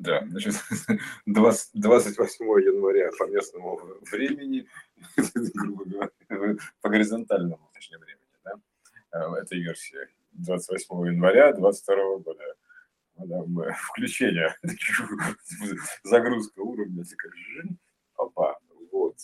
Да, 0.00 0.24
значит, 0.26 0.54
20, 1.26 1.70
28 1.74 2.44
января 2.62 3.10
по 3.18 3.24
местному 3.24 3.78
времени, 4.10 4.66
грубо 5.54 5.84
говоря, 5.84 6.56
по 6.80 6.88
горизонтальному, 6.88 7.70
точнее, 7.74 7.98
времени, 7.98 8.24
да, 8.42 8.52
э, 9.12 9.42
этой 9.42 9.60
версии 9.60 9.98
28 10.32 11.06
января 11.06 11.52
22 11.52 12.18
года. 12.18 12.56
Да, 13.16 13.44
включение, 13.92 14.56
загрузка 16.02 16.60
уровня, 16.60 17.04
как 17.04 17.32
опа, 18.16 18.58
вот, 18.92 19.16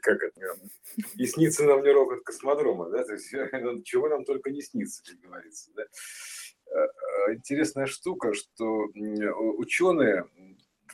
как 0.00 0.22
это, 0.22 0.40
и 1.16 1.26
снится 1.26 1.64
нам 1.64 1.82
не 1.82 1.90
рокот 1.90 2.22
космодрома, 2.24 2.88
да, 2.88 3.04
то 3.04 3.12
есть 3.12 3.30
чего 3.84 4.08
нам 4.08 4.24
только 4.24 4.50
не 4.50 4.62
снится, 4.62 5.02
как 5.04 5.20
говорится, 5.20 5.70
да. 5.76 5.84
Э, 6.70 7.34
интересная 7.34 7.86
штука, 7.86 8.32
что 8.34 8.88
ученые, 9.58 10.26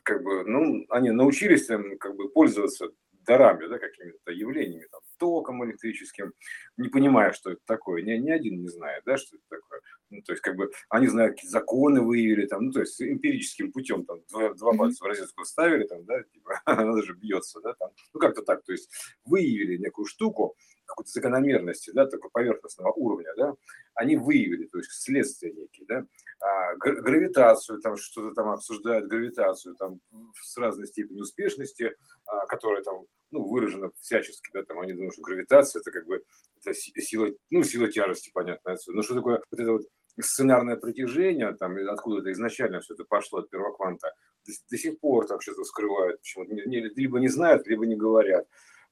как 0.02 0.22
бы, 0.22 0.44
ну, 0.44 0.86
они 0.88 1.10
научились 1.10 1.66
как 1.98 2.16
бы 2.16 2.28
пользоваться 2.28 2.90
дарами, 3.26 3.66
да, 3.66 3.78
какими-то 3.78 4.30
явлениями, 4.30 4.86
там, 4.90 5.00
током 5.18 5.64
электрическим, 5.64 6.32
не 6.76 6.88
понимая, 6.88 7.32
что 7.32 7.50
это 7.50 7.60
такое. 7.66 8.02
Ни, 8.02 8.12
ни 8.12 8.30
один 8.30 8.60
не 8.62 8.68
знает, 8.68 9.02
да, 9.04 9.16
что 9.16 9.36
это 9.36 9.44
такое. 9.48 9.80
Ну, 10.10 10.22
то 10.22 10.32
есть, 10.32 10.42
как 10.42 10.56
бы, 10.56 10.70
они 10.88 11.08
знают, 11.08 11.34
какие 11.34 11.50
законы 11.50 12.00
выявили, 12.00 12.46
там, 12.46 12.66
ну, 12.66 12.72
то 12.72 12.80
есть, 12.80 13.00
эмпирическим 13.02 13.72
путем, 13.72 14.04
там, 14.04 14.20
два, 14.30 14.54
два 14.54 14.72
пальца 14.74 15.04
в 15.04 15.08
розетку 15.08 15.44
ставили, 15.44 15.86
там, 15.86 16.04
да, 16.04 16.22
типа, 16.22 16.60
она 16.64 17.02
же 17.02 17.14
бьется, 17.14 17.60
да, 17.60 17.74
там, 17.74 17.90
ну, 18.14 18.20
как-то 18.20 18.42
так, 18.42 18.62
то 18.64 18.72
есть, 18.72 18.90
выявили 19.24 19.76
некую 19.78 20.06
штуку, 20.06 20.56
какой-то 20.86 21.10
закономерности, 21.10 21.90
да, 21.90 22.06
такого 22.06 22.30
поверхностного 22.30 22.92
уровня, 22.92 23.32
да, 23.36 23.54
они 23.94 24.16
выявили, 24.16 24.66
то 24.66 24.78
есть 24.78 24.90
следствие 24.90 25.52
некие, 25.52 25.86
да, 25.86 26.06
а, 26.40 26.74
гравитацию, 26.76 27.80
там 27.80 27.96
что-то 27.96 28.34
там 28.34 28.48
обсуждают, 28.48 29.08
гравитацию 29.08 29.74
там 29.76 30.00
с 30.40 30.56
разной 30.56 30.86
степенью 30.86 31.22
успешности, 31.22 31.94
а, 32.26 32.46
которая 32.46 32.82
там, 32.82 33.06
ну, 33.30 33.46
выражена 33.46 33.90
всячески, 34.00 34.50
да, 34.52 34.62
там 34.62 34.80
они 34.80 34.92
думают, 34.92 35.14
что 35.14 35.22
гравитация 35.22 35.80
это 35.80 35.90
как 35.90 36.06
бы 36.06 36.22
это 36.62 36.74
сила, 36.74 37.28
ну, 37.50 37.62
сила 37.62 37.90
тяжести, 37.90 38.30
понятно, 38.32 38.72
отсюда. 38.72 38.96
Но 38.96 39.02
что 39.02 39.14
такое 39.14 39.42
вот 39.50 39.60
это 39.60 39.72
вот 39.72 39.82
сценарное 40.20 40.76
притяжение, 40.76 41.54
там, 41.54 41.76
откуда 41.88 42.20
это 42.20 42.32
изначально 42.32 42.80
все 42.80 42.94
это 42.94 43.04
пошло 43.04 43.40
от 43.40 43.50
первого 43.50 43.74
кванта, 43.74 44.12
до, 44.46 44.52
до 44.70 44.78
сих 44.78 44.98
пор 45.00 45.26
там 45.26 45.40
что-то 45.40 45.64
скрывают, 45.64 46.20
почему-то 46.20 46.54
либо 46.54 47.18
не 47.18 47.28
знают, 47.28 47.66
либо 47.66 47.86
не 47.86 47.96
говорят. 47.96 48.46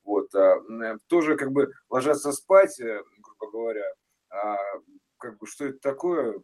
Вот, 0.04 0.34
а, 0.34 0.56
э, 0.58 0.98
тоже 1.08 1.36
как 1.36 1.52
бы 1.52 1.72
ложатся 1.88 2.32
спать, 2.32 2.78
э, 2.80 3.02
грубо 3.18 3.50
говоря, 3.50 3.92
а 4.30 4.56
как 5.18 5.38
бы 5.38 5.46
что 5.46 5.64
это 5.64 5.78
такое, 5.78 6.42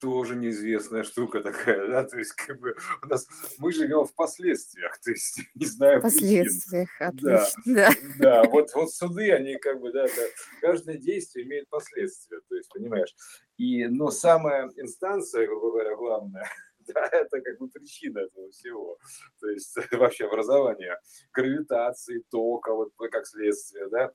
тоже 0.00 0.36
неизвестная 0.36 1.04
штука 1.04 1.40
такая, 1.40 1.86
да, 1.88 2.04
то 2.04 2.18
есть 2.18 2.32
как 2.32 2.60
бы 2.60 2.76
у 3.02 3.06
нас 3.06 3.26
мы 3.58 3.72
живем 3.72 4.04
в 4.04 4.14
последствиях, 4.14 4.98
то 4.98 5.10
есть 5.10 5.40
не 5.54 5.66
знаю 5.66 6.02
последствиях, 6.02 6.88
причин. 6.98 7.08
отлично, 7.08 7.62
да, 7.66 7.90
да. 8.18 8.42
да, 8.42 8.44
вот 8.44 8.74
вот 8.74 8.92
суды 8.92 9.32
они 9.32 9.56
как 9.56 9.80
бы 9.80 9.92
да, 9.92 10.04
да, 10.04 10.22
каждое 10.60 10.98
действие 10.98 11.46
имеет 11.46 11.68
последствия, 11.68 12.40
то 12.48 12.54
есть 12.56 12.70
понимаешь, 12.72 13.14
и 13.56 13.86
но 13.86 14.10
самая 14.10 14.70
инстанция, 14.76 15.46
грубо 15.46 15.70
говоря, 15.70 15.96
главная 15.96 16.48
да, 16.94 17.08
это 17.12 17.40
как 17.40 17.58
бы 17.58 17.68
причина 17.68 18.20
этого 18.20 18.50
всего. 18.50 18.98
То 19.40 19.48
есть 19.48 19.74
вообще 19.92 20.26
образование 20.26 20.98
гравитации, 21.32 22.24
тока, 22.30 22.72
вот 22.72 22.92
как 23.10 23.26
следствие, 23.26 23.88
да, 23.88 24.12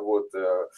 вот. 0.00 0.34
Э, 0.34 0.68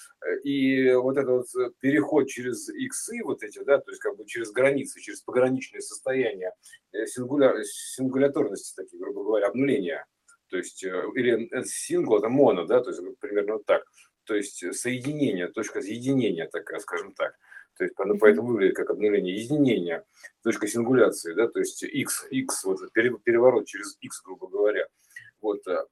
и 0.45 0.93
вот 0.95 1.17
этот 1.17 1.47
вот 1.53 1.79
переход 1.79 2.29
через 2.29 2.69
иксы 2.69 3.23
вот 3.25 3.43
эти, 3.43 3.63
да, 3.65 3.79
то 3.79 3.91
есть 3.91 4.01
как 4.01 4.17
бы 4.17 4.27
через 4.27 4.51
границы, 4.53 5.01
через 5.01 5.21
пограничные 5.23 5.81
состояния 5.81 6.53
э, 6.93 7.07
сингуля... 7.07 7.55
сингуляторности 7.65 8.75
такие, 8.75 8.99
грубо 8.99 9.25
говоря, 9.25 9.49
обнуления. 9.49 10.05
То 10.49 10.57
есть, 10.57 10.85
э, 10.85 11.03
или 11.15 11.49
сингл, 11.65 12.19
это 12.19 12.29
моно, 12.29 12.65
да, 12.67 12.81
то 12.81 12.91
есть 12.91 13.03
примерно 13.21 13.55
вот 13.55 13.67
так. 13.67 13.85
То 14.25 14.35
есть 14.35 14.75
соединение, 14.75 15.49
точка 15.49 15.81
соединения 15.81 16.49
такая, 16.49 16.81
скажем 16.81 17.15
так. 17.15 17.37
То 17.77 17.85
есть, 17.85 17.95
ну, 17.99 18.19
поэтому 18.19 18.49
выглядит 18.49 18.77
как 18.77 18.91
обновление 18.91 19.35
единения, 19.35 20.05
точка 20.43 20.67
сингуляции, 20.67 21.35
да, 21.35 21.47
то 21.47 21.59
есть 21.59 21.83
x, 21.83 22.27
x, 22.31 22.65
вот 22.65 22.81
переворот 22.93 23.67
через 23.67 23.99
x, 24.01 24.23
грубо 24.25 24.49
говоря. 24.49 24.87
Вот, 25.43 25.61
э, 25.67 25.85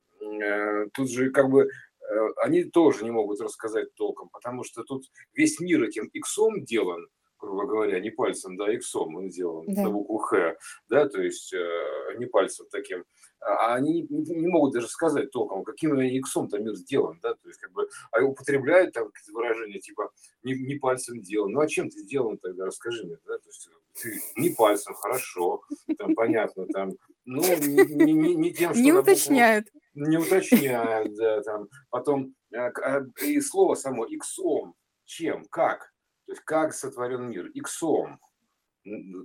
э, 0.43 0.87
тут 0.95 1.11
же 1.11 1.31
как 1.31 1.50
бы 1.50 1.65
э, 1.65 2.28
они 2.43 2.65
тоже 2.65 3.05
не 3.05 3.11
могут 3.11 3.41
рассказать 3.41 3.95
толком, 3.95 4.31
потому 4.31 4.65
что 4.65 4.83
тут 4.83 5.05
весь 5.34 5.61
мир 5.61 5.83
этим 5.83 6.06
иксом 6.06 6.65
делан, 6.65 7.06
грубо 7.44 7.66
говоря, 7.66 8.00
не 8.00 8.10
пальцем, 8.10 8.56
да, 8.56 8.72
иксом 8.75 9.16
он 9.16 9.31
сделан 9.31 9.66
да. 9.66 9.82
на 9.82 9.91
букву 9.91 10.19
Х, 10.19 10.56
да, 10.88 11.09
то 11.09 11.21
есть 11.22 11.53
э, 11.53 12.16
не 12.19 12.27
пальцем 12.27 12.66
таким. 12.71 13.05
А 13.41 13.75
они 13.75 14.06
не, 14.09 14.22
не 14.22 14.49
могут 14.49 14.72
даже 14.72 14.88
сказать 14.88 15.31
толком, 15.31 15.65
каким 15.65 16.00
иксом 16.00 16.49
там 16.49 16.65
мир 16.65 16.75
сделан, 16.75 17.19
да, 17.22 17.34
то 17.34 17.49
есть 17.49 17.60
как 17.60 17.72
бы, 17.72 17.88
а 18.10 18.22
употребляют 18.22 18.94
там 18.94 19.10
какие-то 19.10 19.33
выражения 19.33 19.81
типа 19.81 20.10
не, 20.43 20.54
не 20.54 20.77
пальцем 20.77 21.22
сделан. 21.22 21.53
Ну 21.53 21.60
а 21.60 21.69
чем 21.69 21.91
ты 21.91 21.99
сделан 21.99 22.38
тогда, 22.38 22.66
расскажи 22.66 23.04
мне, 23.04 23.19
да, 23.27 23.38
то 23.38 23.49
есть 23.49 23.69
ты 24.00 24.21
не 24.37 24.50
пальцем, 24.50 24.94
хорошо, 24.94 25.62
там 25.99 26.15
понятно, 26.15 26.66
там, 26.66 26.93
ну 27.25 27.43
не, 27.43 28.12
не, 28.12 28.34
не 28.34 28.53
тем, 28.53 28.72
что... 28.72 28.83
Не 28.83 28.93
уточняют. 28.93 29.69
Не 29.94 30.16
уточняют, 30.16 31.15
да, 31.15 31.43
там, 31.43 31.69
потом, 31.91 32.34
а, 32.54 32.69
а, 32.83 33.03
и 33.22 33.41
слово 33.41 33.75
само, 33.75 34.06
иксом, 34.06 34.75
чем, 35.04 35.44
как, 35.50 35.94
то 36.26 36.32
есть 36.32 36.42
как 36.44 36.74
сотворен 36.74 37.28
мир? 37.28 37.46
Иксом. 37.48 38.18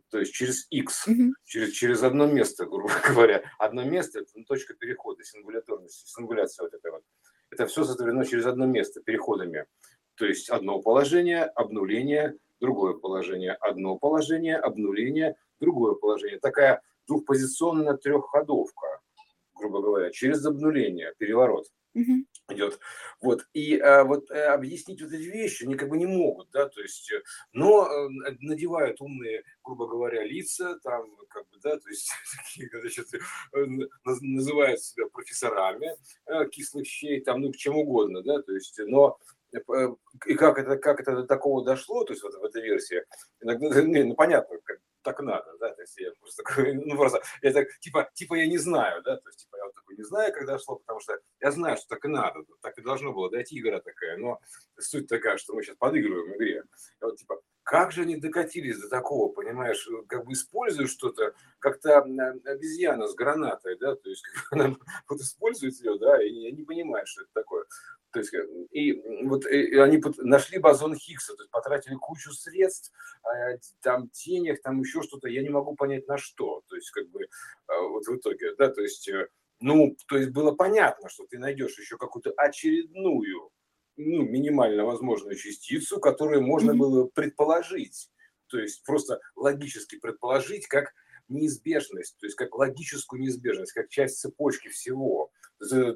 То 0.10 0.20
есть 0.20 0.34
через 0.34 0.68
X, 0.70 1.08
mm-hmm. 1.08 1.32
через, 1.46 1.72
через 1.72 2.04
одно 2.04 2.28
место, 2.28 2.66
грубо 2.66 2.92
говоря. 3.08 3.44
Одно 3.58 3.84
место– 3.84 4.20
это 4.22 4.44
точка 4.46 4.74
перехода, 4.74 5.24
сингуляторность, 5.24 6.08
сингуляция 6.08 6.64
вот 6.64 6.74
эта 6.74 6.92
вот. 6.92 7.04
Это 7.52 7.66
все 7.66 7.84
сотворено 7.84 8.26
через 8.26 8.46
одно 8.46 8.66
место, 8.66 9.02
переходами. 9.02 9.66
То 10.16 10.26
есть 10.26 10.50
одно 10.50 10.82
положение, 10.82 11.44
обнуление, 11.44 12.38
другое 12.60 12.94
положение, 12.94 13.54
одно 13.54 13.98
положение, 13.98 14.58
обнуление, 14.58 15.36
другое 15.60 15.96
положение. 15.96 16.40
Такая 16.40 16.82
двухпозиционная 17.08 17.96
трехходовка, 17.96 19.02
грубо 19.56 19.82
говоря, 19.82 20.12
через 20.12 20.46
обнуление, 20.46 21.14
переворот 21.18 21.66
угу. 21.94 22.26
идет. 22.50 22.80
Вот. 23.22 23.48
И 23.54 23.78
а, 23.78 24.04
вот 24.04 24.30
а, 24.32 24.54
объяснить 24.54 25.02
вот 25.02 25.12
эти 25.12 25.24
вещи 25.24 25.64
они 25.64 25.76
как 25.76 25.90
бы 25.90 25.98
не 25.98 26.06
могут, 26.06 26.50
да, 26.52 26.68
то 26.68 26.82
есть, 26.82 27.12
э, 27.12 27.22
но 27.54 27.84
а, 27.84 28.10
надевают 28.40 29.02
умные, 29.02 29.44
грубо 29.64 29.88
говоря, 29.88 30.24
лица, 30.24 30.80
там, 30.84 31.16
как 31.30 31.48
бы, 31.50 31.58
да, 31.62 31.78
то 31.78 31.90
есть, 31.90 32.12
такие, 32.44 32.70
значит, 32.80 33.08
называют 34.22 34.82
себя 34.82 35.08
профессорами 35.08 35.98
кислых 36.50 36.88
щей, 36.88 37.22
там, 37.22 37.42
ну, 37.42 37.52
чем 37.54 37.78
угодно, 37.78 38.22
да, 38.24 38.42
то 38.42 38.54
есть, 38.54 38.80
но 38.80 39.18
и 40.28 40.36
как 40.36 40.60
это, 40.60 40.78
как 40.78 41.00
это 41.00 41.16
до 41.16 41.24
такого 41.24 41.64
дошло, 41.66 42.04
то 42.04 42.14
есть 42.14 42.24
вот 42.24 42.34
в 42.36 42.44
этой 42.44 42.62
версии, 42.62 43.04
иногда, 43.42 43.70
ну, 43.82 44.16
понятно, 44.16 44.58
как, 44.64 44.80
так 45.02 45.20
надо, 45.22 45.58
да, 45.60 45.74
то 45.74 45.82
есть 45.82 45.98
я 45.98 46.12
просто 46.20 46.44
такой, 46.44 46.74
ну 46.86 46.96
просто, 46.96 47.22
это 47.42 47.66
типа, 47.80 48.10
типа 48.14 48.36
я 48.36 48.48
не 48.48 48.58
знаю, 48.58 49.02
да, 49.04 49.18
то 49.18 49.30
есть 49.30 49.40
типа 49.40 49.58
я 49.58 49.66
вот 49.66 49.76
такой 49.76 49.96
не 49.96 50.04
знаю, 50.04 50.34
когда 50.34 50.58
шло, 50.60 50.78
потому 50.78 51.00
что 51.00 51.18
я 51.40 51.52
знаю, 51.52 51.78
что 51.78 51.88
так 51.88 52.06
и 52.06 52.08
надо, 52.08 52.40
так 52.62 52.78
и 52.78 52.82
должно 52.82 53.14
было 53.14 53.30
дойти 53.30 53.60
игра 53.60 53.80
такая, 53.80 54.18
но 54.18 54.40
суть 54.78 55.08
такая, 55.08 55.38
что 55.38 55.54
мы 55.54 55.64
сейчас 55.64 55.78
подыгрываем 55.78 56.36
игре, 56.36 56.64
и 57.02 57.04
вот 57.04 57.18
типа, 57.18 57.42
как 57.70 57.92
же 57.92 58.02
они 58.02 58.16
докатились 58.16 58.80
до 58.80 58.90
такого, 58.90 59.32
понимаешь, 59.32 59.88
как 60.08 60.26
бы 60.26 60.34
используют 60.34 60.90
что-то, 60.90 61.36
как-то 61.60 62.00
обезьяна 62.00 63.08
с 63.08 63.14
гранатой, 63.14 63.78
да, 63.78 63.96
то 63.96 64.10
есть 64.10 64.24
как 64.34 64.54
она 64.54 64.76
вот 65.08 65.20
использует 65.20 65.76
ее, 65.76 66.00
да, 66.00 66.20
и 66.20 66.52
не 66.52 66.64
понимает, 66.64 67.08
что 67.08 67.22
это 67.22 67.32
такое. 67.32 67.66
То 68.12 68.22
есть, 68.22 68.34
э, 68.34 68.44
и 68.72 69.00
вот 69.28 69.46
э, 69.46 69.66
и 69.66 69.78
они 69.78 70.02
нашли 70.18 70.58
бозон 70.58 70.96
Хиггса, 70.96 71.36
то 71.36 71.44
есть 71.44 71.52
потратили 71.52 71.94
кучу 71.94 72.32
средств, 72.32 72.92
а, 73.22 73.60
там 73.84 74.10
денег, 74.26 74.64
там 74.64 74.80
еще 74.80 75.04
что-то, 75.04 75.28
я 75.28 75.44
не 75.44 75.50
могу 75.50 75.76
понять 75.76 76.08
на 76.08 76.18
что. 76.18 76.64
То 76.70 76.76
есть, 76.76 76.90
как 76.90 77.08
бы, 77.10 77.28
а, 77.68 77.82
вот 77.84 78.08
в 78.08 78.18
итоге, 78.18 78.56
да, 78.56 78.70
то 78.70 78.82
есть, 78.82 79.08
э, 79.10 79.28
ну, 79.60 79.96
то 80.08 80.18
есть 80.18 80.32
было 80.32 80.54
понятно, 80.54 81.08
что 81.08 81.28
ты 81.28 81.38
найдешь 81.38 81.78
еще 81.78 82.00
какую-то 82.00 82.32
очередную, 82.36 83.52
ну, 84.00 84.24
минимально 84.24 84.86
возможную 84.86 85.36
частицу, 85.36 86.00
которую 86.00 86.42
можно 86.42 86.74
было 86.74 87.06
предположить. 87.06 88.10
То 88.48 88.58
есть 88.58 88.84
просто 88.86 89.20
логически 89.36 90.00
предположить, 90.00 90.68
как 90.68 90.94
неизбежность, 91.28 92.18
то 92.18 92.26
есть 92.26 92.36
как 92.36 92.56
логическую 92.56 93.22
неизбежность, 93.22 93.74
как 93.74 93.90
часть 93.90 94.20
цепочки 94.20 94.70
всего. 94.70 95.32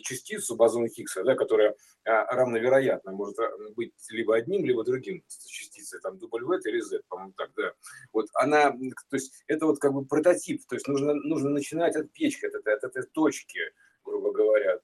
Частицу 0.01 0.57
бозона 0.57 0.89
Хиггса, 0.89 1.23
да, 1.23 1.35
которая 1.35 1.75
а, 2.03 2.25
равновероятно 2.35 3.13
может 3.13 3.39
а, 3.39 3.49
быть 3.73 3.93
либо 4.09 4.35
одним, 4.35 4.65
либо 4.65 4.83
другим 4.83 5.23
частицей, 5.29 6.01
там 6.01 6.17
W 6.17 6.59
или 6.65 6.81
Z, 6.81 7.01
по-моему, 7.07 7.33
так, 7.37 7.51
да. 7.55 7.71
Вот 8.11 8.27
она, 8.33 8.71
то 8.71 9.15
есть 9.15 9.31
это 9.47 9.65
вот 9.65 9.79
как 9.79 9.93
бы 9.93 10.05
прототип, 10.05 10.65
то 10.67 10.75
есть 10.75 10.87
нужно, 10.89 11.13
нужно 11.13 11.49
начинать 11.49 11.95
от 11.95 12.11
печки, 12.11 12.45
от 12.45 12.55
этой, 12.55 12.73
от 12.73 12.83
этой 12.83 13.03
точки, 13.03 13.61
грубо 14.03 14.33
говоря, 14.33 14.81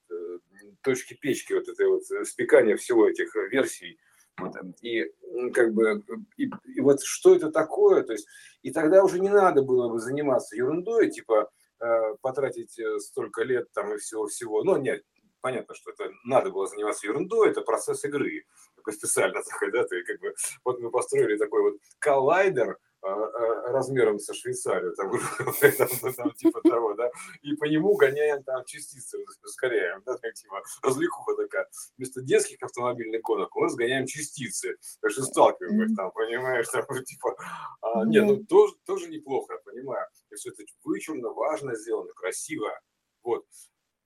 точки 0.82 1.14
печки, 1.14 1.54
вот 1.54 1.68
этой 1.68 1.88
вот 1.88 2.04
спекания 2.28 2.76
всего 2.78 3.10
этих 3.10 3.34
версий, 3.52 4.00
Вот, 4.40 4.54
и 4.82 5.06
как 5.54 5.74
бы 5.74 6.04
и, 6.38 6.50
и 6.66 6.82
вот 6.82 7.02
что 7.04 7.36
это 7.36 7.52
такое, 7.52 8.04
то 8.04 8.14
есть 8.14 8.28
и 8.62 8.72
тогда 8.72 9.04
уже 9.04 9.20
не 9.20 9.30
надо 9.30 9.62
было 9.62 9.90
бы 9.90 10.00
заниматься 10.00 10.56
ерундой, 10.56 11.10
типа 11.10 11.50
э, 11.82 12.16
потратить 12.22 12.80
э, 12.80 13.00
столько 13.00 13.44
лет 13.44 13.72
там 13.74 13.94
и 13.94 13.98
всего 13.98 14.28
всего. 14.28 14.64
Ну 14.64 14.78
нет, 14.78 15.04
понятно, 15.42 15.76
что 15.76 15.92
это 15.92 16.12
надо 16.24 16.52
было 16.52 16.68
заниматься 16.68 17.08
ерундой, 17.08 17.50
это 17.50 17.62
процесс 17.62 18.04
игры, 18.06 18.46
такой 18.76 18.94
специально 18.94 19.42
такой, 19.50 19.72
да, 19.72 19.84
ты 19.84 20.04
как 20.04 20.20
бы 20.20 20.34
вот 20.64 20.80
мы 20.80 20.92
построили 20.92 21.38
такой 21.38 21.62
вот 21.62 21.76
коллайдер, 22.00 22.78
размером 23.02 24.20
со 24.20 24.34
Швейцарию, 24.34 24.94
там, 24.96 25.12
там, 25.78 26.14
там, 26.14 26.32
типа 26.34 26.62
того, 26.62 26.94
да, 26.96 27.10
и 27.42 27.56
по 27.56 27.66
нему 27.66 27.96
гоняем 27.96 28.44
там 28.44 28.64
частицы, 28.66 29.18
ускоряем, 29.44 30.02
да, 30.06 30.18
так, 30.18 30.34
типа, 30.36 30.62
развлекуха 30.84 31.36
такая. 31.36 31.68
Вместо 31.98 32.22
детских 32.22 32.62
автомобильных 32.62 33.22
гонок 33.22 33.56
мы 33.56 33.70
сгоняем 33.70 34.06
частицы, 34.06 34.78
так 35.02 35.12
что 35.12 35.24
сталкиваем 35.24 35.82
их 35.84 35.96
там, 35.96 36.12
понимаешь, 36.12 36.68
там, 36.68 36.84
типа, 37.06 37.36
а, 37.82 38.06
нет, 38.06 38.26
ну, 38.26 38.44
тоже, 38.44 38.74
тоже 38.86 39.10
неплохо, 39.10 39.54
я 39.54 39.60
понимаю, 39.60 40.06
и 40.30 40.36
все 40.36 40.50
это 40.50 40.64
вычурно, 40.84 41.30
важно 41.30 41.76
сделано, 41.76 42.12
красиво, 42.14 42.80
вот. 43.24 43.46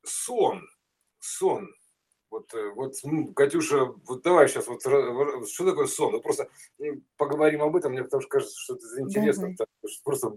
Сон, 0.05 0.67
сон, 1.19 1.69
вот, 2.33 2.53
э, 2.55 2.71
вот, 2.71 2.95
Катюша, 3.35 3.85
вот 4.07 4.23
давай 4.23 4.47
сейчас, 4.47 4.67
вот, 4.67 4.81
что 4.81 5.65
такое 5.65 5.85
сон? 5.85 6.13
Ну, 6.13 6.21
просто 6.21 6.49
поговорим 7.15 7.61
об 7.61 7.75
этом, 7.75 7.91
мне 7.91 8.03
потому 8.03 8.21
что 8.21 8.29
кажется, 8.29 8.55
что 8.57 8.75
это 8.75 9.01
интересно, 9.01 9.55
просто, 10.03 10.35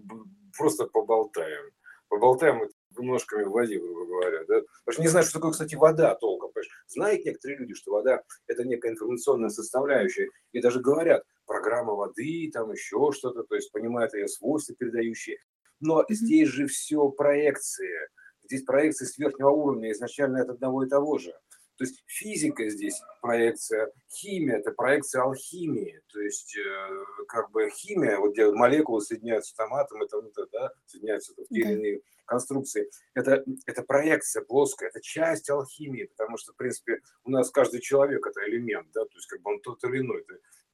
просто 0.56 0.86
поболтаем. 0.86 1.70
Поболтаем 2.08 2.68
ножками 2.98 3.44
в 3.44 3.50
воде, 3.50 3.78
грубо 3.78 4.06
говоря. 4.06 4.44
Да? 4.46 4.60
Потому 4.84 4.92
что 4.92 5.02
не 5.02 5.08
знаю, 5.08 5.24
что 5.24 5.34
такое, 5.34 5.52
кстати, 5.52 5.74
вода 5.74 6.14
толком. 6.14 6.52
Понимаешь? 6.52 6.84
Знают 6.86 7.24
некоторые 7.24 7.58
люди, 7.58 7.74
что 7.74 7.92
вода– 7.92 8.22
это 8.46 8.64
некая 8.64 8.92
информационная 8.92 9.48
составляющая. 9.48 10.28
И 10.52 10.60
даже 10.60 10.80
говорят, 10.80 11.24
программа 11.46 11.94
воды, 11.94 12.50
там 12.52 12.70
еще 12.72 13.10
что-то, 13.12 13.42
то 13.42 13.54
есть 13.54 13.72
понимают 13.72 14.14
ее 14.14 14.28
свойства 14.28 14.74
передающие. 14.76 15.38
Но 15.80 16.04
здесь 16.08 16.48
же 16.48 16.66
все 16.66 17.08
проекции. 17.08 18.08
Здесь 18.44 18.62
проекции 18.62 19.06
с 19.06 19.18
верхнего 19.18 19.50
уровня 19.50 19.90
изначально 19.92 20.42
от 20.42 20.50
одного 20.50 20.84
и 20.84 20.88
того 20.88 21.18
же. 21.18 21.34
То 21.76 21.84
есть 21.84 22.02
физика 22.06 22.68
здесь 22.68 23.00
проекция, 23.20 23.92
химия– 24.10 24.56
это 24.58 24.72
проекция 24.72 25.22
алхимии. 25.22 26.00
То 26.12 26.20
есть 26.20 26.56
э, 26.56 27.04
как 27.28 27.50
бы 27.50 27.68
химия, 27.70 28.18
вот 28.18 28.32
где 28.32 28.50
молекулы 28.50 29.02
соединяются 29.02 29.54
там 29.56 29.74
атомы, 29.74 30.06
там, 30.08 30.26
это, 30.26 30.46
да, 30.52 30.72
соединяются 30.86 31.32
в 31.32 31.36
те 31.36 31.60
или 31.60 31.72
иные 31.72 32.00
конструкции. 32.24 32.90
Это, 33.14 33.44
это 33.66 33.82
проекция 33.82 34.42
плоская, 34.42 34.88
это 34.88 35.00
часть 35.00 35.50
алхимии, 35.50 36.04
потому 36.04 36.38
что, 36.38 36.52
в 36.52 36.56
принципе, 36.56 37.00
у 37.24 37.30
нас 37.30 37.50
каждый 37.50 37.80
человек– 37.80 38.26
это 38.26 38.48
элемент, 38.48 38.88
да, 38.94 39.04
то 39.04 39.14
есть 39.14 39.26
как 39.26 39.42
бы 39.42 39.52
он 39.52 39.60
тот 39.60 39.82
или 39.84 39.98
иной. 39.98 40.24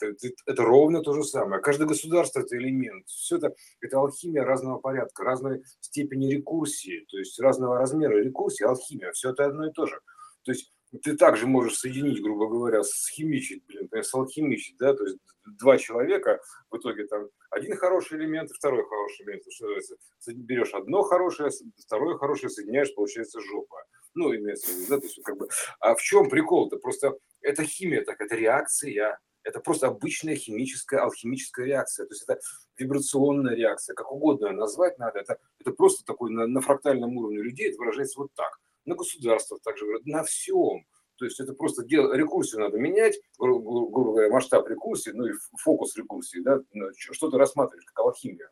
Это, 0.01 0.07
это, 0.07 0.35
это 0.47 0.63
ровно 0.63 1.03
то 1.03 1.13
же 1.15 1.25
самое. 1.25 1.61
Каждое 1.61 1.87
государство– 1.87 2.41
это 2.43 2.57
элемент. 2.57 3.07
Все 3.09 3.39
это, 3.39 3.55
это 3.81 3.99
алхимия 3.99 4.45
разного 4.45 4.79
порядка, 4.79 5.25
разной 5.25 5.65
степени 5.81 6.33
рекурсии, 6.33 7.05
то 7.09 7.19
есть 7.19 7.39
разного 7.41 7.77
размера 7.77 8.17
рекурсии, 8.17 8.65
алхимия. 8.65 9.11
Все 9.13 9.31
это 9.31 9.47
одно 9.47 9.67
и 9.67 9.73
то 9.73 9.87
же. 9.87 10.01
То 10.45 10.53
есть 10.53 10.73
ты 10.99 11.17
также 11.17 11.47
можешь 11.47 11.79
соединить, 11.79 12.23
грубо 12.23 12.49
говоря, 12.49 12.83
схимичить, 12.83 13.65
блин, 13.67 13.89
салхимичить, 14.03 14.77
да, 14.79 14.95
то 14.95 15.05
есть 15.05 15.19
два 15.59 15.79
человека, 15.79 16.41
в 16.71 16.77
итоге 16.77 17.07
там 17.07 17.29
один 17.51 17.77
хороший 17.77 18.19
элемент 18.19 18.51
и 18.51 18.55
второй 18.55 18.85
хороший 18.85 19.25
элемент, 19.25 19.43
что 19.51 19.65
называется, 19.65 19.97
берешь 20.35 20.75
одно 20.75 21.03
хорошее, 21.03 21.51
второе 21.79 22.17
хорошее, 22.19 22.51
соединяешь, 22.51 22.95
получается 22.95 23.41
жопа. 23.41 23.83
Ну, 24.15 24.35
имеется 24.35 24.71
в 24.71 24.77
виду, 24.77 24.87
да, 24.91 24.99
то 24.99 25.07
есть 25.07 25.23
как 25.23 25.39
бы, 25.39 25.49
а 25.81 25.95
в 25.95 26.03
чем 26.03 26.29
прикол-то? 26.29 26.77
Просто 26.77 27.17
это 27.41 27.65
химия, 27.65 28.05
так 28.05 28.21
это 28.21 28.35
реакция, 28.35 29.19
это 29.43 29.59
просто 29.61 29.87
обычная 29.87 30.37
химическая, 30.37 31.01
алхимическая 31.01 31.65
реакция. 31.65 32.07
То 32.07 32.13
есть 32.13 32.25
это 32.29 32.39
вибрационная 32.77 33.55
реакция, 33.55 33.95
как 33.95 34.13
угодно 34.13 34.53
назвать 34.53 34.99
надо. 34.99 35.21
Это, 35.21 35.39
это 35.59 35.73
просто 35.73 36.05
такой 36.05 36.31
на, 36.31 36.47
на 36.47 36.61
фрактальном 36.61 37.17
уровне 37.17 37.39
людей, 37.39 37.71
это 37.71 37.79
выражается 37.79 38.21
вот 38.21 38.33
так 38.35 38.61
на 38.85 38.95
государствах 38.95 39.61
также, 39.63 39.87
на 40.05 40.25
всем. 40.25 40.85
То 41.17 41.27
есть 41.27 41.39
это 41.41 41.53
просто 41.53 41.85
дело, 41.85 42.15
рекурсию 42.15 42.63
надо 42.63 42.79
менять, 42.79 43.21
грубо 43.39 44.13
говоря, 44.13 44.33
масштаб 44.33 44.67
рекурсии, 44.69 45.11
ну 45.11 45.27
и 45.27 45.33
фокус 45.59 45.97
рекурсии, 45.97 46.41
да, 46.41 46.59
ну, 46.73 46.87
что-то 46.97 47.39
рассматривать, 47.39 47.85
как 47.87 48.07
алхимия. 48.07 48.51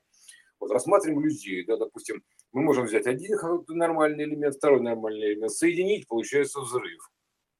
Вот 0.60 0.70
рассматриваем 0.70 1.24
людей, 1.24 1.64
да, 1.64 1.76
допустим, 1.76 2.22
мы 2.52 2.62
можем 2.62 2.84
взять 2.84 3.06
один 3.06 3.36
нормальный 3.68 4.24
элемент, 4.24 4.56
второй 4.56 4.82
нормальный 4.82 5.32
элемент, 5.32 5.52
соединить, 5.52 6.06
получается 6.06 6.60
взрыв. 6.60 7.10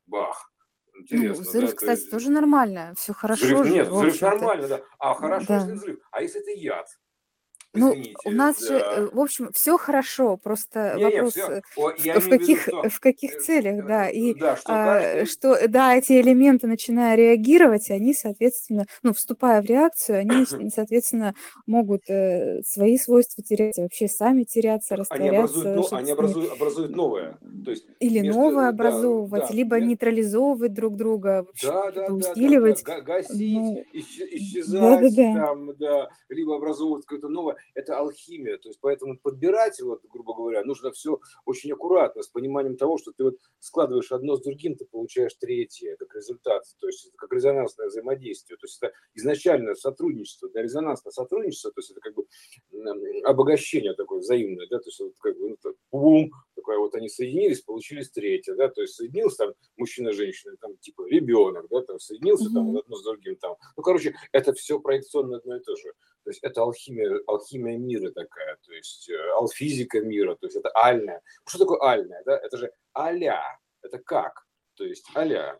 Бах. 0.06 0.52
Ну, 0.92 1.00
Интересно, 1.00 1.42
ну, 1.44 1.48
взрыв, 1.48 1.70
да, 1.70 1.76
кстати, 1.76 2.00
есть... 2.00 2.10
тоже 2.10 2.30
нормально, 2.30 2.94
все 2.96 3.14
хорошо. 3.14 3.44
Взрыв, 3.44 3.72
нет, 3.72 3.88
взрыв 3.88 4.20
нормально, 4.20 4.68
да. 4.68 4.82
А 4.98 5.14
хорошо, 5.14 5.46
да. 5.48 5.56
если 5.60 5.72
взрыв. 5.72 6.00
А 6.10 6.22
если 6.22 6.40
это 6.40 6.50
яд? 6.50 6.86
Ну, 7.74 7.96
у 8.24 8.30
нас 8.32 8.66
же, 8.66 8.74
э, 8.78 9.08
в 9.12 9.20
общем, 9.20 9.50
все 9.52 9.78
хорошо, 9.78 10.36
просто 10.36 10.94
Не, 10.96 11.04
не, 11.04 11.10
вопрос, 11.12 11.32
все. 11.32 11.42
э, 11.48 11.62
О, 11.76 11.92
в 12.18 12.28
каких, 12.28 12.62
что, 12.62 12.88
в 12.88 13.00
каких 13.00 13.30
э, 13.32 13.38
целях, 13.38 13.84
да, 13.86 14.08
и 14.08 14.34
да, 14.34 14.56
что 14.56 14.72
а, 14.74 15.24
что, 15.24 15.68
да, 15.68 15.94
эти 15.96 16.20
элементы, 16.20 16.66
начиная 16.66 17.14
реагировать, 17.16 17.90
они, 17.90 18.12
соответственно, 18.12 18.86
ну, 19.04 19.12
вступая 19.14 19.62
в 19.62 19.66
реакцию, 19.66 20.18
они, 20.18 20.44
соответственно, 20.74 21.34
могут 21.66 22.02
э, 22.10 22.62
свои 22.66 22.98
свойства 22.98 23.44
терять, 23.44 23.76
вообще 23.78 24.08
сами 24.08 24.42
теряться, 24.42 24.96
они 25.08 25.28
образуют, 25.28 25.74
растворяться, 25.74 25.94
но, 25.94 25.98
они 25.98 26.10
образуют, 26.10 26.50
образуют 26.52 26.96
новое. 26.96 27.38
То 27.64 27.70
есть 27.70 27.86
или 28.00 28.20
между, 28.20 28.40
новое 28.40 28.68
да, 28.70 28.70
образовывать, 28.70 29.48
да, 29.48 29.54
либо 29.54 29.76
нет. 29.76 29.88
нейтрализовывать 29.88 30.72
друг 30.72 30.96
друга, 30.96 31.44
вообще 31.46 31.68
Да, 31.68 31.90
да, 31.92 31.92
какие-то 31.92 32.14
да, 32.14 32.34
да, 32.34 32.56
да, 32.56 32.74
усиливать. 32.74 32.82
га- 32.82 33.00
гасить, 33.02 33.74
Ну, 33.74 33.84
исче- 33.92 34.26
исчезать 34.36 35.10
да-да-да. 35.10 35.32
там, 35.32 35.76
да, 35.76 36.08
либо 36.28 36.56
образовывать 36.56 37.04
какое-то 37.04 37.28
новое. 37.28 37.56
Это 37.74 37.98
алхимия. 37.98 38.58
То 38.58 38.68
есть 38.68 38.80
поэтому 38.80 39.18
подбирать, 39.18 39.80
вот, 39.80 40.02
грубо 40.08 40.34
говоря, 40.34 40.64
нужно 40.64 40.90
все 40.92 41.20
очень 41.44 41.72
аккуратно, 41.72 42.22
с 42.22 42.28
пониманием 42.28 42.76
того, 42.76 42.98
что 42.98 43.12
ты 43.12 43.24
вот 43.24 43.36
складываешь 43.58 44.12
одно 44.12 44.36
с 44.36 44.42
другим, 44.42 44.76
ты 44.76 44.84
получаешь 44.84 45.34
третье 45.34 45.96
как 45.96 46.14
результат. 46.14 46.64
То 46.80 46.86
есть 46.86 47.06
это 47.06 47.16
как 47.16 47.32
резонансное 47.32 47.88
взаимодействие. 47.88 48.56
То 48.58 48.66
есть 48.66 48.78
это 48.82 48.92
изначально 49.14 49.74
сотрудничество, 49.74 50.48
да, 50.50 50.62
резонансное 50.62 51.12
сотрудничество, 51.12 51.70
то 51.72 51.80
есть 51.80 51.90
это 51.90 52.00
как 52.00 52.14
бы 52.14 52.24
обогащение 53.24 53.94
такое 53.94 54.20
взаимное, 54.20 54.66
да, 54.68 54.78
то 54.78 54.88
есть 54.88 55.00
вот 55.00 55.14
как 55.20 55.36
бы 55.38 55.50
ну, 55.50 55.56
так, 55.62 55.74
бум, 55.90 56.30
такое 56.54 56.78
вот 56.78 56.94
они 56.94 57.08
соединились, 57.08 57.60
получились 57.62 58.10
третье, 58.10 58.54
да, 58.54 58.68
то 58.68 58.82
есть 58.82 58.94
соединился 58.94 59.38
там 59.38 59.54
мужчина, 59.76 60.12
женщина, 60.12 60.56
там 60.60 60.76
типа 60.78 61.06
ребенок, 61.08 61.66
да, 61.70 61.82
там 61.82 61.98
соединился 61.98 62.50
там 62.52 62.68
Мгм. 62.68 62.78
одно 62.78 62.96
с 62.96 63.02
другим 63.04 63.36
там. 63.36 63.56
Ну, 63.76 63.82
короче, 63.82 64.14
это 64.32 64.52
все 64.52 64.80
проекционно 64.80 65.36
одно 65.38 65.56
и 65.56 65.60
то 65.60 65.76
же. 65.76 65.92
То 66.24 66.30
есть 66.30 66.42
это 66.42 66.62
алхимия, 66.62 67.18
алхимия 67.26 67.78
мира 67.78 68.10
такая, 68.10 68.56
то 68.66 68.72
есть 68.72 69.08
э, 69.08 69.30
алфизика 69.32 70.00
мира, 70.00 70.34
то 70.34 70.46
есть 70.46 70.56
это 70.56 70.70
альная. 70.74 71.22
Что 71.46 71.60
такое 71.60 71.80
альная, 71.82 72.22
да? 72.24 72.36
Это 72.38 72.58
же 72.58 72.72
аля, 72.96 73.42
это 73.82 73.98
как? 73.98 74.46
То 74.74 74.84
есть 74.84 75.06
аля, 75.16 75.58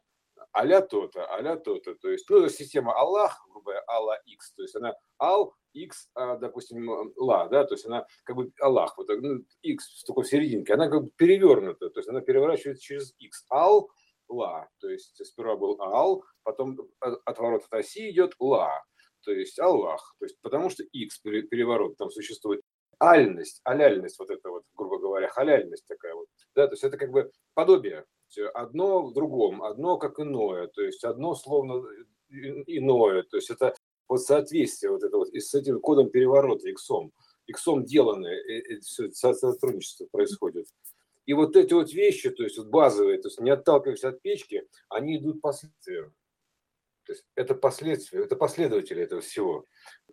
аля 0.55 0.81
то-то, 0.81 1.31
аля 1.33 1.57
то-то. 1.57 1.95
То 1.95 2.11
есть, 2.11 2.29
ну, 2.29 2.49
система 2.49 2.93
Аллах, 2.95 3.47
говоря, 3.62 3.83
Алла 3.88 4.19
X, 4.26 4.52
то 4.55 4.62
есть 4.62 4.76
она 4.76 4.95
Ал, 5.19 5.55
X, 5.73 6.11
а, 6.14 6.37
допустим, 6.37 7.12
Ла, 7.17 7.49
да, 7.49 7.64
то 7.64 7.75
есть 7.75 7.87
она 7.87 8.07
как 8.25 8.37
бы 8.37 8.52
Аллах, 8.61 8.97
вот 8.99 9.09
ну, 9.09 9.45
X 9.62 10.05
такой 10.05 10.25
в 10.25 10.29
серединке, 10.29 10.75
она 10.75 10.88
как 10.88 11.05
бы 11.05 11.11
перевернута, 11.17 11.90
то 11.90 12.00
есть 12.00 12.09
она 12.09 12.21
переворачивается 12.21 12.83
через 12.83 13.14
X. 13.19 13.47
Ал, 13.50 13.90
Ла, 14.29 14.69
то 14.79 14.88
есть 14.88 15.25
сперва 15.25 15.57
был 15.57 15.81
Ал, 15.81 16.25
потом 16.43 16.79
от 17.00 17.21
отворот 17.25 17.64
от 17.64 17.73
оси 17.81 18.11
идет 18.11 18.35
Ла, 18.38 18.83
то 19.23 19.33
есть 19.33 19.59
Аллах, 19.59 20.15
то 20.19 20.25
есть 20.27 20.37
потому 20.41 20.71
что 20.71 20.83
X 20.85 21.21
переворот 21.21 21.97
там 21.97 22.11
существует. 22.11 22.62
Альность, 22.99 23.62
аляльность, 23.65 24.19
вот 24.19 24.31
это 24.31 24.50
вот, 24.50 24.65
грубо 24.75 24.99
говоря, 24.99 25.29
халяльность 25.29 25.87
такая 25.87 26.15
вот, 26.15 26.27
да, 26.55 26.67
то 26.67 26.75
есть 26.75 26.85
это 26.85 26.99
как 26.99 27.11
бы 27.11 27.31
подобие, 27.55 28.05
одно 28.53 29.03
в 29.03 29.15
другом, 29.15 29.62
одно 29.62 29.97
как 29.97 30.21
иное, 30.21 30.67
то 30.67 30.83
есть 30.83 31.03
одно 31.05 31.35
словно 31.35 31.83
иное, 32.29 33.23
то 33.23 33.39
есть 33.39 33.49
это 33.49 33.75
вот 34.07 34.23
соответствие 34.23 34.93
вот 34.93 35.03
это 35.03 35.17
вот, 35.17 35.31
и 35.31 35.41
с 35.41 35.55
этим 35.55 35.81
кодом 35.81 36.11
переворота, 36.11 36.69
иксом, 36.69 37.11
иксом 37.47 37.85
деланное, 37.85 38.39
сотрудничество 38.83 40.07
происходит. 40.12 40.67
И 41.25 41.33
вот 41.33 41.57
эти 41.57 41.73
вот 41.73 41.93
вещи, 41.93 42.29
то 42.29 42.43
есть 42.43 42.59
вот 42.59 42.69
базовые, 42.69 43.19
то 43.19 43.29
есть 43.29 43.41
не 43.41 43.50
отталкиваясь 43.50 44.05
от 44.05 44.21
печки, 44.21 44.69
они 44.89 45.17
идут 45.17 45.41
последствием. 45.41 46.12
То 47.11 47.14
есть 47.14 47.26
это 47.35 47.57
последствия, 47.57 48.23
это 48.23 48.37
последователи 48.37 49.02
этого 49.02 49.21
всего. 49.21 49.64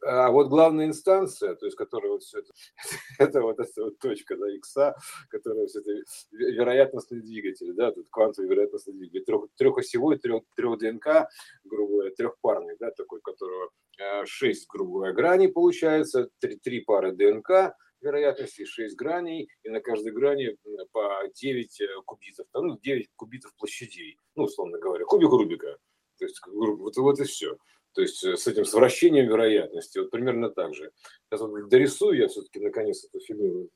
А 0.01 0.31
вот 0.31 0.47
главная 0.47 0.87
инстанция, 0.87 1.53
то 1.53 1.67
есть 1.67 1.77
которая 1.77 2.13
вот 2.13 2.23
все 2.23 2.39
это, 2.39 2.51
это 3.19 3.41
вот 3.43 3.59
эта 3.59 3.83
вот 3.83 3.99
точка 3.99 4.35
да, 4.35 4.51
икса, 4.51 4.95
которая 5.29 5.67
все 5.67 5.81
это 5.81 5.91
ве- 5.91 6.01
вероятностный 6.31 7.21
двигатель, 7.21 7.71
да, 7.73 7.91
тут 7.91 8.07
квантовый 8.09 8.49
вероятностный 8.49 8.95
двигатель, 8.95 9.25
трех, 9.25 9.43
трехосевой, 9.57 10.17
трех, 10.17 10.41
трех 10.55 10.79
ДНК, 10.79 11.29
грубо 11.65 11.93
говоря, 11.93 12.15
трехпарный, 12.17 12.77
да, 12.79 12.89
такой, 12.89 13.21
которого 13.21 13.69
э, 13.99 14.25
шесть, 14.25 14.65
грубо 14.67 14.93
говоря, 14.93 15.13
граней 15.13 15.49
получается, 15.49 16.31
три, 16.39 16.57
три 16.57 16.81
пары 16.81 17.11
ДНК, 17.11 17.75
вероятности, 18.01 18.65
6 18.65 18.95
граней, 18.95 19.49
и 19.61 19.69
на 19.69 19.81
каждой 19.81 20.13
грани 20.13 20.57
по 20.91 21.27
9 21.31 21.81
кубитов, 22.05 22.47
там, 22.51 22.65
ну, 22.65 22.79
9 22.79 23.07
кубитов 23.15 23.55
площадей, 23.55 24.17
ну, 24.35 24.45
условно 24.45 24.79
говоря, 24.79 25.05
кубик 25.05 25.29
Рубика. 25.29 25.77
То 26.17 26.25
есть 26.25 26.41
вот, 26.47 26.95
вот 26.97 27.19
и 27.19 27.23
все. 27.23 27.57
То 27.97 28.01
есть 28.01 28.23
э, 28.23 28.37
с 28.37 28.45
этим 28.45 28.63
с 28.63 28.73
вращением 28.73 29.27
вероятности, 29.27 29.97
вот 29.97 30.11
примерно 30.11 30.51
так 30.51 30.75
же. 30.75 30.91
Сейчас 31.25 31.41
вот 31.41 31.67
дорисую 31.67 32.17
я 32.17 32.27
все-таки 32.27 32.59
наконец 32.59 33.03
эту 33.03 33.19
фигню. 33.19 33.71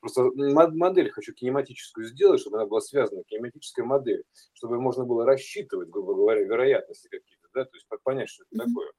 Просто 0.00 0.30
модель 0.36 1.10
хочу 1.10 1.32
кинематическую 1.32 2.06
сделать, 2.06 2.40
чтобы 2.40 2.58
она 2.58 2.66
была 2.66 2.80
связана, 2.80 3.24
кинематическая 3.24 3.84
модель, 3.84 4.22
чтобы 4.52 4.80
можно 4.80 5.04
было 5.04 5.24
рассчитывать, 5.24 5.88
грубо 5.88 6.14
говоря, 6.14 6.44
вероятности 6.44 7.08
какие-то, 7.08 7.48
да, 7.52 7.64
то 7.64 7.74
есть 7.74 7.86
понять, 8.04 8.28
что 8.28 8.44
это 8.44 8.66
такое. 8.66 8.92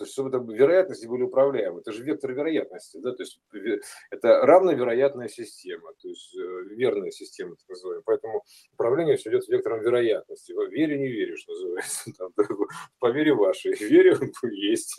То 0.00 0.04
есть, 0.04 0.14
чтобы 0.14 0.30
это 0.30 0.38
вероятности 0.38 1.06
были 1.06 1.24
управляемы. 1.24 1.80
Это 1.80 1.92
же 1.92 2.02
вектор 2.02 2.32
вероятности. 2.32 2.98
Да? 3.02 3.12
То 3.12 3.22
есть, 3.22 3.38
это 4.10 4.40
равновероятная 4.46 5.28
система, 5.28 5.92
то 6.00 6.08
есть 6.08 6.34
э, 6.34 6.74
верная 6.74 7.10
система, 7.10 7.54
так 7.56 7.68
называемая. 7.68 8.02
Поэтому 8.06 8.42
управление 8.72 9.18
все 9.18 9.28
идет 9.28 9.46
вектором 9.48 9.82
вероятности. 9.82 10.52
Верю, 10.70 10.98
не 10.98 11.36
что 11.36 11.52
называется. 11.52 12.12
Там, 12.18 12.32
по 12.98 13.10
вере 13.10 13.34
вашей. 13.34 13.74
Верю, 13.90 14.18
есть. 14.50 14.96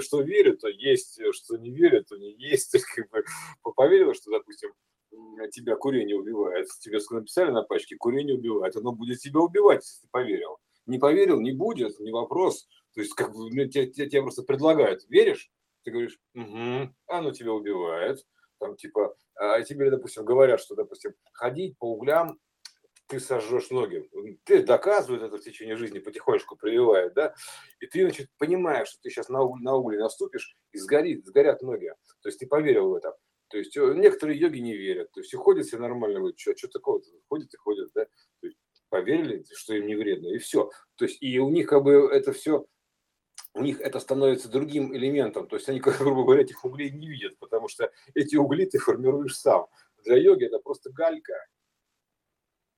Что 0.00 0.22
верю, 0.22 0.56
то 0.56 0.68
есть. 0.68 1.20
Что 1.32 1.58
не 1.58 1.70
верю, 1.70 2.02
то 2.02 2.16
не 2.16 2.32
есть. 2.32 2.74
Как 2.96 3.10
бы, 3.10 3.22
поверила, 3.74 4.14
что, 4.14 4.30
допустим, 4.30 4.70
тебя 5.52 5.76
курение 5.76 6.16
убивает. 6.16 6.66
Тебе 6.80 6.98
написали 7.10 7.50
на 7.50 7.62
пачке, 7.62 7.96
курение 7.96 8.36
убивает. 8.36 8.74
Оно 8.74 8.92
будет 8.92 9.18
тебя 9.18 9.40
убивать, 9.40 9.84
если 9.84 10.00
ты 10.00 10.08
поверил. 10.10 10.56
Не 10.86 10.98
поверил, 10.98 11.40
не 11.40 11.52
будет, 11.52 12.00
не 12.00 12.10
вопрос. 12.10 12.66
То 12.94 13.00
есть, 13.00 13.14
как 13.14 13.32
бы, 13.32 13.50
ну, 13.50 13.68
тебе, 13.68 13.86
тебе, 13.86 14.22
просто 14.22 14.42
предлагают, 14.42 15.04
веришь? 15.08 15.50
Ты 15.84 15.92
говоришь, 15.92 16.18
угу, 16.34 16.94
оно 17.06 17.30
тебя 17.32 17.52
убивает. 17.52 18.24
Там, 18.58 18.76
типа, 18.76 19.16
а 19.36 19.62
тебе, 19.62 19.90
допустим, 19.90 20.24
говорят, 20.24 20.60
что, 20.60 20.74
допустим, 20.74 21.14
ходить 21.32 21.78
по 21.78 21.92
углям, 21.92 22.38
ты 23.10 23.18
сожжешь 23.18 23.70
ноги. 23.70 24.08
Ты 24.44 24.62
доказывают 24.62 25.22
это 25.24 25.36
в 25.36 25.42
течение 25.42 25.76
жизни, 25.76 25.98
потихонечку 25.98 26.56
прививает, 26.56 27.12
да? 27.14 27.34
И 27.80 27.86
ты, 27.86 28.02
значит, 28.02 28.28
понимаешь, 28.38 28.88
что 28.88 28.98
ты 29.02 29.10
сейчас 29.10 29.28
на 29.28 29.42
угле, 29.42 29.64
на 29.64 29.74
угле 29.74 29.98
наступишь, 29.98 30.56
и 30.72 30.78
сгорит, 30.78 31.26
сгорят 31.26 31.60
ноги. 31.62 31.92
То 32.22 32.28
есть 32.28 32.38
ты 32.38 32.46
поверил 32.46 32.90
в 32.90 32.94
это. 32.94 33.16
То 33.48 33.58
есть 33.58 33.76
э, 33.76 33.94
некоторые 33.96 34.38
йоги 34.38 34.60
не 34.60 34.76
верят. 34.76 35.10
То 35.10 35.20
есть 35.20 35.34
и 35.34 35.36
ходят 35.36 35.66
все 35.66 35.78
нормально, 35.78 36.20
говорят, 36.20 36.38
что, 36.38 36.56
что 36.56 36.68
такого-то? 36.68 37.08
Ходят 37.28 37.52
и 37.52 37.56
ходят, 37.56 37.90
да? 37.94 38.04
То 38.04 38.46
есть 38.46 38.58
поверили, 38.90 39.44
что 39.52 39.74
им 39.74 39.86
не 39.86 39.96
вредно, 39.96 40.28
и 40.28 40.38
все. 40.38 40.70
То 40.94 41.04
есть 41.04 41.20
и 41.20 41.38
у 41.40 41.50
них 41.50 41.68
как 41.68 41.82
бы 41.82 42.08
это 42.12 42.32
все 42.32 42.66
у 43.54 43.62
них 43.62 43.80
это 43.80 44.00
становится 44.00 44.48
другим 44.48 44.94
элементом, 44.94 45.46
то 45.46 45.56
есть 45.56 45.68
они, 45.68 45.80
грубо 45.98 46.24
говоря, 46.24 46.42
этих 46.42 46.64
углей 46.64 46.90
не 46.90 47.08
видят, 47.08 47.38
потому 47.38 47.68
что 47.68 47.90
эти 48.14 48.36
угли 48.36 48.64
ты 48.64 48.78
формируешь 48.78 49.36
сам. 49.36 49.66
Для 50.04 50.16
йоги 50.16 50.46
это 50.46 50.58
просто 50.58 50.90
галька 50.90 51.34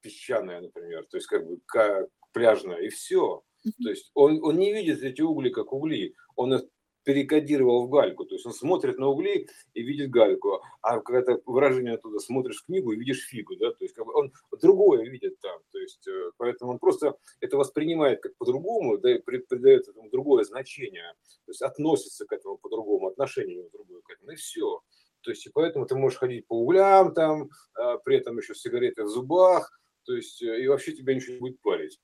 песчаная, 0.01 0.61
например, 0.61 1.07
то 1.07 1.17
есть 1.17 1.29
как 1.29 1.47
бы 1.47 1.61
как 1.67 2.09
пляжная, 2.33 2.79
и 2.79 2.89
все. 2.89 3.43
То 3.63 3.91
есть 3.91 4.11
он, 4.15 4.43
он 4.43 4.59
не 4.59 4.73
видит 4.73 5.03
эти 5.03 5.21
угли 5.21 5.51
как 5.51 5.73
угли, 5.73 6.15
он 6.35 6.69
перекодировал 7.05 7.87
в 7.87 7.91
гальку. 7.91 8.25
То 8.25 8.35
есть 8.35 8.47
он 8.47 8.53
смотрит 8.53 8.99
на 8.99 9.09
угли 9.09 9.49
и 9.75 9.83
видит 9.83 10.11
гальку. 10.11 10.63
А 10.81 11.01
ты 11.01 11.43
выражение 11.47 11.95
оттуда 11.95 12.19
смотришь 12.19 12.65
книгу 12.65 12.93
и 12.93 12.97
видишь 12.97 13.27
фигу, 13.27 13.57
да, 13.57 13.71
то 13.71 13.85
есть 13.85 13.95
как 13.95 14.07
бы 14.07 14.15
он 14.15 14.33
другое 14.61 15.05
видит 15.05 15.41
там. 15.41 15.61
То 15.73 15.79
есть 15.79 16.07
э, 16.07 16.31
поэтому 16.37 16.73
он 16.73 16.79
просто 16.79 17.17
это 17.41 17.57
воспринимает 17.57 18.23
как 18.23 18.37
по-другому, 18.37 18.99
да, 18.99 19.15
и 19.15 19.19
придает 19.19 19.89
этому 19.89 20.11
другое 20.11 20.45
значение. 20.45 21.15
То 21.47 21.51
есть 21.51 21.63
относится 21.63 22.27
к 22.27 22.33
этому 22.33 22.59
по-другому, 22.59 23.09
отношение 23.09 23.57
у 23.57 23.61
него 23.61 23.71
другое 23.73 24.03
к 24.03 24.11
этому, 24.11 24.33
и 24.33 24.37
все. 24.37 24.81
То 25.23 25.31
есть 25.31 25.47
и 25.47 25.51
поэтому 25.51 25.87
ты 25.87 25.95
можешь 25.95 26.19
ходить 26.19 26.47
по 26.47 26.61
углям 26.61 27.15
там, 27.15 27.49
а, 27.75 27.99
при 27.99 28.17
этом 28.17 28.39
еще 28.39 28.55
сигареты 28.55 29.05
в 29.05 29.09
зубах, 29.09 29.71
то 30.05 30.15
есть 30.15 30.43
э, 30.43 30.63
и 30.63 30.69
вообще 30.69 30.93
тебя 30.93 31.15
ничего 31.15 31.35
не 31.35 31.41
будет 31.41 31.61
парить. 31.61 32.01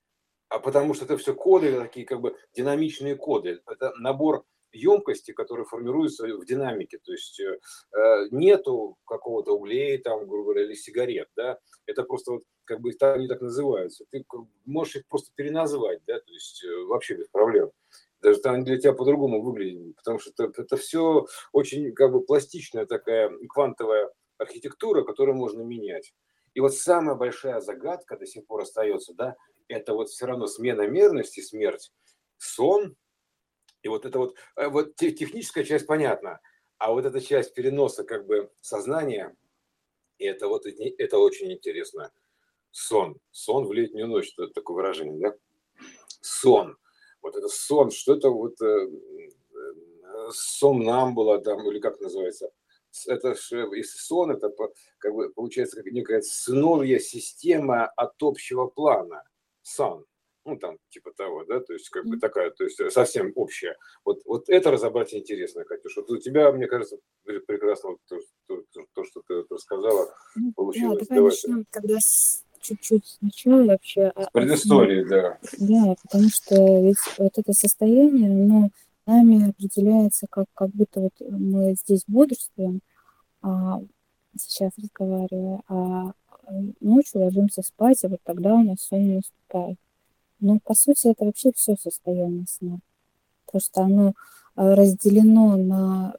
А 0.49 0.61
потому 0.61 0.95
что 0.95 1.05
это 1.05 1.19
все 1.19 1.35
коды, 1.35 1.79
такие 1.79 2.07
как 2.07 2.21
бы 2.21 2.37
динамичные 2.55 3.17
коды. 3.17 3.61
Это 3.67 3.93
набор 3.99 4.45
емкости, 4.73 5.33
которые 5.33 5.67
формируются 5.67 6.27
в 6.27 6.45
динамике. 6.45 6.99
То 6.99 7.13
есть 7.13 7.41
э, 7.41 7.59
э, 7.97 8.27
нету 8.31 8.97
какого-то 9.07 9.53
углей, 9.53 9.99
там, 9.99 10.27
грубо 10.27 10.45
говоря, 10.45 10.65
или 10.65 10.75
сигарет, 10.75 11.29
да, 11.37 11.59
это 11.87 12.03
просто 12.03 12.33
вот 12.33 12.43
как 12.65 12.81
бы 12.81 12.93
так, 12.93 13.17
они 13.17 13.29
так 13.29 13.41
называются. 13.41 14.05
Ты 14.11 14.25
можешь 14.65 14.97
их 14.97 15.07
просто 15.09 15.31
переназвать, 15.35 16.01
да, 16.07 16.21
то 16.21 16.33
есть 16.33 16.65
э, 16.65 16.85
вообще 16.85 17.17
без 17.17 17.29
проблем. 17.29 17.71
Даже 18.21 18.41
там 18.41 18.65
для 18.65 18.79
тебя 18.79 18.93
по-другому 18.93 19.43
выглядит, 19.43 19.97
потому 19.97 20.19
что 20.19 20.31
это, 20.37 20.63
это 20.63 20.77
все 20.77 21.27
очень 21.53 21.93
как 21.93 22.13
бы 22.13 22.21
пластичная 22.21 22.85
такая 22.85 23.31
квантовая 23.49 24.11
архитектура, 24.39 25.03
которую 25.03 25.37
можно 25.37 25.63
менять. 25.63 26.13
И 26.55 26.61
вот 26.61 26.75
самая 26.75 27.15
большая 27.15 27.61
загадка 27.61 28.17
до 28.17 28.27
сих 28.27 28.47
пор 28.47 28.63
остается, 28.63 29.15
да, 29.15 29.37
это 29.69 29.95
вот 29.95 30.09
все 30.09 30.27
равно 30.27 30.47
смена 30.47 30.89
мерности, 30.89 31.41
смерть, 31.41 31.93
сон, 32.39 32.97
и 33.83 33.89
вот 33.89 34.05
это 34.05 34.19
вот, 34.19 34.37
э, 34.57 34.69
вот 34.69 34.97
техническая 34.97 35.65
часть 35.65 35.87
понятна, 35.87 36.41
а 36.79 36.93
вот 36.93 37.05
эта 37.05 37.21
часть 37.21 37.55
переноса 37.55 38.05
как 38.05 38.27
бы 38.27 38.51
сознания, 38.61 39.37
это 40.19 40.49
вот 40.49 40.67
это 40.67 41.19
очень 41.19 41.53
интересно. 41.53 42.13
Сон. 42.71 43.19
Сон 43.31 43.67
в 43.67 43.73
летнюю 43.73 44.09
ночь, 44.09 44.33
это 44.37 44.49
такое 44.49 44.77
выражение, 44.77 45.19
да? 45.19 45.37
Сон. 46.21 46.77
Вот 47.23 47.37
это 47.37 47.49
сон, 47.49 47.91
что 47.91 48.15
это 48.15 48.31
вот 48.31 48.61
э, 48.61 48.67
э 48.67 50.31
сон 50.31 50.85
нам 50.85 51.15
было 51.15 51.41
там, 51.41 51.67
или 51.69 51.79
как 51.79 52.01
называется? 52.01 52.51
Это 53.07 53.31
если 53.31 53.99
сон, 53.99 54.33
это 54.33 54.53
как 54.99 55.15
бы 55.15 55.31
получается 55.31 55.77
как 55.83 55.93
некая 55.93 56.21
сыновья 56.21 56.99
система 56.99 57.87
от 57.87 58.15
общего 58.23 58.67
плана. 58.67 59.23
Сон 59.63 60.05
ну, 60.49 60.57
там, 60.57 60.79
типа 60.89 61.13
того, 61.17 61.45
да, 61.45 61.61
то 61.61 61.75
есть, 61.75 61.89
как 61.91 62.07
бы 62.07 62.19
такая, 62.19 62.51
то 62.51 62.65
есть, 62.65 62.81
совсем 62.91 63.33
общая. 63.35 63.77
Вот, 64.05 64.23
вот 64.25 64.49
это 64.49 64.71
разобрать 64.71 65.15
интересно, 65.15 65.65
Катюша. 65.65 66.01
Вот 66.01 66.11
у 66.11 66.17
тебя, 66.17 66.51
мне 66.53 66.67
кажется, 66.67 66.97
прекрасно 67.25 67.91
вот, 67.91 67.99
то, 68.09 68.17
то, 68.47 68.63
то, 68.73 68.87
то, 68.95 69.05
что 69.05 69.23
ты 69.27 69.45
рассказала, 69.51 70.09
получилось. 70.57 71.07
Да, 71.09 71.15
давай 71.15 71.31
начнем 71.31 71.65
тогда 71.71 71.99
чуть-чуть 72.61 73.07
сначала 73.07 73.65
вообще. 73.65 74.13
С 74.17 74.31
предыстории, 74.33 75.05
да. 75.05 75.39
Да, 75.59 75.95
потому 76.03 76.29
что 76.31 76.55
ведь 76.83 76.97
вот 77.19 77.33
это 77.37 77.53
состояние, 77.53 78.31
оно 78.31 78.71
нами 79.07 79.51
определяется 79.51 80.27
как, 80.31 80.47
как 80.55 80.71
будто 80.71 81.01
вот 81.01 81.13
мы 81.21 81.75
здесь 81.75 82.05
бодрствуем, 82.07 82.81
а 83.43 83.81
сейчас 84.39 84.73
разговаривая, 84.77 85.63
а 85.69 86.13
ночью 86.81 87.21
ложимся 87.21 87.63
спать, 87.63 88.05
и 88.05 88.07
вот 88.07 88.21
тогда 88.25 88.55
у 88.55 88.63
нас 88.63 88.81
сон 88.81 89.17
наступает. 89.17 89.79
Ну, 90.41 90.61
по 90.61 90.75
сути, 90.75 91.09
это 91.09 91.25
вообще 91.25 91.51
все 91.55 91.77
состояние 91.77 92.47
сна. 92.49 92.79
Что 93.57 93.83
оно 93.83 94.15
а, 94.55 94.75
разделено 94.75 95.57
на 95.57 96.15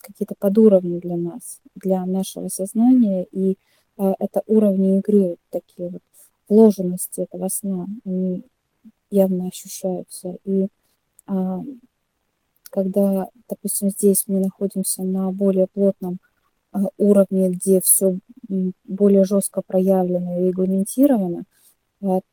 какие-то 0.00 0.34
подуровни 0.38 0.98
для 0.98 1.16
нас, 1.16 1.60
для 1.74 2.06
нашего 2.06 2.48
сознания, 2.48 3.26
и 3.32 3.58
а, 3.96 4.14
это 4.18 4.42
уровни 4.46 4.98
игры, 4.98 5.36
такие 5.50 5.90
вот 5.90 6.02
вложенности 6.48 7.22
этого 7.22 7.48
сна, 7.48 7.86
они 8.04 8.44
явно 9.10 9.48
ощущаются. 9.48 10.36
И 10.44 10.68
а, 11.26 11.60
когда, 12.70 13.28
допустим, 13.48 13.90
здесь 13.90 14.24
мы 14.26 14.40
находимся 14.40 15.02
на 15.02 15.30
более 15.32 15.66
плотном 15.66 16.18
уровне, 16.98 17.50
где 17.50 17.80
все 17.80 18.16
более 18.84 19.24
жестко 19.24 19.60
проявлено 19.60 20.38
и 20.38 20.48
регламентировано, 20.48 21.44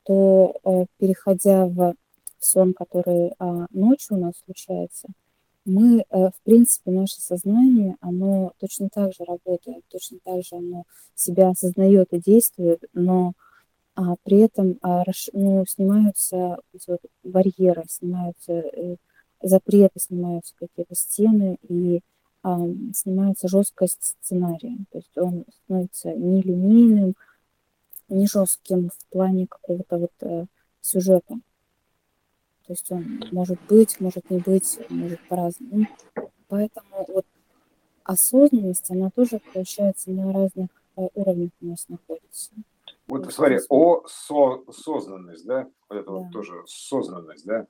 то 0.04 0.56
э, 0.64 0.86
переходя 0.98 1.66
в 1.66 1.96
сон, 2.40 2.74
который 2.74 3.34
а, 3.40 3.66
ночью 3.72 4.18
у 4.18 4.20
нас 4.20 4.34
случается, 4.46 5.10
мы, 5.66 6.00
э, 6.00 6.30
в 6.30 6.42
принципе, 6.44 6.92
наше 6.92 7.20
сознание, 7.20 7.98
оно 8.00 8.54
точно 8.60 8.90
так 8.90 9.14
же 9.14 9.26
работает, 9.26 9.84
точно 9.90 10.20
так 10.24 10.44
же 10.44 10.56
оно 10.56 10.84
себя 11.14 11.50
осознает 11.50 12.08
и 12.14 12.20
действует, 12.20 12.84
но 12.94 13.34
а, 13.96 14.16
при 14.24 14.40
этом 14.40 14.78
а, 14.82 15.04
ну, 15.34 15.66
снимаются 15.68 16.60
вот, 16.88 17.02
барьеры, 17.24 17.84
снимаются 17.90 18.54
э, 18.54 18.96
запреты, 19.42 20.00
снимаются 20.00 20.54
какие-то 20.58 20.96
стены 20.96 21.58
и 21.68 22.02
а, 22.44 22.60
снимается 22.94 23.48
жесткость 23.48 24.16
сценария. 24.22 24.78
То 24.92 25.00
есть 25.00 25.18
он 25.18 25.46
становится 25.64 26.14
нелинейным, 26.14 27.16
не 28.10 28.28
жестким 28.28 28.90
в 28.90 29.06
плане 29.12 29.48
какого-то 29.48 29.98
вот 29.98 30.12
э, 30.22 30.46
сюжета. 30.82 31.36
То 32.66 32.74
есть 32.74 32.92
он 32.92 33.24
может 33.32 33.60
быть, 33.68 34.00
может 34.00 34.30
не 34.30 34.40
быть, 34.40 34.80
может 34.90 35.20
по-разному. 35.28 35.88
Поэтому 36.48 37.06
вот 37.08 37.26
осознанность, 38.04 38.90
она 38.92 39.10
тоже, 39.10 39.42
получается, 39.54 40.12
на 40.12 40.34
разных 40.34 40.70
э, 40.96 41.08
уровнях 41.14 41.52
у 41.62 41.66
нас 41.68 41.88
находится. 41.90 42.52
Вот 43.08 43.24
То 43.24 43.32
смотри, 43.32 43.60
о 43.70 44.04
со, 44.08 44.64
сознанность, 44.72 45.46
да, 45.46 45.68
вот 45.90 45.98
это 45.98 46.06
да. 46.06 46.12
вот 46.12 46.32
тоже 46.32 46.64
сознанность, 46.66 47.46
да? 47.46 47.68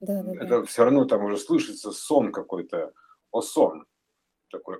Да, 0.00 0.22
да, 0.22 0.34
это 0.34 0.60
да. 0.60 0.64
все 0.64 0.84
равно 0.84 1.06
там 1.06 1.24
уже 1.24 1.38
слышится 1.38 1.90
сон 1.90 2.32
какой-то, 2.32 2.92
о 3.30 3.40
сон 3.40 3.86
такой 4.50 4.78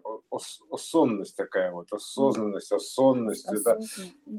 осонность 0.71 1.37
такая 1.37 1.73
вот, 1.73 1.93
осознанность, 1.93 2.73
осонность. 2.73 3.47
Это... 3.51 3.81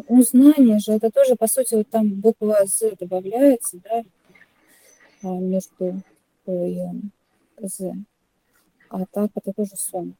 Узнание 0.07 0.79
же, 0.79 0.93
это 0.93 1.11
тоже, 1.11 1.35
по 1.35 1.47
сути, 1.47 1.75
вот 1.75 1.89
там 1.89 2.13
буква 2.13 2.65
«З» 2.65 2.95
добавляется, 2.99 3.79
да, 3.83 4.03
между 5.23 6.01
P 6.45 6.69
и 6.69 7.67
Z. 7.67 7.93
А 8.89 9.05
так 9.05 9.31
это 9.35 9.53
тоже 9.53 9.75
сон. 9.75 10.15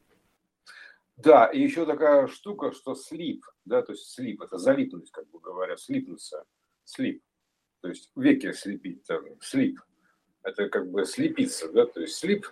Да, 1.18 1.46
и 1.46 1.62
еще 1.62 1.86
такая 1.86 2.28
штука, 2.28 2.72
что 2.74 2.94
слип, 2.94 3.46
да, 3.64 3.82
то 3.82 3.94
есть 3.94 4.10
слип, 4.10 4.42
это 4.42 4.58
залипнуть, 4.58 5.12
как 5.12 5.30
бы 5.30 5.40
говоря, 5.40 5.78
слипнуться, 5.78 6.44
слип, 6.84 7.24
то 7.82 7.88
есть 7.88 8.12
веки 8.16 8.52
слепить, 8.52 9.04
там, 9.04 9.24
слип, 9.40 9.80
это 10.44 10.68
как 10.68 10.92
бы 10.92 11.06
слепиться, 11.06 11.72
да, 11.72 11.86
то 11.86 12.02
есть 12.02 12.16
слип, 12.16 12.46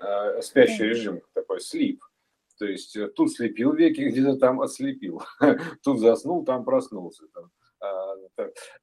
э, 0.00 0.42
спящий 0.42 0.84
режим 0.84 1.22
такой, 1.34 1.60
слип, 1.60 2.02
то 2.58 2.66
есть 2.66 2.96
э, 2.96 3.08
тут 3.08 3.32
слепил 3.32 3.72
веки, 3.72 4.00
где-то 4.10 4.36
там 4.36 4.60
отслепил, 4.60 5.22
тут 5.82 6.00
заснул, 6.00 6.44
там 6.44 6.64
проснулся, 6.64 7.26
там, 7.28 7.50
а, 7.80 8.14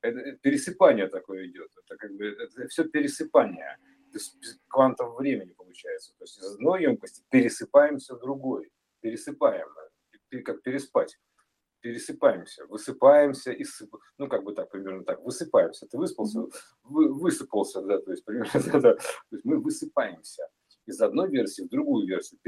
это, 0.02 0.38
пересыпание 0.42 1.08
такое 1.08 1.48
идет, 1.48 1.70
это 1.84 1.98
как 1.98 2.16
бы 2.16 2.28
это 2.28 2.68
все 2.68 2.86
пересыпание, 2.86 3.78
квантов 4.68 5.18
времени 5.18 5.52
получается, 5.52 6.14
то 6.18 6.24
есть 6.24 6.38
из 6.38 6.54
одной 6.54 6.84
емкости 6.84 7.24
пересыпаемся 7.30 8.16
в 8.16 8.20
другой, 8.20 8.72
пересыпаем, 9.02 9.68
как 10.44 10.62
переспать. 10.62 11.18
Пересыпаемся, 11.82 12.66
высыпаемся 12.66 13.52
и 13.52 13.64
сып... 13.64 13.96
ну 14.18 14.28
как 14.28 14.44
бы 14.44 14.56
так 14.56 14.72
примерно 14.72 15.04
так, 15.04 15.24
высыпаемся. 15.24 15.86
Ты 15.86 16.00
выспался, 16.00 16.48
вы, 16.82 17.14
высыпался, 17.14 17.82
да, 17.84 18.00
то 18.00 18.10
есть 18.10 18.26
примерно 18.26 18.52
да, 18.82 18.96
то 18.96 19.00
есть 19.30 19.46
мы 19.46 19.60
высыпаемся 19.60 20.50
из 20.86 21.02
одной 21.02 21.30
версии 21.30 21.64
в 21.64 21.70
другую 21.70 22.08
версию. 22.08 22.40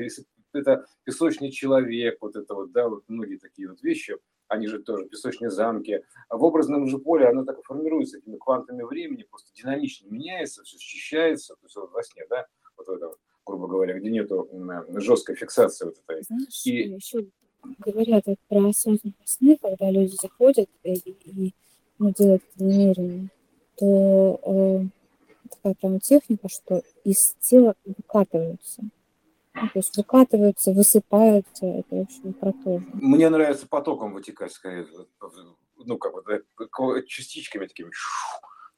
Это 0.53 0.85
песочный 1.03 1.51
человек, 1.51 2.17
вот 2.21 2.35
это 2.35 2.53
вот, 2.53 2.71
да, 2.71 2.87
вот 2.87 3.03
многие 3.07 3.37
такие 3.37 3.69
вот 3.69 3.81
вещи, 3.81 4.17
они 4.47 4.67
же 4.67 4.79
тоже 4.79 5.05
песочные 5.05 5.49
замки. 5.49 6.03
А 6.29 6.37
в 6.37 6.43
образном 6.43 6.87
же 6.87 6.99
поле 6.99 7.27
оно 7.27 7.43
так 7.43 7.59
и 7.59 7.63
формируется 7.63 8.17
этими 8.17 8.37
квантами 8.37 8.83
времени, 8.83 9.25
просто 9.29 9.51
динамично 9.53 10.07
меняется, 10.09 10.63
все 10.63 10.77
счищается, 10.77 11.55
то 11.55 11.65
есть 11.65 11.75
вот 11.75 11.91
во 11.91 12.03
сне, 12.03 12.25
да, 12.29 12.45
вот 12.77 12.87
в 12.87 12.91
этом, 12.91 13.11
грубо 13.45 13.67
говоря, 13.67 13.99
где 13.99 14.09
нету 14.09 14.49
жесткой 14.95 15.35
фиксации 15.35 15.85
вот 15.85 15.97
этой. 16.07 16.23
Знаешь, 16.23 16.65
и... 16.65 16.89
еще 16.89 17.27
говорят 17.79 18.23
вот 18.25 18.37
про 18.47 18.69
осознанные 18.69 19.15
сны, 19.25 19.57
когда 19.61 19.91
люди 19.91 20.15
заходят 20.21 20.69
и, 20.83 20.93
и 20.93 21.53
ну, 21.99 22.13
делают 22.17 22.43
это 22.55 22.63
намеренно, 22.63 23.29
то 23.75 24.39
э, 24.43 24.96
такая 25.47 25.73
прям 25.75 25.99
техника, 25.99 26.49
что 26.49 26.83
из 27.03 27.35
тела 27.39 27.75
выкатываются. 27.85 28.83
Ну, 29.53 29.67
то 29.69 29.79
есть 29.79 29.97
выкатываются, 29.97 30.71
высыпаются, 30.71 31.65
это, 31.65 32.01
общем, 32.01 32.33
про 32.33 32.53
то 32.53 32.77
же. 32.77 32.85
Мне 32.93 33.27
нравится 33.29 33.67
потоком 33.67 34.13
вытекать, 34.13 34.51
скорее, 34.51 34.85
ну, 35.77 35.97
как 35.97 36.13
бы, 36.13 36.43
частичками 37.07 37.65
такими, 37.65 37.89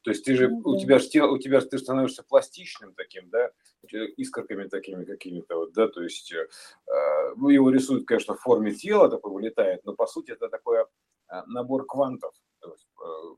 то 0.04 0.12
есть 0.12 0.24
ты 0.24 0.36
же, 0.36 0.50
ну, 0.50 0.62
у 0.64 0.74
да. 0.74 0.80
тебя 0.80 1.00
же 1.00 1.10
тело, 1.10 1.32
у 1.32 1.38
тебя 1.38 1.60
ты 1.60 1.78
становишься 1.78 2.24
пластичным 2.24 2.94
таким, 2.94 3.30
да, 3.30 3.52
искорками 4.18 4.68
такими 4.68 5.04
какими-то 5.04 5.58
вот, 5.58 5.74
да, 5.74 5.88
то 5.88 6.02
есть 6.02 6.32
э, 6.32 6.48
ну, 7.36 7.50
его 7.50 7.70
рисуют, 7.70 8.08
конечно, 8.08 8.36
в 8.36 8.40
форме 8.40 8.74
тела, 8.74 9.10
такой 9.10 9.34
вылетает, 9.34 9.84
но 9.86 9.94
по 9.94 10.08
сути 10.08 10.32
это 10.32 10.48
такой 10.48 10.80
э, 10.80 10.86
набор 11.48 11.86
квантов, 11.86 12.34
э, 12.34 12.49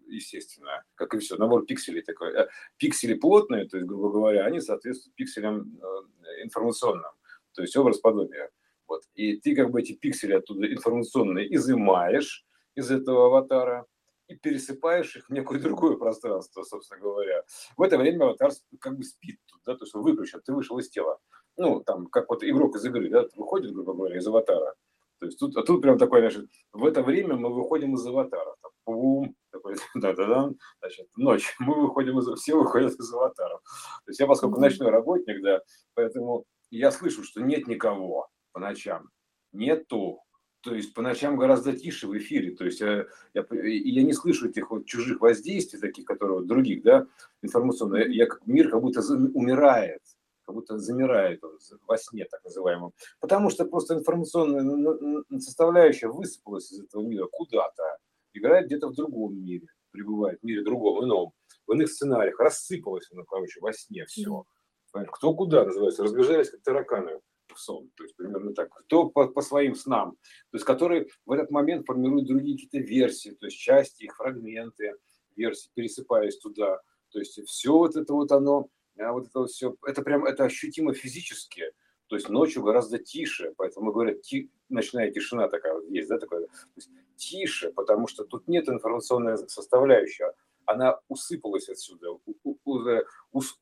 естественно, 0.08 0.84
как 0.96 1.14
и 1.14 1.20
все, 1.20 1.38
набор 1.38 1.66
пикселей 1.66 2.02
такой. 2.02 2.34
Э, 2.34 2.48
пиксели 2.78 3.14
плотные, 3.14 3.68
то 3.68 3.78
есть, 3.78 3.88
грубо 3.88 4.12
говоря, 4.12 4.46
они 4.46 4.60
соответствуют 4.60 5.16
пикселям 5.16 5.80
э, 5.82 6.44
информационным, 6.44 7.12
то 7.54 7.62
есть 7.62 7.76
образ 7.78 8.00
подобия. 8.00 8.50
Вот. 8.88 9.04
И 9.16 9.38
ты 9.38 9.56
как 9.56 9.72
бы 9.72 9.82
эти 9.82 9.94
пиксели 9.94 10.34
оттуда 10.34 10.72
информационные 10.72 11.54
изымаешь 11.56 12.46
из 12.76 12.92
этого 12.92 13.28
аватара, 13.28 13.86
и 14.32 14.36
пересыпаешь 14.36 15.18
их 15.18 15.28
в 15.28 15.34
некое 15.34 15.60
другое 15.60 15.98
пространство, 15.98 16.64
собственно 16.64 17.02
говоря. 17.02 17.44
В 17.76 17.82
это 17.82 17.98
время 17.98 18.26
аватар 18.26 18.52
как 18.80 18.98
бы 18.98 19.04
спит 19.04 19.40
тут, 19.46 19.62
да, 19.66 19.76
то 19.76 19.84
есть 19.84 19.94
он 19.94 20.04
выключен, 20.04 20.42
ты 20.42 20.54
вышел 20.54 20.80
из 20.80 20.90
тела. 20.90 21.20
Ну, 21.58 21.82
там, 21.82 22.08
как 22.08 22.30
вот 22.30 22.44
игрок 22.44 22.76
из 22.78 22.86
игры, 22.86 23.10
да, 23.10 23.26
выходит, 23.36 23.74
грубо 23.74 23.94
говоря, 23.94 24.18
из 24.18 24.26
аватара. 24.26 24.74
То 25.20 25.26
есть 25.26 25.38
тут, 25.38 25.56
а 25.58 25.64
тут 25.64 25.82
прям 25.82 25.98
такое, 25.98 26.22
значит, 26.22 26.50
в 26.72 26.86
это 26.86 27.04
время 27.04 27.36
мы 27.36 27.54
выходим 27.54 27.96
из 27.96 28.08
аватара. 28.08 28.56
Там, 28.62 28.72
бум, 28.86 29.36
такой, 29.52 29.76
да 29.96 30.14
да 30.14 30.28
да 30.28 30.52
значит, 30.80 31.08
ночь, 31.16 31.56
мы 31.60 31.82
выходим 31.82 32.20
из, 32.20 32.40
все 32.40 32.56
выходят 32.56 32.94
из 32.94 33.14
аватаров. 33.14 33.62
То 34.06 34.10
есть 34.10 34.20
я, 34.20 34.28
поскольку 34.28 34.60
ночной 34.60 34.90
работник, 34.90 35.42
да, 35.44 35.62
поэтому 35.94 36.46
я 36.70 36.92
слышу, 36.92 37.24
что 37.24 37.42
нет 37.42 37.68
никого 37.68 38.30
по 38.54 38.60
ночам. 38.60 39.10
Нету. 39.52 40.22
То 40.62 40.76
есть 40.76 40.94
по 40.94 41.02
ночам 41.02 41.38
гораздо 41.38 41.74
тише 41.74 42.08
в 42.08 42.16
эфире, 42.18 42.56
то 42.56 42.66
есть 42.66 42.82
я, 42.82 43.08
я, 43.34 43.46
я 43.52 44.04
не 44.04 44.14
слышу 44.14 44.48
этих 44.48 44.70
вот 44.70 44.86
чужих 44.86 45.20
воздействий, 45.20 45.80
таких, 45.80 46.06
которые 46.06 46.38
вот 46.38 46.48
других, 46.48 46.84
да, 46.84 47.08
информационно, 47.42 47.96
я, 47.96 48.06
я 48.06 48.26
как 48.28 48.46
мир 48.46 48.70
как 48.70 48.80
будто 48.80 49.02
умирает, 49.34 50.02
как 50.46 50.54
будто 50.54 50.78
замирает 50.78 51.44
он 51.44 51.58
во 51.88 51.98
сне, 51.98 52.26
так 52.30 52.44
называемом, 52.44 52.94
потому 53.20 53.50
что 53.50 53.66
просто 53.66 53.96
информационная 53.96 55.24
составляющая 55.40 56.10
высыпалась 56.10 56.72
из 56.72 56.82
этого 56.82 57.02
мира 57.02 57.26
куда-то, 57.32 57.98
играет 58.34 58.68
где-то 58.68 58.90
в 58.90 58.96
другом 58.96 59.38
мире, 59.44 59.68
пребывает 59.92 60.40
в 60.40 60.44
мире 60.44 60.64
другом, 60.64 61.04
ином, 61.04 61.34
в 61.68 61.74
иных 61.74 61.90
сценариях, 61.90 62.40
рассыпалась, 62.40 63.08
ну, 63.12 63.24
короче, 63.26 63.60
во 63.62 63.74
сне 63.74 64.06
все. 64.06 64.46
Кто 64.92 65.34
куда, 65.34 65.66
называется, 65.66 66.04
разбежались, 66.04 66.50
как 66.50 66.62
тараканы 66.64 67.22
в 67.54 67.60
сон, 67.60 67.90
то 67.96 68.04
есть 68.04 68.16
примерно 68.16 68.54
так, 68.54 68.70
кто 68.74 69.10
по, 69.10 69.28
по 69.28 69.42
своим 69.42 69.76
снам, 69.76 70.12
то 70.12 70.56
есть 70.56 70.66
которые 70.66 71.08
в 71.26 71.32
этот 71.32 71.52
момент 71.52 71.86
формируют 71.86 72.28
другие 72.28 72.56
какие-то 72.56 72.80
версии, 72.80 73.32
то 73.32 73.46
есть 73.48 73.58
части 73.58 74.04
их, 74.04 74.16
фрагменты 74.16 74.96
версий, 75.36 75.70
пересыпаясь 75.74 76.38
туда, 76.38 76.82
то 77.10 77.20
есть 77.20 77.42
все 77.48 77.74
вот 77.74 77.96
это 77.96 78.14
вот 78.14 78.32
оно, 78.32 78.68
а 78.98 79.12
вот 79.12 79.28
это 79.28 79.40
вот 79.40 79.50
все, 79.50 79.76
это 79.86 80.02
прям, 80.02 80.26
это 80.26 80.46
ощутимо 80.46 80.94
физически, 80.94 81.72
то 82.08 82.16
есть 82.16 82.30
ночью 82.30 82.64
гораздо 82.64 83.00
тише, 83.00 83.54
поэтому 83.58 83.92
говорят, 83.92 84.22
ти, 84.22 84.52
ночная 84.70 85.12
тишина 85.12 85.48
такая 85.48 85.74
вот 85.74 85.90
есть, 85.90 86.10
да, 86.10 86.18
такая, 86.18 86.42
то 86.42 86.50
есть 86.76 86.90
тише, 87.22 87.72
потому 87.72 88.08
что 88.08 88.24
тут 88.24 88.48
нет 88.48 88.68
информационной 88.68 89.38
составляющей, 89.48 90.26
она 90.66 91.00
усыпалась 91.08 91.70
отсюда, 91.70 92.18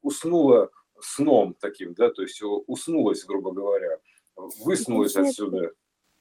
уснула 0.02 0.70
сном 1.02 1.56
таким, 1.60 1.94
да, 1.94 2.10
то 2.10 2.22
есть 2.22 2.42
уснулась, 2.68 3.26
грубо 3.26 3.52
говоря, 3.52 3.98
выснулась 4.64 5.16
ну, 5.16 5.28
отсюда. 5.28 5.72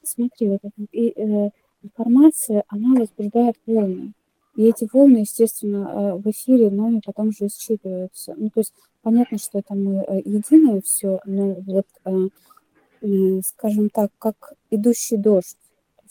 Смотри, 0.03 0.49
вот 0.49 0.61
и, 0.93 1.09
э, 1.09 1.51
информация, 1.83 2.65
она 2.69 3.01
возбуждает 3.01 3.57
волны. 3.67 4.13
И 4.57 4.65
эти 4.65 4.89
волны, 4.93 5.19
естественно, 5.19 5.89
э, 5.89 6.15
в 6.17 6.31
эфире 6.31 6.71
нами 6.71 7.01
потом 7.05 7.33
же 7.33 7.49
считываются. 7.49 8.35
Ну, 8.37 8.51
то 8.51 8.61
есть 8.61 8.73
понятно, 9.03 9.39
что 9.39 9.59
это 9.59 9.75
мы 9.75 10.05
э, 10.07 10.23
единое 10.25 10.81
все, 10.81 11.21
но 11.25 11.55
вот, 11.55 11.87
э, 12.05 13.41
скажем 13.45 13.91
так, 13.91 14.11
как 14.19 14.55
идущий 14.71 15.17
дождь. 15.17 15.57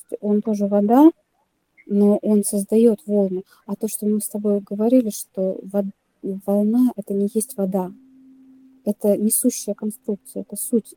Есть 0.10 0.22
он 0.22 0.42
тоже 0.42 0.68
вода, 0.68 1.12
но 1.86 2.18
он 2.18 2.44
создает 2.44 3.02
волны. 3.06 3.44
А 3.66 3.76
то, 3.76 3.88
что 3.88 4.06
мы 4.06 4.22
с 4.22 4.28
тобой 4.28 4.60
говорили, 4.60 5.10
что 5.10 5.60
вод, 5.64 5.86
волна 6.22 6.92
это 6.96 7.14
не 7.14 7.30
есть 7.34 7.58
вода, 7.58 7.92
это 8.86 9.18
несущая 9.18 9.74
конструкция, 9.74 10.42
это 10.42 10.56
суть. 10.56 10.96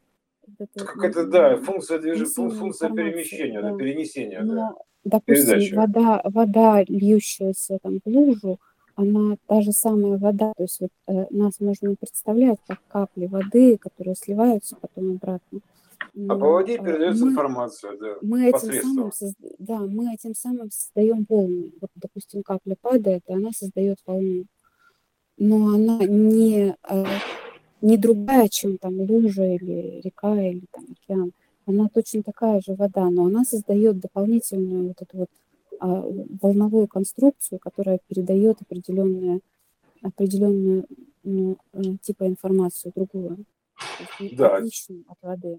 Это, 0.58 0.84
как 0.84 1.04
это, 1.04 1.26
да, 1.26 1.56
функция 1.56 1.98
движения, 1.98 2.50
функция 2.50 2.90
перемещения, 2.90 3.62
да. 3.62 3.74
перенесения. 3.76 4.42
Но, 4.42 4.54
да. 4.54 4.74
Допустим, 5.02 5.58
Передача. 5.58 5.76
вода, 5.76 6.20
вода, 6.24 6.84
льющаяся 6.86 7.78
там 7.82 8.00
в 8.04 8.08
лужу, 8.08 8.60
она 8.96 9.36
та 9.46 9.62
же 9.62 9.72
самая 9.72 10.18
вода, 10.18 10.52
то 10.54 10.62
есть 10.62 10.78
вот, 10.80 10.90
э, 11.06 11.26
нас 11.30 11.58
можно 11.58 11.94
представлять 11.94 12.58
как 12.66 12.80
капли 12.88 13.26
воды, 13.26 13.78
которые 13.78 14.14
сливаются 14.14 14.76
потом 14.76 15.12
обратно. 15.12 15.40
Но, 15.50 15.60
а 16.28 16.34
по 16.34 16.52
воде 16.52 16.74
э, 16.74 16.84
передается 16.84 17.24
мы, 17.24 17.30
информация, 17.30 17.96
да, 17.96 18.16
мы 18.22 18.48
этим 18.48 18.82
самым, 18.82 19.12
да, 19.58 19.78
мы 19.78 20.14
этим 20.14 20.34
самым 20.34 20.70
создаем 20.70 21.26
волны. 21.28 21.72
Вот, 21.80 21.90
допустим, 21.94 22.42
капля 22.42 22.76
падает, 22.80 23.22
и 23.28 23.32
она 23.32 23.50
создает 23.52 23.98
волну. 24.06 24.44
Но 25.36 25.74
она 25.74 25.98
не 26.04 26.76
э, 26.88 27.04
не 27.80 27.96
другая, 27.96 28.48
чем 28.48 28.78
там 28.78 29.00
лужа 29.00 29.44
или 29.44 30.00
река 30.02 30.40
или 30.40 30.64
там 30.70 30.84
океан. 30.90 31.32
Она 31.66 31.88
точно 31.88 32.22
такая 32.22 32.60
же 32.60 32.74
вода, 32.74 33.08
но 33.10 33.26
она 33.26 33.44
создает 33.44 34.00
дополнительную 34.00 34.88
вот 34.88 35.02
эту 35.02 35.18
вот 35.18 35.30
а, 35.78 36.04
волновую 36.42 36.88
конструкцию, 36.88 37.58
которая 37.58 38.00
передает 38.06 38.60
определенную, 38.60 39.40
определенную 40.02 40.86
ну, 41.22 41.58
э, 41.72 41.82
типа 42.02 42.26
информацию 42.26 42.92
другую. 42.94 43.44
Да. 44.32 44.56
Отличную 44.56 45.04
от 45.08 45.18
воды. 45.22 45.58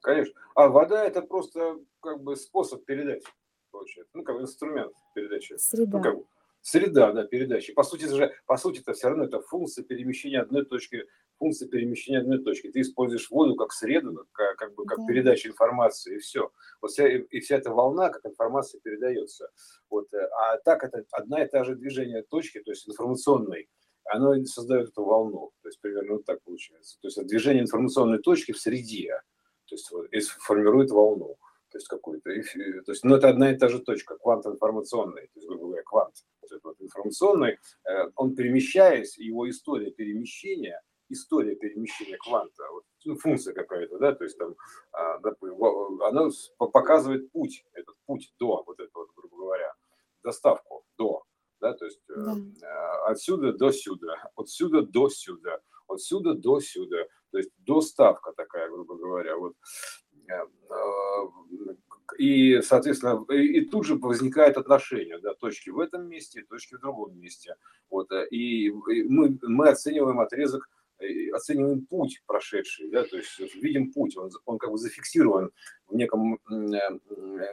Конечно. 0.00 0.34
А 0.54 0.68
вода 0.68 1.04
это 1.04 1.22
просто 1.22 1.80
как 2.00 2.22
бы 2.22 2.36
способ 2.36 2.84
передачи, 2.84 3.26
получается. 3.70 4.10
Ну, 4.14 4.22
как 4.22 4.40
инструмент 4.40 4.92
передачи. 5.14 5.54
Среда. 5.58 5.98
Ну, 5.98 6.02
как 6.02 6.16
бы, 6.16 6.26
Среда, 6.68 7.12
да, 7.12 7.24
передачи. 7.24 7.72
По 7.72 7.84
сути 7.84 8.06
же, 8.06 8.34
по 8.44 8.56
сути 8.56 8.80
это 8.80 8.92
все 8.92 9.08
равно 9.08 9.22
это 9.22 9.40
функция 9.40 9.84
перемещения 9.84 10.40
одной 10.40 10.64
точки, 10.64 11.04
функция 11.38 11.68
перемещения 11.68 12.18
одной 12.18 12.42
точки. 12.42 12.72
Ты 12.72 12.80
используешь 12.80 13.30
воду 13.30 13.54
как 13.54 13.70
среду, 13.72 14.26
как, 14.32 14.56
как 14.56 14.74
бы 14.74 14.84
как 14.84 14.98
да. 14.98 15.06
передача 15.06 15.48
информации 15.48 16.16
и 16.16 16.18
все. 16.18 16.50
Вот 16.80 16.90
вся, 16.90 17.06
и 17.06 17.38
вся 17.38 17.58
эта 17.58 17.70
волна, 17.70 18.08
как 18.08 18.26
информация 18.26 18.80
передается. 18.80 19.48
Вот. 19.88 20.12
Э, 20.12 20.28
а 20.40 20.56
так 20.58 20.82
это 20.82 21.04
одна 21.12 21.44
и 21.44 21.48
та 21.48 21.62
же 21.62 21.76
движение 21.76 22.24
точки, 22.24 22.60
то 22.60 22.72
есть 22.72 22.88
информационной 22.88 23.68
оно 24.08 24.44
создает 24.44 24.88
эту 24.88 25.04
волну. 25.04 25.52
То 25.62 25.68
есть 25.68 25.80
примерно 25.80 26.14
вот 26.14 26.24
так 26.24 26.42
получается. 26.42 26.98
То 27.00 27.08
есть 27.08 27.26
движение 27.26 27.62
информационной 27.62 28.18
точки 28.18 28.52
в 28.52 28.58
среде, 28.58 29.20
то 29.66 29.74
есть 29.74 29.90
вот, 29.90 30.06
формирует 30.40 30.90
волну. 30.90 31.36
То 31.70 31.78
есть 31.78 31.88
какую-то. 31.88 32.30
То 32.30 32.92
есть, 32.92 33.04
ну, 33.04 33.16
это 33.16 33.28
одна 33.28 33.50
и 33.50 33.58
та 33.58 33.68
же 33.68 33.80
точка, 33.80 34.16
квант 34.16 34.46
информационный, 34.46 35.22
то 35.26 35.32
есть, 35.34 35.48
грубо 35.48 35.66
говоря, 35.66 35.82
квант 35.82 36.14
вот 36.40 36.60
вот 36.62 36.76
информационный, 36.80 37.58
э, 37.84 38.10
он 38.14 38.34
перемещаясь, 38.34 39.18
его 39.18 39.48
история 39.50 39.90
перемещения, 39.90 40.80
история 41.08 41.56
перемещения 41.56 42.16
кванта, 42.18 42.64
вот, 42.72 42.84
ну, 43.04 43.16
функция 43.16 43.54
какая-то, 43.54 43.98
да, 43.98 44.14
то 44.14 44.24
есть 44.24 44.38
там, 44.38 44.54
а, 44.92 45.20
она 46.08 46.30
показывает 46.58 47.30
путь, 47.30 47.64
этот 47.72 47.96
путь 48.06 48.32
до 48.38 48.62
вот 48.66 48.80
этого, 48.80 49.06
грубо 49.14 49.36
говоря, 49.36 49.72
доставку 50.22 50.84
до, 50.98 51.24
да, 51.60 51.72
то 51.72 51.84
есть 51.84 52.00
э, 52.08 52.14
да. 52.60 53.06
отсюда 53.06 53.52
до 53.52 53.72
сюда, 53.72 54.30
отсюда 54.36 54.82
до 54.82 55.08
сюда, 55.08 55.60
отсюда 55.88 56.34
до 56.34 56.60
сюда, 56.60 57.04
то 57.30 57.38
есть 57.38 57.50
доставка 57.58 58.32
такая, 58.36 58.68
грубо 58.68 58.96
говоря, 58.96 59.36
вот 59.36 59.54
э, 60.28 60.34
и, 62.18 62.60
соответственно, 62.62 63.24
и, 63.30 63.58
и 63.58 63.64
тут 63.64 63.86
же 63.86 63.96
возникает 63.96 64.56
отношение, 64.56 65.18
да, 65.18 65.34
точки 65.34 65.70
в 65.70 65.80
этом 65.80 66.08
месте, 66.08 66.44
точки 66.48 66.74
в 66.74 66.80
другом 66.80 67.18
месте. 67.18 67.56
Вот, 67.90 68.10
и 68.30 68.70
мы, 68.70 69.38
мы 69.42 69.68
оцениваем 69.68 70.20
отрезок 70.20 70.68
оцениваем 71.34 71.84
путь 71.84 72.22
прошедший, 72.26 72.90
да, 72.90 73.04
то 73.04 73.16
есть 73.18 73.38
видим 73.56 73.92
путь, 73.92 74.16
он, 74.16 74.30
он 74.46 74.58
как 74.58 74.70
бы 74.70 74.78
зафиксирован 74.78 75.50
в 75.88 75.94
неком, 75.94 76.38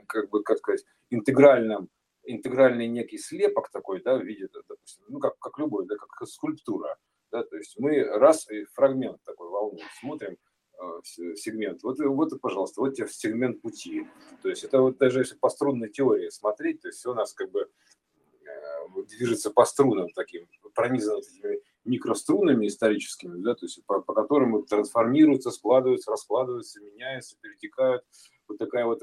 как 0.08 0.30
бы, 0.30 0.44
как 0.44 0.60
сказать, 0.60 0.86
интегральном, 1.10 1.90
интегральный 2.26 2.88
некий 2.88 3.18
слепок 3.18 3.70
такой, 3.70 4.02
да, 4.02 4.18
в 4.18 4.24
виде, 4.24 4.48
допустим, 4.68 5.04
ну, 5.08 5.20
как, 5.20 5.38
как 5.40 5.58
любой, 5.60 5.86
да, 5.86 5.96
как 5.96 6.28
скульптура, 6.28 6.98
да, 7.32 7.44
то 7.44 7.58
есть 7.58 7.78
мы 7.80 8.04
раз 8.04 8.50
и 8.50 8.66
фрагмент 8.74 9.22
такой 9.24 9.50
волны 9.50 9.82
смотрим, 10.00 10.38
э, 10.80 11.02
сегмент. 11.04 11.84
Вот, 11.84 12.00
вот, 12.00 12.42
пожалуйста, 12.42 12.82
вот 12.82 12.96
тебе 12.96 13.08
сегмент 13.08 13.62
пути. 13.62 14.08
То 14.42 14.50
есть 14.50 14.64
это 14.64 14.82
вот 14.82 14.98
даже 14.98 15.20
если 15.20 15.36
по 15.36 15.50
струнной 15.50 15.90
теории 15.90 16.30
смотреть, 16.30 16.82
то 16.82 16.88
есть 16.88 17.00
все 17.00 17.12
у 17.12 17.16
нас 17.16 17.34
как 17.34 17.52
бы 17.52 17.62
э, 17.62 19.04
движется 19.08 19.52
по 19.52 19.66
струнам 19.66 20.10
таким, 20.14 20.48
пронизано 20.74 21.20
этими 21.20 21.62
микрострунами 21.86 22.68
историческими, 22.68 23.42
да, 23.42 23.56
то 23.56 23.66
есть 23.66 23.84
по, 23.86 24.02
по 24.02 24.14
которым 24.14 24.66
трансформируются, 24.66 25.52
складываются, 25.52 26.12
раскладываются, 26.12 26.80
меняются, 26.80 27.36
перетекают. 27.42 28.06
Вот 28.48 28.58
такая 28.58 28.86
вот 28.86 29.02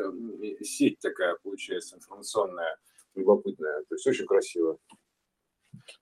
сеть 0.63 0.99
такая 1.01 1.37
получается 1.43 1.97
информационная, 1.97 2.79
любопытная. 3.15 3.83
То 3.89 3.95
есть 3.95 4.07
очень 4.07 4.27
красиво. 4.27 4.79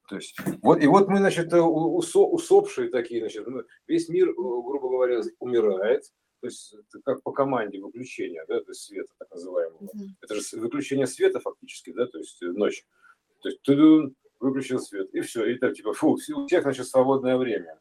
То 0.08 0.16
есть, 0.16 0.36
вот, 0.62 0.82
и 0.82 0.86
вот 0.86 1.08
мы, 1.08 1.18
значит, 1.18 1.52
усо, 1.52 2.26
усопшие 2.26 2.88
такие, 2.90 3.20
значит, 3.20 3.46
весь 3.86 4.08
мир, 4.08 4.32
грубо 4.34 4.88
говоря, 4.88 5.20
умирает, 5.38 6.04
то 6.40 6.46
есть 6.46 6.74
как 7.04 7.22
по 7.22 7.32
команде 7.32 7.78
выключения, 7.78 8.44
да, 8.48 8.60
то 8.60 8.70
есть 8.70 8.82
света 8.82 9.12
так 9.18 9.30
называемого. 9.30 9.82
Mm-hmm. 9.82 10.08
Это 10.22 10.34
же 10.34 10.60
выключение 10.60 11.06
света 11.06 11.40
фактически, 11.40 11.92
да, 11.92 12.06
то 12.06 12.18
есть 12.18 12.40
ночь. 12.40 12.86
То 13.42 13.48
есть 13.50 14.12
выключил 14.40 14.78
свет, 14.78 15.12
и 15.14 15.20
все, 15.20 15.44
и 15.46 15.58
так 15.58 15.74
типа, 15.74 15.92
фу, 15.92 16.12
у 16.12 16.16
всех, 16.16 16.62
значит, 16.62 16.86
свободное 16.86 17.36
время. 17.36 17.78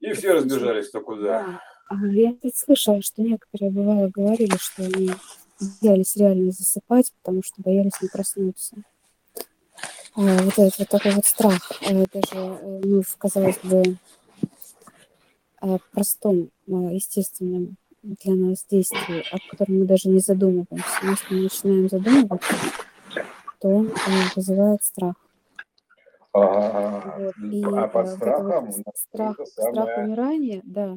И 0.00 0.12
все 0.12 0.32
разбежались 0.32 0.88
кто 0.88 1.00
куда. 1.00 1.60
Да. 1.90 2.06
Я 2.08 2.34
тут 2.34 2.54
слышала, 2.56 3.02
что 3.02 3.22
некоторые 3.22 3.70
бывало 3.70 4.08
говорили, 4.08 4.56
что 4.58 4.84
они 4.84 5.10
боялись 5.80 6.16
реально 6.16 6.52
засыпать, 6.52 7.12
потому 7.22 7.42
что 7.42 7.62
боялись 7.62 8.00
не 8.00 8.08
проснуться. 8.08 8.76
А, 10.16 10.20
вот 10.42 10.58
этот 10.58 10.78
вот 10.78 10.88
такой 10.88 11.12
вот 11.12 11.26
страх, 11.26 11.72
а, 11.82 11.92
даже, 11.92 12.34
э, 12.34 12.80
ну, 12.84 13.02
казалось 13.18 13.58
бы, 13.62 13.96
а, 15.60 15.78
простом, 15.92 16.50
естественном 16.66 17.76
для 18.02 18.34
нас 18.34 18.64
действии, 18.68 19.24
о 19.30 19.38
котором 19.50 19.80
мы 19.80 19.84
даже 19.84 20.08
не 20.08 20.20
задумываемся. 20.20 20.84
Если 21.02 21.34
мы 21.34 21.42
начинаем 21.42 21.88
задумываться, 21.88 22.54
то 23.60 23.68
он 23.68 23.88
э, 23.88 23.92
вызывает 24.34 24.82
страх. 24.82 25.14
А, 26.32 27.18
вот. 27.18 27.34
И 27.52 27.62
а 27.62 27.88
под 27.88 28.06
э, 28.06 28.16
страхом 28.16 28.70
вот 28.70 28.96
страх, 28.96 29.36
страх 29.46 29.98
умирания, 29.98 30.62
да, 30.64 30.96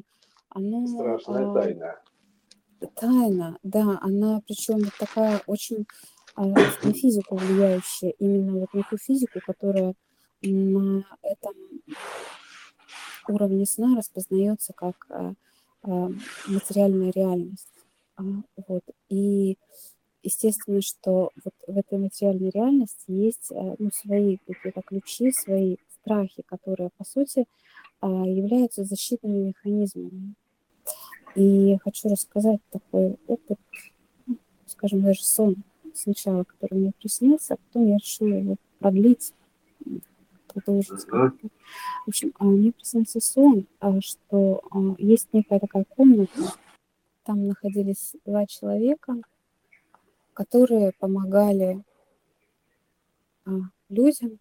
оно 0.49 0.87
страшная 0.87 1.53
тайна. 1.53 1.95
Тайна, 2.87 3.57
да, 3.63 3.99
она 4.01 4.41
причем 4.45 4.79
вот 4.79 4.93
такая 4.99 5.41
очень 5.47 5.85
а, 6.35 6.45
на 6.45 6.93
физику 6.93 7.35
влияющая, 7.35 8.11
именно 8.19 8.59
вот 8.59 8.73
на 8.73 8.83
ту 8.83 8.97
физику, 8.97 9.39
которая 9.45 9.93
на 10.41 11.05
этом 11.21 11.53
уровне 13.27 13.65
сна 13.65 13.95
распознается 13.95 14.73
как 14.73 15.05
а, 15.09 15.33
а, 15.83 16.09
материальная 16.47 17.11
реальность. 17.11 17.67
Вот. 18.67 18.83
И 19.09 19.57
естественно, 20.21 20.81
что 20.81 21.31
вот 21.43 21.53
в 21.67 21.77
этой 21.77 21.97
материальной 21.97 22.49
реальности 22.49 23.05
есть 23.07 23.51
ну, 23.51 23.89
свои 23.91 24.37
какие-то 24.47 24.81
ключи, 24.81 25.31
свои 25.31 25.77
страхи, 25.89 26.43
которые, 26.45 26.89
по 26.97 27.03
сути, 27.03 27.45
являются 28.01 28.83
защитными 28.83 29.47
механизмами. 29.47 30.35
И 31.35 31.77
хочу 31.83 32.09
рассказать 32.09 32.59
такой 32.71 33.17
опыт, 33.27 33.59
скажем, 34.67 35.01
даже 35.01 35.23
сон 35.23 35.55
сначала, 35.95 36.43
который 36.43 36.77
мне 36.77 36.91
приснился, 36.99 37.55
а 37.55 37.57
потом 37.57 37.87
я 37.87 37.97
решила 37.97 38.33
его 38.33 38.55
продлить, 38.79 39.33
продолжить. 40.47 41.05
В 41.07 42.07
общем, 42.07 42.33
а, 42.37 42.45
мне 42.45 42.71
приснился 42.71 43.19
сон, 43.19 43.67
что 44.01 44.61
есть 44.97 45.29
некая 45.33 45.59
такая 45.59 45.85
комната, 45.85 46.53
там 47.23 47.47
находились 47.47 48.15
два 48.25 48.45
человека, 48.45 49.15
которые 50.33 50.91
помогали 50.99 51.83
а, 53.45 53.51
людям 53.89 54.39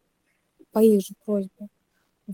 по 0.73 0.81
их 0.81 1.03
же 1.03 1.15
просьбе 1.25 1.69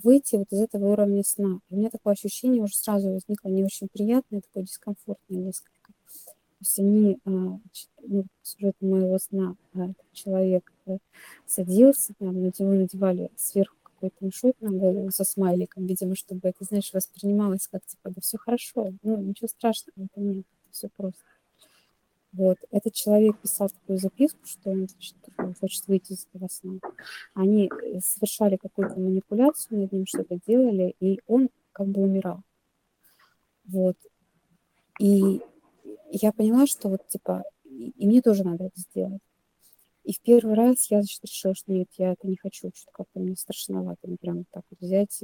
выйти 0.02 0.36
вот 0.36 0.50
из 0.50 0.60
этого 0.60 0.92
уровня 0.92 1.22
сна. 1.24 1.60
У 1.70 1.76
меня 1.76 1.90
такое 1.90 2.14
ощущение 2.14 2.62
уже 2.62 2.76
сразу 2.76 3.10
возникло 3.10 3.48
не 3.48 3.64
очень 3.64 3.88
приятное, 3.88 4.40
такое 4.40 4.64
дискомфортное 4.64 5.38
несколько. 5.38 5.92
То 5.92 6.62
есть 6.62 6.78
они, 6.78 7.18
а, 7.24 7.30
ну, 8.02 8.24
сюжет 8.42 8.74
моего 8.80 9.18
сна, 9.18 9.54
а, 9.74 9.90
человек 10.12 10.72
э, 10.86 10.98
садился, 11.46 12.14
там, 12.18 12.34
на 12.42 12.46
него 12.46 12.72
надевали 12.72 13.30
сверху 13.36 13.76
какой-то 13.82 14.24
мешок 14.24 14.56
на 14.60 14.70
голову 14.70 15.10
со 15.10 15.24
смайликом, 15.24 15.86
видимо, 15.86 16.16
чтобы 16.16 16.48
это, 16.48 16.64
знаешь, 16.64 16.92
воспринималось 16.92 17.68
как, 17.68 17.84
типа, 17.84 18.10
да 18.10 18.20
все 18.20 18.38
хорошо, 18.38 18.92
ну, 19.02 19.16
ничего 19.18 19.48
страшного, 19.48 20.06
это 20.06 20.20
нет, 20.20 20.46
все 20.72 20.88
просто. 20.96 21.20
Вот. 22.32 22.58
Этот 22.70 22.94
человек 22.94 23.38
писал 23.38 23.70
такую 23.70 23.98
записку, 23.98 24.44
что 24.44 24.70
он 24.70 24.88
значит, 24.88 25.16
хочет 25.60 25.86
выйти 25.86 26.12
из 26.12 26.26
этого 26.26 26.48
сна. 26.50 26.78
Они 27.34 27.68
э, 27.68 28.00
совершали 28.00 28.56
какую-то 28.56 29.00
манипуляцию 29.00 29.80
над 29.80 29.92
ним, 29.92 30.06
что-то 30.06 30.38
делали, 30.46 30.94
и 31.00 31.20
он 31.26 31.48
как 31.72 31.88
бы 31.88 32.02
умирал. 32.02 32.42
Вот. 33.64 33.96
И 34.98 35.40
я 36.10 36.32
поняла, 36.32 36.66
что 36.66 36.88
вот 36.88 37.06
типа, 37.08 37.44
и 37.64 38.06
мне 38.06 38.20
тоже 38.20 38.44
надо 38.44 38.64
это 38.64 38.80
сделать. 38.80 39.22
И 40.04 40.12
в 40.12 40.20
первый 40.20 40.54
раз 40.54 40.90
я 40.90 41.02
значит, 41.02 41.24
решила, 41.24 41.54
что 41.54 41.72
нет, 41.72 41.88
я 41.98 42.12
это 42.12 42.26
не 42.26 42.36
хочу, 42.36 42.70
что-то 42.74 42.92
как-то 42.92 43.20
мне 43.20 43.36
страшновато, 43.36 44.06
мне 44.06 44.16
прям 44.18 44.44
так 44.50 44.64
вот 44.70 44.80
взять. 44.80 45.22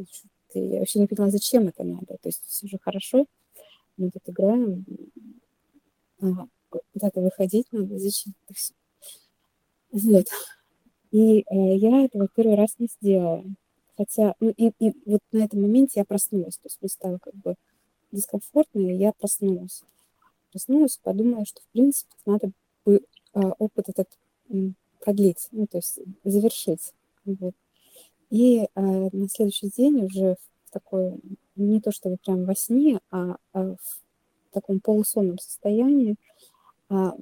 Я 0.54 0.80
вообще 0.80 1.00
не 1.00 1.06
поняла, 1.06 1.30
зачем 1.30 1.68
это 1.68 1.84
надо. 1.84 2.18
То 2.20 2.28
есть 2.28 2.44
все 2.46 2.66
же 2.66 2.78
хорошо, 2.78 3.26
мы 3.96 4.10
тут 4.10 4.28
играем, 4.28 4.84
ага 6.20 6.48
куда-то 6.92 7.20
выходить 7.20 7.66
надо, 7.72 7.98
зачем 7.98 8.34
это 8.44 8.54
все. 8.54 8.74
Вот. 9.92 10.26
И 11.10 11.40
э, 11.40 11.76
я 11.76 12.04
этого 12.04 12.28
первый 12.34 12.56
раз 12.56 12.74
не 12.78 12.88
сделала. 12.88 13.44
Хотя, 13.96 14.34
ну 14.40 14.50
и, 14.56 14.72
и 14.80 14.92
вот 15.06 15.20
на 15.30 15.44
этом 15.44 15.62
моменте 15.62 16.00
я 16.00 16.04
проснулась, 16.04 16.56
то 16.56 16.66
есть 16.66 16.78
мне 16.80 16.88
стало 16.88 17.18
как 17.18 17.34
бы 17.34 17.54
дискомфортно, 18.10 18.80
и 18.80 18.96
я 18.96 19.12
проснулась. 19.12 19.82
Проснулась, 20.50 20.98
подумала, 21.02 21.44
что 21.46 21.60
в 21.60 21.66
принципе 21.66 22.12
надо 22.26 22.50
бы 22.84 22.96
э, 22.96 23.40
опыт 23.58 23.88
этот 23.88 24.08
продлить, 25.00 25.48
ну 25.52 25.66
то 25.66 25.78
есть 25.78 26.00
завершить. 26.24 26.92
Вот. 27.24 27.54
И 28.30 28.62
э, 28.62 28.68
на 28.74 29.28
следующий 29.28 29.68
день 29.68 30.04
уже 30.04 30.36
в 30.64 30.70
такой, 30.72 31.20
не 31.54 31.80
то 31.80 31.92
чтобы 31.92 32.16
прям 32.16 32.44
во 32.44 32.56
сне, 32.56 32.98
а, 33.10 33.36
а 33.52 33.76
в 33.76 34.00
таком 34.52 34.80
полусонном 34.80 35.38
состоянии, 35.38 36.16
а, 36.88 37.14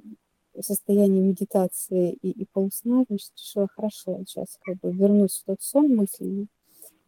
состоянии 0.61 1.21
медитации 1.21 2.13
и, 2.21 2.31
и 2.31 2.45
полусна, 2.45 3.03
значит, 3.07 3.31
решила, 3.37 3.67
хорошо, 3.67 4.23
сейчас 4.25 4.59
как 4.61 4.77
бы 4.79 4.91
вернусь 4.91 5.41
в 5.41 5.45
тот 5.45 5.61
сон 5.61 5.95
мысленно. 5.95 6.45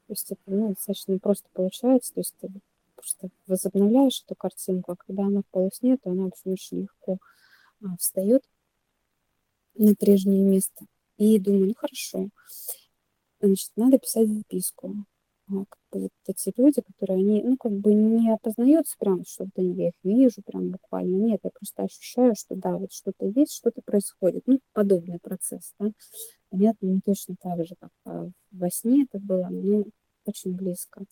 То 0.08 0.14
есть 0.14 0.32
это 0.32 0.42
ну, 0.46 0.70
достаточно 0.70 1.20
просто 1.20 1.48
получается, 1.54 2.14
то 2.14 2.20
есть 2.20 2.36
ты 2.40 2.50
просто 2.96 3.30
возобновляешь 3.48 4.24
эту 4.26 4.36
картинку, 4.36 4.94
а 4.94 4.96
когда 4.96 5.26
она 5.26 5.42
в 5.42 5.46
полусне, 5.52 5.98
то 5.98 6.12
она 6.12 6.26
очень, 6.26 6.54
очень 6.54 6.82
легко 6.84 7.18
а, 7.84 7.98
встает 7.98 8.44
на 9.76 9.96
прежнее 9.96 10.44
место. 10.44 10.86
И 11.18 11.40
думаю, 11.40 11.68
ну 11.68 11.74
хорошо, 11.76 12.30
значит, 13.40 13.72
надо 13.76 14.00
писать 14.00 14.28
записку. 14.28 15.06
А, 15.48 15.66
как 15.70 15.80
бы 15.92 16.00
вот 16.02 16.12
эти 16.28 16.54
люди, 16.58 16.82
которые 16.82 17.20
они, 17.20 17.44
ну, 17.44 17.58
как 17.58 17.72
бы 17.72 17.94
не 17.94 18.32
опознаются 18.32 18.96
прям, 18.98 19.24
что 19.26 19.46
вот 19.46 19.64
я 19.64 19.90
их 19.90 19.94
вижу 20.04 20.42
прям 20.44 20.72
буквально. 20.72 21.16
Нет, 21.18 21.42
я 21.44 21.52
просто 21.52 21.84
ощущаю, 21.84 22.34
что 22.36 22.56
да, 22.56 22.78
вот 22.78 22.92
что-то 22.92 23.26
есть, 23.28 23.54
что-то 23.54 23.82
происходит. 23.84 24.44
Ну, 24.48 24.60
подобный 24.74 25.20
процесс, 25.20 25.74
да. 25.80 25.92
Понятно, 26.50 26.88
не 26.88 27.02
точно 27.02 27.36
так 27.40 27.66
же, 27.66 27.76
как 27.80 27.92
а, 28.06 28.30
во 28.52 28.70
сне 28.72 29.04
это 29.04 29.20
было, 29.20 29.50
но 29.52 29.86
очень 30.26 30.56
близко. 30.56 31.06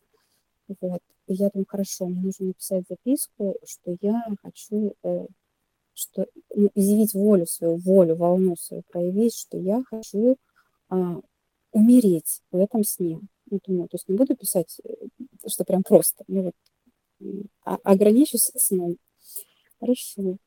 Вот. 0.82 1.02
И 1.28 1.34
я 1.34 1.50
думаю, 1.50 1.66
хорошо, 1.68 2.08
мне 2.08 2.22
нужно 2.22 2.48
написать 2.48 2.86
записку, 2.90 3.56
что 3.66 3.96
я 4.02 4.24
хочу, 4.42 4.96
э, 5.04 5.26
что 5.94 6.28
ну, 6.56 6.70
изъявить 6.76 7.14
волю 7.14 7.46
свою, 7.46 7.78
волю, 7.78 8.16
волну 8.16 8.56
свою 8.56 8.84
проявить, 8.92 9.36
что 9.36 9.58
я 9.58 9.84
хочу 9.90 10.38
а, 10.90 11.20
умереть 11.72 12.42
в 12.52 12.58
этом 12.58 12.84
сне. 12.84 13.20
Думаю, 13.66 13.88
то 13.90 13.96
есть 13.96 14.08
не 14.08 14.16
буду 14.16 14.36
писать, 14.36 14.80
э, 14.84 14.90
что 15.48 15.64
прям 15.66 15.84
просто, 15.84 16.24
ну 16.28 16.44
вот, 16.44 16.56
а, 17.66 17.76
ограничусь 17.84 18.52
сном. 18.56 18.98
Хорошо. 19.80 20.38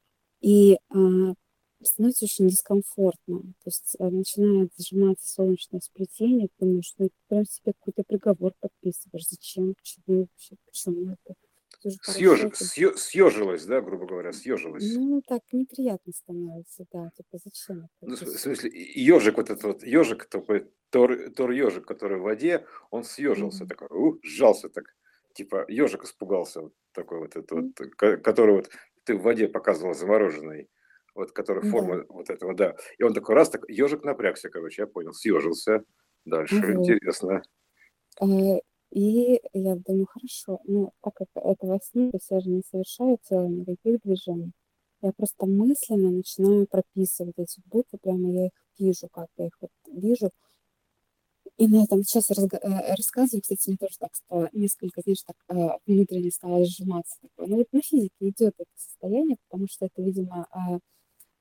И 0.41 0.77
а, 0.91 1.35
становится 1.83 2.25
очень 2.25 2.49
дискомфортно. 2.49 3.41
То 3.41 3.67
есть 3.67 3.97
э, 3.99 4.09
начинает 4.09 4.73
сжиматься 4.79 5.29
солнечное 5.29 5.81
сплетение, 5.81 6.49
думаешь, 6.59 6.95
ну, 6.99 7.11
прям 7.29 7.45
себе 7.45 7.73
какой-то 7.79 8.03
приговор 8.07 8.53
подписываешь. 8.61 9.29
Зачем? 9.29 9.75
Почему 9.75 10.21
вообще? 10.21 10.57
Почему 10.67 11.13
это? 11.13 11.35
Съеж... 12.03 12.41
Съё... 12.55 12.97
Съежилась, 12.97 13.67
да, 13.67 13.81
грубо 13.81 14.07
говоря, 14.07 14.33
съежилась. 14.33 14.95
Ну, 14.97 15.23
так 15.27 15.43
неприятно 15.53 16.13
становится, 16.13 16.87
да, 16.93 17.11
типа 17.17 17.39
зачем 17.45 17.79
это? 17.79 17.89
Ну, 18.01 18.15
в 18.15 18.39
смысле, 18.39 18.71
ежик 18.75 19.37
вот 19.37 19.51
этот 19.51 19.65
вот, 19.65 19.83
ежик 19.83 20.27
такой, 20.27 20.71
тор, 20.91 21.31
тор 21.31 21.51
ежик, 21.51 21.87
который 21.87 22.19
в 22.19 22.23
воде, 22.23 22.67
он 22.91 23.05
съежился 23.05 23.65
mm-hmm. 23.65 23.69
такой, 23.69 23.89
у, 23.91 24.21
сжался 24.23 24.69
так, 24.69 24.85
типа 25.35 25.65
ежик 25.69 26.05
испугался, 26.05 26.71
такой 26.93 27.19
вот 27.19 27.37
этот 27.37 27.53
mm-hmm. 27.53 27.73
вот, 27.79 28.23
который 28.23 28.57
вот 28.57 28.71
ты 29.05 29.15
в 29.15 29.23
воде 29.23 29.49
показывала 29.49 29.95
замороженный 29.95 30.69
вот 31.17 31.33
который 31.33 31.69
форма 31.69 31.97
да. 31.97 32.05
вот 32.11 32.31
этого, 32.31 32.55
да. 32.55 32.77
И 32.99 33.03
он 33.03 33.15
такой 33.15 33.35
раз, 33.35 33.51
так 33.51 33.63
ежик 33.69 34.05
напрягся, 34.05 34.51
короче, 34.51 34.83
я 34.83 34.87
понял, 34.87 35.15
съежился. 35.15 35.83
Дальше, 36.25 36.57
интересно. 36.57 37.43
И 38.97 39.41
я 39.53 39.77
думаю, 39.77 40.07
хорошо, 40.07 40.61
ну, 40.65 40.91
так 41.03 41.15
как 41.15 41.29
это 41.35 41.67
во 41.67 41.79
сне, 41.81 42.11
то 42.11 42.17
есть 42.17 42.31
я 42.31 42.41
же 42.41 42.49
не 42.51 42.63
совершаю 42.71 43.19
тело 43.29 43.47
никаких 43.47 44.01
движений. 44.03 44.53
Я 45.03 45.13
просто 45.13 45.47
мысленно 45.47 46.11
начинаю 46.11 46.67
прописывать 46.67 47.35
эти 47.39 47.61
буквы, 47.67 47.99
прямо 48.03 48.33
я 48.33 48.47
их 48.47 48.53
вижу, 48.79 49.09
как 49.13 49.29
я 49.37 49.47
их 49.49 49.53
вот 49.61 49.71
вижу. 49.93 50.31
И 51.59 51.69
на 51.69 51.85
этом 51.85 52.03
сейчас 52.05 52.31
разга- 52.31 52.59
э, 52.63 52.95
рассказываю, 52.95 53.43
кстати, 53.43 53.69
мне 53.69 53.77
тоже 53.79 53.97
так 53.99 54.15
стало 54.15 54.49
несколько, 54.53 55.01
знаешь, 55.03 55.23
так 55.23 55.37
э, 55.49 55.79
внутренне 55.87 56.31
стало 56.31 56.65
сжиматься. 56.65 57.17
Такое. 57.23 57.47
Ну 57.49 57.57
вот 57.57 57.67
на 57.73 57.81
физике 57.83 58.15
идет 58.21 58.55
это 58.59 58.71
состояние, 58.77 59.37
потому 59.49 59.67
что 59.71 59.87
это, 59.87 60.03
видимо, 60.03 60.47
а, 60.51 60.79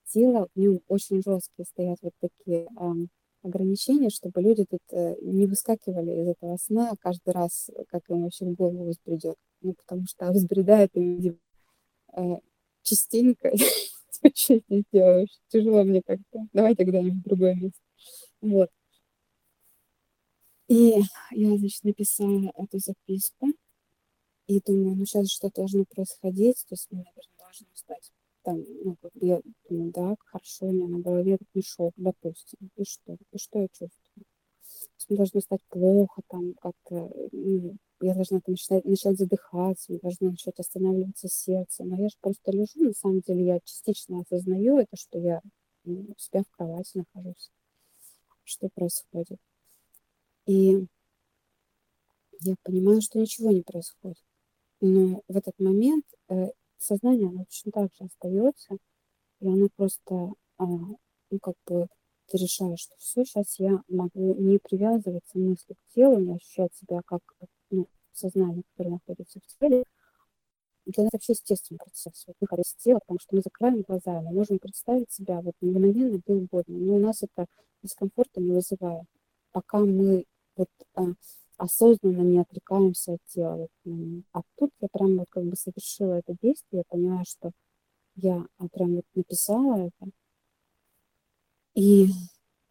тело, 0.06 0.48
в 0.56 0.60
нем 0.60 0.82
очень 0.90 1.22
жесткие 1.24 1.66
стоят 1.66 2.00
вот 2.02 2.14
такие 2.22 2.68
э, 2.80 2.94
ограничения, 3.46 4.10
чтобы 4.10 4.42
люди 4.42 4.66
тут 4.66 4.82
э, 4.92 5.16
не 5.22 5.46
выскакивали 5.46 6.22
из 6.22 6.28
этого 6.30 6.58
сна 6.58 6.94
каждый 7.00 7.34
раз, 7.34 7.70
как 7.90 8.10
им 8.10 8.24
вообще 8.24 8.46
в 8.46 8.54
голову 8.54 8.90
взбредет. 8.90 9.38
Ну, 9.62 9.74
потому 9.74 10.06
что 10.08 10.32
взбредает 10.32 10.96
им 10.96 11.40
э, 12.14 12.38
частенько. 12.82 13.52
Что 14.34 14.60
здесь 14.60 14.84
делаешь? 14.92 15.40
Тяжело 15.50 15.84
мне 15.84 16.02
как-то. 16.02 16.48
Давай 16.54 16.76
тогда 16.76 17.02
в 17.02 17.22
другое 17.22 17.56
место. 17.56 17.80
Вот. 18.42 18.70
И 20.68 20.96
я, 21.32 21.58
значит, 21.58 21.84
написала 21.84 22.52
эту 22.56 22.80
записку. 22.80 23.48
И 24.48 24.60
думаю, 24.62 24.96
ну 24.96 25.06
сейчас 25.06 25.30
что-то 25.30 25.62
должно 25.62 25.86
происходить. 25.86 26.64
То 26.68 26.74
есть 26.74 26.88
мне, 26.92 27.04
наверное, 27.04 27.38
должно 27.38 27.68
стать 27.74 28.12
там, 28.46 28.64
ну, 28.84 28.96
как 29.02 29.12
я 29.16 29.42
думаю, 29.68 29.92
да, 29.92 30.16
хорошо, 30.26 30.68
у 30.68 30.72
меня 30.72 30.88
на 30.88 31.00
голове 31.00 31.38
мешок, 31.56 31.94
допустим, 31.98 32.70
и 32.78 32.84
что, 32.86 33.18
и 33.32 33.38
что 33.38 33.60
я 33.60 33.68
чувствую? 33.70 34.26
Мне 35.10 35.18
должно 35.18 35.42
стать 35.42 35.62
плохо, 35.70 36.22
там, 36.28 36.54
как-то, 36.54 37.12
ну, 37.32 37.76
я 38.02 38.14
должна 38.14 38.40
там 38.40 38.54
начать, 38.54 38.86
начать 38.86 39.18
задыхаться, 39.18 39.92
мне 39.92 40.00
должно 40.00 40.30
начать 40.30 40.60
останавливаться 40.60 41.28
сердце, 41.28 41.84
но 41.84 41.98
я 41.98 42.08
же 42.08 42.16
просто 42.22 42.52
лежу, 42.52 42.84
на 42.84 42.94
самом 42.94 43.22
деле 43.22 43.46
я 43.46 43.60
частично 43.64 44.22
осознаю 44.22 44.78
это, 44.78 44.96
что 44.96 45.18
я 45.18 45.42
ну, 45.84 46.06
у 46.16 46.16
себя 46.18 46.44
в 46.44 46.56
кровати 46.56 46.92
нахожусь, 46.98 47.52
что 48.44 48.70
происходит. 48.70 49.40
И 50.46 50.86
я 52.42 52.56
понимаю, 52.64 53.02
что 53.02 53.20
ничего 53.20 53.52
не 53.52 53.62
происходит. 53.62 54.24
Но 54.82 55.24
в 55.28 55.38
этот 55.38 55.58
момент 55.60 56.06
э, 56.30 56.50
сознание, 56.86 57.28
оно 57.28 57.46
точно 57.46 57.72
так 57.72 57.94
же 57.94 58.06
остается, 58.06 58.78
и 59.40 59.48
оно 59.48 59.68
просто, 59.76 60.34
а, 60.58 60.66
ну, 60.66 61.40
как 61.42 61.56
бы, 61.66 61.88
ты 62.28 62.38
решаешь, 62.38 62.80
что 62.80 62.96
все, 62.98 63.24
сейчас 63.24 63.60
я 63.60 63.82
могу 63.88 64.34
не 64.36 64.58
привязываться 64.58 65.38
мысли 65.38 65.74
к 65.74 65.94
телу, 65.94 66.20
не 66.20 66.36
ощущать 66.36 66.74
себя 66.74 67.02
как 67.06 67.22
ну, 67.70 67.88
сознание, 68.14 68.64
которое 68.72 68.96
находится 68.96 69.40
в 69.40 69.60
теле. 69.60 69.84
Для 70.86 71.04
нас 71.04 71.14
вообще 71.14 71.34
естественный 71.34 71.80
процесс, 71.80 72.24
вот 72.28 72.36
выход 72.40 72.60
из 72.60 72.74
тела, 72.76 73.00
потому 73.00 73.20
что 73.20 73.36
мы 73.36 73.42
закрываем 73.42 73.82
глаза, 73.82 74.22
мы 74.22 74.32
можем 74.32 74.60
представить 74.60 75.12
себя 75.12 75.42
вот 75.42 75.56
мгновенно 75.62 76.22
угодно, 76.28 76.78
но 76.78 76.96
у 76.96 77.00
нас 77.00 77.24
это 77.24 77.48
дискомфорта 77.82 78.40
не 78.40 78.52
вызывает. 78.52 79.08
Пока 79.52 79.80
мы 79.80 80.26
вот 80.56 80.70
а, 80.96 81.06
осознанно 81.58 82.22
не 82.22 82.40
отвлекаемся 82.40 83.14
от 83.14 83.24
тела. 83.26 83.68
А 84.34 84.42
тут 84.56 84.72
я 84.80 84.88
прям 84.92 85.18
вот 85.18 85.28
как 85.30 85.44
бы 85.46 85.56
совершила 85.56 86.14
это 86.14 86.36
действие, 86.42 86.80
я 86.80 86.84
понимаю, 86.88 87.26
что 87.28 87.52
я 88.16 88.46
а, 88.58 88.68
прям 88.70 88.96
вот 88.96 89.06
написала 89.14 89.88
это. 89.88 90.12
И 91.74 92.08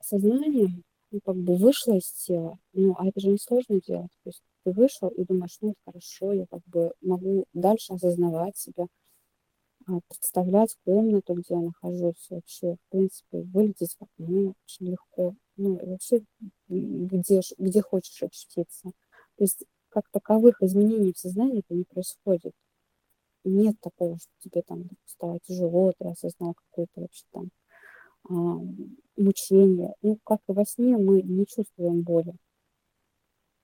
сознание 0.00 0.82
ну, 1.10 1.20
как 1.24 1.36
бы 1.36 1.56
вышло 1.56 1.96
из 1.96 2.10
тела. 2.10 2.58
Ну, 2.72 2.96
а 2.98 3.06
это 3.06 3.20
же 3.20 3.28
несложно 3.28 3.80
делать. 3.80 4.10
То 4.24 4.30
есть 4.30 4.42
ты 4.64 4.72
вышел 4.72 5.08
и 5.08 5.24
думаешь, 5.24 5.58
ну, 5.60 5.74
хорошо, 5.84 6.32
я 6.32 6.46
как 6.46 6.62
бы 6.66 6.92
могу 7.02 7.44
дальше 7.52 7.92
осознавать 7.92 8.56
себя, 8.56 8.86
представлять 10.08 10.76
комнату, 10.84 11.34
где 11.34 11.54
я 11.54 11.60
нахожусь, 11.60 12.26
вообще, 12.30 12.76
в 12.76 12.90
принципе, 12.90 13.42
вылететь 13.42 13.96
в 13.98 14.02
окно 14.02 14.54
очень 14.66 14.90
легко. 14.90 15.34
Ну, 15.56 15.78
вообще, 15.84 16.22
где, 16.68 17.40
где 17.58 17.82
хочешь 17.82 18.22
очутиться. 18.22 18.92
То 19.36 19.44
есть, 19.44 19.64
как 19.88 20.08
таковых 20.10 20.62
изменений 20.62 21.12
в 21.12 21.18
сознании 21.18 21.60
это 21.60 21.74
не 21.74 21.84
происходит. 21.84 22.52
Нет 23.44 23.76
такого, 23.80 24.18
что 24.18 24.30
тебе 24.40 24.62
там 24.62 24.88
стало 25.04 25.38
тяжело, 25.40 25.92
ты 25.98 26.08
осознал 26.08 26.54
какое-то 26.54 27.02
вообще 27.02 27.24
там 27.30 27.50
а, 28.28 28.58
мучение. 29.16 29.94
Ну, 30.02 30.18
как 30.24 30.40
и 30.48 30.52
во 30.52 30.64
сне, 30.64 30.96
мы 30.96 31.22
не 31.22 31.46
чувствуем 31.46 32.02
боли. 32.02 32.34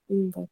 Вот. 0.07 0.49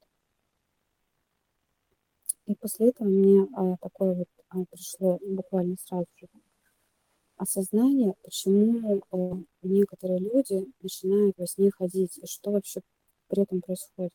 И 2.48 2.56
после 2.56 2.90
этого 2.90 3.08
мне 3.08 3.48
а, 3.56 3.78
такое 3.78 4.16
вот 4.16 4.28
а, 4.38 4.39
пришло 4.70 5.20
буквально 5.26 5.76
сразу 5.78 6.08
же 6.18 6.28
осознание, 7.38 8.14
почему 8.24 9.02
а, 9.12 9.42
некоторые 9.62 10.20
люди 10.20 10.66
начинают 10.82 11.38
во 11.38 11.48
сне 11.48 11.72
ходить, 11.72 12.18
и 12.18 12.28
что 12.28 12.52
вообще 12.52 12.82
при 13.28 13.44
этом 13.44 13.62
происходит. 13.62 14.14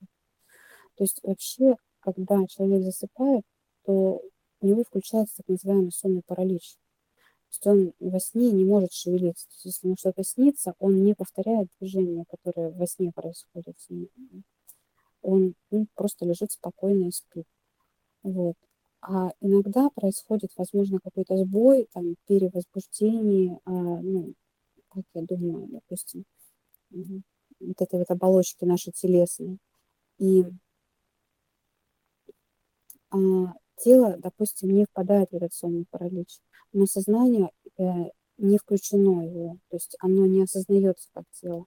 То 0.97 1.05
есть 1.05 1.21
вообще, 1.23 1.77
когда 2.01 2.47
человек 2.47 2.83
засыпает, 2.83 3.45
то 3.85 4.21
у 4.61 4.67
него 4.67 4.85
включается 4.85 5.39
так 5.39 5.49
называемый 5.49 5.93
сонный 5.93 6.23
паралич. 6.27 6.77
То 7.63 7.71
есть 7.73 7.95
он 8.01 8.11
во 8.11 8.21
сне 8.21 8.51
не 8.51 8.65
может 8.65 8.93
шевелиться. 8.93 9.47
То 9.47 9.53
есть 9.55 9.65
если 9.65 9.87
ему 9.87 9.97
что-то 9.97 10.25
снится, 10.25 10.75
он 10.79 11.03
не 11.03 11.15
повторяет 11.15 11.69
движения, 11.79 12.25
которые 12.29 12.71
во 12.71 12.87
сне 12.87 13.13
ним. 13.89 14.45
Он 15.23 15.55
ну, 15.71 15.87
просто 15.95 16.27
лежит 16.27 16.53
спокойно 16.53 17.09
и 17.09 17.11
спит. 17.11 17.47
Вот. 18.23 18.57
А 19.07 19.33
иногда 19.41 19.91
происходит, 19.91 20.51
возможно, 20.57 20.99
какой-то 20.99 21.37
сбой, 21.37 21.87
там, 21.93 22.17
перевозбуждение, 22.27 23.61
а, 23.67 23.71
ну, 23.71 24.33
как 24.89 25.05
я 25.13 25.23
думаю, 25.23 25.69
допустим, 25.69 26.25
вот 26.91 27.83
этой 27.83 27.99
вот 27.99 28.11
оболочки 28.11 28.65
нашей 28.65 28.93
телесной. 28.93 29.59
И 30.19 30.47
а, 33.11 33.19
тело, 33.77 34.17
допустим, 34.17 34.71
не 34.71 34.87
впадает 34.87 35.31
в 35.33 35.35
этот 35.35 35.53
сонный 35.53 35.85
паралич, 35.91 36.41
но 36.73 36.87
сознание 36.87 37.51
э, 37.77 37.83
не 38.39 38.57
включено 38.57 39.21
его, 39.21 39.59
то 39.69 39.77
есть 39.77 39.97
оно 40.01 40.25
не 40.25 40.45
осознается 40.45 41.11
как 41.13 41.25
тело. 41.33 41.67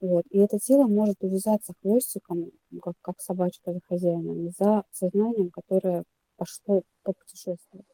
Вот. 0.00 0.24
И 0.30 0.38
это 0.38 0.58
тело 0.58 0.86
может 0.86 1.22
увязаться 1.22 1.74
хвостиком, 1.82 2.52
как, 2.80 2.94
как 3.02 3.20
собачка 3.20 3.74
за 3.74 3.80
хозяином, 3.86 4.50
за 4.58 4.84
сознанием, 4.92 5.50
которое 5.50 6.04
пошло 6.40 6.82
по 7.02 7.12
путешествию. 7.12 7.84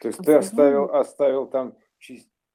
То 0.00 0.08
есть 0.08 0.20
а 0.20 0.22
ты 0.22 0.34
оставил, 0.34 0.84
оставил 0.84 1.46
там 1.46 1.76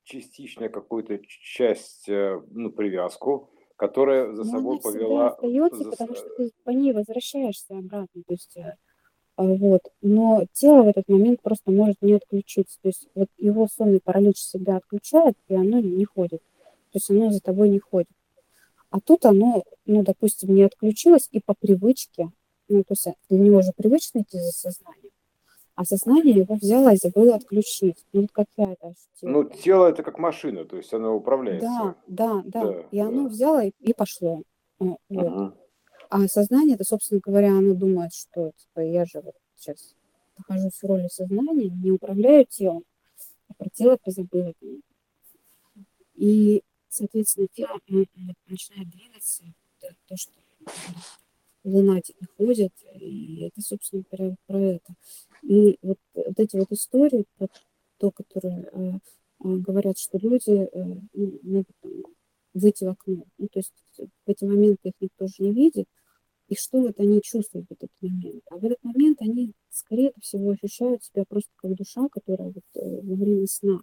частично 0.03 0.69
какую-то 0.69 1.19
часть, 1.27 2.07
э, 2.07 2.41
ну, 2.51 2.71
привязку, 2.71 3.49
которая 3.75 4.31
за 4.31 4.45
Но 4.45 4.51
собой 4.51 4.79
повела... 4.79 5.27
остается, 5.29 5.83
за 5.83 5.91
потому 5.91 6.15
что 6.15 6.29
ты 6.37 6.51
по 6.63 6.69
ней 6.69 6.93
возвращаешься 6.93 7.77
обратно. 7.77 8.23
То 8.25 8.33
есть, 8.33 8.55
э, 8.55 8.75
а, 9.35 9.43
вот. 9.43 9.81
Но 10.01 10.45
тело 10.53 10.83
в 10.83 10.87
этот 10.87 11.09
момент 11.09 11.41
просто 11.41 11.71
может 11.71 12.01
не 12.01 12.13
отключиться. 12.13 12.79
То 12.81 12.87
есть 12.87 13.09
вот 13.13 13.27
его 13.37 13.67
сонный 13.67 13.99
паралич 13.99 14.37
всегда 14.37 14.77
отключает, 14.77 15.35
и 15.49 15.55
оно 15.55 15.79
не 15.79 16.05
ходит. 16.05 16.41
То 16.91 16.97
есть 16.97 17.09
оно 17.09 17.29
за 17.29 17.41
тобой 17.41 17.69
не 17.69 17.79
ходит. 17.79 18.09
А 18.89 19.01
тут 19.01 19.25
оно, 19.25 19.63
ну, 19.85 20.03
допустим, 20.03 20.55
не 20.55 20.63
отключилось, 20.63 21.27
и 21.31 21.41
по 21.41 21.53
привычке, 21.53 22.31
ну, 22.69 22.83
то 22.83 22.93
есть 22.93 23.07
для 23.29 23.39
него 23.39 23.61
же 23.61 23.71
привычно 23.75 24.19
идти 24.19 24.39
за 24.39 24.51
сознанием, 24.51 25.11
а 25.75 25.83
сознание 25.85 26.35
его 26.35 26.55
взяло 26.55 26.93
и 26.93 26.97
забыло 26.97 27.35
отключить. 27.35 28.05
Ну, 28.13 28.21
вот 28.21 28.31
как 28.31 28.47
я 28.57 28.71
это 28.71 28.87
ощутила. 28.87 29.29
Ну, 29.29 29.43
тело 29.43 29.87
это 29.87 30.03
как 30.03 30.17
машина, 30.19 30.65
то 30.65 30.77
есть 30.77 30.93
оно 30.93 31.09
Да, 31.09 31.13
управляется. 31.15 31.67
да, 31.67 31.95
да. 32.07 32.43
Да, 32.45 32.81
И 32.91 32.99
оно 32.99 33.23
да. 33.23 33.29
взяло 33.29 33.65
и, 33.65 33.71
и 33.79 33.93
пошло. 33.93 34.41
Ну, 34.79 34.97
Вот. 35.09 35.55
А 36.09 36.27
сознание, 36.27 36.75
это, 36.75 36.83
собственно 36.85 37.19
говоря, 37.23 37.49
оно 37.57 37.73
думает, 37.73 38.13
что 38.13 38.51
типа, 38.57 38.79
я 38.81 39.05
же 39.05 39.21
вот 39.21 39.35
сейчас 39.55 39.95
нахожусь 40.37 40.73
в 40.81 40.83
роли 40.85 41.07
сознания, 41.07 41.69
не 41.69 41.91
управляю 41.91 42.45
телом, 42.45 42.83
а 43.49 43.53
про 43.55 43.69
тело 43.69 43.97
позабыла. 44.01 44.53
И, 46.15 46.61
соответственно, 46.89 47.47
тело 47.53 47.79
начинает 48.47 48.89
двигаться, 48.89 49.43
то, 50.07 50.15
что 50.15 50.31
лунатики 51.65 52.25
ходят, 52.37 52.73
и 52.93 53.45
это, 53.45 53.61
собственно 53.61 54.03
говоря, 54.11 54.35
про 54.47 54.59
это. 54.59 54.95
И 55.41 55.77
вот, 55.81 55.97
вот 56.13 56.39
эти 56.39 56.55
вот 56.55 56.71
истории, 56.71 57.25
про 57.37 57.47
то, 57.97 58.11
которые 58.11 58.69
э, 58.71 58.91
э, 58.93 58.97
говорят, 59.39 59.97
что 59.97 60.17
люди 60.17 60.49
э, 60.49 60.67
ну, 61.13 61.39
могут 61.43 61.75
там 61.81 61.91
выйти 62.53 62.83
в 62.85 62.89
окно. 62.89 63.25
Ну, 63.37 63.47
то 63.51 63.59
есть 63.59 63.73
в 63.97 64.29
эти 64.29 64.45
моменты 64.45 64.89
их 64.89 64.93
никто 64.99 65.27
же 65.27 65.35
не 65.39 65.53
видит, 65.53 65.87
и 66.47 66.55
что 66.55 66.81
вот 66.81 66.99
они 66.99 67.21
чувствуют 67.21 67.67
в 67.67 67.71
этот 67.71 67.89
момент. 68.01 68.43
А 68.49 68.57
в 68.57 68.65
этот 68.65 68.83
момент 68.83 69.21
они, 69.21 69.53
скорее 69.69 70.13
всего, 70.21 70.51
ощущают 70.51 71.03
себя 71.03 71.25
просто 71.27 71.51
как 71.55 71.75
душа, 71.75 72.07
которая 72.09 72.49
вот, 72.49 72.63
э, 72.75 73.01
во 73.01 73.15
время 73.15 73.47
сна 73.47 73.81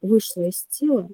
вышла 0.00 0.48
из 0.48 0.64
тела, 0.64 1.08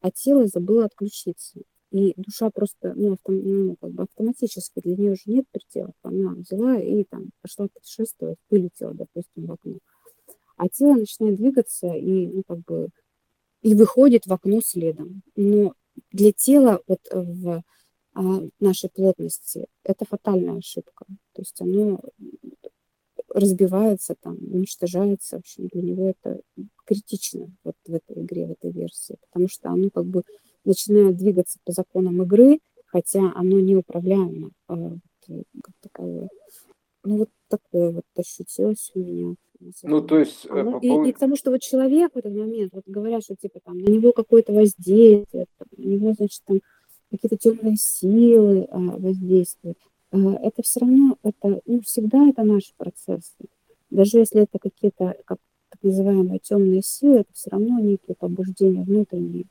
а 0.00 0.10
тело 0.10 0.46
забыло 0.46 0.86
отключиться. 0.86 1.60
И 1.90 2.14
душа 2.16 2.50
просто, 2.50 2.92
ну, 2.94 3.14
автом, 3.14 3.40
ну, 3.42 3.76
как 3.80 3.90
бы 3.90 4.04
автоматически, 4.04 4.80
для 4.80 4.96
нее 4.96 5.14
же 5.14 5.22
нет 5.26 5.46
пределов. 5.50 5.94
Она 6.02 6.34
взяла 6.34 6.78
и 6.78 7.04
там 7.04 7.30
пошла 7.42 7.66
путешествовать, 7.68 8.38
вылетела, 8.48 8.94
допустим, 8.94 9.46
в 9.46 9.52
окно. 9.52 9.78
А 10.56 10.68
тело 10.68 10.94
начинает 10.94 11.36
двигаться 11.36 11.88
и, 11.92 12.28
ну, 12.28 12.42
как 12.46 12.58
бы, 12.60 12.90
и 13.62 13.74
выходит 13.74 14.26
в 14.26 14.32
окно 14.32 14.60
следом. 14.64 15.22
Но 15.34 15.74
для 16.12 16.32
тела 16.32 16.80
вот 16.86 17.00
в 17.10 17.62
а, 18.14 18.22
нашей 18.60 18.90
плотности 18.90 19.66
это 19.82 20.04
фатальная 20.04 20.58
ошибка. 20.58 21.06
То 21.32 21.42
есть 21.42 21.60
оно 21.60 22.00
разбивается, 23.28 24.16
там, 24.20 24.36
уничтожается. 24.52 25.36
В 25.36 25.40
общем, 25.40 25.68
для 25.68 25.82
него 25.82 26.10
это 26.10 26.40
критично 26.84 27.50
вот 27.64 27.76
в 27.86 27.94
этой 27.94 28.22
игре, 28.22 28.46
в 28.46 28.52
этой 28.52 28.70
версии. 28.72 29.16
Потому 29.28 29.48
что 29.48 29.70
оно 29.70 29.90
как 29.90 30.04
бы 30.04 30.22
начинает 30.64 31.16
двигаться 31.16 31.58
по 31.64 31.72
законам 31.72 32.22
игры, 32.22 32.60
хотя 32.86 33.32
оно 33.34 33.60
неуправляемо 33.60 34.50
а, 34.68 34.96
как 35.26 35.74
таковое. 35.80 36.28
Ну, 37.04 37.18
вот 37.18 37.30
такое 37.48 37.92
вот 37.92 38.04
ощутилось 38.16 38.90
у 38.94 38.98
меня. 38.98 39.34
Ну, 39.82 40.00
то 40.00 40.18
есть... 40.18 40.46
А, 40.48 40.58
э, 40.58 40.62
ну, 40.62 40.80
по 40.80 40.84
и, 40.84 40.88
поводу- 40.88 41.08
и 41.08 41.12
к 41.12 41.18
тому, 41.18 41.36
что 41.36 41.50
вот 41.50 41.60
человек 41.60 42.14
в 42.14 42.18
этот 42.18 42.34
момент, 42.34 42.72
вот 42.72 42.84
говорят, 42.86 43.24
что 43.24 43.36
типа 43.36 43.60
там 43.60 43.78
на 43.78 43.88
него 43.88 44.12
какое-то 44.12 44.52
воздействие, 44.52 45.46
там, 45.58 45.68
на 45.76 45.86
него, 45.86 46.12
значит, 46.14 46.42
там 46.46 46.60
какие-то 47.10 47.36
темные 47.36 47.76
силы 47.76 48.66
а, 48.70 48.78
воздействуют. 48.78 49.78
А, 50.12 50.18
это 50.42 50.62
все 50.62 50.80
равно, 50.80 51.18
это, 51.22 51.60
ну, 51.66 51.80
всегда 51.82 52.28
это 52.28 52.42
наши 52.42 52.72
процессы. 52.76 53.34
Даже 53.90 54.18
если 54.18 54.42
это 54.42 54.58
какие-то, 54.58 55.16
как 55.24 55.38
так 55.68 55.82
называемые 55.82 56.38
темные 56.40 56.82
силы, 56.82 57.18
это 57.18 57.32
все 57.32 57.50
равно 57.50 57.78
некие 57.80 58.16
побуждения 58.16 58.82
внутренние. 58.82 59.46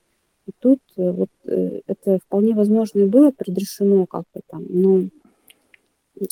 И 0.49 0.51
тут 0.57 0.79
э, 0.97 1.11
вот 1.11 1.29
э, 1.45 1.81
это 1.85 2.17
вполне 2.25 2.55
возможно 2.55 3.01
и 3.01 3.05
было 3.05 3.29
предрешено 3.29 4.07
как-то 4.07 4.41
там, 4.47 4.65
но 4.67 5.03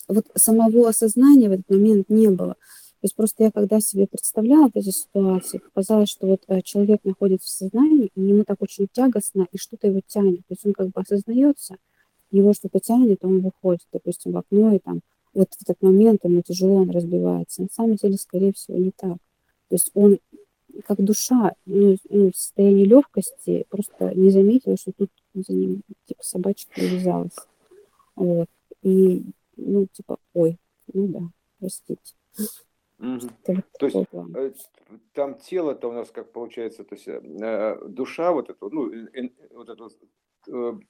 вот 0.08 0.25
самого 0.34 0.89
осознания 0.89 1.49
в 1.49 1.51
этот 1.51 1.69
момент 1.69 2.10
не 2.10 2.30
было. 2.30 2.53
То 2.53 3.03
есть 3.03 3.15
просто 3.15 3.43
я 3.43 3.51
когда 3.51 3.80
себе 3.80 4.08
представляла 4.08 4.71
эти 4.73 4.89
ситуации, 4.89 5.60
показалось, 5.60 6.10
что 6.10 6.25
вот 6.25 6.41
э, 6.47 6.63
человек 6.63 7.01
находится 7.03 7.47
в 7.47 7.51
сознании, 7.51 8.10
и 8.15 8.21
ему 8.21 8.43
так 8.43 8.60
очень 8.60 8.88
тягостно, 8.91 9.45
и 9.51 9.58
что-то 9.60 9.86
его 9.86 10.01
тянет. 10.08 10.39
То 10.47 10.53
есть 10.53 10.65
он 10.65 10.73
как 10.73 10.88
бы 10.88 10.99
осознается, 10.99 11.75
его 12.32 12.53
что-то 12.53 12.80
тянет, 12.80 13.23
он 13.23 13.41
выходит, 13.41 13.86
допустим, 13.93 14.32
в 14.32 14.38
окно, 14.38 14.73
и 14.73 14.80
там 14.80 15.01
вот 15.36 15.49
в 15.53 15.62
этот 15.62 15.80
момент 15.84 16.23
ему 16.23 16.41
тяжело, 16.41 16.77
он 16.77 16.89
разбивается. 16.89 17.62
На 17.62 17.67
самом 17.71 17.97
деле, 17.97 18.17
скорее 18.17 18.51
всего, 18.53 18.80
не 18.80 18.89
так. 18.89 19.17
То 19.69 19.75
есть 19.75 19.91
он 19.93 20.17
как 20.86 21.03
душа, 21.03 21.53
ну, 21.65 21.97
ну, 22.10 22.32
в 22.32 22.36
состоянии 22.36 22.86
легкости, 22.86 23.65
просто 23.69 24.13
не 24.15 24.30
заметил, 24.30 24.77
что 24.77 24.91
тут 24.91 25.10
за 25.34 25.53
ним 25.53 25.82
типа 26.06 26.23
собачка 26.23 26.71
привязалась. 26.73 27.36
Вот. 28.15 28.47
И, 28.82 29.23
ну, 29.56 29.88
типа, 29.88 30.17
ой, 30.34 30.58
ну 30.93 31.08
да, 31.08 31.19
простите. 31.60 32.13
Вот 32.99 33.32
То 33.80 33.86
есть 33.86 34.10
план. 34.10 34.36
э, 34.36 34.53
там 35.13 35.36
тело-то 35.38 35.89
у 35.89 35.91
нас 35.91 36.10
как 36.10 36.32
получается, 36.32 36.84
то 36.84 36.95
есть 36.95 37.08
э, 37.08 37.80
душа 37.88 38.32
вот 38.32 38.49
эта, 38.49 38.69
ну, 38.69 38.91
э, 38.91 39.08
э, 39.13 39.30
вот 39.51 39.69
эта 39.69 39.86
э, 39.86 39.89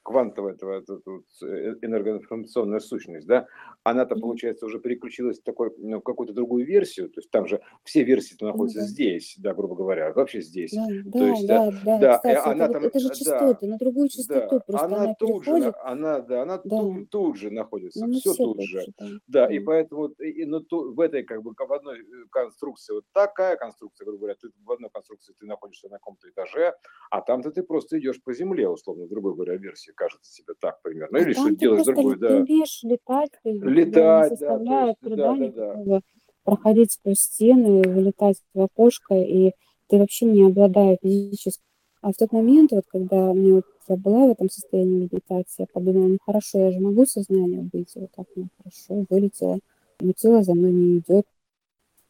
квантовая 0.02 0.54
этого, 0.54 0.72
эта 0.80 1.00
э, 1.42 1.74
энергоинформационная 1.82 2.80
сущность, 2.80 3.26
да, 3.26 3.46
она-то, 3.82 4.16
получается, 4.16 4.66
уже 4.66 4.78
переключилась 4.80 5.40
в, 5.40 5.42
такой, 5.44 5.72
ну, 5.78 5.98
в 6.00 6.02
какую-то 6.02 6.32
другую 6.34 6.66
версию, 6.66 7.08
то 7.10 7.20
есть 7.20 7.30
там 7.30 7.46
же 7.46 7.60
все 7.84 8.02
версии 8.04 8.36
находятся 8.42 8.80
да. 8.80 8.86
здесь, 8.86 9.36
да, 9.38 9.54
грубо 9.54 9.74
говоря, 9.74 10.12
вообще 10.12 10.40
здесь. 10.40 10.72
Да, 10.72 10.86
То 10.86 11.18
да, 11.18 11.26
есть, 11.28 11.46
да, 11.46 11.70
да. 11.84 11.98
да, 11.98 12.12
и 12.14 12.16
Кстати, 12.16 12.36
это, 12.36 12.50
она 12.50 12.66
вот- 12.66 12.72
там, 12.72 12.84
это 12.84 12.98
же 13.00 13.08
да, 13.08 13.14
частоты, 13.14 13.66
на 13.66 13.78
другую 13.78 14.08
частоту 14.08 14.48
Да, 14.56 14.60
просто 14.60 14.86
она 14.86 15.02
она 15.04 15.14
тут 15.18 15.44
же, 15.44 15.50
переходит. 15.50 15.74
она, 15.82 16.20
да, 16.20 16.42
она 16.42 16.58
Да. 16.64 16.76
тут, 16.78 17.10
тут 17.10 17.36
же 17.36 17.50
находится, 17.50 18.06
Ну, 18.06 18.12
все 18.12 18.32
все 18.32 18.44
тут 18.44 18.60
же. 18.62 18.80
же, 18.80 18.92
да. 18.98 19.06
Да, 19.26 19.46
и 19.52 19.58
да. 19.58 19.64
поэтому 19.66 20.06
и, 20.08 20.44
ну, 20.44 20.60
ту- 20.60 20.92
в 20.94 21.00
этой 21.00 21.22
как 21.22 21.42
бы 21.42 21.52
в 21.56 21.72
одной 21.72 22.00
э, 22.00 22.04
конструкции 22.30 22.94
вот 22.94 23.04
такая 23.12 23.56
конструкция, 23.56 24.04
грубо 24.04 24.20
говоря, 24.20 24.36
ты 24.40 24.48
в 24.64 24.72
одной 24.72 24.90
конструкции 24.90 25.34
ты 25.38 25.46
находишься 25.46 25.88
на 25.88 25.96
каком-то 25.96 26.28
этаже, 26.30 26.74
а 27.10 27.20
там-то 27.20 27.50
ты 27.50 27.62
просто 27.62 27.98
идешь 27.98 28.22
по 28.22 28.32
земле, 28.32 28.68
условно, 28.68 29.04
в 29.06 29.08
другой 29.08 29.34
говоря, 29.48 29.62
версии 29.62 29.92
кажется 29.92 30.32
тебе 30.32 30.54
так 30.60 30.80
примерно, 30.82 31.18
А 31.18 31.22
или 31.22 31.32
что 31.32 31.50
делаешь 31.50 31.84
другое, 31.84 32.16
да, 32.16 32.36
умеешь 32.36 32.80
летать, 32.82 33.30
ты, 33.42 33.52
не 33.52 33.60
летать, 33.60 33.92
да, 33.92 34.26
есть, 34.26 34.40
да, 34.40 34.94
труда 35.00 35.16
да, 35.16 35.32
да, 35.32 35.36
никакого 35.36 36.02
проходить 36.44 36.92
сквозь 36.92 37.18
стены, 37.18 37.82
вылетать 37.82 38.42
в 38.54 38.60
окошко, 38.62 39.14
и 39.14 39.52
ты 39.88 39.98
вообще 39.98 40.24
не 40.24 40.46
обладая 40.46 40.98
физически. 41.02 41.62
А 42.00 42.12
в 42.12 42.16
тот 42.16 42.32
момент, 42.32 42.70
вот 42.72 42.84
когда 42.88 43.34
мне 43.34 43.54
вот, 43.54 43.64
я 43.88 43.96
была 43.96 44.26
в 44.26 44.30
этом 44.30 44.48
состоянии 44.48 45.02
медитации, 45.02 45.62
я 45.62 45.66
подумала, 45.70 46.06
ну 46.08 46.18
хорошо, 46.24 46.58
я 46.58 46.72
же 46.72 46.80
могу 46.80 47.04
сознание 47.04 47.68
выйти, 47.70 47.98
вот 47.98 48.10
так, 48.16 48.26
ну 48.34 48.48
хорошо, 48.58 49.04
вылетела, 49.10 49.58
но 50.00 50.12
тело 50.12 50.42
за 50.42 50.54
мной 50.54 50.72
не 50.72 50.98
идет, 50.98 51.26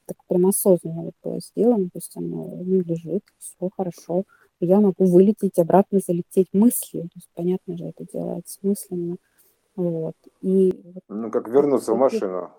так 0.07 0.16
прям 0.29 0.46
осознанно 0.46 1.03
вот 1.03 1.14
было 1.22 1.40
сделано, 1.40 1.87
то 1.87 1.96
есть 1.96 2.16
оно 2.16 2.62
ну, 2.64 2.83
лежит, 2.83 3.24
все 3.38 3.70
хорошо. 3.77 4.24
Я 4.61 4.81
могу 4.81 5.05
вылететь, 5.05 5.59
обратно 5.59 6.01
залететь 6.05 6.49
мыслью. 6.53 7.05
То 7.05 7.11
есть, 7.14 7.29
понятно 7.35 7.77
же, 7.79 7.87
это 7.87 8.05
делается 8.12 8.59
мысленно. 8.62 9.16
Вот. 9.77 10.16
И 10.40 10.73
вот, 10.85 11.03
ну, 11.09 11.31
как 11.31 11.49
вернуться 11.49 11.94
в 11.94 11.99
таких- 11.99 12.21
машину, 12.21 12.51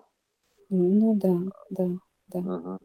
ну 0.70 1.14
да, 1.16 1.38
да, 1.70 1.88
да. 2.28 2.40
Мгм. 2.40 2.78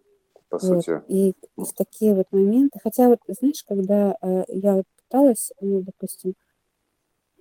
по 0.49 0.57
Вот. 0.57 0.61
сути. 0.61 1.01
И 1.07 1.33
в 1.55 1.71
такие 1.73 2.13
вот 2.13 2.27
моменты, 2.31 2.79
хотя 2.83 3.07
вот, 3.07 3.19
знаешь, 3.27 3.63
когда 3.63 4.15
э, 4.21 4.43
я 4.49 4.75
вот 4.75 4.85
пыталась, 4.97 5.51
ну, 5.61 5.81
допустим, 5.81 6.33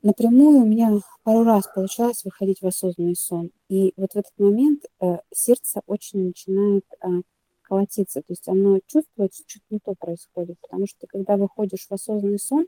напрямую 0.02 0.58
у 0.58 0.66
меня 0.66 0.98
пару 1.22 1.44
раз 1.44 1.66
получалось 1.74 2.24
выходить 2.24 2.60
в 2.60 2.66
осознанный 2.66 3.16
сон. 3.16 3.50
И 3.68 3.92
вот 3.96 4.12
в 4.12 4.16
этот 4.16 4.32
момент 4.38 4.84
э, 5.00 5.16
сердце 5.34 5.80
очень 5.86 6.26
начинает 6.28 6.84
э, 7.02 7.08
колотиться. 7.64 8.20
То 8.20 8.32
есть 8.32 8.48
оно 8.48 8.78
чувствует, 8.86 9.34
что 9.34 9.44
что-то 9.48 9.66
не 9.70 9.80
то 9.80 9.94
происходит. 9.98 10.58
Потому 10.60 10.86
что 10.86 11.06
когда 11.08 11.36
выходишь 11.36 11.86
в 11.88 11.92
осознанный 11.92 12.38
сон, 12.38 12.66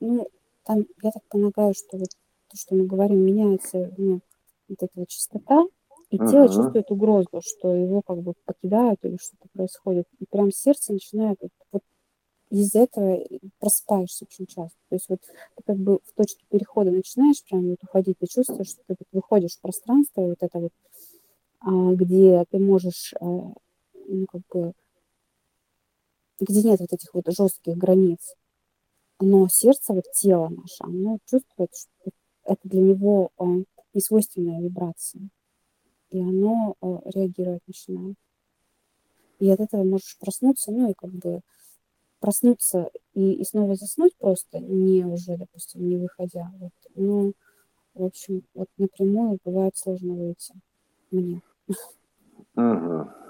ну, 0.00 0.28
там, 0.64 0.86
я 1.02 1.10
так 1.12 1.22
полагаю, 1.28 1.74
что 1.74 1.98
вот 1.98 2.08
то, 2.48 2.56
что 2.56 2.74
мы 2.74 2.86
говорим, 2.86 3.20
меняется 3.24 3.92
ну, 3.98 4.20
вот 4.68 4.78
эта 4.82 4.92
вот 4.96 5.08
частота, 5.08 5.64
и 6.10 6.18
тело 6.18 6.44
Мгм. 6.44 6.56
чувствует 6.56 6.90
угрозу, 6.90 7.28
что 7.42 7.74
его 7.74 8.02
как 8.02 8.18
бы 8.22 8.34
покидают 8.44 9.00
или 9.04 9.16
что-то 9.20 9.48
происходит. 9.54 10.06
И 10.20 10.26
прям 10.30 10.52
сердце 10.52 10.92
начинает 10.92 11.38
вот, 11.40 11.50
вот 11.72 11.82
из-за 12.50 12.80
этого 12.80 13.20
просыпаешься 13.60 14.26
очень 14.30 14.46
часто. 14.46 14.76
То 14.90 14.96
есть 14.96 15.08
вот 15.08 15.20
ты 15.22 15.62
как 15.64 15.76
бы 15.78 16.00
в 16.04 16.12
точке 16.14 16.44
перехода 16.50 16.90
начинаешь 16.90 17.42
прям 17.44 17.68
вот 17.70 17.82
уходить, 17.82 18.18
ты 18.18 18.26
чувствуешь, 18.26 18.68
что 18.70 18.82
ты 18.86 18.96
вот 18.98 19.08
выходишь 19.12 19.56
в 19.56 19.60
пространство, 19.60 20.22
вот 20.22 20.38
это 20.40 20.58
вот, 20.58 20.72
а, 21.60 21.92
где 21.94 22.44
ты 22.50 22.58
можешь, 22.58 23.14
а, 23.20 23.52
ну, 24.06 24.26
как 24.26 24.42
бы, 24.52 24.72
где 26.40 26.62
нет 26.62 26.80
вот 26.80 26.92
этих 26.92 27.14
вот 27.14 27.24
жестких 27.28 27.76
границ. 27.76 28.34
Но 29.20 29.48
сердце, 29.48 29.92
вот 29.92 30.04
тело 30.14 30.48
наше, 30.48 30.78
оно 30.80 31.18
чувствует, 31.26 31.70
что 31.74 32.10
это 32.44 32.60
для 32.64 32.80
него 32.80 33.30
э, 33.38 33.44
несвойственная 33.94 34.60
вибрация. 34.60 35.28
И 36.10 36.20
оно 36.20 36.74
э, 36.80 36.86
реагировать 37.14 37.62
начинает. 37.66 38.16
И 39.38 39.48
от 39.48 39.60
этого 39.60 39.84
можешь 39.84 40.18
проснуться, 40.18 40.72
ну 40.72 40.90
и 40.90 40.94
как 40.94 41.10
бы 41.10 41.40
проснуться 42.20 42.90
и, 43.14 43.32
и 43.32 43.44
снова 43.44 43.74
заснуть 43.74 44.16
просто, 44.16 44.60
не 44.60 45.04
уже, 45.04 45.36
допустим, 45.36 45.88
не 45.88 45.96
выходя. 45.96 46.52
Вот. 46.58 46.72
Ну, 46.94 47.32
в 47.94 48.04
общем, 48.04 48.44
вот 48.54 48.68
напрямую 48.78 49.38
бывает 49.44 49.76
сложно 49.76 50.14
выйти 50.14 50.54
мне. 51.10 51.42
Угу. 52.56 53.21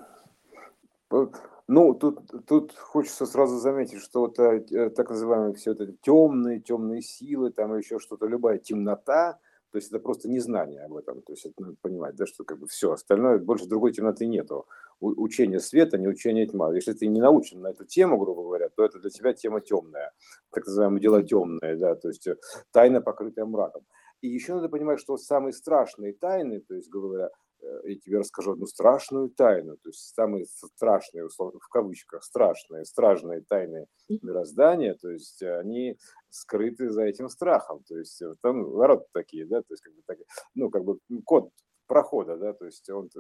Ну, 1.69 1.95
тут, 1.95 2.47
тут 2.47 2.77
хочется 2.77 3.25
сразу 3.25 3.59
заметить, 3.59 4.01
что 4.01 4.21
вот 4.21 4.39
э, 4.39 4.91
так 4.91 5.11
называемые 5.11 5.55
все 5.55 5.73
это 5.73 5.93
темные, 6.03 6.61
темные 6.61 7.03
силы, 7.03 7.51
там 7.51 7.77
еще 7.77 7.99
что-то, 7.99 8.27
любая 8.27 8.59
темнота, 8.59 9.39
то 9.71 9.79
есть 9.79 9.89
это 9.89 10.01
просто 10.01 10.29
незнание 10.29 10.85
об 10.85 10.97
этом. 10.97 11.23
То 11.23 11.33
есть 11.33 11.47
это 11.47 11.55
надо 11.63 11.77
понимать, 11.81 12.15
да, 12.17 12.27
что 12.27 12.45
как 12.45 12.59
бы 12.59 12.67
все, 12.67 12.93
остальное, 12.93 13.39
больше 13.39 13.67
другой 13.67 13.93
темноты 13.93 14.27
нету. 14.27 14.67
У, 15.01 15.09
учение 15.23 15.61
света, 15.61 15.99
не 15.99 16.09
учение 16.09 16.47
тьма. 16.47 16.75
Если 16.75 16.93
ты 16.93 17.07
не 17.07 17.21
научен 17.21 17.61
на 17.61 17.69
эту 17.69 17.85
тему, 17.85 18.19
грубо 18.19 18.43
говоря, 18.43 18.69
то 18.69 18.85
это 18.85 18.99
для 18.99 19.11
тебя 19.11 19.33
тема 19.33 19.61
темная, 19.61 20.13
так 20.51 20.67
называемое 20.67 21.01
дело 21.01 21.23
темное, 21.23 21.77
да, 21.77 21.95
то 21.95 22.09
есть 22.09 22.27
э, 22.27 22.37
тайна, 22.73 23.01
покрытая 23.01 23.47
мраком. 23.47 23.85
И 24.21 24.29
еще 24.29 24.55
надо 24.55 24.69
понимать, 24.69 25.01
что 25.01 25.17
самые 25.17 25.53
страшные 25.53 26.13
тайны, 26.13 26.61
то 26.61 26.75
есть, 26.75 26.91
грубо 26.91 27.09
говоря, 27.09 27.31
Э, 27.31 27.42
я 27.85 27.97
тебе 27.97 28.19
расскажу 28.19 28.53
одну 28.53 28.67
страшную 28.67 29.31
тайну, 29.31 29.77
то 29.77 29.89
есть 29.91 30.15
самые 30.15 30.47
страшные, 30.47 31.27
условно, 31.27 31.61
в 31.61 31.69
кавычках, 31.69 32.23
страшные, 32.25 32.85
стражные 32.85 33.43
тайны 33.43 33.87
мироздания, 34.09 34.95
то 34.95 35.11
есть 35.11 35.43
они 35.43 35.97
скрыты 36.31 36.91
за 36.91 37.03
этим 37.05 37.29
страхом, 37.29 37.83
то 37.85 37.97
есть 37.99 38.21
э, 38.23 38.35
там 38.43 38.65
ворот 38.65 39.07
такие, 39.13 39.47
да, 39.47 39.61
то 39.61 39.73
есть 39.73 39.83
как 39.83 39.95
бы, 39.95 40.03
так, 40.07 40.19
ну, 40.55 40.71
как 40.71 40.85
бы 40.85 40.99
код 41.25 41.51
прохода, 41.87 42.37
да, 42.37 42.53
то 42.55 42.65
есть 42.65 42.89
он 42.89 43.11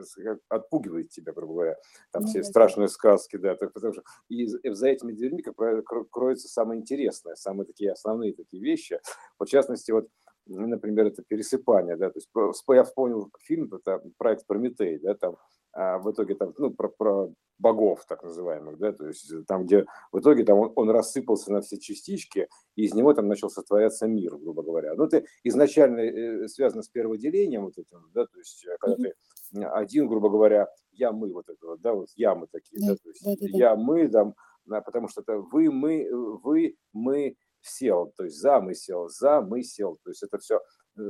отпугивает 0.49 1.11
тебя, 1.11 1.33
грубо 1.33 1.55
говоря, 1.55 1.77
там 2.11 2.25
все 2.25 2.43
страшные 2.43 2.89
сказки, 2.89 3.37
да, 3.37 3.55
так, 3.55 3.73
потому 3.73 3.93
что 3.93 4.03
и 4.29 4.47
за 4.47 4.89
этими 4.89 5.13
дверьми, 5.13 5.43
как 5.43 5.57
правило, 5.57 5.83
кроются 5.83 6.49
самые 6.49 6.81
интересные, 6.81 7.37
самые 7.37 7.67
такие 7.67 7.93
основные 7.93 8.33
такие 8.33 8.63
вещи, 8.63 8.99
вот, 9.39 9.49
в 9.49 9.51
частности, 9.51 9.91
вот 9.91 10.05
ну, 10.05 10.09
например, 10.47 11.07
это 11.07 11.23
пересыпание, 11.23 11.97
да, 11.97 12.11
то 12.11 12.19
есть 12.19 12.29
я 12.69 12.85
вспомнил 12.85 13.31
фильм, 13.41 13.73
это 13.73 14.03
проект 14.19 14.47
Прометей, 14.47 14.99
да, 14.99 15.15
там 15.15 15.37
а 15.75 15.99
в 15.99 16.11
итоге 16.11 16.35
там, 16.35 16.53
ну, 16.59 16.71
про, 16.71 16.89
про 16.89 17.33
богов 17.59 18.05
так 18.07 18.23
называемых, 18.23 18.79
да, 18.79 18.93
то 18.93 19.07
есть 19.07 19.33
там, 19.47 19.65
где 19.65 19.87
в 20.11 20.21
итоге 20.21 20.45
там 20.45 20.59
он, 20.59 20.73
он 20.77 20.91
рассыпался 20.91 21.51
на 21.51 21.63
все 21.63 21.79
частички, 21.79 22.49
и 22.77 22.85
из 22.85 22.93
него 22.93 23.15
там 23.15 23.27
начал 23.27 23.49
сотворяться 23.49 24.07
мир, 24.07 24.37
грубо 24.37 24.63
говоря. 24.63 24.95
Ну, 24.95 25.05
это 25.05 25.25
изначально 25.45 26.01
э, 26.01 26.49
связано 26.49 26.83
с 26.83 26.89
перводелением 26.89 27.65
вот 27.65 27.79
этим, 27.79 28.11
да, 28.13 28.27
то 28.27 28.39
есть 28.39 28.67
э, 28.67 28.77
когда 28.81 29.09
mm-hmm. 29.09 29.13
ты 29.55 29.65
один, 29.65 30.09
грубо 30.09 30.29
говоря, 30.29 30.69
я, 30.91 31.13
мы, 31.13 31.33
вот 31.33 31.49
это 31.49 31.67
вот, 31.67 31.81
да, 31.81 31.95
вот 31.95 32.09
я, 32.17 32.35
мы 32.35 32.49
такие, 32.49 32.79
да, 32.81 32.93
да 32.93 32.97
то 32.97 33.09
есть 33.09 33.25
да, 33.25 33.35
да, 33.41 33.47
я, 33.57 33.77
мы, 33.77 34.09
там, 34.09 34.35
потому 34.67 35.09
что 35.09 35.23
это 35.23 35.39
вы, 35.39 35.71
мы, 35.71 36.07
вы, 36.43 36.77
мы, 36.93 37.37
сел, 37.63 38.13
то 38.17 38.25
есть 38.25 38.39
замысел, 38.39 39.09
замысел, 39.09 39.99
то 40.03 40.11
есть 40.11 40.23
это 40.23 40.39
все 40.39 40.57
э, 40.57 40.61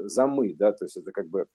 за 0.07 0.27
мы, 0.27 0.55
да, 0.55 0.73
то 0.73 0.85
есть 0.85 0.97
это 0.97 1.13
как 1.13 1.29
бы 1.29 1.47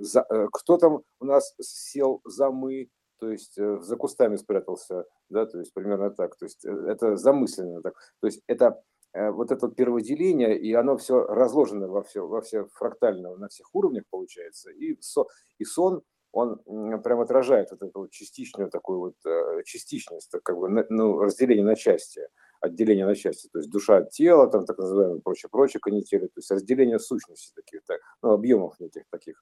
за, 0.00 0.24
э, 0.28 0.46
кто 0.52 0.76
там 0.76 1.02
у 1.20 1.24
нас 1.24 1.54
сел 1.60 2.20
за 2.24 2.50
мы, 2.50 2.88
то 3.18 3.30
есть 3.30 3.58
э, 3.58 3.78
за 3.80 3.96
кустами 3.96 4.36
спрятался, 4.36 5.04
да, 5.28 5.46
то 5.46 5.58
есть 5.58 5.72
примерно 5.72 6.10
так, 6.10 6.36
то 6.36 6.44
есть 6.44 6.64
это 6.64 7.16
замысленно 7.16 7.82
так, 7.82 7.94
то 8.20 8.26
есть 8.26 8.42
это 8.46 8.82
вот 9.14 9.50
это 9.50 9.68
перводеление, 9.68 10.56
и 10.56 10.74
оно 10.74 10.98
все 10.98 11.24
разложено 11.24 11.88
во 11.88 12.02
все, 12.02 12.26
во 12.26 12.42
все 12.42 12.66
фрактально, 12.74 13.34
на 13.36 13.48
всех 13.48 13.74
уровнях 13.74 14.04
получается, 14.10 14.70
и, 14.70 15.00
со, 15.00 15.24
и 15.56 15.64
сон, 15.64 16.02
он 16.30 16.58
прям 17.02 17.20
отражает 17.20 17.70
вот 17.70 17.82
эту 17.82 18.00
вот 18.00 18.10
частичную 18.10 18.70
такую 18.70 18.98
вот 19.00 19.64
частичность, 19.64 20.30
как 20.44 20.58
бы 20.58 20.68
ну, 20.90 21.18
разделение 21.18 21.64
на 21.64 21.74
части 21.74 22.28
отделение 22.60 23.06
на 23.06 23.14
части, 23.14 23.48
то 23.52 23.58
есть 23.58 23.70
душа 23.70 23.98
от 23.98 24.10
тела, 24.10 24.48
там 24.48 24.64
так 24.64 24.78
называемые 24.78 25.20
прочее, 25.20 25.48
прочее 25.50 25.80
канители, 25.80 26.26
то 26.26 26.38
есть 26.38 26.50
разделение 26.50 26.98
сущности 26.98 27.52
таких, 27.54 27.84
так, 27.86 28.00
ну, 28.22 28.30
объемов 28.30 28.78
неких 28.80 29.04
таких. 29.10 29.40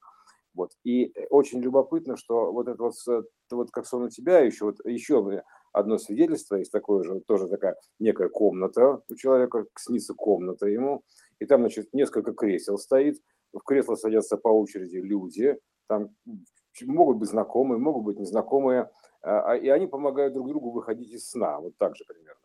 Вот. 0.54 0.70
И 0.84 1.12
очень 1.30 1.60
любопытно, 1.60 2.16
что 2.16 2.50
вот 2.52 2.68
это 2.68 2.82
вот, 2.82 2.94
вот 3.50 3.70
как 3.70 3.86
сон 3.86 4.04
у 4.04 4.08
тебя, 4.08 4.40
еще, 4.40 4.64
вот, 4.66 4.76
еще 4.84 5.42
одно 5.72 5.98
свидетельство, 5.98 6.56
есть 6.56 6.72
такое 6.72 7.04
же, 7.04 7.20
тоже 7.20 7.48
такая 7.48 7.76
некая 7.98 8.30
комната 8.30 9.02
у 9.08 9.14
человека, 9.14 9.66
снится 9.78 10.14
комната 10.14 10.66
ему, 10.66 11.02
и 11.38 11.46
там, 11.46 11.60
значит, 11.60 11.92
несколько 11.92 12.32
кресел 12.32 12.78
стоит, 12.78 13.20
в 13.52 13.60
кресло 13.60 13.94
садятся 13.96 14.38
по 14.38 14.48
очереди 14.48 14.96
люди, 14.96 15.58
там 15.88 16.10
могут 16.84 17.18
быть 17.18 17.28
знакомые, 17.28 17.78
могут 17.78 18.04
быть 18.04 18.18
незнакомые, 18.18 18.90
а, 19.22 19.52
а, 19.52 19.56
и 19.56 19.68
они 19.68 19.86
помогают 19.86 20.34
друг 20.34 20.48
другу 20.48 20.70
выходить 20.70 21.12
из 21.12 21.28
сна, 21.28 21.60
вот 21.60 21.76
так 21.78 21.96
же 21.96 22.04
примерно. 22.06 22.35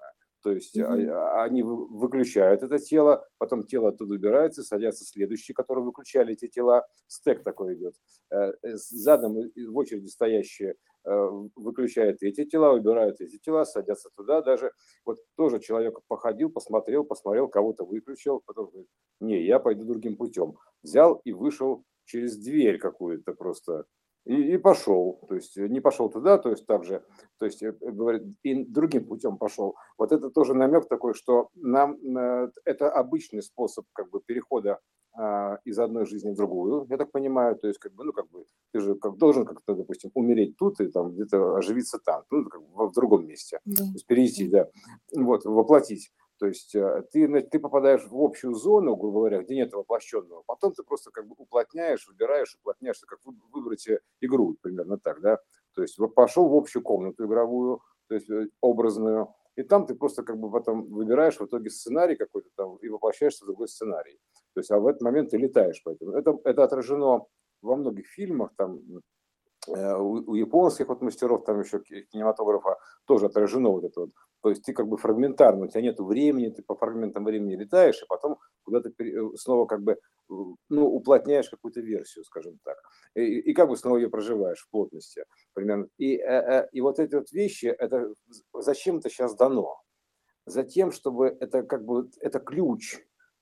То 0.42 0.52
есть 0.52 0.78
mm-hmm. 0.78 1.42
они 1.42 1.64
выключают 1.64 2.64
это 2.64 2.80
тело, 2.80 3.28
потом 3.38 3.64
тело 3.64 3.90
оттуда 3.90 4.16
убирается, 4.16 4.64
садятся 4.64 5.06
следующие, 5.06 5.54
которые 5.56 5.86
выключали 5.86 6.34
эти 6.34 6.48
тела. 6.48 6.88
Стек 7.08 7.44
такой 7.44 7.76
идет. 7.76 7.96
Э, 8.32 8.54
э, 8.64 8.76
задом 8.76 9.36
в 9.36 9.78
очереди 9.78 10.08
стоящие 10.08 10.76
выключают 11.04 12.22
эти 12.22 12.46
тела, 12.46 12.74
убирают 12.74 13.22
эти 13.22 13.40
тела, 13.40 13.66
садятся 13.66 14.10
туда. 14.16 14.44
Даже 14.44 14.72
вот 15.04 15.18
тоже 15.36 15.60
человек 15.60 16.00
походил, 16.08 16.52
посмотрел, 16.52 17.04
посмотрел, 17.04 17.48
кого-то 17.48 17.86
выключил, 17.86 18.44
потом 18.46 18.68
говорит, 18.68 18.88
не, 19.20 19.44
я 19.44 19.60
пойду 19.60 19.86
другим 19.86 20.16
путем. 20.16 20.58
Взял 20.84 21.16
и 21.24 21.32
вышел 21.32 21.84
через 22.06 22.38
дверь 22.38 22.78
какую-то 22.78 23.34
просто 23.34 23.86
и, 24.26 24.54
и 24.54 24.58
пошел, 24.58 25.20
то 25.28 25.36
есть 25.36 25.58
не 25.58 25.80
пошел 25.80 26.10
туда, 26.10 26.38
то 26.38 26.50
есть 26.50 26.66
также, 26.66 27.04
то 27.40 27.46
есть 27.46 27.64
э, 27.64 27.72
говорит, 27.72 28.24
и 28.44 28.64
другим 28.64 29.06
путем 29.06 29.38
пошел. 29.38 29.76
Вот 29.98 30.12
это 30.12 30.30
тоже 30.30 30.54
намек 30.54 30.88
такой, 30.88 31.14
что 31.14 31.50
нам 31.56 31.96
э, 32.18 32.52
это 32.66 32.92
обычный 32.92 33.42
способ 33.42 33.86
как 33.94 34.10
бы 34.10 34.22
перехода 34.22 34.80
а, 35.14 35.58
из 35.66 35.78
одной 35.78 36.06
жизни 36.06 36.32
в 36.32 36.38
другую, 36.38 36.88
я 36.90 36.98
так 36.98 37.12
понимаю, 37.12 37.58
то 37.58 37.68
есть 37.68 37.80
как 37.80 37.94
бы, 37.94 38.06
ну 38.06 38.14
как 38.14 38.30
бы 38.30 38.46
ты 38.72 38.80
же 38.80 38.96
как 38.96 39.18
должен 39.18 39.46
как-то, 39.46 39.76
допустим, 39.76 40.10
умереть 40.14 40.56
тут 40.56 40.80
и 40.80 40.88
там 40.88 41.12
где-то 41.12 41.58
оживиться 41.58 42.00
там, 42.00 42.24
ну 42.32 42.46
как 42.46 42.62
бы 42.62 42.88
в 42.88 42.94
другом 42.94 43.28
месте, 43.28 43.60
да. 43.66 43.84
то 43.84 43.92
есть 43.92 44.06
перейти, 44.06 44.48
да, 44.48 44.70
вот 45.14 45.44
воплотить. 45.44 46.14
То 46.42 46.48
есть 46.48 46.74
э, 46.74 47.04
ты, 47.12 47.42
ты 47.44 47.60
попадаешь 47.60 48.04
в 48.08 48.20
общую 48.20 48.56
зону, 48.56 48.96
грубо 48.96 49.20
говоря, 49.20 49.44
где 49.44 49.56
нет 49.56 49.74
воплощенного, 49.74 50.42
потом 50.48 50.74
ты 50.74 50.82
просто 50.82 51.12
как 51.12 51.28
бы 51.28 51.36
уплотняешь, 51.38 52.08
выбираешь, 52.08 52.56
уплотняешь, 52.56 53.00
как 53.06 53.20
выбрать 53.54 53.88
э, 53.88 54.00
игру, 54.22 54.58
примерно 54.60 54.98
так, 54.98 55.22
да. 55.22 55.38
То 55.76 55.84
есть 55.84 56.00
пошел 56.16 56.50
в 56.50 56.56
общую 56.56 56.82
комнату 56.82 57.28
игровую, 57.28 57.84
то 58.08 58.16
есть 58.16 58.28
э, 58.32 58.48
образную, 58.60 59.28
и 59.56 59.62
там 59.62 59.86
ты 59.86 59.94
просто 59.94 60.24
как 60.24 60.40
бы 60.40 60.50
потом 60.50 60.92
выбираешь 60.92 61.40
в 61.40 61.46
итоге 61.46 61.70
сценарий 61.70 62.16
какой-то 62.16 62.50
там 62.56 62.78
и 62.78 62.90
воплощаешься 62.90 63.44
в 63.44 63.48
другой 63.48 63.68
сценарий. 63.68 64.18
То 64.56 64.62
есть, 64.62 64.72
а 64.72 64.80
в 64.80 64.88
этот 64.88 65.04
момент 65.04 65.30
ты 65.30 65.38
летаешь. 65.38 65.80
Поэтому 65.86 66.14
это, 66.14 66.40
это 66.44 66.64
отражено 66.64 67.28
во 67.62 67.76
многих 67.76 68.08
фильмах, 68.08 68.50
там, 68.58 68.80
у, 69.68 70.32
у 70.32 70.34
японских 70.34 70.88
вот 70.88 71.02
мастеров, 71.02 71.44
там 71.44 71.60
еще 71.60 71.82
кинематографа 71.82 72.80
тоже 73.06 73.28
отражено 73.28 73.70
вот 73.70 73.84
это 73.84 74.00
вот 74.00 74.10
то 74.42 74.50
есть 74.50 74.64
ты 74.64 74.74
как 74.74 74.88
бы 74.88 74.98
фрагментарно, 74.98 75.66
у 75.66 75.68
тебя 75.68 75.82
нет 75.82 76.00
времени, 76.00 76.50
ты 76.50 76.64
по 76.64 76.76
фрагментам 76.76 77.24
времени 77.24 77.56
летаешь, 77.56 78.02
и 78.02 78.06
потом 78.08 78.38
куда-то 78.64 78.90
э, 78.90 79.30
снова 79.36 79.66
как 79.66 79.84
бы 79.84 79.98
ну, 80.70 80.88
уплотняешь 80.88 81.50
какую-то 81.50 81.82
версию, 81.82 82.24
скажем 82.24 82.60
так, 82.64 82.78
и, 83.16 83.40
и 83.40 83.54
как 83.54 83.70
бы 83.70 83.78
снова 83.78 83.98
ее 83.98 84.10
проживаешь 84.10 84.62
в 84.62 84.70
плотности 84.70 85.26
примерно. 85.54 85.88
И, 85.98 86.18
э, 86.18 86.22
э, 86.22 86.70
и 86.72 86.82
вот 86.82 87.00
эти 87.00 87.16
вот 87.16 87.32
вещи, 87.32 87.66
это 87.66 88.14
зачем 88.54 88.98
это 88.98 89.10
сейчас 89.10 89.36
дано? 89.36 89.82
Затем, 90.46 90.92
чтобы 90.92 91.38
это 91.40 91.64
как 91.64 91.86
бы 91.86 92.10
это 92.20 92.40
ключ 92.40 93.00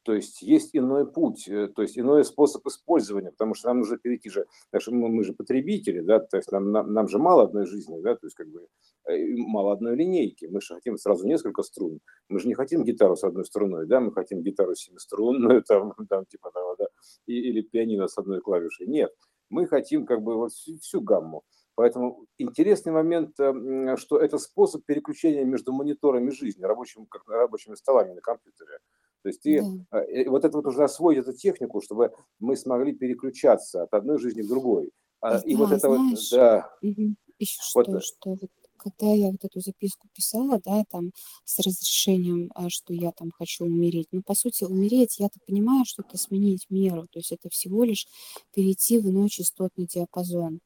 то 0.10 0.16
есть 0.16 0.42
есть 0.42 0.72
иной 0.74 1.06
путь, 1.06 1.48
э, 1.48 1.68
то 1.68 1.84
есть 1.84 1.96
иной 1.96 2.26
способ 2.26 2.66
использования, 2.66 3.30
потому 3.30 3.54
что 3.54 3.68
нам 3.68 3.78
нужно 3.78 4.00
перейти 4.00 4.32
же, 4.32 4.48
потому 4.72 4.82
что 4.82 4.92
мы, 4.92 5.08
мы 5.08 5.24
же 5.24 5.34
потребители, 5.34 6.00
да, 6.00 6.20
то 6.20 6.38
есть 6.38 6.52
нам, 6.52 6.72
нам, 6.72 6.92
нам 6.92 7.08
же 7.08 7.20
мало 7.20 7.44
одной 7.44 7.68
жизни, 7.68 8.02
да, 8.02 8.16
то 8.16 8.26
есть 8.26 8.36
как 8.36 8.48
бы 8.48 8.66
э, 9.08 9.36
мало 9.38 9.72
одной 9.72 9.96
линейки, 9.96 10.48
мы 10.48 10.62
же 10.62 10.74
хотим 10.74 10.98
сразу 10.98 11.28
несколько 11.28 11.62
струн, 11.62 12.00
мы 12.28 12.40
же 12.40 12.48
не 12.48 12.56
хотим 12.56 12.84
гитару 12.84 13.16
с 13.16 13.24
одной 13.24 13.46
струной, 13.46 13.86
да, 13.86 14.00
мы 14.00 14.12
хотим 14.12 14.42
гитару 14.42 14.74
семиструнную, 14.74 15.62
там, 15.68 15.94
там 16.10 16.26
типа 16.26 16.50
того, 16.52 16.76
да, 16.80 16.88
и, 17.28 17.34
или 17.34 17.62
пианино 17.62 18.08
с 18.08 18.18
одной 18.18 18.42
клавишей, 18.42 18.88
нет, 18.88 19.12
мы 19.52 19.68
хотим 19.68 20.08
как 20.08 20.24
бы 20.24 20.38
вот 20.38 20.54
всю, 20.54 20.80
всю 20.80 21.02
гамму, 21.02 21.44
Поэтому 21.76 22.26
интересный 22.38 22.92
момент, 22.92 23.36
что 23.36 24.20
это 24.20 24.38
способ 24.38 24.84
переключения 24.84 25.46
между 25.46 25.72
мониторами 25.72 26.30
жизни, 26.30 26.66
рабочими, 26.66 27.06
как, 27.10 27.26
рабочими 27.30 27.76
столами 27.76 28.12
на 28.12 28.20
компьютере. 28.20 28.80
То 29.24 29.30
есть 29.30 29.42
ты 29.42 29.62
да. 29.92 30.04
э, 30.06 30.30
вот 30.30 30.46
это 30.46 30.58
вот 30.58 30.66
нужно 30.66 30.86
освоить 30.86 31.20
эту 31.20 31.34
технику, 31.34 31.82
чтобы 31.82 32.14
мы 32.40 32.56
смогли 32.56 32.94
переключаться 32.94 33.84
от 33.84 33.94
одной 33.94 34.20
жизни 34.20 34.42
к 34.42 34.48
другой. 34.48 34.92
А, 35.22 35.38
и 35.40 35.54
да, 35.54 35.60
вот 35.60 35.72
это 35.72 35.94
знаешь, 35.94 36.32
вот, 36.32 36.40
да. 36.40 36.70
Угу. 36.82 37.16
Еще 37.40 37.62
вот, 37.76 37.86
что, 37.86 38.00
что 38.00 38.30
вот 38.32 38.50
когда 38.80 39.14
я 39.14 39.30
вот 39.30 39.44
эту 39.44 39.60
записку 39.60 40.08
писала, 40.16 40.60
да, 40.64 40.84
там 40.90 41.12
с 41.44 41.60
разрешением, 41.60 42.50
а, 42.56 42.70
что 42.70 42.94
я 42.94 43.12
там 43.12 43.30
хочу 43.32 43.66
умереть, 43.66 44.08
ну, 44.12 44.24
по 44.24 44.34
сути, 44.34 44.64
умереть, 44.64 45.20
я-то 45.20 45.40
понимаю, 45.46 45.86
что 45.86 46.02
это 46.02 46.18
сменить 46.18 46.66
меру, 46.70 47.08
то 47.12 47.20
есть 47.20 47.32
это 47.32 47.50
всего 47.50 47.84
лишь 47.84 48.08
перейти 48.54 49.00
в 49.00 49.10
иной 49.10 49.30
частотный 49.30 49.86
диапазон. 49.86 50.62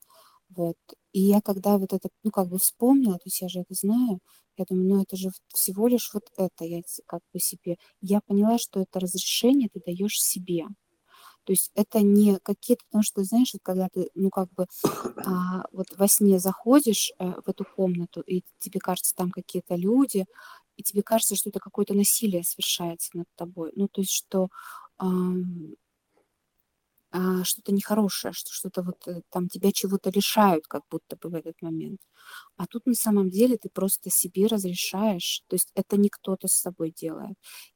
Вот. 0.49 0.77
И 1.13 1.21
я 1.21 1.41
когда 1.41 1.77
вот 1.77 1.93
это, 1.93 2.09
ну, 2.23 2.31
как 2.31 2.47
бы 2.49 2.59
вспомнила, 2.59 3.15
то 3.15 3.25
есть 3.25 3.41
я 3.41 3.49
же 3.49 3.61
это 3.61 3.73
знаю, 3.73 4.19
я 4.57 4.65
думаю, 4.69 4.87
ну, 4.89 5.01
это 5.01 5.15
же 5.17 5.29
всего 5.53 5.87
лишь 5.87 6.11
вот 6.13 6.23
это, 6.37 6.65
я 6.65 6.81
как 7.07 7.21
бы 7.33 7.39
себе, 7.39 7.77
я 8.01 8.21
поняла, 8.21 8.57
что 8.57 8.81
это 8.81 8.99
разрешение 8.99 9.69
ты 9.73 9.81
даешь 9.85 10.21
себе. 10.21 10.65
То 11.45 11.53
есть 11.53 11.71
это 11.75 12.01
не 12.01 12.37
какие-то, 12.39 12.85
потому 12.85 13.03
что, 13.03 13.23
знаешь, 13.23 13.51
вот 13.53 13.61
когда 13.63 13.89
ты, 13.89 14.09
ну, 14.15 14.29
как 14.29 14.51
бы 14.53 14.67
а, 15.25 15.65
вот 15.71 15.87
во 15.97 16.07
сне 16.07 16.39
заходишь 16.39 17.11
а, 17.19 17.41
в 17.41 17.49
эту 17.49 17.65
комнату, 17.65 18.21
и 18.21 18.43
тебе 18.59 18.79
кажется, 18.79 19.13
там 19.15 19.31
какие-то 19.31 19.75
люди, 19.75 20.25
и 20.77 20.83
тебе 20.83 21.03
кажется, 21.03 21.35
что 21.35 21.49
это 21.49 21.59
какое-то 21.59 21.93
насилие 21.93 22.43
совершается 22.43 23.11
над 23.17 23.27
тобой. 23.35 23.73
Ну, 23.75 23.87
то 23.89 24.01
есть, 24.01 24.11
что 24.13 24.49
а, 27.13 27.43
что-то 27.45 27.73
нехорошее, 27.73 28.33
что 28.33 28.51
что-то 28.53 28.83
вот 28.83 29.07
э, 29.07 29.21
там 29.31 29.47
тебя 29.49 29.71
чего-то 29.73 30.11
лишают, 30.11 30.67
как 30.67 30.83
будто 30.91 31.17
бы 31.17 31.29
в 31.29 31.35
этот 31.35 31.61
момент. 31.61 32.01
А 32.57 32.67
тут 32.67 32.85
на 32.87 32.95
самом 32.95 33.29
деле 33.29 33.57
ты 33.57 33.69
просто 33.69 34.09
себе 34.11 34.47
разрешаешь, 34.47 35.43
то 35.47 35.55
есть 35.55 35.71
это 35.75 35.97
не 35.97 36.09
кто-то 36.09 36.47
с 36.47 36.53
собой 36.53 36.91
делает, 36.95 37.35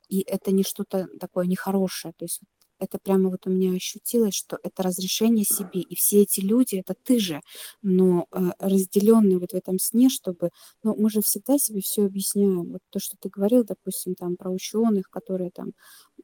и 0.10 0.22
это 0.22 0.52
не 0.52 0.64
что-то 0.64 1.08
такое 1.20 1.46
нехорошее, 1.48 2.14
то 2.18 2.26
есть 2.26 2.42
это 2.80 3.00
прямо 3.00 3.30
вот 3.30 3.48
у 3.48 3.50
меня 3.50 3.76
ощутилось, 3.76 4.36
что 4.36 4.58
это 4.64 4.84
разрешение 4.84 5.46
себе. 5.46 5.82
И 5.82 5.96
все 5.96 6.22
эти 6.22 6.40
люди, 6.42 6.76
это 6.76 6.96
ты 7.04 7.20
же, 7.20 7.42
но 7.82 8.28
э, 8.32 8.52
разделенный 8.60 9.38
вот 9.38 9.52
в 9.52 9.56
этом 9.56 9.80
сне, 9.80 10.10
чтобы... 10.10 10.50
Ну, 10.84 10.96
мы 10.98 11.10
же 11.10 11.22
всегда 11.22 11.58
себе 11.58 11.82
все 11.82 12.06
объясняем. 12.06 12.72
Вот 12.72 12.82
то, 12.90 13.00
что 13.00 13.18
ты 13.20 13.30
говорил, 13.30 13.64
допустим, 13.64 14.16
там 14.16 14.36
про 14.36 14.52
ученых, 14.52 15.10
которые 15.10 15.52
там 15.52 15.74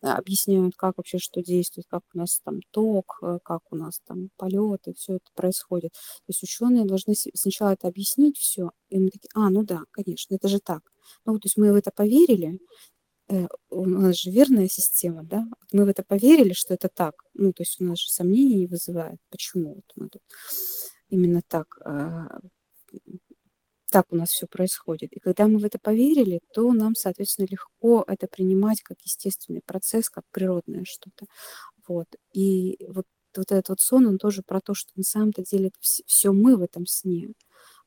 объясняют, 0.01 0.75
как 0.75 0.97
вообще 0.97 1.17
что 1.19 1.41
действует, 1.41 1.87
как 1.89 2.03
у 2.13 2.17
нас 2.17 2.39
там 2.43 2.59
ток, 2.71 3.19
э, 3.21 3.39
как 3.43 3.61
у 3.71 3.75
нас 3.75 3.99
там 4.05 4.29
полет, 4.37 4.87
и 4.87 4.93
все 4.93 5.13
это 5.15 5.25
происходит. 5.35 5.93
То 5.93 6.29
есть 6.29 6.43
ученые 6.43 6.85
должны 6.85 7.15
сначала 7.33 7.71
это 7.71 7.87
объяснить 7.87 8.37
все, 8.37 8.71
и 8.89 8.99
мы 8.99 9.09
такие, 9.09 9.29
а, 9.33 9.49
ну 9.49 9.63
да, 9.63 9.83
конечно, 9.91 10.35
это 10.35 10.47
же 10.47 10.59
так. 10.59 10.81
Ну, 11.25 11.37
то 11.37 11.47
есть 11.47 11.57
мы 11.57 11.71
в 11.71 11.75
это 11.75 11.91
поверили, 11.91 12.59
Э, 12.59 12.92
у 13.69 13.85
нас 13.85 14.17
же 14.17 14.31
верная 14.31 14.67
система, 14.67 15.23
да, 15.23 15.45
мы 15.71 15.85
в 15.85 15.89
это 15.89 16.03
поверили, 16.03 16.53
что 16.53 16.73
это 16.73 16.89
так, 16.89 17.15
ну, 17.33 17.53
то 17.53 17.63
есть 17.63 17.79
у 17.81 17.85
нас 17.85 17.99
же 17.99 18.09
сомнений 18.09 18.55
не 18.55 18.67
вызывает, 18.67 19.19
почему 19.29 19.75
вот 19.75 19.85
мы 19.95 20.09
тут 20.09 20.21
именно 21.09 21.41
так, 21.47 21.77
а, 21.85 22.39
так 23.91 24.05
у 24.11 24.15
нас 24.15 24.29
все 24.29 24.47
происходит. 24.47 25.13
И 25.13 25.19
когда 25.19 25.47
мы 25.47 25.59
в 25.59 25.65
это 25.65 25.77
поверили, 25.79 26.41
то 26.53 26.71
нам, 26.73 26.95
соответственно, 26.95 27.47
легко 27.49 28.03
это 28.07 28.27
принимать 28.27 28.81
как 28.81 28.97
естественный 29.03 29.61
процесс, 29.65 30.09
как 30.09 30.23
природное 30.31 30.83
что-то. 30.83 31.27
Вот. 31.87 32.07
И 32.33 32.77
вот, 32.89 33.05
вот 33.37 33.51
этот 33.51 33.69
вот 33.69 33.79
сон, 33.81 34.07
он 34.07 34.17
тоже 34.17 34.41
про 34.43 34.61
то, 34.61 34.73
что 34.73 34.91
на 34.95 35.03
самом-то 35.03 35.43
деле 35.43 35.71
все 35.81 36.31
мы 36.31 36.57
в 36.57 36.61
этом 36.61 36.87
сне. 36.87 37.33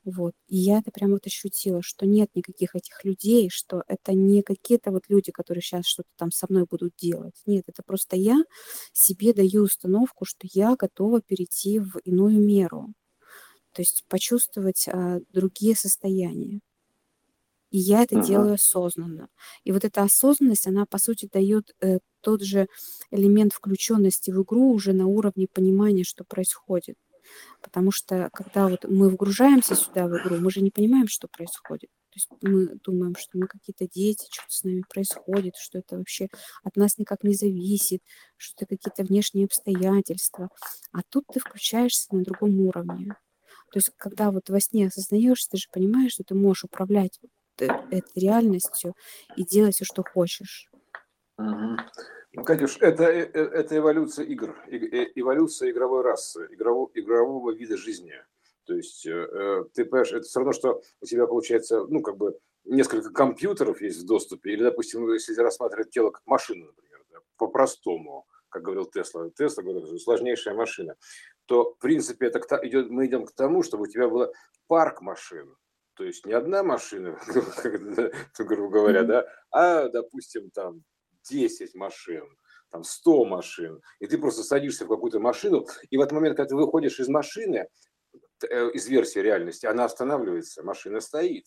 Вот. 0.07 0.33
И 0.47 0.55
я 0.55 0.79
это 0.79 0.89
прям 0.89 1.11
вот 1.11 1.27
ощутила, 1.27 1.81
что 1.83 2.05
нет 2.05 2.29
никаких 2.33 2.77
этих 2.77 3.03
людей, 3.03 3.49
что 3.51 3.83
это 3.87 4.13
не 4.13 4.41
какие-то 4.41 4.91
вот 4.91 5.03
люди, 5.09 5.33
которые 5.33 5.61
сейчас 5.61 5.85
что-то 5.85 6.07
там 6.15 6.31
со 6.31 6.45
мной 6.47 6.63
будут 6.63 6.93
делать. 6.95 7.35
Нет, 7.45 7.65
это 7.67 7.83
просто 7.85 8.15
я 8.15 8.41
себе 8.93 9.33
даю 9.33 9.63
установку, 9.63 10.23
что 10.23 10.47
я 10.49 10.77
готова 10.77 11.19
перейти 11.19 11.79
в 11.79 11.97
иную 12.05 12.39
меру. 12.39 12.93
То 13.73 13.81
есть 13.81 14.05
почувствовать 14.07 14.87
а, 14.87 15.19
другие 15.33 15.75
состояния. 15.75 16.61
И 17.69 17.77
я 17.77 18.03
это 18.03 18.15
uh-huh. 18.15 18.25
делаю 18.25 18.53
осознанно. 18.53 19.27
И 19.65 19.73
вот 19.73 19.83
эта 19.83 20.03
осознанность, 20.03 20.67
она, 20.67 20.85
по 20.85 20.99
сути, 20.99 21.27
дает 21.29 21.75
э, 21.81 21.99
тот 22.21 22.41
же 22.41 22.67
элемент 23.11 23.51
включенности 23.51 24.31
в 24.31 24.41
игру 24.41 24.71
уже 24.71 24.93
на 24.93 25.07
уровне 25.07 25.47
понимания, 25.51 26.05
что 26.05 26.23
происходит. 26.23 26.95
Потому 27.61 27.91
что 27.91 28.29
когда 28.33 28.67
вот 28.67 28.85
мы 28.85 29.09
вгружаемся 29.09 29.75
сюда 29.75 30.07
в 30.07 30.17
игру, 30.17 30.37
мы 30.37 30.51
же 30.51 30.61
не 30.61 30.71
понимаем, 30.71 31.07
что 31.07 31.27
происходит. 31.27 31.89
То 32.09 32.15
есть 32.15 32.29
мы 32.41 32.79
думаем, 32.83 33.15
что 33.15 33.37
мы 33.37 33.47
какие-то 33.47 33.87
дети, 33.87 34.27
что-то 34.31 34.51
с 34.51 34.63
нами 34.63 34.83
происходит, 34.89 35.55
что 35.55 35.79
это 35.79 35.97
вообще 35.97 36.29
от 36.63 36.75
нас 36.75 36.97
никак 36.97 37.23
не 37.23 37.35
зависит, 37.35 38.01
что 38.37 38.65
это 38.65 38.75
какие-то 38.75 39.03
внешние 39.03 39.45
обстоятельства. 39.45 40.49
А 40.91 41.01
тут 41.09 41.25
ты 41.31 41.39
включаешься 41.39 42.15
на 42.15 42.23
другом 42.23 42.59
уровне. 42.61 43.15
То 43.71 43.77
есть 43.77 43.91
когда 43.97 44.31
вот 44.31 44.49
во 44.49 44.59
сне 44.59 44.87
осознаешь, 44.87 45.45
ты 45.45 45.57
же 45.57 45.67
понимаешь, 45.71 46.13
что 46.13 46.23
ты 46.23 46.35
можешь 46.35 46.63
управлять 46.63 47.19
э, 47.59 47.65
этой 47.65 48.19
реальностью 48.19 48.95
и 49.35 49.43
делать 49.43 49.75
все, 49.75 49.85
что 49.85 50.03
хочешь. 50.03 50.71
Угу. 51.37 51.77
Катюш, 52.45 52.77
это, 52.81 53.03
э, 53.03 53.29
э, 53.33 53.41
это 53.41 53.77
эволюция 53.77 54.25
игр, 54.25 54.55
эволюция 54.67 55.71
игровой 55.71 56.01
расы, 56.03 56.47
игрового, 56.51 56.91
игрового 56.93 57.51
вида 57.51 57.77
жизни. 57.77 58.13
То 58.65 58.75
есть, 58.75 59.05
э, 59.05 59.65
ты 59.73 59.85
понимаешь, 59.85 60.11
это 60.11 60.23
все 60.23 60.39
равно, 60.39 60.53
что 60.53 60.81
у 61.01 61.05
тебя 61.05 61.25
получается, 61.25 61.85
ну, 61.87 62.01
как 62.01 62.17
бы, 62.17 62.37
несколько 62.65 63.11
компьютеров 63.11 63.81
есть 63.81 64.01
в 64.01 64.05
доступе, 64.05 64.51
или, 64.51 64.63
допустим, 64.63 65.11
если 65.11 65.33
рассматривать 65.35 65.89
тело 65.89 66.11
как 66.11 66.21
машину, 66.25 66.65
например, 66.65 67.05
да, 67.11 67.19
по-простому, 67.37 68.27
как 68.49 68.63
говорил 68.63 68.85
Тесла, 68.85 69.29
Тесла 69.31 69.63
говорил, 69.63 69.97
сложнейшая 69.97 70.53
машина, 70.53 70.95
то, 71.45 71.73
в 71.73 71.77
принципе, 71.79 72.27
это 72.27 72.39
идет, 72.63 72.89
мы 72.89 73.07
идем 73.07 73.25
к 73.25 73.31
тому, 73.31 73.63
чтобы 73.63 73.83
у 73.83 73.87
тебя 73.87 74.09
был 74.09 74.31
парк 74.67 75.01
машин, 75.01 75.55
то 75.95 76.03
есть 76.03 76.25
не 76.25 76.33
одна 76.33 76.61
машина, 76.61 77.17
грубо 78.37 78.69
говоря, 78.69 79.03
да, 79.03 79.27
а, 79.49 79.87
допустим, 79.89 80.51
там 80.51 80.83
10 81.29 81.75
машин, 81.75 82.25
там 82.71 82.83
100 82.83 83.25
машин, 83.25 83.81
и 83.99 84.07
ты 84.07 84.17
просто 84.17 84.43
садишься 84.43 84.85
в 84.85 84.89
какую-то 84.89 85.19
машину, 85.19 85.65
и 85.89 85.97
в 85.97 86.01
этот 86.01 86.13
момент, 86.13 86.37
когда 86.37 86.49
ты 86.49 86.55
выходишь 86.55 86.99
из 86.99 87.07
машины, 87.07 87.67
э, 88.49 88.69
из 88.71 88.87
версии 88.87 89.19
реальности, 89.19 89.65
она 89.65 89.85
останавливается, 89.85 90.63
машина 90.63 90.99
стоит. 90.99 91.45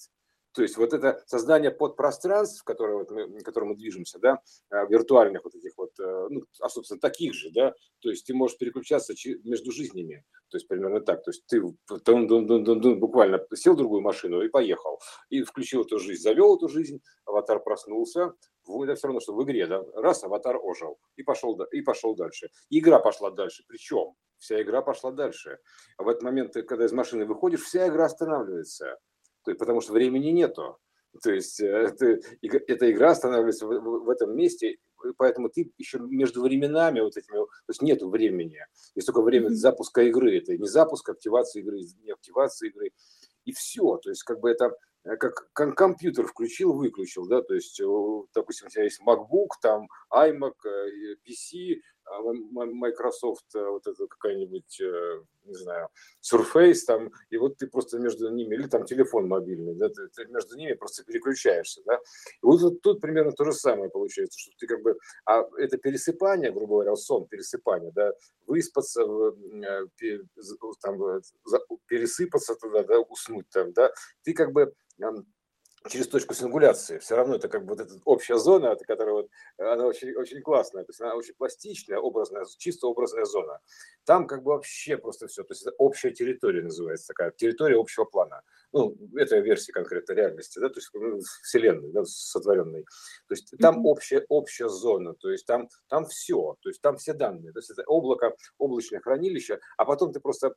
То 0.52 0.62
есть 0.62 0.76
вот 0.76 0.92
это 0.92 1.22
создание 1.26 1.70
подпространств, 1.70 2.64
которое, 2.64 2.98
вот 2.98 3.10
мы, 3.10 3.40
котором 3.40 3.68
мы 3.68 3.76
движемся, 3.76 4.18
да, 4.18 4.40
а, 4.70 4.84
виртуальных 4.86 5.44
вот 5.44 5.54
этих 5.54 5.76
вот, 5.76 5.90
э, 6.00 6.26
ну, 6.28 6.42
а, 6.60 6.68
собственно, 6.68 7.00
таких 7.00 7.34
же, 7.34 7.50
да, 7.52 7.72
то 8.00 8.10
есть 8.10 8.26
ты 8.26 8.34
можешь 8.34 8.58
переключаться 8.58 9.14
между 9.44 9.70
жизнями, 9.70 10.24
то 10.48 10.56
есть 10.56 10.66
примерно 10.66 11.00
так, 11.00 11.22
то 11.22 11.30
есть 11.30 11.46
ты 11.46 11.60
буквально 11.60 13.44
сел 13.54 13.74
в 13.74 13.76
другую 13.76 14.02
машину 14.02 14.42
и 14.42 14.48
поехал, 14.48 15.00
и 15.28 15.42
включил 15.42 15.82
эту 15.82 15.98
жизнь, 15.98 16.22
завел 16.22 16.56
эту 16.56 16.68
жизнь, 16.68 17.00
аватар 17.26 17.60
проснулся, 17.60 18.32
это 18.66 18.94
все 18.94 19.08
равно, 19.08 19.20
что 19.20 19.34
в 19.34 19.42
игре, 19.44 19.66
да, 19.66 19.82
раз 19.94 20.24
аватар 20.24 20.56
ожил 20.56 20.98
и 21.16 21.22
пошел, 21.22 21.60
и 21.62 21.80
пошел 21.80 22.14
дальше. 22.14 22.48
игра 22.70 22.98
пошла 22.98 23.30
дальше, 23.30 23.64
причем 23.66 24.14
вся 24.38 24.60
игра 24.60 24.82
пошла 24.82 25.12
дальше. 25.12 25.58
А 25.96 26.02
в 26.02 26.08
этот 26.08 26.22
момент, 26.22 26.54
когда 26.54 26.86
из 26.86 26.92
машины 26.92 27.26
выходишь, 27.26 27.62
вся 27.62 27.88
игра 27.88 28.06
останавливается, 28.06 28.98
потому 29.44 29.80
что 29.80 29.92
времени 29.92 30.30
нету. 30.30 30.78
То 31.22 31.32
есть 31.32 31.60
это, 31.60 32.20
эта 32.42 32.90
игра 32.90 33.10
останавливается 33.10 33.66
в, 33.66 34.04
в, 34.04 34.08
этом 34.08 34.36
месте, 34.36 34.76
поэтому 35.16 35.48
ты 35.48 35.72
еще 35.76 35.98
между 35.98 36.40
временами 36.40 37.00
вот 37.00 37.16
этими, 37.16 37.34
то 37.34 37.48
есть 37.68 37.82
нету 37.82 38.08
времени, 38.08 38.58
есть 38.94 39.06
только 39.06 39.22
время 39.22 39.48
запуска 39.48 40.02
игры, 40.02 40.38
это 40.38 40.56
не 40.56 40.68
запуск, 40.68 41.08
активации 41.08 41.60
игры, 41.60 41.80
не 42.04 42.12
активации 42.12 42.68
игры, 42.68 42.92
и 43.44 43.52
все, 43.52 43.96
то 43.96 44.10
есть 44.10 44.22
как 44.22 44.38
бы 44.38 44.50
это 44.50 44.72
Э, 45.04 45.16
как 45.16 45.50
компьютер 45.76 46.26
включил, 46.26 46.74
выключил, 46.74 47.26
да, 47.26 47.40
то 47.42 47.54
есть, 47.54 47.80
допустим, 48.34 48.66
у 48.66 48.70
тебя 48.70 48.84
есть 48.84 49.00
MacBook, 49.00 49.48
там 49.62 49.88
iMac, 50.12 50.52
э, 50.66 51.16
PC, 51.26 51.80
Microsoft, 52.18 53.54
э, 53.54 53.64
вот 53.66 53.86
это 53.86 54.06
какая-нибудь, 54.06 54.80
не 55.44 55.54
знаю, 55.54 55.88
Surface, 56.20 56.80
там, 56.86 57.10
и 57.30 57.36
вот 57.36 57.56
ты 57.56 57.66
просто 57.66 57.98
между 57.98 58.30
ними, 58.30 58.54
или 58.54 58.66
там 58.66 58.84
телефон 58.84 59.28
мобильный, 59.28 59.74
да, 59.74 59.88
ты, 59.88 60.08
ты 60.08 60.26
между 60.26 60.56
ними 60.56 60.74
просто 60.74 61.04
переключаешься, 61.04 61.82
да. 61.84 61.96
И 61.96 62.46
вот, 62.46 62.60
вот 62.60 62.82
тут 62.82 63.00
примерно 63.00 63.32
то 63.32 63.44
же 63.44 63.52
самое 63.52 63.90
получается, 63.90 64.38
что 64.38 64.52
ты 64.58 64.66
как 64.66 64.82
бы, 64.82 64.96
а 65.24 65.44
это 65.58 65.78
пересыпание, 65.78 66.52
грубо 66.52 66.74
говоря, 66.74 66.96
сон, 66.96 67.26
пересыпание, 67.26 67.92
да, 67.94 68.12
выспаться, 68.46 69.04
там, 70.82 70.98
пересыпаться 71.86 72.54
туда, 72.54 72.82
да, 72.84 73.00
уснуть 73.00 73.48
там, 73.50 73.72
да, 73.72 73.92
ты 74.22 74.32
как 74.34 74.52
бы 74.52 74.72
через 75.88 76.08
точку 76.08 76.34
сингуляции. 76.34 76.98
Все 76.98 77.16
равно 77.16 77.36
это 77.36 77.48
как 77.48 77.64
бы 77.64 77.70
вот 77.70 77.80
эта 77.80 77.94
общая 78.04 78.36
зона, 78.36 78.76
которая 78.76 79.14
вот, 79.14 79.28
она 79.56 79.86
очень, 79.86 80.14
очень 80.14 80.42
классная, 80.42 80.84
то 80.84 80.90
есть 80.90 81.00
она 81.00 81.14
очень 81.14 81.34
пластичная, 81.34 81.98
образная, 81.98 82.44
чисто 82.58 82.86
образная 82.86 83.24
зона. 83.24 83.60
Там 84.04 84.26
как 84.26 84.42
бы 84.42 84.52
вообще 84.52 84.98
просто 84.98 85.26
все, 85.26 85.42
то 85.42 85.52
есть 85.52 85.62
это 85.62 85.74
общая 85.78 86.10
территория 86.10 86.62
называется 86.62 87.08
такая, 87.08 87.30
территория 87.30 87.78
общего 87.78 88.04
плана. 88.04 88.42
Ну, 88.72 88.96
это 89.16 89.38
версия 89.38 89.72
конкретно 89.72 90.12
реальности, 90.12 90.58
да, 90.58 90.68
то 90.68 90.78
есть 90.78 90.90
ну, 90.92 91.20
вселенной, 91.42 91.92
да, 91.92 92.04
сотворенной. 92.04 92.84
То 93.26 93.34
есть 93.34 93.54
там 93.58 93.86
общая, 93.86 94.24
общая 94.28 94.68
зона, 94.68 95.14
то 95.14 95.30
есть 95.30 95.46
там, 95.46 95.68
там 95.88 96.04
все, 96.04 96.56
то 96.60 96.68
есть 96.68 96.82
там 96.82 96.96
все 96.98 97.14
данные, 97.14 97.52
то 97.52 97.58
есть 97.58 97.70
это 97.70 97.84
облако, 97.86 98.36
облачное 98.58 99.00
хранилище, 99.00 99.60
а 99.78 99.84
потом 99.86 100.12
ты 100.12 100.20
просто 100.20 100.54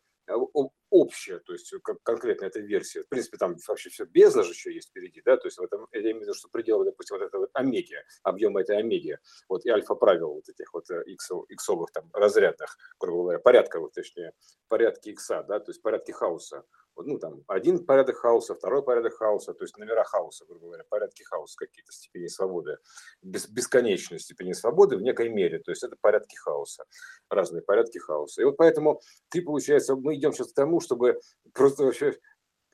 общая, 0.90 1.40
то 1.40 1.54
есть 1.54 1.74
конкретно 2.04 2.46
эта 2.46 2.60
версия. 2.60 3.04
В 3.04 3.10
принципе, 3.10 3.38
там 3.38 3.56
вообще 3.68 3.90
все 3.90 4.06
бездна 4.06 4.44
же 4.44 4.52
еще 4.52 4.74
есть 4.74 4.90
впереди, 4.90 5.22
да, 5.26 5.38
то 5.38 5.48
есть 5.48 5.58
в 5.58 5.64
этом, 5.64 5.88
я 5.92 6.02
имею 6.02 6.20
в 6.20 6.22
виду, 6.22 6.34
что 6.34 6.50
пределы, 6.50 6.86
допустим, 6.86 7.18
вот 7.18 7.26
это 7.26 7.40
вот 7.40 7.50
омеги, 7.54 7.98
объем 8.22 8.58
этой 8.58 8.78
омеги, 8.78 9.18
вот 9.50 9.66
и 9.66 9.70
альфа-правил 9.70 10.34
вот 10.36 10.48
этих 10.48 10.74
вот 10.74 10.86
иксов, 11.08 11.46
иксовых 11.50 11.92
там 11.92 12.10
разрядных, 12.14 12.78
грубо 13.00 13.24
говоря, 13.24 13.40
порядковых, 13.40 13.92
точнее, 13.92 14.34
порядки 14.68 15.10
икса, 15.10 15.44
да, 15.48 15.60
то 15.60 15.72
есть 15.72 15.82
порядки 15.82 16.12
хаоса 16.12 16.64
ну, 16.96 17.18
там, 17.20 17.44
один 17.48 17.86
порядок 17.86 18.18
хаоса, 18.18 18.56
второй 18.56 18.84
порядок 18.84 19.16
хаоса, 19.16 19.54
то 19.54 19.64
есть 19.64 19.78
номера 19.78 20.04
хаоса, 20.04 20.46
грубо 20.46 20.68
говоря, 20.68 20.84
порядки 20.90 21.24
хаоса 21.24 21.58
какие-то 21.58 21.92
степени 21.92 22.28
свободы, 22.28 22.78
без, 23.22 23.48
бесконечной 23.48 24.20
степени 24.20 24.54
свободы 24.54 24.98
в 24.98 25.02
некой 25.02 25.30
мере, 25.30 25.60
то 25.60 25.72
есть 25.72 25.84
это 25.84 25.96
порядки 26.00 26.36
хаоса, 26.36 26.86
разные 27.30 27.62
порядки 27.62 27.98
хаоса. 27.98 28.42
И 28.42 28.46
вот 28.46 28.58
поэтому 28.58 29.02
ты, 29.30 29.42
получается, 29.42 29.96
мы 29.96 30.16
идем 30.16 30.34
сейчас 30.34 30.52
к 30.52 30.56
тому, 30.56 30.80
чтобы 30.80 31.20
просто 31.54 31.84
вообще 31.84 32.18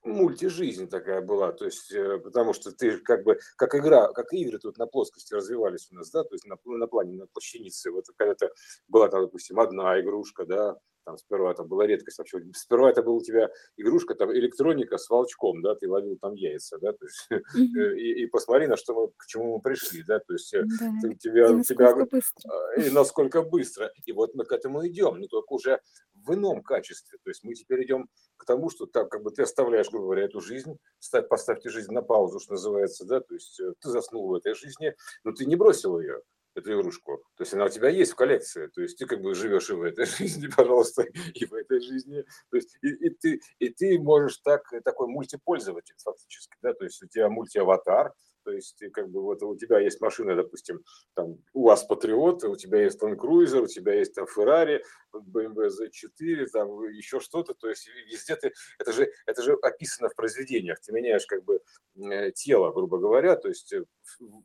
мультижизнь 0.03 0.87
такая 0.87 1.21
была, 1.21 1.51
то 1.51 1.65
есть, 1.65 1.91
э, 1.91 2.19
потому 2.19 2.53
что 2.53 2.71
ты 2.71 2.97
как 2.99 3.23
бы, 3.23 3.37
как 3.57 3.75
игра, 3.75 4.11
как 4.13 4.33
игры 4.33 4.57
тут 4.59 4.77
на 4.77 4.87
плоскости 4.87 5.33
развивались 5.33 5.89
у 5.91 5.95
нас, 5.95 6.09
да, 6.11 6.23
то 6.23 6.35
есть 6.35 6.45
на, 6.45 6.57
на 6.65 6.87
плане, 6.87 7.17
на 7.17 7.27
площанице, 7.27 7.91
вот 7.91 8.05
когда-то 8.15 8.49
была 8.87 9.09
там, 9.09 9.21
допустим, 9.21 9.59
одна 9.59 9.99
игрушка, 9.99 10.45
да, 10.45 10.77
там 11.09 11.17
сперва 11.17 11.51
это 11.51 11.63
была 11.63 11.87
редкость 11.87 12.19
вообще. 12.19 12.39
Сперва 12.53 12.91
это 12.91 13.01
была 13.01 13.15
у 13.15 13.21
тебя 13.21 13.49
игрушка, 13.77 14.13
там 14.13 14.31
электроника 14.31 14.97
с 14.97 15.09
волчком, 15.09 15.61
да, 15.61 15.73
ты 15.75 15.89
ловил 15.89 16.17
там 16.17 16.35
яйца, 16.35 16.77
да, 16.77 16.93
то 16.93 17.05
есть, 17.05 17.27
mm-hmm. 17.31 17.95
и, 17.95 18.23
и 18.23 18.25
посмотри, 18.27 18.67
на 18.67 18.77
что 18.77 18.93
мы, 18.93 19.11
к 19.17 19.25
чему 19.25 19.55
мы 19.55 19.61
пришли, 19.61 20.03
да, 20.03 20.19
то 20.19 20.33
есть 20.33 20.53
э, 20.53 20.63
да. 20.79 20.91
ты, 21.01 21.15
тебя, 21.15 21.59
и 21.59 21.63
тебя, 21.63 21.95
быстро. 21.95 22.51
А, 22.51 22.79
и 22.79 22.89
насколько 22.91 23.41
быстро. 23.41 23.91
И 24.05 24.11
вот 24.11 24.35
мы 24.35 24.45
к 24.45 24.51
этому 24.51 24.85
идем, 24.87 25.19
но 25.19 25.27
только 25.27 25.53
уже 25.53 25.79
в 26.13 26.33
ином 26.33 26.61
качестве. 26.61 27.17
То 27.23 27.29
есть 27.29 27.43
мы 27.43 27.55
теперь 27.55 27.83
идем 27.85 28.07
к 28.37 28.45
тому, 28.45 28.69
что 28.69 28.85
так 28.85 29.09
как 29.09 29.23
бы 29.23 29.31
ты 29.31 29.41
оставляешь, 29.41 29.89
грубо 29.89 30.05
говоря, 30.05 30.25
эту 30.25 30.41
жизнь, 30.41 30.77
ставь, 30.99 31.27
поставьте 31.27 31.69
жизнь 31.69 31.91
на 31.91 32.01
паузу, 32.01 32.39
что 32.39 32.53
называется, 32.53 33.05
да, 33.05 33.19
то 33.19 33.33
есть 33.33 33.59
э, 33.59 33.73
ты 33.79 33.89
заснул 33.89 34.27
в 34.27 34.35
этой 34.35 34.53
жизни, 34.53 34.93
но 35.23 35.31
ты 35.31 35.45
не 35.45 35.55
бросил 35.55 35.99
ее 35.99 36.21
эту 36.59 36.73
игрушку. 36.73 37.23
То 37.35 37.43
есть 37.43 37.53
она 37.53 37.65
у 37.65 37.69
тебя 37.69 37.89
есть 37.89 38.13
в 38.13 38.15
коллекции. 38.15 38.67
То 38.67 38.81
есть 38.81 38.97
ты 38.97 39.05
как 39.05 39.21
бы 39.21 39.33
живешь 39.35 39.69
и 39.69 39.73
в 39.73 39.81
этой 39.81 40.05
жизни, 40.17 40.47
пожалуйста, 40.47 41.03
и 41.33 41.45
в 41.45 41.53
этой 41.53 41.81
жизни. 41.81 42.23
То 42.49 42.57
есть 42.57 42.77
и, 42.81 42.89
и, 42.89 43.09
ты, 43.09 43.41
и 43.59 43.69
ты 43.69 43.99
можешь 43.99 44.37
так, 44.37 44.63
такой 44.83 45.07
мультипользователь 45.07 45.95
фактически. 46.03 46.55
Да? 46.61 46.73
То 46.73 46.85
есть 46.85 47.01
у 47.03 47.07
тебя 47.07 47.29
мультиаватар, 47.29 48.13
то 48.49 48.55
есть 48.55 48.83
как 48.93 49.11
бы 49.11 49.21
вот 49.21 49.43
у 49.43 49.55
тебя 49.55 49.79
есть 49.79 50.01
машина, 50.01 50.35
допустим, 50.35 50.83
там 51.13 51.37
у 51.53 51.65
вас 51.65 51.83
Патриот, 51.83 52.43
у 52.45 52.55
тебя 52.55 52.81
есть 52.81 52.99
Land 52.99 53.17
Cruiser, 53.17 53.61
у 53.61 53.67
тебя 53.67 53.93
есть 53.93 54.15
там 54.15 54.25
Ferrari, 54.25 54.81
BMW 55.13 55.69
Z4, 55.69 56.47
там 56.47 56.83
еще 56.89 57.19
что-то, 57.19 57.53
то 57.53 57.69
есть 57.69 57.87
везде 58.07 58.35
ты, 58.37 58.51
это 58.79 58.91
же, 58.91 59.11
это 59.27 59.43
же 59.43 59.53
описано 59.61 60.09
в 60.09 60.15
произведениях, 60.15 60.79
ты 60.79 60.91
меняешь 60.91 61.27
как 61.27 61.43
бы 61.43 61.61
э, 61.95 62.31
тело, 62.31 62.71
грубо 62.71 62.97
говоря, 62.97 63.35
то 63.35 63.49
есть 63.49 63.71
э, 63.71 63.85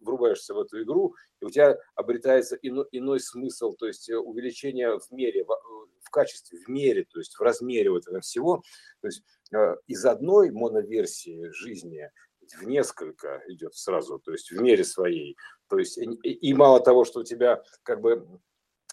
врубаешься 0.02 0.52
в 0.52 0.61
эту 0.61 0.82
игру, 0.82 1.14
и 1.40 1.46
у 1.46 1.50
тебя 1.50 1.78
обретается 1.94 2.57
ино, 2.57 2.84
иной 2.92 3.20
смысл, 3.20 3.72
то 3.72 3.86
есть 3.86 4.11
э, 4.11 4.18
увеличение 4.18 4.98
в 4.98 5.11
мере, 5.12 5.44
в, 5.44 5.48
в 6.02 6.11
качестве, 6.11 6.59
в 6.59 6.68
мере, 6.68 7.07
то 7.11 7.20
есть 7.20 7.38
в 7.38 7.40
размере 7.40 7.90
вот 7.90 8.02
этого 8.02 8.20
всего, 8.20 8.62
то 9.00 9.09
есть 9.09 9.22
из 9.86 10.05
одной 10.05 10.50
моноверсии 10.50 11.48
жизни 11.50 12.11
в 12.53 12.64
несколько 12.64 13.42
идет 13.49 13.74
сразу, 13.74 14.18
то 14.18 14.32
есть 14.32 14.51
в 14.51 14.61
мере 14.61 14.84
своей. 14.84 15.36
То 15.68 15.78
есть 15.78 15.99
и, 15.99 16.55
мало 16.55 16.80
того, 16.80 17.05
что 17.05 17.20
у 17.20 17.24
тебя 17.24 17.62
как 17.82 18.01
бы 18.01 18.26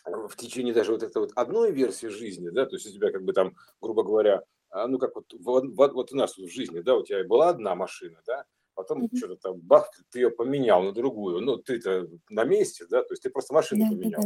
в 0.05 0.35
течение 0.35 0.73
даже 0.73 0.91
вот 0.91 1.03
этой 1.03 1.17
вот 1.17 1.31
одной 1.35 1.71
версии 1.71 2.07
жизни, 2.07 2.49
да, 2.49 2.65
то 2.65 2.75
есть 2.75 2.87
у 2.87 2.91
тебя 2.91 3.11
как 3.11 3.23
бы 3.23 3.33
там, 3.33 3.55
грубо 3.81 4.03
говоря, 4.03 4.43
а, 4.69 4.87
ну 4.87 4.97
как 4.97 5.15
вот, 5.15 5.25
вот, 5.39 5.93
вот 5.93 6.11
у 6.11 6.15
нас 6.15 6.37
в 6.37 6.47
жизни, 6.47 6.79
да, 6.79 6.95
у 6.95 7.03
тебя 7.03 7.23
была 7.25 7.49
одна 7.49 7.75
машина, 7.75 8.21
да, 8.25 8.45
потом 8.73 9.05
mm-hmm. 9.05 9.17
что-то 9.17 9.35
там, 9.35 9.59
бах, 9.59 9.89
ты 10.11 10.19
ее 10.19 10.29
поменял 10.29 10.81
на 10.83 10.91
другую. 10.91 11.41
Ну, 11.41 11.57
ты-то 11.57 12.07
на 12.29 12.43
месте, 12.43 12.85
да, 12.89 13.03
то 13.03 13.13
есть 13.13 13.23
ты 13.23 13.29
просто 13.29 13.53
машину 13.53 13.85
yeah, 13.85 13.89
поменял. 13.89 14.23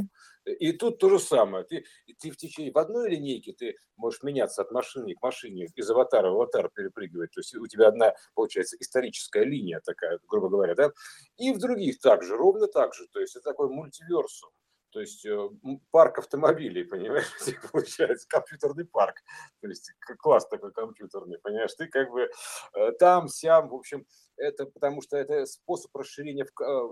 Yeah. 0.48 0.54
И 0.54 0.72
тут 0.74 1.00
то 1.00 1.10
же 1.10 1.20
самое. 1.20 1.64
Ты, 1.64 1.86
ты 2.20 2.32
в 2.32 2.38
течение, 2.38 2.72
в 2.72 2.78
одной 2.78 3.10
линейке 3.10 3.54
ты 3.54 3.76
можешь 3.98 4.24
меняться 4.24 4.62
от 4.62 4.72
машины 4.72 5.16
к 5.16 5.22
машине, 5.22 5.68
из 5.76 5.90
аватара 5.90 6.30
в 6.30 6.36
аватар 6.36 6.70
перепрыгивать. 6.70 7.32
То 7.32 7.40
есть 7.40 7.56
у 7.56 7.68
тебя 7.68 7.88
одна, 7.88 8.14
получается, 8.34 8.78
историческая 8.80 9.44
линия 9.44 9.82
такая, 9.84 10.20
грубо 10.28 10.50
говоря, 10.50 10.76
да. 10.76 10.92
И 11.38 11.52
в 11.52 11.60
других 11.60 12.00
также, 12.00 12.36
ровно 12.36 12.68
так 12.68 12.94
же. 12.94 13.08
То 13.12 13.20
есть 13.20 13.36
это 13.36 13.52
такой 13.52 13.70
мультиверсум 13.70 14.50
то 14.96 15.02
есть 15.02 15.26
э, 15.26 15.50
парк 15.92 16.20
автомобилей, 16.20 16.86
понимаешь, 16.86 17.26
получается, 17.74 18.26
компьютерный 18.30 18.86
парк, 18.86 19.18
то 19.60 19.68
есть 19.68 19.92
класс 20.20 20.48
такой 20.48 20.72
компьютерный, 20.72 21.38
понимаешь, 21.38 21.74
ты 21.74 21.88
как 21.88 22.10
бы 22.12 22.30
э, 22.76 22.92
там, 22.94 23.28
сям, 23.28 23.68
в 23.68 23.76
общем, 23.76 24.06
это 24.38 24.66
потому 24.66 25.02
что 25.02 25.18
это 25.18 25.46
способ 25.48 25.94
расширения 25.98 26.46
в, 26.46 26.62
э, 26.62 26.88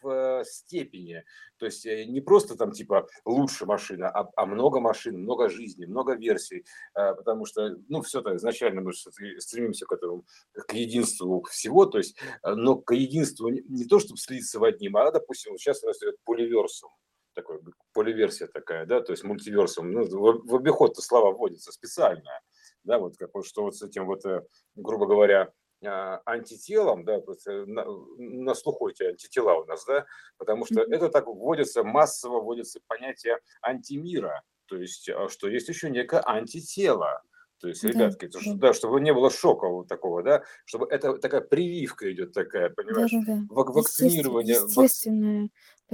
в 0.00 0.44
степени, 0.46 1.24
то 1.58 1.66
есть 1.66 1.84
не 1.84 2.22
просто 2.22 2.56
там 2.56 2.72
типа 2.72 3.06
лучше 3.26 3.66
машина, 3.66 4.08
а, 4.08 4.30
а 4.34 4.46
много 4.46 4.80
машин, 4.80 5.18
много 5.18 5.50
жизней, 5.50 5.84
много 5.84 6.14
версий, 6.14 6.64
потому 6.94 7.44
что, 7.44 7.76
ну, 7.88 8.00
все-то 8.00 8.34
изначально 8.34 8.80
мы 8.80 8.94
стремимся 8.94 9.84
к 9.84 9.92
этому, 9.92 10.24
к 10.54 10.72
единству 10.72 11.42
всего, 11.42 11.84
то 11.84 11.98
есть, 11.98 12.16
но 12.42 12.76
к 12.76 12.94
единству 12.94 13.50
не, 13.50 13.84
то, 13.84 13.98
чтобы 14.00 14.16
слиться 14.16 14.58
в 14.58 14.64
одним, 14.64 14.96
а, 14.96 15.10
допустим, 15.12 15.58
сейчас 15.58 15.84
у 15.84 15.86
нас 15.88 16.02
идет 16.02 16.16
поливерсум, 16.24 16.90
такой 17.34 17.60
поливерсия 17.92 18.46
такая, 18.46 18.86
да, 18.86 19.00
то 19.00 19.12
есть 19.12 19.24
мультиверсум. 19.24 19.90
Ну, 19.92 20.04
в, 20.04 20.46
в 20.46 20.56
обиход-то 20.56 21.02
слова 21.02 21.32
вводятся 21.32 21.72
специально, 21.72 22.40
да, 22.84 22.98
вот 22.98 23.16
как 23.16 23.30
вот, 23.34 23.46
что 23.46 23.62
вот 23.62 23.76
с 23.76 23.82
этим 23.82 24.06
вот, 24.06 24.24
э, 24.24 24.42
грубо 24.74 25.06
говоря, 25.06 25.52
а, 25.84 26.20
антителом, 26.26 27.04
да, 27.04 27.16
э, 27.16 27.64
на, 27.66 27.84
на 28.18 28.54
слуху 28.54 28.88
эти 28.88 29.02
антитела 29.02 29.54
у 29.54 29.64
нас, 29.64 29.84
да, 29.84 30.06
потому 30.38 30.64
что 30.64 30.82
это 30.82 31.08
так 31.08 31.26
вводится, 31.26 31.82
массово 31.82 32.40
вводится 32.40 32.80
понятие 32.86 33.38
антимира, 33.62 34.42
то 34.66 34.76
есть, 34.76 35.10
что 35.28 35.48
есть 35.48 35.68
еще 35.68 35.90
некое 35.90 36.20
антитело, 36.20 37.22
то 37.62 37.68
есть, 37.68 37.84
ребятки, 37.84 38.26
да, 38.26 38.40
что, 38.40 38.54
да, 38.54 38.72
чтобы 38.72 39.00
не 39.00 39.12
было 39.12 39.30
шока 39.30 39.68
вот 39.68 39.86
такого, 39.86 40.22
да, 40.22 40.42
чтобы 40.64 40.86
это 40.86 41.16
такая 41.18 41.40
прививка 41.40 42.12
идет 42.12 42.32
такая, 42.32 42.70
понимаешь, 42.70 43.10
да, 43.12 43.18
да, 43.24 43.36
да. 43.36 43.46
вакцинирование, 43.54 44.56
естественное 44.56 45.48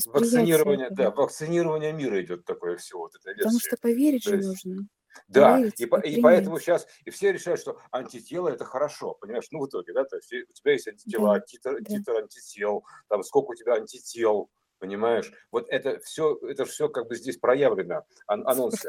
вакцинирование, 0.06 0.90
да, 0.90 1.10
вакцинирование 1.10 1.92
мира 1.92 2.22
идет 2.22 2.44
такое 2.44 2.76
все 2.76 2.98
вот 2.98 3.12
это. 3.14 3.36
Потому 3.36 3.60
что 3.60 3.76
поверить 3.76 4.24
же 4.24 4.36
есть, 4.36 4.48
нужно. 4.48 4.88
Да, 5.26 5.56
поверить, 5.56 5.80
и, 5.80 5.84
и 5.84 6.20
поэтому 6.20 6.60
сейчас 6.60 6.86
и 7.04 7.10
все 7.10 7.32
решают, 7.32 7.60
что 7.60 7.80
антитела 7.90 8.48
это 8.48 8.64
хорошо, 8.64 9.14
понимаешь, 9.14 9.46
ну 9.50 9.60
в 9.60 9.68
итоге, 9.68 9.92
да, 9.92 10.04
то 10.04 10.16
есть 10.16 10.32
у 10.32 10.52
тебя 10.52 10.72
есть 10.72 10.86
антитела, 10.86 11.34
да, 11.34 11.40
титр, 11.40 11.78
да. 11.80 11.84
титр 11.84 12.12
антител, 12.16 12.84
там 13.08 13.22
сколько 13.22 13.50
у 13.50 13.54
тебя 13.54 13.74
антител, 13.74 14.50
Понимаешь? 14.78 15.32
Вот 15.50 15.66
это 15.70 15.98
все, 16.00 16.38
это 16.42 16.64
все 16.64 16.88
как 16.88 17.08
бы 17.08 17.16
здесь 17.16 17.36
проявлено. 17.36 18.04
Ан- 18.26 18.46
анонсы. 18.46 18.88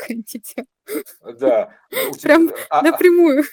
Да. 1.39 1.76
Прям 2.22 2.51
а, 2.70 2.80
а, 2.80 2.82
напрямую. 2.84 3.43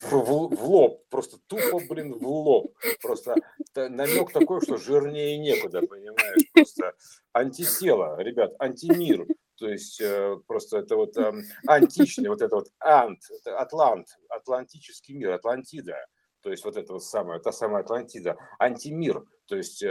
В, 0.00 0.10
в, 0.10 0.64
лоб. 0.64 1.08
Просто 1.08 1.38
тупо, 1.46 1.80
блин, 1.88 2.14
в 2.14 2.26
лоб. 2.26 2.72
Просто 3.02 3.34
намек 3.74 4.32
такой, 4.32 4.60
что 4.62 4.76
жирнее 4.76 5.38
некуда, 5.38 5.82
понимаешь? 5.82 6.42
Просто 6.52 6.94
антитело, 7.32 8.20
ребят, 8.20 8.54
антимир. 8.58 9.26
То 9.56 9.68
есть 9.68 10.00
э, 10.00 10.36
просто 10.46 10.78
это 10.78 10.94
вот 10.94 11.16
э, 11.16 11.32
античный, 11.66 12.28
вот 12.28 12.42
это 12.42 12.54
вот 12.54 12.68
ант, 12.78 13.22
это 13.28 13.58
атлант, 13.58 14.06
атлантический 14.28 15.14
мир, 15.14 15.32
Атлантида 15.32 15.96
то 16.42 16.50
есть 16.50 16.64
вот 16.64 16.76
это 16.76 16.92
вот 16.92 17.04
самое, 17.04 17.40
та 17.40 17.52
самая 17.52 17.82
Атлантида, 17.82 18.36
антимир, 18.58 19.24
то 19.46 19.56
есть 19.56 19.82
э, 19.82 19.90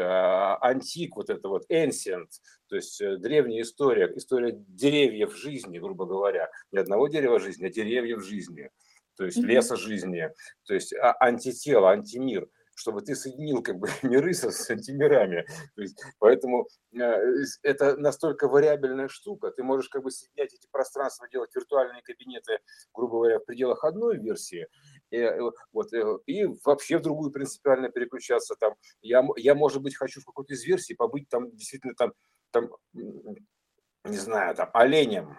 антик, 0.62 1.16
вот 1.16 1.30
это 1.30 1.50
вот 1.50 1.70
ancient, 1.70 2.30
то 2.68 2.76
есть 2.76 3.02
э, 3.02 3.18
древняя 3.18 3.64
история, 3.64 4.12
история 4.16 4.54
деревьев 4.54 5.36
жизни, 5.36 5.80
грубо 5.80 6.06
говоря, 6.06 6.50
не 6.72 6.80
одного 6.80 7.08
дерева 7.10 7.40
жизни, 7.40 7.68
а 7.68 7.70
деревьев 7.70 8.24
жизни, 8.24 8.72
то 9.18 9.26
есть 9.26 9.38
леса 9.38 9.76
жизни, 9.76 10.30
то 10.66 10.74
есть 10.74 10.94
а, 10.94 11.16
антитело, 11.20 11.90
антимир 11.90 12.48
чтобы 12.78 13.02
ты 13.02 13.16
соединил 13.16 13.64
как 13.64 13.80
бы 13.80 13.88
миры 14.04 14.34
со, 14.34 14.52
с 14.52 14.70
антимирами. 14.70 15.46
То 15.76 15.82
есть, 15.82 16.00
поэтому 16.20 16.68
э, 16.94 17.00
это 17.64 17.98
настолько 17.98 18.48
вариабельная 18.48 19.08
штука. 19.08 19.50
Ты 19.50 19.64
можешь 19.64 19.90
как 19.90 20.04
бы 20.04 20.12
соединять 20.12 20.54
эти 20.54 20.68
пространства, 20.72 21.28
делать 21.28 21.50
виртуальные 21.56 22.04
кабинеты, 22.04 22.60
грубо 22.94 23.18
говоря, 23.18 23.40
в 23.40 23.46
пределах 23.46 23.84
одной 23.84 24.18
версии, 24.18 24.68
и, 25.10 25.18
э, 25.18 25.40
вот, 25.72 25.92
э, 25.92 26.20
и 26.28 26.46
вообще 26.64 27.00
в 27.00 27.02
другую 27.02 27.32
принципиально 27.32 27.90
переключаться. 27.90 28.56
Там, 28.60 28.76
я, 29.02 29.28
я, 29.38 29.56
может 29.56 29.82
быть, 29.82 29.96
хочу 29.96 30.22
в 30.22 30.26
какой-то 30.26 30.54
из 30.54 30.64
версий 30.64 30.94
побыть 30.94 31.28
там 31.30 31.50
действительно 31.56 31.96
там, 31.96 32.14
там 32.52 32.70
не 32.94 34.18
знаю, 34.18 34.56
там 34.56 34.70
оленем, 34.74 35.36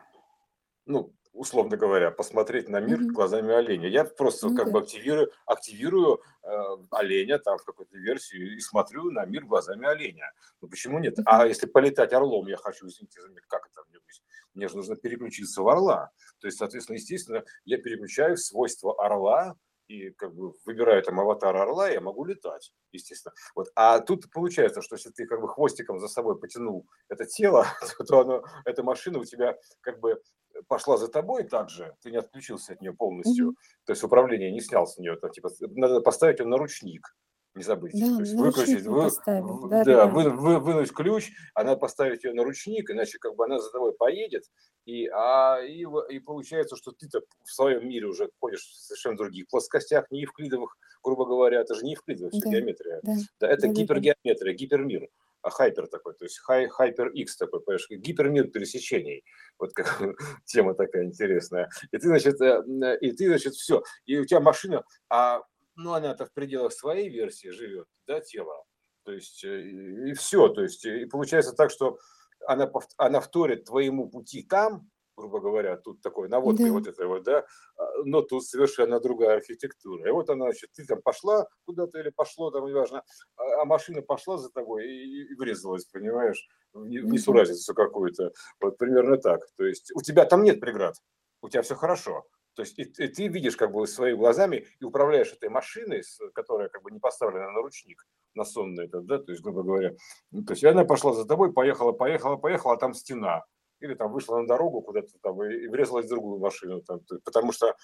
ну, 0.86 1.14
условно 1.38 1.76
говоря, 1.76 2.10
посмотреть 2.10 2.68
на 2.68 2.80
мир 2.80 2.98
Мгм. 2.98 3.12
глазами 3.12 3.54
оленя. 3.54 3.88
Я 3.88 4.04
просто 4.04 4.48
Ну 4.48 4.54
как 4.54 4.70
бы 4.72 4.80
активирую, 4.80 5.30
активирую 5.46 6.20
э, 6.42 6.48
оленя 6.90 7.38
там 7.38 7.58
в 7.58 7.64
какой-то 7.64 7.96
версии 7.96 8.56
и 8.56 8.60
смотрю 8.60 9.10
на 9.10 9.24
мир 9.24 9.44
глазами 9.44 9.86
оленя. 9.86 10.32
Ну 10.60 10.68
почему 10.68 10.98
нет? 10.98 11.18
А 11.24 11.38
Мгм. 11.40 11.48
если 11.48 11.66
полетать 11.66 12.12
орлом 12.12 12.46
я 12.48 12.56
хочу, 12.56 12.86
извините 12.88 13.20
за 13.20 13.28
меня, 13.28 13.40
как 13.48 13.66
это 13.66 13.82
мне 13.88 13.98
быть? 14.00 14.22
Мне 14.54 14.68
же 14.68 14.76
нужно 14.76 14.96
переключиться 14.96 15.62
в 15.62 15.68
орла. 15.68 16.10
То 16.40 16.48
есть, 16.48 16.58
соответственно, 16.58 16.96
естественно, 16.96 17.44
я 17.64 17.78
переключаю 17.78 18.36
свойства 18.36 18.94
орла 19.04 19.56
и 19.88 20.10
как 20.10 20.34
бы 20.34 20.52
выбираю 20.66 21.02
там 21.02 21.18
аватар 21.18 21.56
орла, 21.56 21.88
я 21.88 22.00
могу 22.00 22.24
летать, 22.24 22.72
естественно. 22.92 23.32
Вот. 23.54 23.68
А 23.74 24.00
тут 24.00 24.30
получается, 24.30 24.82
что 24.82 24.96
если 24.96 25.10
ты 25.10 25.26
как 25.26 25.40
бы 25.40 25.48
хвостиком 25.48 25.98
за 25.98 26.08
собой 26.08 26.38
потянул 26.38 26.86
это 27.08 27.24
тело, 27.24 27.66
то 28.06 28.20
оно, 28.20 28.44
эта 28.66 28.82
машина 28.82 29.18
у 29.18 29.24
тебя 29.24 29.56
как 29.80 29.98
бы 30.00 30.20
пошла 30.66 30.96
за 30.96 31.08
тобой 31.08 31.44
также, 31.44 31.94
ты 32.02 32.10
не 32.10 32.16
отключился 32.18 32.72
от 32.72 32.80
нее 32.80 32.92
полностью, 32.92 33.46
Мгм. 33.48 33.56
то 33.86 33.92
есть 33.92 34.02
управление 34.02 34.50
не 34.52 34.60
снял 34.60 34.86
с 34.86 34.98
нее, 34.98 35.16
там, 35.16 35.30
типа, 35.30 35.50
надо 35.60 36.00
поставить 36.00 36.40
ее 36.40 36.46
на 36.46 36.56
ручник, 36.58 37.14
не 37.54 37.62
забыть, 37.64 37.92
Да, 37.98 38.14
то 38.16 38.20
есть 38.20 38.34
выключить, 38.34 38.86
вы, 38.86 39.10
Да, 39.26 39.42
да, 39.68 39.84
да, 39.84 40.06
вы- 40.06 40.30
вы- 40.30 40.58
вынуть 40.60 40.92
ключ, 40.92 41.30
она 41.54 41.76
поставить 41.76 42.22
ее 42.24 42.32
на 42.34 42.44
ручник, 42.44 42.90
иначе 42.90 43.18
как 43.18 43.34
бы 43.36 43.44
она 43.46 43.58
за 43.58 43.70
тобой 43.70 43.92
поедет, 43.94 44.44
и, 44.84 45.06
а, 45.08 45.58
и, 45.62 45.84
и 46.10 46.18
получается, 46.20 46.76
что 46.76 46.92
ты-то 46.92 47.20
в 47.44 47.50
своем 47.52 47.88
мире 47.88 48.06
уже 48.06 48.30
ходишь 48.40 48.60
в 48.64 48.74
совершенно 48.86 49.16
других 49.16 49.48
плоскостях, 49.48 50.10
не 50.10 50.20
евклидовых, 50.20 50.76
грубо 51.02 51.24
говоря, 51.26 51.60
это 51.60 51.74
же 51.74 51.84
не 51.84 51.92
евклидовая 51.92 52.30
Да. 52.32 52.50
геометрия, 52.50 53.00
да. 53.02 53.14
да, 53.40 53.48
это 53.48 53.62
Да-да-да. 53.62 53.80
гипергеометрия, 53.82 54.54
гипермир, 54.54 55.08
хайпер 55.42 55.86
такой, 55.88 56.14
то 56.14 56.24
есть 56.24 56.38
хай, 56.38 56.68
хайпер 56.68 57.08
X 57.08 57.36
такой, 57.36 57.60
понимаешь, 57.60 57.86
гипермир 57.90 58.48
пересечений. 58.48 59.24
Вот 59.58 59.72
как 59.72 60.00
тема 60.44 60.74
такая 60.74 61.04
интересная. 61.04 61.68
И 61.90 61.98
ты, 61.98 62.08
значит, 62.08 62.40
э, 62.40 62.62
м, 62.66 62.82
и 63.00 63.12
ты, 63.12 63.26
значит, 63.26 63.54
все. 63.54 63.82
И 64.04 64.18
у 64.18 64.24
тебя 64.24 64.40
машина, 64.40 64.84
а 65.08 65.42
ну 65.76 65.92
она-то 65.92 66.26
в 66.26 66.32
пределах 66.32 66.72
своей 66.72 67.08
версии 67.08 67.48
живет, 67.48 67.86
да, 68.06 68.20
тело. 68.20 68.64
То 69.04 69.12
есть 69.12 69.44
э, 69.44 69.62
и, 70.08 70.12
все. 70.14 70.48
То 70.48 70.62
есть 70.62 70.84
и 70.84 71.06
получается 71.06 71.52
так, 71.52 71.70
что 71.70 71.98
она, 72.46 72.70
она 72.96 73.20
вторит 73.20 73.64
твоему 73.64 74.08
пути 74.08 74.42
там, 74.42 74.90
грубо 75.18 75.40
говоря, 75.40 75.76
тут 75.76 76.00
такой 76.00 76.28
наводкой 76.28 76.66
Да. 76.66 76.72
вот 76.72 76.86
этой 76.86 77.06
вот, 77.06 77.24
да, 77.24 77.44
а, 77.76 77.84
но 78.04 78.22
тут 78.22 78.44
совершенно 78.44 79.00
другая 79.00 79.36
архитектура. 79.36 80.08
И 80.08 80.12
вот 80.12 80.30
она, 80.30 80.46
значит, 80.46 80.70
ты 80.72 80.86
там 80.86 81.02
пошла 81.02 81.46
куда-то 81.66 81.98
или 81.98 82.10
пошло, 82.10 82.50
там, 82.50 82.66
неважно, 82.66 83.02
а 83.36 83.48
а 83.58 83.64
машина 83.64 84.02
пошла 84.02 84.38
за 84.38 84.50
тобой 84.50 84.86
и, 84.86 85.32
и 85.32 85.34
врезалась, 85.34 85.84
понимаешь, 85.86 86.46
в 86.72 86.86
несуразицу 86.86 87.74
какую-то. 87.74 88.32
Вот 88.60 88.78
примерно 88.78 89.16
так. 89.16 89.40
То 89.56 89.64
есть 89.64 89.90
у 89.94 90.00
тебя 90.00 90.24
там 90.24 90.42
нет 90.42 90.60
преград, 90.60 90.94
у 91.42 91.48
тебя 91.48 91.62
все 91.62 91.74
хорошо. 91.74 92.24
То 92.54 92.62
есть 92.62 92.78
и, 92.78 92.82
и 92.82 93.08
ты 93.08 93.28
видишь 93.28 93.56
как 93.56 93.72
бы 93.72 93.86
своими 93.86 94.16
глазами 94.16 94.66
и 94.80 94.84
управляешь 94.84 95.32
этой 95.32 95.48
машиной, 95.48 96.02
которая 96.34 96.68
как 96.68 96.82
бы 96.82 96.90
не 96.90 96.98
поставлена 96.98 97.50
на 97.50 97.62
ручник, 97.62 98.06
на 98.34 98.44
сонный 98.44 98.86
этот, 98.86 99.06
да, 99.06 99.18
то 99.18 99.30
есть, 99.32 99.42
грубо 99.42 99.62
говоря. 99.62 99.94
Ну, 100.30 100.44
то 100.44 100.52
есть 100.52 100.62
и 100.62 100.66
она 100.66 100.84
пошла 100.84 101.12
за 101.12 101.24
тобой, 101.24 101.52
поехала, 101.52 101.92
поехала, 101.92 102.36
поехала, 102.36 102.74
а 102.74 102.78
там 102.78 102.94
стена. 102.94 103.44
Или 103.80 103.94
там 103.94 104.12
вышла 104.12 104.38
на 104.38 104.46
дорогу 104.46 104.82
куда-то 104.82 105.18
там 105.22 105.42
и, 105.42 105.68
врезалась 105.68 106.06
в 106.06 106.08
другую 106.10 106.40
машину, 106.40 106.82
там, 106.82 107.00
то- 107.00 107.18
потому 107.24 107.52
что 107.52 107.74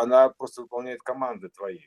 она 0.00 0.28
просто 0.30 0.62
выполняет 0.62 1.02
команды 1.02 1.48
твои. 1.48 1.80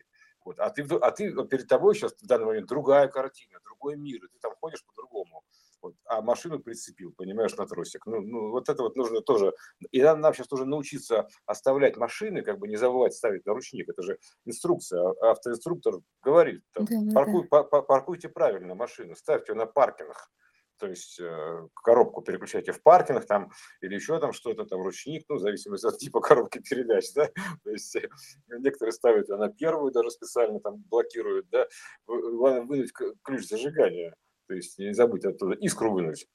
Вот. 0.44 0.60
А, 0.60 0.70
ты, 0.72 0.82
а 1.02 1.12
ты 1.12 1.32
перед 1.46 1.68
тобой 1.68 1.94
сейчас 1.96 2.14
в 2.14 2.26
данный 2.26 2.46
момент 2.46 2.68
другая 2.68 3.08
картина, 3.08 3.60
другой 3.64 3.96
мир, 3.96 4.18
и 4.26 4.28
ты 4.28 4.40
там 4.42 4.54
ходишь 4.60 4.84
по-другому. 4.86 5.44
Вот. 5.84 5.96
А 6.06 6.22
машину 6.22 6.60
прицепил, 6.60 7.14
понимаешь, 7.16 7.56
на 7.58 7.66
тросик. 7.68 8.06
Ну, 8.08 8.22
ну, 8.22 8.50
вот 8.52 8.68
это 8.70 8.82
вот 8.84 8.96
нужно 8.96 9.22
тоже. 9.22 9.54
И 9.92 10.02
нам, 10.02 10.20
нам 10.20 10.34
сейчас 10.34 10.48
тоже 10.48 10.66
научиться 10.66 11.28
оставлять 11.46 11.96
машины, 11.98 12.42
как 12.42 12.58
бы 12.60 12.68
не 12.68 12.76
забывать 12.76 13.14
ставить 13.14 13.46
на 13.46 13.54
ручник. 13.54 13.88
Это 13.90 14.02
же 14.02 14.18
инструкция. 14.46 15.00
А- 15.22 15.32
Автоинструктор 15.32 15.96
говорит, 16.24 16.64
там, 16.74 16.86
Да, 16.86 16.96
да, 17.02 17.12
паркуй- 17.20 17.48
па- 17.48 17.64
па- 17.64 17.82
паркуйте 17.84 18.28
правильно 18.30 18.76
машину, 18.76 19.16
ставьте 19.16 19.54
на 19.54 19.66
паркинг. 19.68 20.32
То 20.82 20.88
есть 20.88 21.20
э, 21.20 21.68
коробку 21.76 22.24
переключайте 22.24 22.72
в 22.72 22.82
паркинг 22.82 23.24
там 23.28 23.52
или 23.82 23.94
еще 23.94 24.20
там 24.20 24.34
что-то, 24.34 24.66
там 24.66 24.82
ручник, 24.82 25.26
ну, 25.30 25.36
в 25.36 25.40
зависимости 25.40 25.86
от 25.86 26.00
типа 26.00 26.22
коробки 26.22 26.58
передач, 26.60 27.06
да. 27.14 27.30
То 27.64 27.70
есть 27.70 27.96
э, 27.96 28.10
некоторые 28.50 28.92
ставят 28.92 29.28
на 29.30 29.48
первую, 29.50 29.92
даже 29.92 30.10
специально 30.10 30.60
там 30.60 30.84
блокируют, 30.90 31.48
да. 31.52 31.68
Главное 32.08 32.64
вынуть 32.64 32.92
ключ 33.22 33.46
зажигания, 33.48 34.16
то 34.48 34.56
есть 34.56 34.80
не 34.80 34.92
забыть 34.96 35.24
оттуда 35.24 35.54
искру 35.54 35.92
вынуть. 35.92 36.26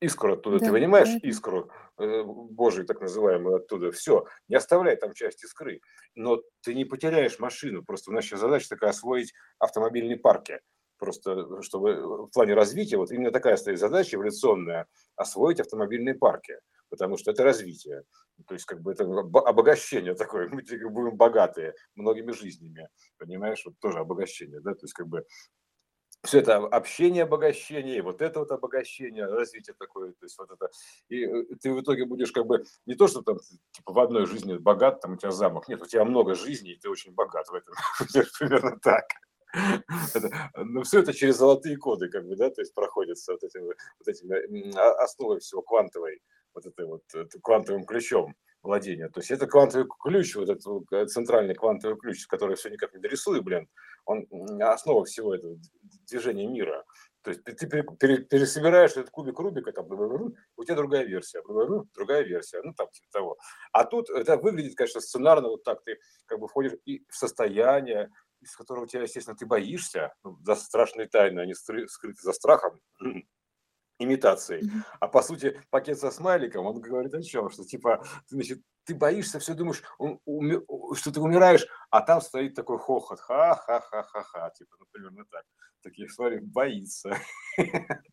Искру 0.00 0.34
оттуда, 0.34 0.58
ты 0.58 0.66
Да, 0.66 0.72
вынимаешь 0.72 1.12
да, 1.12 1.20
да. 1.22 1.28
искру, 1.28 1.70
э, 1.98 2.22
Божий 2.24 2.84
так 2.84 3.00
называемую 3.00 3.56
оттуда, 3.56 3.92
все, 3.92 4.26
не 4.48 4.56
оставляй 4.56 4.96
там 4.96 5.14
часть 5.14 5.44
искры, 5.44 5.80
но 6.16 6.42
ты 6.62 6.74
не 6.74 6.84
потеряешь 6.84 7.38
машину, 7.38 7.84
просто 7.84 8.10
у 8.10 8.14
нас 8.14 8.24
сейчас 8.24 8.40
задача 8.40 8.68
такая 8.68 8.90
освоить 8.90 9.32
автомобильные 9.60 10.18
парки, 10.18 10.58
просто 11.04 11.62
чтобы 11.62 12.26
в 12.26 12.30
плане 12.30 12.54
развития, 12.54 12.96
вот 12.96 13.12
именно 13.12 13.30
такая 13.30 13.56
стоит 13.56 13.78
задача 13.78 14.16
эволюционная, 14.16 14.86
освоить 15.16 15.60
автомобильные 15.60 16.14
парки, 16.14 16.54
потому 16.88 17.18
что 17.18 17.30
это 17.30 17.44
развитие, 17.44 18.04
то 18.46 18.54
есть 18.54 18.64
как 18.64 18.80
бы 18.80 18.92
это 18.92 19.04
обо- 19.04 19.46
обогащение 19.46 20.14
такое, 20.14 20.48
мы 20.52 20.62
будем 20.62 21.16
богатые 21.16 21.74
многими 21.94 22.32
жизнями, 22.32 22.88
понимаешь, 23.18 23.62
вот 23.66 23.74
тоже 23.80 23.98
обогащение, 23.98 24.60
да, 24.60 24.72
то 24.72 24.84
есть 24.84 24.94
как 24.94 25.08
бы 25.08 25.26
все 26.22 26.38
это 26.38 26.56
общение, 26.56 27.24
обогащение, 27.24 27.98
и 27.98 28.00
вот 28.00 28.22
это 28.22 28.38
вот 28.40 28.50
обогащение, 28.50 29.26
развитие 29.26 29.74
такое, 29.78 30.12
то 30.12 30.24
есть 30.24 30.38
вот 30.38 30.50
это, 30.50 30.70
и 31.10 31.26
э, 31.26 31.44
ты 31.60 31.70
в 31.70 31.82
итоге 31.82 32.06
будешь 32.06 32.32
как 32.32 32.46
бы 32.46 32.64
не 32.86 32.94
то, 32.94 33.08
что 33.08 33.20
там 33.20 33.36
типа 33.72 33.92
в 33.92 33.98
одной 33.98 34.24
жизни 34.24 34.56
богат, 34.56 35.02
там 35.02 35.12
у 35.12 35.16
тебя 35.18 35.32
замок, 35.32 35.68
нет, 35.68 35.82
у 35.82 35.86
тебя 35.86 36.06
много 36.06 36.34
жизней, 36.34 36.72
и 36.72 36.78
ты 36.78 36.88
очень 36.88 37.12
богат 37.12 37.46
в 37.48 37.54
этом, 37.54 37.74
примерно 38.38 38.78
так. 38.80 39.04
Ну, 40.56 40.82
все 40.82 41.00
это 41.00 41.12
через 41.12 41.36
золотые 41.36 41.76
коды, 41.76 42.08
как 42.08 42.26
бы, 42.26 42.36
да, 42.36 42.50
то 42.50 42.60
есть 42.60 42.74
проходится 42.74 43.32
вот 43.32 43.42
этими, 43.42 43.64
вот 43.64 44.08
этими 44.08 44.34
м, 44.68 44.72
а- 44.76 45.02
основой 45.04 45.40
всего 45.40 45.62
квантовой, 45.62 46.20
вот 46.54 46.66
этой 46.66 46.86
вот 46.86 47.02
э, 47.14 47.24
квантовым 47.42 47.84
ключом 47.84 48.34
владения. 48.62 49.08
То 49.08 49.20
есть 49.20 49.30
это 49.30 49.46
квантовый 49.46 49.86
ключ, 50.00 50.34
вот 50.36 50.48
этот 50.48 50.92
э, 50.92 51.06
центральный 51.06 51.54
квантовый 51.54 51.96
ключ, 51.98 52.26
который 52.26 52.56
все 52.56 52.70
никак 52.70 52.94
не 52.94 53.00
дорисую, 53.00 53.42
блин, 53.42 53.68
он 54.06 54.26
основа 54.62 55.04
всего 55.04 55.34
этого 55.34 55.56
движения 56.08 56.46
мира. 56.46 56.84
То 57.22 57.30
есть 57.30 57.42
ты 57.42 57.66
пере- 57.66 57.84
пере- 57.98 58.18
пересобираешь 58.22 58.90
этот 58.92 59.08
кубик 59.08 59.38
Рубика, 59.38 59.72
там, 59.72 59.86
у 59.90 60.64
тебя 60.64 60.74
другая 60.76 61.04
версия, 61.04 61.42
другая 61.94 62.22
версия, 62.22 62.60
ну 62.62 62.74
там 62.74 62.88
типа 62.90 63.06
того. 63.10 63.38
А 63.72 63.84
тут 63.84 64.10
это 64.10 64.36
выглядит, 64.36 64.76
конечно, 64.76 65.00
сценарно 65.00 65.48
вот 65.48 65.64
так, 65.64 65.82
ты 65.84 65.98
как 66.26 66.38
бы 66.38 66.48
входишь 66.48 66.72
и 66.84 67.02
в 67.08 67.16
состояние, 67.16 68.10
из 68.46 68.56
которого 68.56 68.86
тебя, 68.86 69.02
естественно, 69.02 69.36
ты 69.36 69.46
боишься, 69.46 70.14
ну, 70.22 70.38
за 70.42 70.54
страшные 70.54 71.08
тайны, 71.08 71.40
они 71.40 71.52
скры- 71.52 71.86
скрыты 71.86 72.20
за 72.22 72.32
страхом, 72.32 72.80
имитацией. 73.98 74.70
А 75.00 75.08
по 75.08 75.22
сути 75.22 75.60
пакет 75.70 75.98
со 75.98 76.10
смайликом, 76.10 76.66
он 76.66 76.80
говорит 76.80 77.14
о 77.14 77.22
чем? 77.22 77.50
Что 77.50 77.64
типа, 77.64 78.04
значит, 78.26 78.60
ты 78.84 78.94
боишься, 78.94 79.38
все 79.38 79.54
думаешь, 79.54 79.82
ум- 79.98 80.20
уме- 80.26 80.62
у- 80.68 80.94
что 80.94 81.12
ты 81.12 81.20
умираешь, 81.20 81.66
а 81.90 82.00
там 82.00 82.20
стоит 82.20 82.54
такой 82.54 82.78
хохот, 82.78 83.20
ха-ха-ха-ха-ха, 83.20 84.50
типа, 84.50 84.76
ну, 84.78 84.86
примерно 84.90 85.24
так. 85.30 85.44
Таких, 85.82 86.10
смотри, 86.12 86.40
боится. 86.40 87.14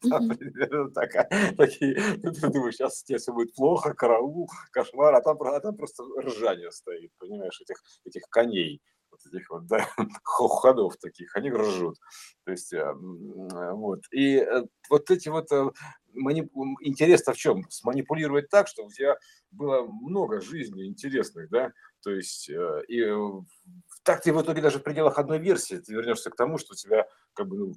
Примерно 0.02 0.92
так, 0.92 1.12
такие, 1.58 1.94
ты 2.18 2.50
думаешь, 2.50 2.76
сейчас 2.76 3.02
тебе 3.02 3.18
все 3.18 3.32
будет 3.32 3.56
плохо, 3.56 3.94
караул, 3.94 4.50
кошмар, 4.72 5.16
а 5.16 5.22
там, 5.22 5.42
а 5.42 5.60
там 5.62 5.78
просто 5.78 6.04
ржание 6.20 6.70
стоит, 6.72 7.12
понимаешь, 7.18 7.60
этих, 7.62 7.78
этих 8.04 8.24
коней, 8.30 8.82
этих 9.26 9.50
вот, 9.50 9.68
да, 9.68 9.88
ходов 10.24 10.98
таких, 10.98 11.36
они 11.36 11.52
ржут. 11.52 11.98
То 12.46 12.52
есть, 12.52 12.74
э, 12.74 12.78
э, 12.80 13.72
вот. 13.74 14.02
И 14.12 14.38
э, 14.38 14.64
вот 14.90 15.10
эти 15.12 15.30
вот 15.30 15.48
мани- 16.14 16.50
м, 16.56 16.78
интерес-то 16.82 17.34
в 17.34 17.38
чем? 17.38 17.64
Сманипулировать 17.70 18.50
так, 18.50 18.68
чтобы 18.68 18.90
у 18.90 18.92
тебя 18.92 19.16
было 19.52 19.84
много 19.84 20.42
жизней 20.42 20.88
интересных, 20.88 21.50
да, 21.50 21.72
то 22.04 22.12
есть, 22.12 22.50
и 22.50 23.14
так 24.04 24.22
ты 24.24 24.34
в 24.34 24.42
итоге 24.42 24.62
даже 24.62 24.80
в 24.80 24.84
пределах 24.84 25.20
одной 25.20 25.40
версии 25.40 25.76
ты 25.76 25.94
вернешься 25.94 26.30
к 26.32 26.36
тому, 26.36 26.58
что 26.58 26.74
у 26.74 26.76
тебя, 26.76 27.06
как 27.34 27.48
бы, 27.48 27.58
ну, 27.58 27.74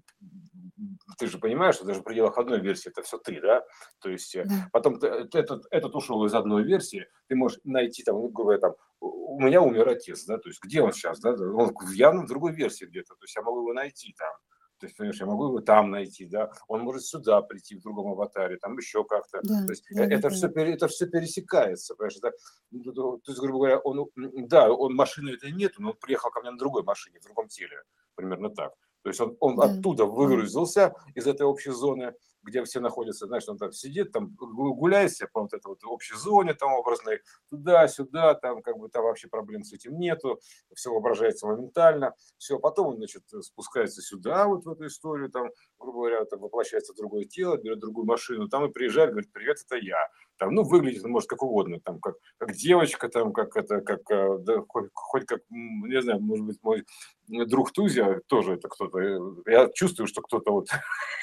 ты 1.18 1.26
же 1.26 1.38
понимаешь, 1.38 1.76
что 1.76 1.84
даже 1.84 2.00
в 2.00 2.04
пределах 2.04 2.38
одной 2.38 2.60
версии 2.60 2.90
это 2.90 3.02
все 3.02 3.18
ты, 3.18 3.40
да, 3.40 3.62
то 4.00 4.08
есть, 4.10 4.34
э, 4.36 4.44
Да. 4.44 4.68
потом 4.72 4.98
ты- 4.98 5.06
э, 5.08 5.28
этот, 5.34 5.64
этот 5.70 5.94
ушел 5.94 6.24
из 6.24 6.34
одной 6.34 6.64
версии, 6.64 7.06
ты 7.28 7.36
можешь 7.36 7.58
найти 7.64 8.02
там, 8.02 8.16
грубо 8.20 8.42
говоря, 8.44 8.60
там, 8.60 8.74
у 9.00 9.40
меня 9.40 9.60
умер 9.62 9.88
отец, 9.88 10.24
да, 10.24 10.38
то 10.38 10.48
есть, 10.48 10.62
где 10.62 10.82
он 10.82 10.92
сейчас, 10.92 11.20
да, 11.20 11.32
да, 11.36 11.44
он 11.44 11.74
явно 11.94 12.22
в 12.22 12.28
другой 12.28 12.52
версии 12.52 12.84
где-то, 12.86 13.14
то 13.14 13.24
есть, 13.24 13.34
я 13.36 13.42
могу 13.42 13.60
его 13.60 13.72
найти 13.72 14.14
там, 14.18 14.32
то 14.80 14.86
есть, 14.86 14.96
понимаешь, 14.96 15.20
я 15.20 15.26
могу 15.26 15.46
его 15.46 15.60
там 15.60 15.90
найти, 15.90 16.26
да, 16.26 16.50
он 16.68 16.80
может 16.82 17.04
сюда 17.04 17.40
прийти 17.42 17.76
в 17.76 17.80
другом 17.82 18.08
аватаре, 18.12 18.56
там 18.58 18.76
еще 18.76 19.04
как-то. 19.04 19.40
Да, 19.42 19.64
То 19.64 19.70
есть 19.70 19.86
э, 19.92 19.94
да, 19.94 20.06
да, 20.06 20.14
это 20.14 20.22
да. 20.22 20.28
все, 20.30 20.46
это 20.48 20.88
все 20.88 21.06
пересекается, 21.06 21.94
понимаешь, 21.94 22.16
это, 22.16 22.32
ну, 22.72 22.92
то- 22.92 23.20
есть, 23.26 23.40
грубо 23.40 23.58
говоря, 23.58 23.78
он, 23.78 24.10
да, 24.16 24.70
он 24.72 24.94
машины 24.94 25.30
это 25.30 25.50
нет, 25.50 25.74
но 25.78 25.90
он 25.90 25.96
приехал 25.98 26.30
ко 26.30 26.40
мне 26.40 26.50
на 26.50 26.58
другой 26.58 26.82
машине, 26.82 27.18
в 27.20 27.24
другом 27.24 27.48
теле, 27.48 27.82
примерно 28.16 28.50
так. 28.50 28.72
То 29.04 29.10
есть 29.10 29.20
он, 29.20 29.36
он 29.38 29.56
да. 29.56 29.64
оттуда 29.64 30.06
выгрузился 30.06 30.94
из 31.14 31.26
этой 31.26 31.42
общей 31.42 31.72
зоны, 31.72 32.14
где 32.42 32.64
все 32.64 32.80
находятся, 32.80 33.26
знаешь, 33.26 33.46
он 33.48 33.58
там 33.58 33.70
сидит, 33.72 34.12
там 34.12 34.34
гуляет 34.34 35.12
себе 35.12 35.28
по 35.30 35.42
вот 35.42 35.52
этой 35.52 35.66
вот 35.66 35.84
общей 35.84 36.14
зоне 36.14 36.54
там 36.54 36.72
образной, 36.72 37.20
туда-сюда, 37.50 38.34
там 38.34 38.62
как 38.62 38.78
бы 38.78 38.88
там 38.88 39.04
вообще 39.04 39.28
проблем 39.28 39.62
с 39.62 39.74
этим 39.74 39.98
нету, 39.98 40.40
все 40.74 40.90
воображается 40.90 41.46
моментально, 41.46 42.14
все, 42.38 42.58
потом 42.58 42.88
он, 42.88 42.96
значит, 42.96 43.22
спускается 43.42 44.00
сюда, 44.00 44.46
вот 44.46 44.64
в 44.64 44.70
эту 44.70 44.86
историю, 44.86 45.30
там, 45.30 45.50
грубо 45.78 45.98
говоря, 45.98 46.24
там 46.24 46.40
воплощается 46.40 46.94
в 46.94 46.96
другое 46.96 47.24
тело, 47.24 47.58
берет 47.58 47.80
другую 47.80 48.06
машину, 48.06 48.48
там 48.48 48.64
и 48.64 48.72
приезжает, 48.72 49.10
говорит, 49.10 49.32
привет, 49.32 49.58
это 49.64 49.76
я. 49.76 50.08
Там, 50.38 50.54
ну, 50.54 50.64
выглядит, 50.64 51.04
может, 51.04 51.28
как 51.28 51.42
угодно, 51.42 51.80
там, 51.80 52.00
как, 52.00 52.16
как 52.38 52.52
девочка, 52.52 53.08
там, 53.08 53.32
как 53.32 53.56
это, 53.56 53.80
как, 53.80 54.00
э, 54.10 54.38
да, 54.40 54.62
хоть, 54.66 54.90
хоть 54.92 55.26
как, 55.26 55.40
не 55.50 56.02
знаю, 56.02 56.20
может 56.20 56.46
быть, 56.46 56.58
мой 56.62 56.84
друг 57.28 57.72
Тузя 57.72 58.20
тоже 58.26 58.54
это 58.54 58.68
кто-то, 58.68 58.98
э, 58.98 59.18
я 59.46 59.68
чувствую, 59.72 60.08
что 60.08 60.22
кто-то 60.22 60.50
вот 60.50 60.68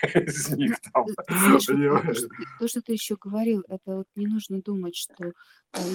из 0.16 0.50
них 0.52 0.80
там. 0.94 1.06
То, 2.60 2.68
что 2.68 2.82
ты 2.82 2.94
еще 2.94 3.18
говорил, 3.20 3.64
это 3.68 3.98
вот 3.98 4.08
не 4.16 4.28
нужно 4.28 4.62
думать, 4.62 4.96
что 4.96 5.26
э, 5.26 5.32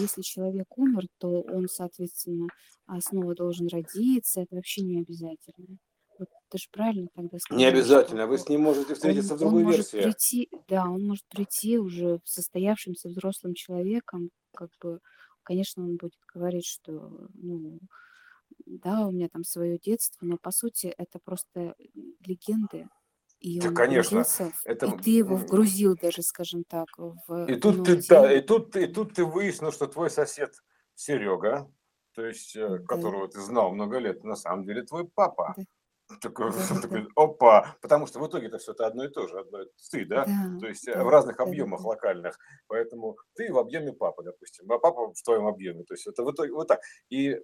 если 0.00 0.20
человек 0.20 0.66
умер, 0.76 1.06
то 1.18 1.40
он, 1.40 1.68
соответственно, 1.68 2.48
снова 3.00 3.34
должен 3.34 3.68
родиться, 3.68 4.42
это 4.42 4.56
вообще 4.56 4.82
не 4.82 5.00
обязательно. 5.00 5.78
Ты 6.48 6.58
же 6.58 6.68
правильно 6.70 7.08
тогда 7.14 7.38
сказал. 7.38 7.58
Не 7.58 7.66
обязательно, 7.66 8.26
вы 8.26 8.38
с 8.38 8.48
ним 8.48 8.62
можете 8.62 8.94
встретиться 8.94 9.32
он, 9.32 9.36
в 9.36 9.40
другой 9.40 9.64
он 9.64 9.72
версии. 9.72 9.96
Может 9.96 10.04
прийти, 10.04 10.50
да, 10.68 10.84
он 10.84 11.06
может 11.06 11.24
прийти 11.28 11.78
уже 11.78 12.20
состоявшимся 12.24 13.08
взрослым 13.08 13.54
человеком, 13.54 14.30
как 14.54 14.70
бы, 14.80 15.00
конечно, 15.42 15.82
он 15.82 15.96
будет 15.96 16.14
говорить, 16.32 16.66
что, 16.66 17.28
ну, 17.34 17.78
да, 18.64 19.06
у 19.06 19.10
меня 19.10 19.28
там 19.28 19.44
свое 19.44 19.78
детство, 19.78 20.24
но 20.24 20.38
по 20.38 20.50
сути 20.50 20.86
это 20.86 21.18
просто 21.18 21.74
легенды. 22.24 22.88
И 23.40 23.60
да, 23.60 23.70
конечно. 23.70 24.24
Это... 24.64 24.86
И 24.86 24.98
ты 24.98 25.10
его 25.10 25.36
вгрузил 25.36 25.96
даже, 26.00 26.22
скажем 26.22 26.64
так, 26.64 26.88
в... 26.96 27.46
И 27.46 27.56
тут, 27.56 27.84
ты, 27.84 28.00
да, 28.08 28.32
и, 28.32 28.40
тут, 28.40 28.74
и 28.76 28.86
тут 28.86 29.14
ты 29.14 29.24
выяснил, 29.24 29.72
что 29.72 29.86
твой 29.86 30.10
сосед 30.10 30.54
Серега, 30.94 31.70
то 32.14 32.24
есть, 32.24 32.56
э, 32.56 32.66
да. 32.66 32.78
которого 32.78 33.28
ты 33.28 33.40
знал 33.40 33.74
много 33.74 33.98
лет, 33.98 34.24
на 34.24 34.36
самом 34.36 34.64
деле 34.64 34.82
твой 34.82 35.06
папа. 35.06 35.54
Да. 35.56 35.64
Такой, 36.20 36.52
такой 36.82 37.08
опа, 37.16 37.76
потому 37.82 38.06
что 38.06 38.20
в 38.20 38.28
итоге 38.28 38.46
это 38.46 38.58
все 38.58 38.72
это 38.72 38.86
одно 38.86 39.04
и 39.04 39.08
то 39.08 39.26
же, 39.26 39.40
одно 39.40 39.64
ты, 39.90 40.04
да, 40.06 40.24
да 40.24 40.60
то 40.60 40.66
есть 40.68 40.86
э, 40.86 40.94
да, 40.94 41.02
в 41.02 41.08
разных 41.08 41.40
объемах 41.40 41.82
да, 41.82 41.88
локальных, 41.88 42.38
поэтому 42.68 43.16
ты 43.34 43.52
в 43.52 43.58
объеме 43.58 43.92
папы, 43.92 44.22
допустим, 44.22 44.70
а 44.70 44.78
папа 44.78 45.12
в 45.12 45.22
твоем 45.22 45.46
объеме, 45.46 45.82
то 45.82 45.94
есть 45.94 46.06
это 46.06 46.22
в 46.22 46.30
итоге 46.30 46.52
вот 46.52 46.68
так, 46.68 46.80
и, 47.08 47.30
э, 47.30 47.40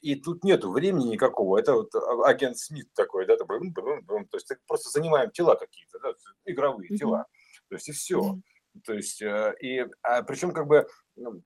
и 0.00 0.16
тут 0.16 0.42
нету 0.42 0.72
времени 0.72 1.10
никакого, 1.10 1.58
это 1.58 1.74
вот 1.74 1.94
а, 1.94 2.28
агент 2.28 2.58
Смит 2.58 2.92
такой, 2.94 3.26
да, 3.26 3.36
такой, 3.36 3.60
то 3.72 4.24
есть 4.32 4.48
ты 4.48 4.56
просто 4.66 4.90
занимаем 4.90 5.30
тела 5.30 5.54
какие-то, 5.54 6.00
да, 6.00 6.12
игровые 6.46 6.88
тела, 6.96 7.26
то 7.68 7.76
есть 7.76 7.88
и 7.88 7.92
все, 7.92 8.40
то 8.84 8.92
есть 8.92 9.22
э, 9.22 9.54
и, 9.60 9.86
а, 10.02 10.22
причем 10.24 10.50
как 10.50 10.66
бы 10.66 10.88
ну, 11.14 11.40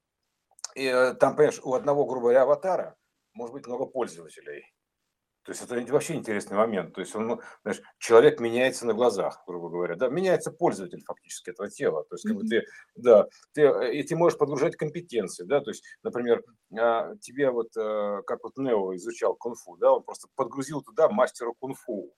и, 0.74 0.90
там, 1.20 1.36
понимаешь, 1.36 1.60
у 1.62 1.74
одного, 1.74 2.04
грубо 2.04 2.22
говоря, 2.22 2.42
аватара 2.42 2.96
может 3.34 3.52
быть 3.52 3.66
много 3.66 3.86
пользователей, 3.86 4.73
то 5.44 5.52
есть 5.52 5.62
это 5.62 5.92
вообще 5.92 6.14
интересный 6.14 6.56
момент. 6.56 6.94
То 6.94 7.02
есть 7.02 7.14
он, 7.14 7.26
ну, 7.26 7.40
знаешь, 7.62 7.82
человек 7.98 8.40
меняется 8.40 8.86
на 8.86 8.94
глазах, 8.94 9.42
грубо 9.46 9.68
говоря, 9.68 9.94
да, 9.94 10.08
меняется 10.08 10.50
пользователь 10.50 11.02
фактически 11.04 11.50
этого 11.50 11.68
тела. 11.68 12.04
То 12.04 12.14
есть 12.14 12.26
как 12.26 12.36
бы 12.36 12.44
ты, 12.44 12.64
да, 12.96 13.26
ты, 13.52 13.62
э, 13.62 13.94
и 13.94 14.02
ты 14.02 14.16
можешь 14.16 14.38
подгружать 14.38 14.76
компетенции, 14.76 15.44
да, 15.44 15.60
то 15.60 15.70
есть, 15.70 15.84
например, 16.02 16.42
а, 16.78 17.14
тебе 17.16 17.50
вот, 17.50 17.76
э, 17.76 18.22
как 18.26 18.42
вот 18.42 18.56
Нео 18.56 18.96
изучал 18.96 19.34
кунг-фу, 19.34 19.76
да, 19.76 19.92
он 19.92 20.02
просто 20.02 20.28
подгрузил 20.34 20.80
туда 20.80 21.10
мастера 21.10 21.52
кунг-фу, 21.58 22.14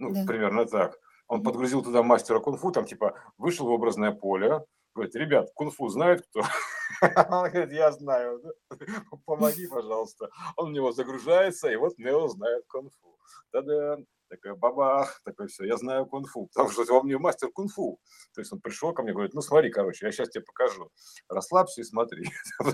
ну, 0.00 0.12
да. 0.12 0.24
примерно 0.26 0.66
так. 0.66 0.98
Он 1.28 1.42
подгрузил 1.44 1.82
туда 1.82 2.02
мастера 2.02 2.40
кунг-фу, 2.40 2.72
там 2.72 2.86
типа 2.86 3.16
вышел 3.38 3.66
в 3.66 3.70
образное 3.70 4.10
поле, 4.10 4.64
говорит, 4.94 5.14
ребят, 5.16 5.50
кунг-фу 5.54 5.88
знает 5.88 6.26
кто? 6.26 6.40
Он 7.30 7.50
говорит, 7.50 7.72
я 7.72 7.92
знаю, 7.92 8.40
помоги, 9.24 9.66
пожалуйста. 9.66 10.30
Он 10.56 10.70
в 10.70 10.72
него 10.72 10.92
загружается, 10.92 11.68
и 11.68 11.76
вот 11.76 11.98
Нео 11.98 12.28
знает 12.28 12.64
кунг-фу. 12.68 13.18
Да-да, 13.52 13.98
такая 14.28 14.54
бабах, 14.54 15.20
такой 15.24 15.48
все, 15.48 15.64
я 15.64 15.76
знаю 15.76 16.06
кунг-фу, 16.06 16.48
потому 16.52 16.70
что 16.70 16.82
он 16.94 17.06
мне 17.06 17.18
мастер 17.18 17.50
кунг-фу. 17.50 18.00
То 18.34 18.40
есть 18.40 18.52
он 18.52 18.60
пришел 18.60 18.92
ко 18.92 19.02
мне, 19.02 19.12
говорит, 19.12 19.34
ну 19.34 19.40
смотри, 19.40 19.70
короче, 19.70 20.06
я 20.06 20.12
сейчас 20.12 20.28
тебе 20.30 20.44
покажу, 20.44 20.90
расслабься 21.28 21.80
и 21.80 21.84
смотри. 21.84 22.24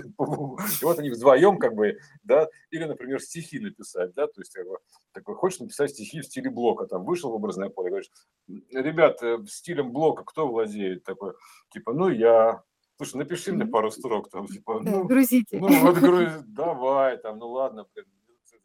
И 0.81 0.85
вот 0.85 0.99
они 0.99 1.09
вдвоем 1.09 1.57
как 1.57 1.73
бы, 1.73 1.97
да, 2.23 2.47
или, 2.69 2.85
например, 2.85 3.21
стихи 3.21 3.59
написать, 3.59 4.13
да, 4.13 4.27
то 4.27 4.41
есть 4.41 4.53
как 4.53 4.67
бы, 4.67 4.77
такой, 5.11 5.35
хочешь 5.35 5.59
написать 5.59 5.91
стихи 5.91 6.21
в 6.21 6.25
стиле 6.25 6.49
блока, 6.49 6.85
там 6.85 7.05
вышел 7.05 7.31
в 7.31 7.35
образное 7.35 7.69
поле, 7.69 7.89
говоришь, 7.89 8.11
ребят, 8.47 9.21
э, 9.23 9.39
стилем 9.47 9.91
блока 9.91 10.23
кто 10.23 10.47
владеет? 10.47 11.03
Такой, 11.03 11.33
типа, 11.71 11.93
ну 11.93 12.09
я, 12.09 12.63
слушай, 12.97 13.17
напиши 13.17 13.51
мне 13.53 13.65
пару 13.65 13.91
строк 13.91 14.29
там, 14.29 14.47
типа, 14.47 14.79
ну, 14.81 15.03
грузите. 15.05 15.59
ну 15.59 15.67
вот, 15.81 15.97
груз, 15.97 16.31
давай, 16.45 17.17
там, 17.17 17.39
ну 17.39 17.49
ладно, 17.49 17.85
блин, 17.93 18.07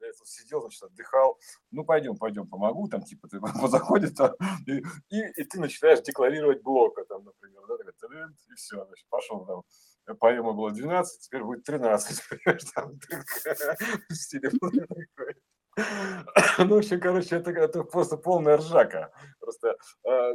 я 0.00 0.12
сидел, 0.24 0.60
значит, 0.60 0.82
отдыхал, 0.82 1.38
ну, 1.70 1.84
пойдем, 1.84 2.16
пойдем, 2.16 2.46
помогу, 2.48 2.88
там, 2.88 3.02
типа, 3.02 3.28
ты 3.28 3.40
заходит, 3.68 4.14
там, 4.16 4.32
и, 4.66 4.82
и, 5.10 5.20
и 5.36 5.44
ты 5.44 5.60
начинаешь 5.60 6.02
декларировать 6.02 6.62
блока, 6.62 7.04
там, 7.04 7.24
например, 7.24 7.62
да, 7.68 7.76
такой, 8.00 8.18
и 8.50 8.54
все, 8.54 8.84
значит, 8.84 9.06
пошел 9.08 9.46
там, 9.46 10.16
поэма 10.18 10.52
было 10.52 10.70
12, 10.70 11.20
теперь 11.20 11.42
будет 11.42 11.64
13, 11.64 12.22
там, 12.74 12.98
в 14.08 14.14
стиле 14.14 14.50
ну, 16.58 16.74
в 16.74 16.78
общем, 16.78 17.00
короче, 17.00 17.36
это, 17.36 17.50
это 17.50 17.84
просто 17.84 18.16
полная 18.16 18.56
ржака. 18.56 19.12
Просто 19.38 19.76
э, 20.08 20.32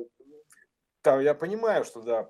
там 1.02 1.20
я 1.20 1.34
понимаю, 1.34 1.84
что 1.84 2.02
да, 2.02 2.30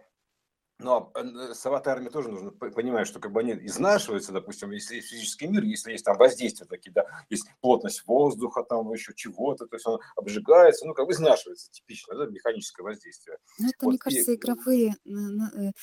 но 0.81 1.11
э, 1.15 1.53
с 1.53 1.65
аватарами 1.65 2.09
тоже 2.09 2.29
нужно 2.29 2.51
понимать, 2.51 3.07
что 3.07 3.19
как 3.19 3.31
бы 3.31 3.39
они 3.39 3.53
изнашиваются, 3.53 4.31
допустим, 4.31 4.71
если 4.71 4.95
есть 4.95 5.09
физический 5.09 5.47
мир, 5.47 5.63
если 5.63 5.91
есть 5.91 6.05
там 6.05 6.17
воздействия 6.17 6.65
такие, 6.65 6.91
да, 6.91 7.05
есть 7.29 7.47
плотность 7.61 8.05
воздуха, 8.05 8.63
там 8.63 8.91
еще 8.91 9.13
чего-то, 9.15 9.67
то 9.67 9.75
есть 9.75 9.85
он 9.87 9.99
обжигается, 10.15 10.85
ну, 10.85 10.93
как 10.93 11.07
бы 11.07 11.13
изнашивается 11.13 11.71
типично, 11.71 12.15
да, 12.15 12.25
механическое 12.25 12.83
воздействие. 12.83 13.37
Ну, 13.59 13.69
это, 13.69 13.77
вот, 13.81 13.91
мне 13.91 13.97
кажется, 13.97 14.31
и, 14.31 14.35
игровые, 14.35 14.95
э, 15.05 15.09
игровые 15.09 15.73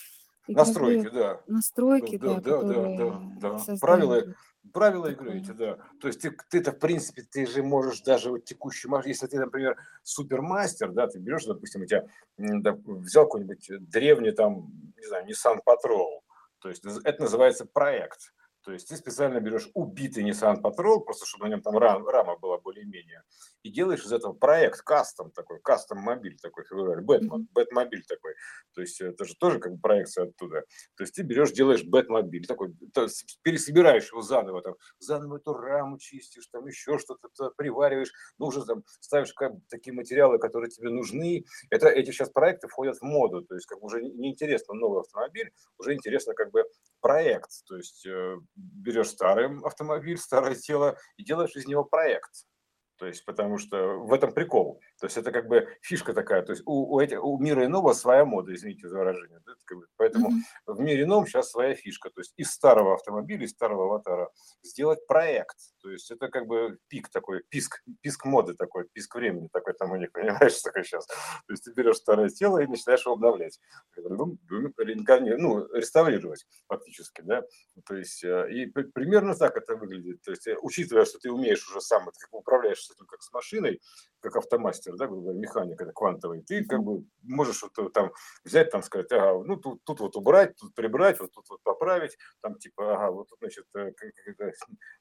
настройки, 0.49 1.11
да. 1.11 1.41
Настройки, 1.47 2.19
да, 2.19 2.41
да, 2.41 2.63
да, 2.63 2.73
да, 2.73 3.21
да, 3.41 3.65
да. 3.67 3.77
Правила, 3.81 4.25
правила 4.73 5.07
игры 5.07 5.39
эти, 5.39 5.51
да. 5.51 5.79
То 6.01 6.09
есть 6.09 6.21
ты, 6.21 6.37
ты-то, 6.51 6.73
в 6.73 6.79
принципе, 6.79 7.23
ты 7.23 7.47
же 7.47 7.63
можешь 7.63 8.01
даже 8.03 8.31
вот 8.31 8.45
текущий, 8.45 8.89
если 9.07 9.27
ты, 9.27 9.39
например, 9.39 9.77
супермастер, 10.03 10.93
да, 10.93 11.07
ты 11.07 11.19
берешь, 11.19 11.45
допустим, 11.45 11.83
у 11.83 11.87
тебя 11.87 12.07
да, 12.37 12.79
взял 12.85 13.25
какой-нибудь 13.25 13.71
древний 13.91 14.33
там, 14.33 14.71
не 14.97 15.07
знаю, 15.07 15.27
Nissan 15.27 15.59
Patrol, 15.67 16.21
то 16.61 16.69
есть 16.69 16.85
это 17.05 17.23
называется 17.23 17.67
проект. 17.67 18.33
То 18.65 18.73
есть 18.73 18.89
ты 18.89 18.97
специально 18.97 19.41
берешь 19.41 19.71
убитый 19.73 20.29
Nissan 20.29 20.61
Patrol, 20.61 21.01
просто 21.01 21.25
чтобы 21.25 21.47
на 21.47 21.51
нем 21.51 21.63
там 21.63 21.79
рам, 21.79 22.07
рама 22.07 22.37
была 22.37 22.59
более-менее, 22.59 23.23
и 23.69 23.71
делаешь 23.71 24.05
из 24.05 24.13
этого 24.13 24.33
проект, 24.33 24.81
кастом 24.81 25.31
такой, 25.31 25.61
кастом 25.61 25.99
мобиль 25.99 26.39
такой, 26.41 26.65
Бэтмобиль 27.03 27.49
Бэтмобиль 27.53 28.05
такой. 28.07 28.35
То 28.75 28.81
есть 28.81 29.01
это 29.01 29.27
же 29.27 29.35
тоже 29.39 29.59
как 29.59 29.75
бы 29.75 29.79
проекция 29.79 30.25
оттуда. 30.25 30.65
То 30.97 31.03
есть 31.03 31.15
ты 31.15 31.23
берешь, 31.23 31.53
делаешь 31.53 31.85
Бэтмобиль 31.85 32.47
такой, 32.47 32.75
пересобираешь 33.43 34.11
его 34.11 34.23
заново, 34.23 34.63
там, 34.63 34.75
заново 34.99 35.37
эту 35.37 35.53
раму 35.53 35.99
чистишь, 35.99 36.47
там 36.47 36.67
еще 36.67 36.99
что-то 36.99 37.29
привариваешь, 37.57 38.11
ну 38.39 38.47
уже 38.47 38.65
там 38.65 38.85
ставишь 39.01 39.35
как, 39.35 39.53
такие 39.69 39.93
материалы, 39.93 40.39
которые 40.39 40.71
тебе 40.71 40.89
нужны. 40.89 41.45
Это, 41.69 41.89
эти 41.89 42.11
сейчас 42.11 42.31
проекты 42.31 42.69
входят 42.69 42.97
в 42.97 43.03
моду, 43.03 43.43
то 43.43 43.55
есть 43.55 43.67
как 43.67 43.81
бы 43.81 43.87
уже 43.87 44.03
неинтересно 44.03 44.75
новый 44.75 45.01
автомобиль, 45.01 45.53
уже 45.77 45.93
интересно 45.93 46.33
как 46.33 46.51
бы 46.53 46.65
проект, 47.03 47.51
то 47.67 47.77
есть 47.77 48.07
э, 48.07 48.37
берешь 48.57 49.11
старый 49.11 49.61
автомобиль, 49.63 50.17
старое 50.17 50.55
тело 50.55 50.97
и 51.19 51.25
делаешь 51.25 51.55
из 51.55 51.67
него 51.67 51.85
проект. 51.85 52.47
То 52.99 53.07
есть, 53.07 53.25
потому 53.25 53.59
что 53.59 53.99
в 53.99 54.13
этом 54.13 54.33
прикол. 54.33 54.81
То 55.01 55.07
есть 55.07 55.17
это 55.17 55.31
как 55.31 55.49
бы 55.49 55.69
фишка 55.81 56.13
такая. 56.13 56.43
То 56.43 56.53
есть 56.53 56.63
у, 56.67 56.95
у, 56.95 57.01
этих, 57.01 57.23
у 57.23 57.39
мира 57.39 57.65
иного 57.65 57.93
своя 57.93 58.25
мода, 58.25 58.55
извините 58.55 58.89
за 58.89 58.99
выражение. 58.99 59.41
Да? 59.47 59.53
Как 59.65 59.79
бы, 59.79 59.87
поэтому 59.97 60.31
mm-hmm. 60.31 60.75
в 60.75 60.81
мире 60.81 61.05
ином 61.05 61.27
сейчас 61.27 61.51
своя 61.51 61.75
фишка. 61.75 62.11
То 62.11 62.21
есть 62.21 62.33
из 62.37 62.51
старого 62.51 62.95
автомобиля, 62.95 63.45
из 63.45 63.51
старого 63.51 63.85
аватара 63.85 64.31
сделать 64.63 65.07
проект. 65.07 65.57
То 65.83 65.91
есть 65.91 66.11
это 66.11 66.29
как 66.29 66.47
бы 66.47 66.79
пик 66.89 67.09
такой, 67.11 67.43
писк, 67.49 67.83
писк 68.01 68.25
моды 68.25 68.55
такой, 68.55 68.89
писк 68.93 69.15
времени 69.15 69.49
такой 69.53 69.75
там 69.75 69.93
у 69.93 69.97
них, 69.97 70.11
понимаешь, 70.13 70.53
что 70.53 70.71
такое 70.71 70.83
сейчас. 70.83 71.07
То 71.07 71.15
есть 71.51 71.65
ты 71.65 71.73
берешь 71.73 71.97
старое 71.97 72.29
тело 72.29 72.59
и 72.59 72.67
начинаешь 72.67 73.05
его 73.05 73.15
обновлять. 73.15 73.59
Ну, 73.97 75.75
реставрировать 75.75 76.45
фактически, 76.67 77.23
да. 77.23 77.43
То 77.87 77.95
есть 77.95 78.25
э, 78.25 78.51
и 78.51 78.67
примерно 78.67 79.35
так 79.37 79.57
это 79.57 79.77
выглядит. 79.77 80.23
То 80.23 80.33
есть 80.33 80.47
э, 80.47 80.57
учитывая, 80.61 81.05
что 81.05 81.19
ты 81.19 81.31
умеешь 81.31 81.69
уже 81.69 81.81
сам, 81.81 82.05
ты 82.07 82.27
управляешь 82.31 82.89
этим 82.91 83.07
как 83.07 83.23
с 83.23 83.33
машиной, 83.33 83.81
как 84.21 84.37
автомастер, 84.37 84.97
да, 84.97 85.07
грубо 85.07 85.23
говоря, 85.23 85.39
механик, 85.39 85.81
это 85.81 85.93
квантовый, 85.93 86.43
ты 86.43 86.65
как 86.65 86.83
бы 86.83 87.05
можешь 87.23 87.63
вот 87.63 87.93
там 87.93 88.13
взять, 88.45 88.71
там 88.71 88.83
сказать, 88.83 89.11
ага, 89.13 89.43
ну 89.45 89.57
тут, 89.57 89.83
тут 89.85 90.01
вот 90.01 90.17
убрать, 90.17 90.57
тут 90.57 90.75
прибрать, 90.75 91.21
вот 91.21 91.33
тут 91.33 91.49
вот 91.51 91.63
поправить, 91.63 92.17
там 92.41 92.57
типа, 92.57 92.95
ага, 92.95 93.11
вот 93.11 93.29
тут, 93.29 93.39
значит, 93.41 93.67
э, 93.77 93.93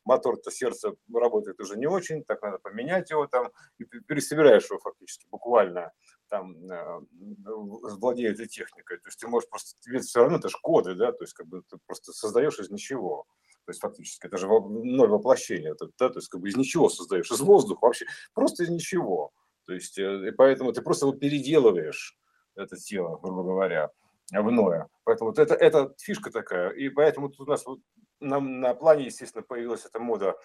мотор-то 0.06 0.52
сердце 0.52 0.94
работает 1.14 1.60
уже 1.60 1.78
не 1.78 1.88
очень, 1.88 2.24
так 2.24 2.42
надо 2.42 2.60
поменять 2.60 3.10
его 3.10 3.28
там, 3.28 3.52
и 3.78 3.86
пересобираешь 3.86 4.70
его 4.70 4.80
фактически 4.80 5.28
буквально 5.30 5.92
там 6.30 6.56
э, 6.70 7.00
владея 7.46 8.32
этой 8.32 8.48
техникой. 8.48 8.98
То 8.98 9.08
есть 9.08 9.20
ты 9.20 9.28
можешь 9.28 9.50
просто, 9.50 9.80
тебе 9.82 10.00
все 10.00 10.22
равно 10.22 10.38
это 10.38 10.50
же 10.50 10.58
коды, 10.62 10.96
да, 10.96 11.12
то 11.12 11.24
есть 11.24 11.34
как 11.34 11.48
бы 11.48 11.62
ты 11.70 11.78
просто 11.86 12.12
создаешь 12.12 12.60
из 12.60 12.70
ничего. 12.70 13.26
То 13.68 13.72
есть 13.72 13.82
фактически 13.82 14.28
это 14.28 14.38
же 14.38 14.48
ноль 14.48 15.10
воплощения, 15.10 15.76
да, 16.00 16.08
то 16.08 16.18
есть 16.20 16.30
как 16.30 16.40
бы 16.40 16.48
из 16.48 16.56
ничего 16.56 16.88
создаешь, 16.88 17.30
из 17.30 17.42
воздуха 17.42 17.84
вообще, 17.84 18.06
просто 18.34 18.64
из 18.64 18.70
ничего. 18.70 19.34
То 19.66 19.74
есть 19.74 20.00
э, 20.00 20.30
и 20.30 20.32
поэтому 20.32 20.72
ты 20.72 20.82
просто 20.82 21.06
вот 21.06 21.20
переделываешь 21.20 22.18
это 22.56 22.78
тело, 22.78 23.20
грубо 23.22 23.44
говоря, 23.44 23.90
в 24.32 24.50
иное. 24.50 24.88
Поэтому 25.04 25.32
вот 25.32 25.40
это, 25.40 25.54
это 25.54 25.94
фишка 25.98 26.32
такая. 26.32 26.70
И 26.70 26.88
поэтому 26.88 27.28
тут 27.28 27.50
у 27.50 27.52
нас 27.52 27.66
вот 27.66 27.80
на, 28.22 28.40
на 28.40 28.74
плане, 28.74 29.08
естественно, 29.08 29.44
появилась 29.44 29.86
эта 29.86 30.00
мода 30.00 30.38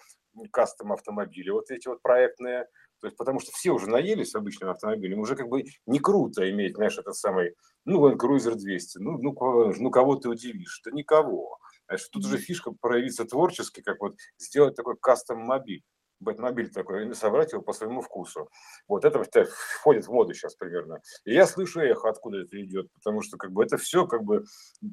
кастом 0.51 0.91
автомобилей, 0.91 1.51
вот 1.51 1.71
эти 1.71 1.87
вот 1.87 2.01
проектные, 2.01 2.67
то 2.99 3.07
есть, 3.07 3.17
потому 3.17 3.39
что 3.39 3.51
все 3.53 3.71
уже 3.71 3.89
наелись 3.89 4.35
обычным 4.35 4.69
автомобилем, 4.69 5.19
уже 5.19 5.37
как 5.37 5.47
бы 5.47 5.63
не 5.85 5.99
круто 5.99 6.49
иметь, 6.49 6.75
знаешь, 6.75 6.97
этот 6.97 7.15
самый, 7.15 7.55
ну, 7.85 8.05
Land 8.05 8.17
Cruiser 8.17 8.55
200, 8.55 8.97
ну, 8.99 9.17
ну, 9.17 9.33
ну 9.77 9.91
кого 9.91 10.15
ты 10.15 10.29
удивишь? 10.29 10.81
Да 10.83 10.91
никого. 10.91 11.57
Знаешь, 11.93 12.09
тут 12.09 12.25
уже 12.25 12.37
фишка 12.39 12.71
проявиться 12.71 13.23
творчески, 13.23 13.81
как 13.81 14.01
вот 14.01 14.15
сделать 14.39 14.75
такой 14.75 14.95
кастом-мобиль. 14.99 15.83
Бэтмобиль 16.19 16.71
такой, 16.71 17.07
и 17.07 17.13
собрать 17.13 17.51
его 17.51 17.61
по 17.61 17.71
своему 17.71 18.01
вкусу. 18.01 18.49
Вот 18.87 19.05
это 19.05 19.21
входит 19.21 20.07
в 20.07 20.11
моду 20.11 20.33
сейчас 20.33 20.55
примерно. 20.55 21.01
И 21.25 21.35
я 21.35 21.45
слышу 21.45 21.81
эхо, 21.81 22.09
откуда 22.09 22.39
это 22.39 22.59
идет, 22.63 22.91
потому 22.93 23.21
что 23.21 23.37
как 23.37 23.51
бы 23.51 23.63
это 23.63 23.77
все 23.77 24.07
как 24.07 24.23
бы 24.23 24.43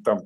там, 0.05 0.19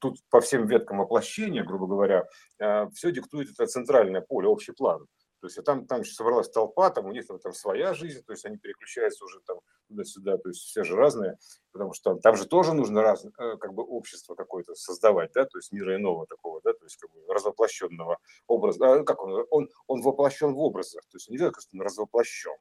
тут 0.00 0.18
по 0.28 0.40
всем 0.40 0.66
веткам 0.66 0.98
воплощения, 0.98 1.62
грубо 1.62 1.86
говоря, 1.86 2.24
а, 2.60 2.88
все 2.90 3.12
диктует 3.12 3.50
это 3.50 3.66
центральное 3.66 4.20
поле, 4.20 4.48
общий 4.48 4.72
план. 4.72 5.06
То 5.40 5.46
есть 5.46 5.58
а 5.58 5.62
там, 5.62 5.86
там 5.86 6.04
собралась 6.04 6.50
толпа, 6.50 6.90
там 6.90 7.06
у 7.06 7.12
них 7.12 7.26
там, 7.26 7.38
там 7.38 7.52
своя 7.52 7.94
жизнь, 7.94 8.22
то 8.24 8.32
есть 8.32 8.44
они 8.44 8.56
переключаются 8.56 9.24
уже 9.24 9.40
там 9.40 9.58
туда-сюда, 9.88 10.36
то 10.38 10.48
есть 10.48 10.62
все 10.62 10.82
же 10.82 10.96
разные, 10.96 11.38
потому 11.72 11.92
что 11.92 12.10
там, 12.10 12.20
там 12.20 12.36
же 12.36 12.46
тоже 12.46 12.74
нужно 12.74 13.02
раз, 13.02 13.24
э, 13.24 13.56
как 13.56 13.72
бы 13.72 13.84
общество 13.84 14.34
какое-то 14.34 14.74
создавать, 14.74 15.32
да, 15.34 15.44
то 15.44 15.58
есть 15.58 15.72
мира 15.72 15.96
иного 15.96 16.26
такого, 16.26 16.60
да, 16.62 16.72
то 16.72 16.84
есть 16.84 16.96
как 16.96 17.10
бы 17.12 17.20
развоплощенного 17.32 18.18
образа, 18.46 18.92
а, 18.92 19.04
как 19.04 19.22
он, 19.22 19.46
он, 19.50 19.68
он 19.86 20.02
воплощен 20.02 20.54
в 20.54 20.58
образах, 20.58 21.02
то 21.02 21.16
есть 21.16 21.30
не 21.30 21.38
так, 21.38 21.60
что 21.60 21.70
он 21.74 21.82
развоплощен, 21.82 22.56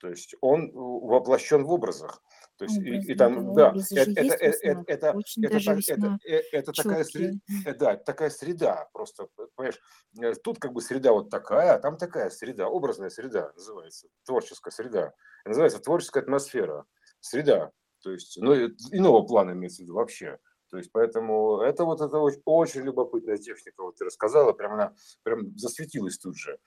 то 0.00 0.08
есть 0.08 0.34
он 0.40 0.70
воплощен 0.72 1.64
в 1.64 1.70
образах. 1.70 2.22
То 2.56 2.64
есть, 2.64 2.78
и, 2.78 3.12
и 3.12 3.14
там, 3.14 3.54
да, 3.54 3.72
это, 3.92 4.10
это, 4.10 4.34
это, 4.34 4.84
это, 4.84 4.84
это, 4.86 6.18
это 6.52 6.72
такая 6.72 7.04
среда, 7.04 7.38
да, 7.78 7.96
такая 7.96 8.30
среда, 8.30 8.88
просто, 8.92 9.28
понимаешь, 9.54 9.80
э, 10.20 10.34
тут 10.42 10.58
как 10.58 10.72
бы 10.72 10.82
среда 10.82 11.12
вот 11.12 11.30
такая, 11.30 11.74
а 11.74 11.78
там 11.78 11.96
такая 11.96 12.28
среда, 12.30 12.68
образная 12.68 13.10
среда 13.10 13.52
называется, 13.54 14.08
творческая 14.24 14.70
среда, 14.72 15.12
называется 15.44 15.78
творческая 15.78 16.20
атмосфера, 16.20 16.84
среда, 17.20 17.70
то 18.02 18.10
есть, 18.10 18.38
ну, 18.40 18.54
иного 18.54 19.22
плана 19.26 19.52
имеется 19.52 19.82
в 19.82 19.84
виду 19.84 19.94
вообще. 19.94 20.38
То 20.70 20.78
есть, 20.78 20.92
поэтому 20.92 21.60
это 21.60 21.84
вот 21.84 22.00
это 22.00 22.18
очень, 22.18 22.42
очень 22.44 22.82
любопытная 22.82 23.38
техника, 23.38 23.82
вот 23.82 23.96
ты 23.96 24.04
рассказала, 24.04 24.52
прям 24.52 24.74
она 24.74 24.94
прям 25.24 25.56
засветилась 25.58 26.18
тут 26.18 26.36
же 26.36 26.58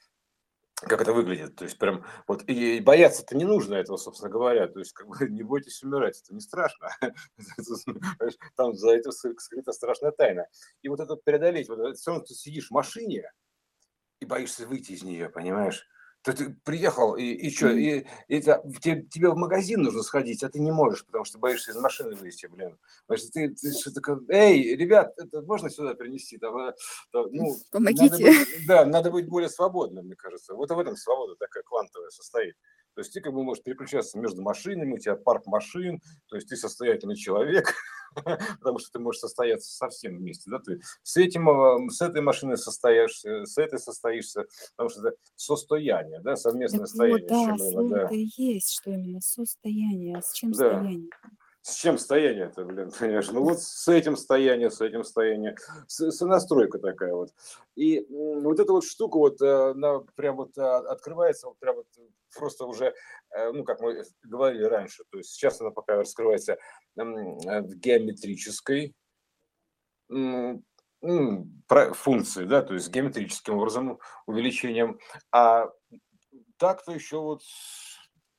как 0.85 1.01
это 1.01 1.13
выглядит. 1.13 1.55
То 1.55 1.65
есть 1.65 1.77
прям 1.77 2.05
вот 2.27 2.43
и 2.47 2.79
бояться-то 2.79 3.35
не 3.35 3.45
нужно 3.45 3.75
этого, 3.75 3.97
собственно 3.97 4.31
говоря. 4.31 4.67
То 4.67 4.79
есть 4.79 4.93
как 4.93 5.07
бы 5.07 5.15
не 5.29 5.43
бойтесь 5.43 5.83
умирать, 5.83 6.21
это 6.21 6.33
не 6.33 6.41
страшно. 6.41 6.89
Там 8.55 8.75
за 8.75 8.91
этим 8.91 9.11
скрыта 9.11 9.71
страшная 9.71 10.11
тайна. 10.11 10.47
И 10.81 10.89
вот 10.89 10.99
это 10.99 11.15
преодолеть, 11.15 11.69
вот 11.69 11.97
все 11.97 12.11
равно 12.11 12.25
ты 12.25 12.33
сидишь 12.33 12.67
в 12.67 12.71
машине 12.71 13.31
и 14.19 14.25
боишься 14.25 14.65
выйти 14.65 14.93
из 14.93 15.03
нее, 15.03 15.29
понимаешь? 15.29 15.85
То 16.23 16.31
ты 16.31 16.55
приехал, 16.63 17.15
и, 17.15 17.23
и 17.23 17.53
что, 17.53 17.69
и, 17.69 18.05
и 18.29 18.37
это, 18.37 18.63
тебе, 18.81 19.03
тебе 19.03 19.29
в 19.29 19.35
магазин 19.35 19.81
нужно 19.81 20.03
сходить, 20.03 20.41
а 20.43 20.49
ты 20.49 20.59
не 20.59 20.71
можешь, 20.71 21.05
потому 21.05 21.25
что 21.25 21.37
боишься 21.37 21.71
из 21.71 21.75
машины 21.75 22.15
выйти, 22.15 22.45
блин. 22.45 22.77
Что 23.13 23.31
ты, 23.31 23.49
ты 23.49 23.71
что 23.73 23.93
такое, 23.93 24.21
эй, 24.29 24.73
ребят, 24.77 25.13
это 25.17 25.41
можно 25.41 25.69
сюда 25.69 25.95
принести? 25.95 26.37
Там, 26.37 26.57
э, 26.57 26.73
там, 27.11 27.25
ну, 27.29 27.53
Помогите. 27.71 28.09
Надо 28.09 28.23
быть, 28.23 28.67
да, 28.67 28.85
надо 28.85 29.11
быть 29.11 29.27
более 29.27 29.49
свободным, 29.49 30.05
мне 30.05 30.15
кажется. 30.15 30.53
Вот 30.53 30.71
в 30.71 30.79
этом 30.79 30.95
свобода 30.95 31.35
такая 31.35 31.63
квантовая 31.63 32.09
состоит. 32.09 32.55
То 32.95 33.01
есть 33.01 33.13
ты 33.13 33.21
как 33.21 33.33
бы 33.33 33.43
можешь 33.43 33.63
переключаться 33.63 34.19
между 34.19 34.41
машинами, 34.41 34.93
у 34.93 34.97
тебя 34.97 35.15
парк 35.15 35.45
машин, 35.47 36.01
то 36.27 36.35
есть 36.35 36.47
ты 36.47 36.55
состоятельный 36.55 37.15
человек, 37.15 37.73
потому 38.15 38.79
что 38.79 38.91
ты 38.91 38.99
можешь 38.99 39.21
состояться 39.21 39.71
совсем 39.71 40.17
вместе, 40.17 40.49
да, 40.49 40.59
ты 40.59 40.79
с 41.01 41.17
этим, 41.17 41.49
э, 41.49 41.89
с 41.89 42.01
этой 42.01 42.21
машиной 42.21 42.57
состоишься, 42.57 43.45
с 43.45 43.57
этой 43.57 43.79
состоишься, 43.79 44.45
потому 44.75 44.89
что 44.89 45.07
это 45.07 45.17
состояние, 45.35 46.19
да, 46.21 46.35
совместное 46.35 46.81
так 46.81 46.87
состояние. 46.87 47.27
Вот, 47.27 47.57
да, 47.57 47.57
слово 47.57 47.89
да. 47.89 48.07
есть, 48.11 48.73
что 48.73 48.91
именно 48.91 49.21
состояние, 49.21 50.17
а 50.17 50.21
с 50.21 50.33
чем 50.33 50.51
да. 50.51 50.57
состояние? 50.57 51.09
С 51.65 51.75
чем 51.75 51.97
стояние-то, 51.97 52.65
блин, 52.65 52.91
понимаешь? 52.99 53.31
Ну 53.31 53.41
вот 53.41 53.61
с 53.61 53.87
этим 53.87 54.17
стояние, 54.17 54.69
с 54.69 54.81
этим 54.81 55.05
стояние, 55.05 55.55
с, 55.87 56.19
настройка 56.25 56.77
такая 56.77 57.13
вот. 57.13 57.29
И 57.75 58.05
вот 58.09 58.59
эта 58.59 58.73
вот 58.73 58.83
штука 58.83 59.17
вот, 59.17 59.41
э, 59.41 59.71
она 59.71 59.99
прям 60.15 60.35
вот 60.35 60.57
а, 60.57 60.79
открывается, 60.79 61.47
вот 61.47 61.57
прям 61.59 61.77
вот 61.77 61.87
просто 62.35 62.65
уже, 62.65 62.93
э, 63.29 63.51
ну, 63.53 63.63
как 63.63 63.79
мы 63.79 64.03
говорили 64.23 64.65
раньше, 64.65 65.05
то 65.09 65.17
есть 65.19 65.29
сейчас 65.29 65.61
она 65.61 65.71
пока 65.71 65.95
раскрывается 65.95 66.57
в 66.97 67.75
геометрической 67.75 68.93
функции, 71.93 72.43
да, 72.43 72.61
то 72.61 72.73
есть 72.73 72.89
геометрическим 72.89 73.55
образом, 73.55 73.99
увеличением, 74.25 74.99
а 75.31 75.69
так-то 76.57 76.91
еще 76.91 77.21
вот 77.21 77.41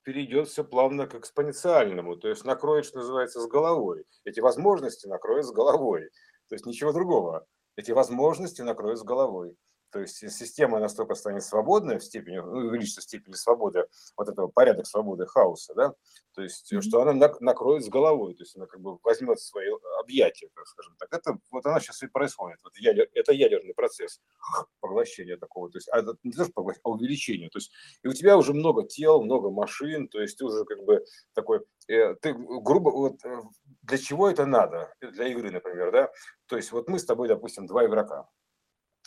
перейдет 0.05 0.49
все 0.49 0.65
плавно 0.65 1.07
к 1.07 1.15
экспоненциальному, 1.15 2.17
то 2.17 2.29
есть 2.29 2.45
накроет, 2.45 2.85
что 2.85 2.99
называется, 2.99 3.41
с 3.41 3.47
головой. 3.49 4.05
Эти 4.25 4.41
возможности 4.41 5.07
накроет 5.07 5.47
с 5.47 5.53
головой, 5.53 6.11
то 6.49 6.55
есть 6.55 6.67
ничего 6.67 6.93
другого. 6.93 7.47
Эти 7.77 7.91
возможности 7.91 8.63
накроет 8.63 8.99
с 8.99 9.03
головой. 9.03 9.57
То 9.95 10.01
есть 10.01 10.29
система 10.33 10.81
настолько 10.81 11.15
станет 11.15 11.45
свободной 11.45 12.01
в 12.01 12.05
степени, 12.05 12.39
ну, 12.39 12.67
увеличится 12.67 13.01
в 13.01 13.05
степени 13.05 13.35
свободы, 13.35 13.87
вот 14.17 14.29
этого 14.29 14.49
порядок 14.49 14.89
свободы 14.89 15.25
хаоса, 15.25 15.73
да, 15.73 15.95
то 16.35 16.43
есть 16.43 16.73
mm-hmm. 16.73 16.81
что 16.81 17.03
она 17.03 17.29
накроет 17.39 17.85
с 17.85 17.89
головой, 17.89 18.35
то 18.35 18.43
есть 18.43 18.57
она 18.57 18.67
как 18.67 18.81
бы 18.81 18.99
возьмет 19.05 19.39
свои 19.39 19.69
объятия, 20.01 20.49
так 20.53 20.67
скажем 20.67 20.97
так. 20.99 21.15
Это 21.15 21.39
вот 21.53 21.65
она 21.65 21.79
сейчас 21.79 22.03
и 22.03 22.09
происходит. 22.09 22.59
Вот 22.65 22.77
ядер, 22.77 23.09
это 23.15 23.31
ядерный 23.31 23.73
процесс 23.73 24.21
поглощения 24.81 25.37
такого, 25.37 25.71
то 25.71 25.79
есть 25.79 25.89
а 25.93 26.01
это 26.01 26.17
не 26.25 26.33
то, 26.33 26.43
что 26.43 26.53
поглощение, 26.53 26.83
а 26.83 26.91
увеличение. 26.91 27.49
То 27.51 27.59
есть 27.59 27.71
и 28.03 28.09
у 28.09 28.13
тебя 28.13 28.37
уже 28.37 28.53
много 28.53 28.83
тел, 28.83 29.23
много 29.23 29.51
машин, 29.51 30.09
то 30.09 30.21
есть 30.21 30.37
ты 30.39 30.45
уже 30.45 30.65
как 30.65 30.83
бы 30.83 31.05
такой, 31.35 31.61
э, 31.87 32.17
ты 32.17 32.35
грубо, 32.35 32.91
вот 32.91 33.25
э, 33.25 33.43
для 33.83 33.99
чего 33.99 34.29
это 34.29 34.45
надо? 34.45 34.93
Для 35.01 35.29
игры, 35.29 35.53
например, 35.53 35.93
да? 35.93 36.11
То 36.47 36.57
есть 36.57 36.73
вот 36.73 36.89
мы 36.89 36.99
с 36.99 37.05
тобой, 37.05 37.29
допустим, 37.29 37.69
два 37.69 37.87
игрока, 37.87 38.29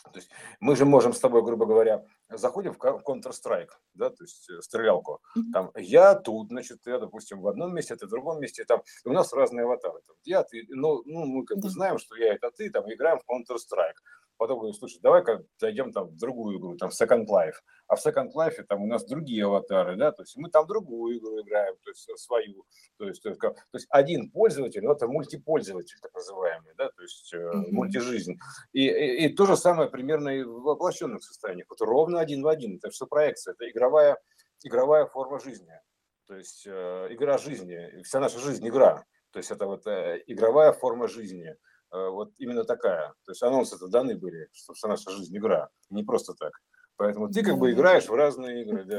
то 0.04 0.18
есть 0.18 0.30
мы 0.60 0.76
же 0.76 0.84
можем 0.84 1.12
с 1.12 1.20
тобой, 1.20 1.42
грубо 1.42 1.66
говоря, 1.66 2.04
заходим 2.30 2.74
в 2.74 2.78
Counter-Strike, 2.78 3.70
да, 3.94 4.10
то 4.10 4.24
есть 4.24 4.48
э, 4.50 4.60
стрелялку. 4.62 5.20
Там 5.52 5.70
я 5.76 6.14
тут, 6.14 6.48
значит, 6.48 6.78
я, 6.86 6.98
допустим, 6.98 7.40
в 7.40 7.48
одном 7.48 7.74
месте, 7.74 7.96
ты 7.96 8.06
в 8.06 8.10
другом 8.10 8.40
месте, 8.40 8.64
там 8.64 8.82
у 9.04 9.12
нас 9.12 9.32
разные 9.32 9.64
аватары. 9.64 10.00
Там, 10.06 10.16
я, 10.24 10.42
ты, 10.42 10.64
ну, 10.68 11.02
ну, 11.04 11.24
мы 11.24 11.44
как 11.44 11.58
бы 11.58 11.68
знаем, 11.68 11.98
что 11.98 12.16
я 12.16 12.34
это 12.34 12.50
ты, 12.50 12.70
там 12.70 12.84
играем 12.92 13.18
в 13.18 13.30
Counter-Strike 13.30 13.98
потом 14.38 14.58
говорю, 14.58 14.72
слушай, 14.72 14.98
давай-ка 15.02 15.44
зайдем 15.58 15.92
там 15.92 16.08
в 16.08 16.16
другую 16.16 16.58
игру, 16.58 16.76
там 16.76 16.90
в 16.90 17.00
Second 17.00 17.26
Life. 17.26 17.56
А 17.86 17.96
в 17.96 18.06
Second 18.06 18.30
Life 18.34 18.62
там 18.68 18.82
у 18.82 18.86
нас 18.86 19.04
другие 19.04 19.44
аватары, 19.44 19.96
да, 19.96 20.12
то 20.12 20.22
есть 20.22 20.36
мы 20.36 20.48
там 20.50 20.66
другую 20.66 21.18
игру 21.18 21.40
играем, 21.40 21.76
то 21.82 21.90
есть 21.90 22.08
свою. 22.18 22.64
То 22.96 23.08
есть, 23.08 23.22
то 23.22 23.28
есть, 23.28 23.40
то 23.40 23.54
есть 23.72 23.86
один 23.90 24.30
пользователь, 24.30 24.82
ну, 24.82 24.92
это 24.92 25.06
мультипользователь, 25.06 25.98
так 26.00 26.14
называемый, 26.14 26.72
да, 26.76 26.90
то 26.90 27.02
есть 27.02 27.34
mm-hmm. 27.34 27.70
мультижизнь. 27.70 28.38
И, 28.72 28.86
и, 28.86 29.26
и 29.26 29.34
то 29.34 29.46
же 29.46 29.56
самое 29.56 29.90
примерно 29.90 30.30
и 30.30 30.42
в 30.42 30.62
воплощенных 30.62 31.22
состояниях. 31.22 31.66
Вот 31.68 31.80
ровно 31.80 32.20
один 32.20 32.42
в 32.42 32.48
один. 32.48 32.76
Это 32.76 32.90
все 32.90 33.06
проекция, 33.06 33.54
это 33.54 33.68
игровая, 33.68 34.16
игровая 34.62 35.06
форма 35.06 35.40
жизни. 35.40 35.78
То 36.26 36.36
есть 36.36 36.66
э, 36.66 37.06
игра 37.10 37.38
жизни, 37.38 38.02
вся 38.02 38.20
наша 38.20 38.38
жизнь 38.38 38.66
игра. 38.68 39.04
То 39.30 39.38
есть 39.38 39.50
это 39.50 39.66
вот 39.66 39.86
э, 39.86 40.22
игровая 40.26 40.72
форма 40.72 41.08
жизни. 41.08 41.56
Э, 41.90 42.08
вот 42.10 42.32
именно 42.38 42.64
такая. 42.64 43.14
То 43.24 43.32
есть 43.32 43.42
анонсы-то 43.42 43.88
даны 43.88 44.16
были, 44.16 44.48
что 44.52 44.74
вся 44.74 44.88
наша 44.88 45.10
жизнь 45.10 45.36
игра, 45.36 45.68
не 45.90 46.02
просто 46.02 46.34
так. 46.34 46.52
Поэтому 46.96 47.28
ты 47.28 47.42
как 47.42 47.58
бы 47.58 47.70
играешь 47.70 48.08
в 48.08 48.14
разные 48.14 48.62
игры. 48.62 48.84
Да. 48.84 48.98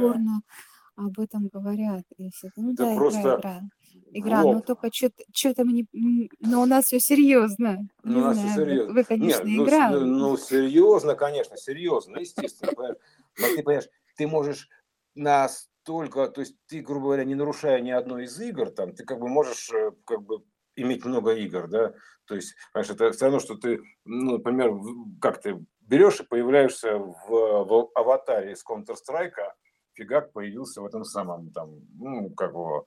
об 0.95 1.19
этом 1.19 1.47
говорят. 1.47 2.03
Если, 2.17 2.51
ну 2.55 2.73
это 2.73 2.83
да, 2.85 2.95
просто... 2.95 3.19
игра, 3.19 3.37
игра. 3.39 3.61
Игра, 4.11 4.43
но 4.43 4.61
только 4.61 4.89
что-то 4.91 5.65
мы 5.65 5.73
не... 5.73 6.29
Но 6.39 6.61
у 6.61 6.65
нас 6.65 6.85
все 6.85 6.99
серьезно. 6.99 7.87
Ну, 8.03 8.19
у 8.19 8.21
нас 8.21 8.37
все 8.37 8.55
серьезно. 8.55 8.93
Вы, 8.93 9.03
конечно, 9.03 9.43
Нет, 9.43 9.67
игра. 9.67 9.89
Ну, 9.91 10.05
ну, 10.05 10.37
серьезно, 10.37 11.15
конечно, 11.15 11.57
серьезно, 11.57 12.17
естественно. 12.17 12.95
Но 13.37 13.47
ты 13.55 13.63
понимаешь, 13.63 13.89
ты 14.15 14.27
можешь 14.27 14.69
на 15.15 15.49
только, 15.83 16.27
то 16.27 16.41
есть 16.41 16.55
ты, 16.67 16.81
грубо 16.81 17.07
говоря, 17.07 17.23
не 17.23 17.35
нарушая 17.35 17.81
ни 17.81 17.89
одной 17.89 18.25
из 18.25 18.39
игр, 18.39 18.69
там, 18.69 18.93
ты 18.93 19.03
как 19.03 19.19
бы 19.19 19.27
можешь 19.27 19.71
э, 19.71 19.91
как 20.05 20.21
бы 20.21 20.43
иметь 20.81 21.05
много 21.05 21.33
игр, 21.33 21.67
да, 21.67 21.93
то 22.25 22.35
есть, 22.35 22.55
понимаешь, 22.73 22.91
это 22.91 23.11
все 23.11 23.25
равно, 23.25 23.39
что 23.39 23.55
ты, 23.55 23.81
ну, 24.05 24.37
например, 24.37 24.71
как 25.19 25.41
ты 25.41 25.57
берешь 25.81 26.19
и 26.19 26.23
появляешься 26.25 26.97
в, 26.97 27.13
в 27.27 27.89
аватаре 27.95 28.53
из 28.53 28.63
Counter-Strike, 28.63 29.53
фигак 29.93 30.31
появился 30.31 30.81
в 30.81 30.85
этом 30.85 31.03
самом, 31.03 31.51
там, 31.51 31.81
ну, 31.97 32.29
как 32.31 32.53
бы, 32.53 32.85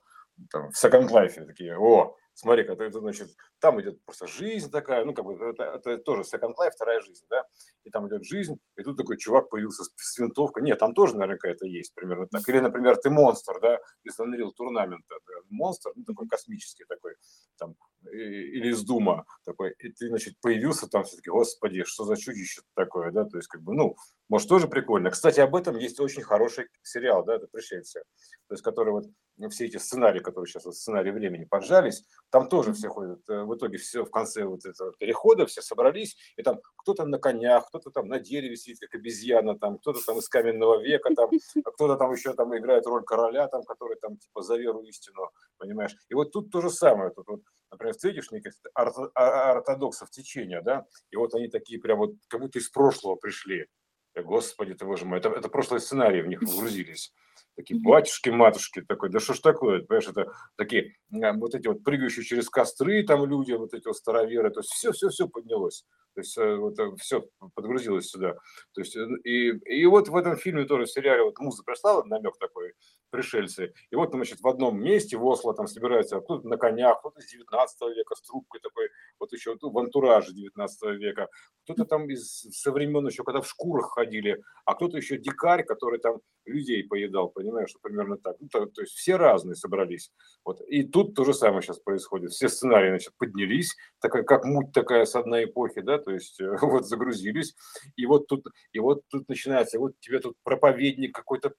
там, 0.49 0.71
в 0.71 0.83
Second 0.83 1.09
Life, 1.09 1.45
такие, 1.45 1.77
о, 1.77 2.15
смотри, 2.33 2.63
это, 2.63 2.83
это 2.83 2.99
значит, 2.99 3.29
там 3.59 3.79
идет 3.81 4.03
просто 4.05 4.27
жизнь 4.27 4.71
такая, 4.71 5.05
ну, 5.05 5.13
как 5.13 5.25
бы, 5.25 5.33
это, 5.33 5.63
это 5.63 5.97
тоже 5.97 6.21
Second 6.21 6.53
Life, 6.59 6.71
вторая 6.71 6.99
жизнь, 7.01 7.25
да, 7.29 7.43
и 7.83 7.89
там 7.89 8.07
идет 8.07 8.23
жизнь, 8.23 8.59
и 8.77 8.83
тут 8.83 8.97
такой 8.97 9.17
чувак 9.17 9.49
появился 9.49 9.83
с, 9.83 9.91
с 9.95 10.17
винтовкой, 10.17 10.63
нет, 10.63 10.79
там 10.79 10.93
тоже 10.93 11.15
наверняка 11.15 11.49
это 11.49 11.65
есть, 11.65 11.93
примерно 11.93 12.27
так, 12.27 12.47
или, 12.47 12.59
например, 12.59 12.97
ты 12.97 13.09
монстр, 13.09 13.59
да, 13.61 13.79
из 14.03 14.19
Unreal 14.19 14.51
Tournament, 14.59 15.01
монстр, 15.49 15.91
ну, 15.95 16.03
такой 16.03 16.27
космический 16.27 16.85
такой, 16.85 17.15
там, 17.57 17.75
или 18.11 18.69
из 18.69 18.83
Дума 18.83 19.25
такой, 19.45 19.73
и 19.79 19.89
ты, 19.89 20.09
значит, 20.09 20.35
появился 20.41 20.87
там 20.87 21.03
все-таки, 21.03 21.29
господи, 21.29 21.83
что 21.83 22.05
за 22.05 22.17
чудище 22.17 22.61
такое, 22.75 23.11
да, 23.11 23.25
то 23.25 23.37
есть, 23.37 23.47
как 23.47 23.61
бы, 23.61 23.73
ну, 23.73 23.95
может, 24.29 24.49
тоже 24.49 24.67
прикольно. 24.67 25.11
Кстати, 25.11 25.39
об 25.39 25.55
этом 25.55 25.77
есть 25.77 25.99
очень 25.99 26.23
хороший 26.23 26.67
сериал, 26.81 27.23
да, 27.23 27.35
это 27.35 27.47
«Пришельцы», 27.47 28.03
то 28.47 28.53
есть, 28.53 28.63
который 28.63 28.91
вот, 28.91 29.05
все 29.49 29.65
эти 29.65 29.77
сценарии, 29.77 30.19
которые 30.19 30.47
сейчас, 30.47 30.65
вот 30.65 30.75
сценарии 30.75 31.11
времени 31.11 31.45
поджались, 31.45 32.05
там 32.29 32.47
тоже 32.47 32.73
все 32.73 32.89
ходят, 32.89 33.19
э, 33.29 33.43
в 33.43 33.55
итоге 33.55 33.77
все 33.77 34.03
в 34.05 34.11
конце 34.11 34.45
вот 34.45 34.65
этого 34.65 34.93
перехода, 34.93 35.45
все 35.45 35.61
собрались, 35.61 36.17
и 36.37 36.43
там 36.43 36.59
кто-то 36.77 37.05
на 37.05 37.17
конях, 37.17 37.67
кто-то 37.67 37.91
там 37.91 38.07
на 38.07 38.19
дереве 38.19 38.55
сидит, 38.55 38.79
как 38.79 38.95
обезьяна, 38.95 39.57
там, 39.57 39.77
кто-то 39.79 39.99
там 40.05 40.17
из 40.19 40.29
каменного 40.29 40.81
века, 40.81 41.13
там, 41.15 41.29
а 41.63 41.71
кто-то 41.71 41.95
там 41.97 42.11
еще 42.11 42.33
там 42.33 42.55
играет 42.57 42.85
роль 42.85 43.03
короля, 43.03 43.47
там, 43.47 43.63
который 43.63 43.97
там, 43.97 44.17
типа, 44.17 44.41
за 44.41 44.57
веру 44.57 44.81
истину, 44.83 45.29
понимаешь. 45.57 45.95
И 46.09 46.13
вот 46.13 46.31
тут 46.31 46.51
то 46.51 46.61
же 46.61 46.69
самое, 46.69 47.11
тут 47.11 47.27
вот 47.27 47.41
например, 47.71 47.93
встретишь 47.93 48.31
неких 48.31 48.53
а, 48.75 49.51
ортодоксов 49.51 50.09
течения, 50.11 50.61
да, 50.61 50.85
и 51.09 51.15
вот 51.15 51.33
они 51.33 51.47
такие 51.47 51.79
прям 51.79 51.97
вот, 51.97 52.11
как 52.27 52.39
будто 52.39 52.59
из 52.59 52.69
прошлого 52.69 53.15
пришли. 53.15 53.67
Господи 54.15 54.75
ты, 54.75 54.85
боже 54.85 55.05
мой, 55.05 55.17
это, 55.17 55.29
это 55.29 55.49
прошлые 55.49 55.79
сценарии 55.79 56.21
в 56.21 56.27
них 56.27 56.39
погрузились. 56.39 57.13
Такие 57.55 57.79
батюшки, 57.79 58.29
матушки, 58.29 58.81
такой, 58.81 59.09
да 59.09 59.19
что 59.19 59.33
ж 59.33 59.39
такое, 59.39 59.81
понимаешь, 59.83 60.09
это 60.09 60.31
такие 60.55 60.95
вот 61.11 61.53
эти 61.53 61.67
вот 61.67 61.83
прыгающие 61.83 62.25
через 62.25 62.49
костры 62.49 63.03
там 63.03 63.25
люди, 63.25 63.51
вот 63.51 63.73
эти 63.75 63.85
вот 63.87 63.95
староверы, 63.95 64.49
то 64.49 64.61
есть 64.61 64.71
все-все-все 64.71 65.27
поднялось. 65.27 65.85
То 66.13 66.21
есть 66.21 66.37
э, 66.37 66.55
вот 66.55 66.79
э, 66.79 66.95
все 66.97 67.27
подгрузилось 67.55 68.07
сюда. 68.09 68.33
То 68.73 68.81
есть 68.81 68.95
э, 68.95 69.07
и, 69.23 69.49
и 69.49 69.85
вот 69.85 70.09
в 70.09 70.15
этом 70.15 70.37
фильме 70.37 70.65
тоже 70.65 70.85
в 70.85 70.91
сериале 70.91 71.23
вот 71.23 71.37
музыка 71.39 71.71
пришла, 71.71 71.95
вот 71.95 72.05
намек 72.05 72.37
такой, 72.37 72.73
пришельцы. 73.09 73.73
И 73.89 73.95
вот, 73.95 74.11
значит, 74.11 74.41
в 74.41 74.47
одном 74.47 74.81
месте 74.81 75.17
в 75.17 75.25
Осло 75.25 75.53
там 75.53 75.67
собираются 75.67 76.19
кто-то 76.19 76.47
на 76.47 76.57
конях, 76.57 76.99
кто-то 76.99 77.19
из 77.19 77.31
19 77.31 77.81
века 77.95 78.15
с 78.15 78.21
трубкой 78.21 78.61
такой, 78.61 78.89
вот 79.19 79.31
еще 79.31 79.55
в 79.59 79.77
антураже 79.77 80.33
19 80.33 80.99
века, 80.99 81.29
кто-то 81.63 81.85
там 81.85 82.09
из 82.09 82.41
со 82.41 82.71
времен 82.71 83.07
еще, 83.07 83.23
когда 83.23 83.41
в 83.41 83.47
шкурах 83.47 83.91
ходили, 83.91 84.41
а 84.65 84.75
кто-то 84.75 84.97
еще 84.97 85.17
дикарь, 85.17 85.63
который 85.63 85.99
там 85.99 86.19
людей 86.45 86.83
поедал, 86.83 87.29
понимаешь, 87.29 87.69
что 87.69 87.79
примерно 87.79 88.17
так. 88.17 88.35
Ну, 88.39 88.47
то, 88.49 88.65
то 88.65 88.81
есть 88.81 88.93
все 88.93 89.15
разные 89.15 89.55
собрались. 89.55 90.11
Вот. 90.43 90.61
И 90.67 90.83
тут 90.83 91.15
то 91.15 91.23
же 91.23 91.33
самое 91.33 91.61
сейчас 91.61 91.79
происходит. 91.79 92.31
Все 92.31 92.49
сценарии, 92.49 92.89
значит, 92.89 93.13
поднялись, 93.17 93.75
такая, 93.99 94.23
как 94.23 94.45
муть 94.45 94.71
такая 94.73 95.05
с 95.05 95.15
одной 95.15 95.45
эпохи, 95.45 95.81
да, 95.81 95.97
то 96.03 96.11
есть 96.11 96.39
э, 96.41 96.55
вот 96.61 96.85
загрузились, 96.85 97.55
и 97.95 98.05
вот 98.05 98.27
тут, 98.27 98.45
и 98.71 98.79
вот 98.79 99.03
тут 99.09 99.27
начинается, 99.29 99.79
вот 99.79 99.93
тебе 99.99 100.19
тут 100.19 100.35
проповедник 100.43 101.15
какой-то 101.15 101.53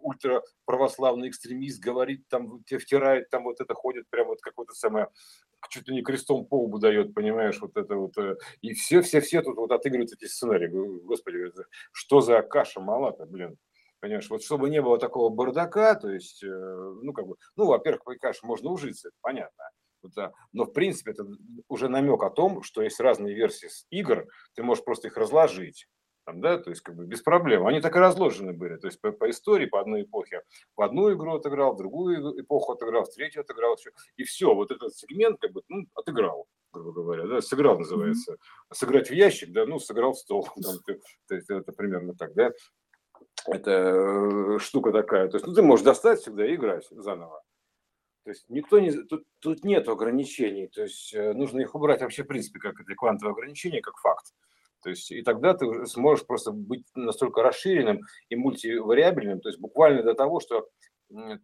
ультраправославный 0.00 1.28
экстремист 1.28 1.80
говорит, 1.80 2.26
там 2.28 2.62
тебе 2.64 2.80
втирает, 2.80 3.30
там 3.30 3.44
вот 3.44 3.60
это 3.60 3.74
ходит, 3.74 4.08
прям 4.10 4.28
вот 4.28 4.40
какое-то 4.40 4.74
самое, 4.74 5.08
ли 5.86 5.94
не 5.94 6.02
крестом 6.02 6.46
по 6.46 6.62
лбу 6.64 6.78
дает, 6.78 7.14
понимаешь, 7.14 7.60
вот 7.60 7.76
это 7.76 7.96
вот, 7.96 8.16
э, 8.18 8.36
и 8.60 8.72
все-все-все 8.72 9.42
тут 9.42 9.56
вот 9.56 9.72
отыгрывают 9.72 10.12
эти 10.12 10.26
сценарии. 10.26 10.68
Господи, 10.68 11.52
что 11.92 12.20
за 12.20 12.42
каша 12.42 12.80
мала-то, 12.80 13.26
блин. 13.26 13.56
Понимаешь, 14.00 14.30
вот 14.30 14.42
чтобы 14.42 14.70
не 14.70 14.80
было 14.80 14.98
такого 14.98 15.28
бардака, 15.28 15.94
то 15.94 16.10
есть, 16.10 16.42
э, 16.42 16.46
ну, 16.48 17.12
как 17.12 17.26
бы, 17.26 17.36
ну, 17.56 17.66
во-первых, 17.66 18.02
конечно, 18.18 18.48
можно 18.48 18.70
ужиться, 18.70 19.08
это 19.08 19.16
понятно. 19.20 19.64
Но, 20.52 20.64
в 20.64 20.72
принципе, 20.72 21.12
это 21.12 21.26
уже 21.68 21.88
намек 21.88 22.22
о 22.22 22.30
том, 22.30 22.62
что 22.62 22.82
есть 22.82 23.00
разные 23.00 23.34
версии 23.34 23.68
игр, 23.90 24.26
ты 24.54 24.62
можешь 24.62 24.84
просто 24.84 25.08
их 25.08 25.16
разложить. 25.16 25.86
Там, 26.26 26.40
да, 26.40 26.58
то 26.58 26.70
есть 26.70 26.82
как 26.82 26.96
бы 26.96 27.06
без 27.06 27.22
проблем. 27.22 27.66
Они 27.66 27.80
так 27.80 27.96
и 27.96 27.98
разложены 27.98 28.52
были. 28.52 28.76
То 28.76 28.86
есть 28.86 29.00
по, 29.00 29.10
по 29.10 29.30
истории, 29.30 29.66
по 29.66 29.80
одной 29.80 30.02
эпохе. 30.02 30.42
В 30.76 30.82
одну 30.82 31.12
игру 31.12 31.34
отыграл, 31.34 31.74
в 31.74 31.78
другую 31.78 32.40
эпоху 32.40 32.72
отыграл, 32.72 33.04
в 33.04 33.14
третью 33.14 33.40
отыграл. 33.40 33.76
Все. 33.76 33.90
И 34.16 34.24
все, 34.24 34.54
вот 34.54 34.70
этот 34.70 34.94
сегмент 34.94 35.40
как 35.40 35.52
бы 35.52 35.62
ну, 35.68 35.86
отыграл 35.94 36.46
грубо 36.72 36.92
говоря, 36.92 37.26
да, 37.26 37.40
сыграл 37.40 37.80
называется. 37.80 38.36
Сыграть 38.72 39.10
в 39.10 39.12
ящик, 39.12 39.50
да, 39.50 39.66
ну, 39.66 39.80
сыграл 39.80 40.12
в 40.12 40.18
стол, 40.18 40.46
там, 40.62 40.76
ты, 40.86 41.00
ты, 41.26 41.34
это, 41.38 41.54
это 41.54 41.72
примерно 41.72 42.14
так, 42.14 42.32
да 42.34 42.52
это 43.46 43.70
э, 43.70 44.58
штука 44.58 44.92
такая. 44.92 45.28
То 45.28 45.36
есть 45.36 45.46
ну, 45.46 45.54
ты 45.54 45.62
можешь 45.62 45.84
достать 45.84 46.20
всегда 46.20 46.46
и 46.46 46.54
играть 46.54 46.86
заново. 46.90 47.42
То 48.24 48.30
есть 48.30 48.44
никто 48.48 48.78
не... 48.78 48.90
Тут, 48.90 49.24
тут 49.38 49.64
нет 49.64 49.88
ограничений. 49.88 50.68
То 50.68 50.82
есть 50.82 51.14
э, 51.14 51.32
нужно 51.32 51.60
их 51.60 51.74
убрать 51.74 52.02
вообще, 52.02 52.24
в 52.24 52.26
принципе, 52.26 52.60
как 52.60 52.80
это 52.80 52.94
квантовое 52.94 53.32
ограничение, 53.32 53.80
как 53.80 53.96
факт. 53.98 54.34
То 54.82 54.90
есть 54.90 55.10
и 55.10 55.22
тогда 55.22 55.54
ты 55.54 55.86
сможешь 55.86 56.26
просто 56.26 56.52
быть 56.52 56.86
настолько 56.94 57.42
расширенным 57.42 58.00
и 58.28 58.36
мультивариабельным, 58.36 59.40
то 59.40 59.48
есть 59.48 59.60
буквально 59.60 60.02
до 60.02 60.14
того, 60.14 60.40
что 60.40 60.68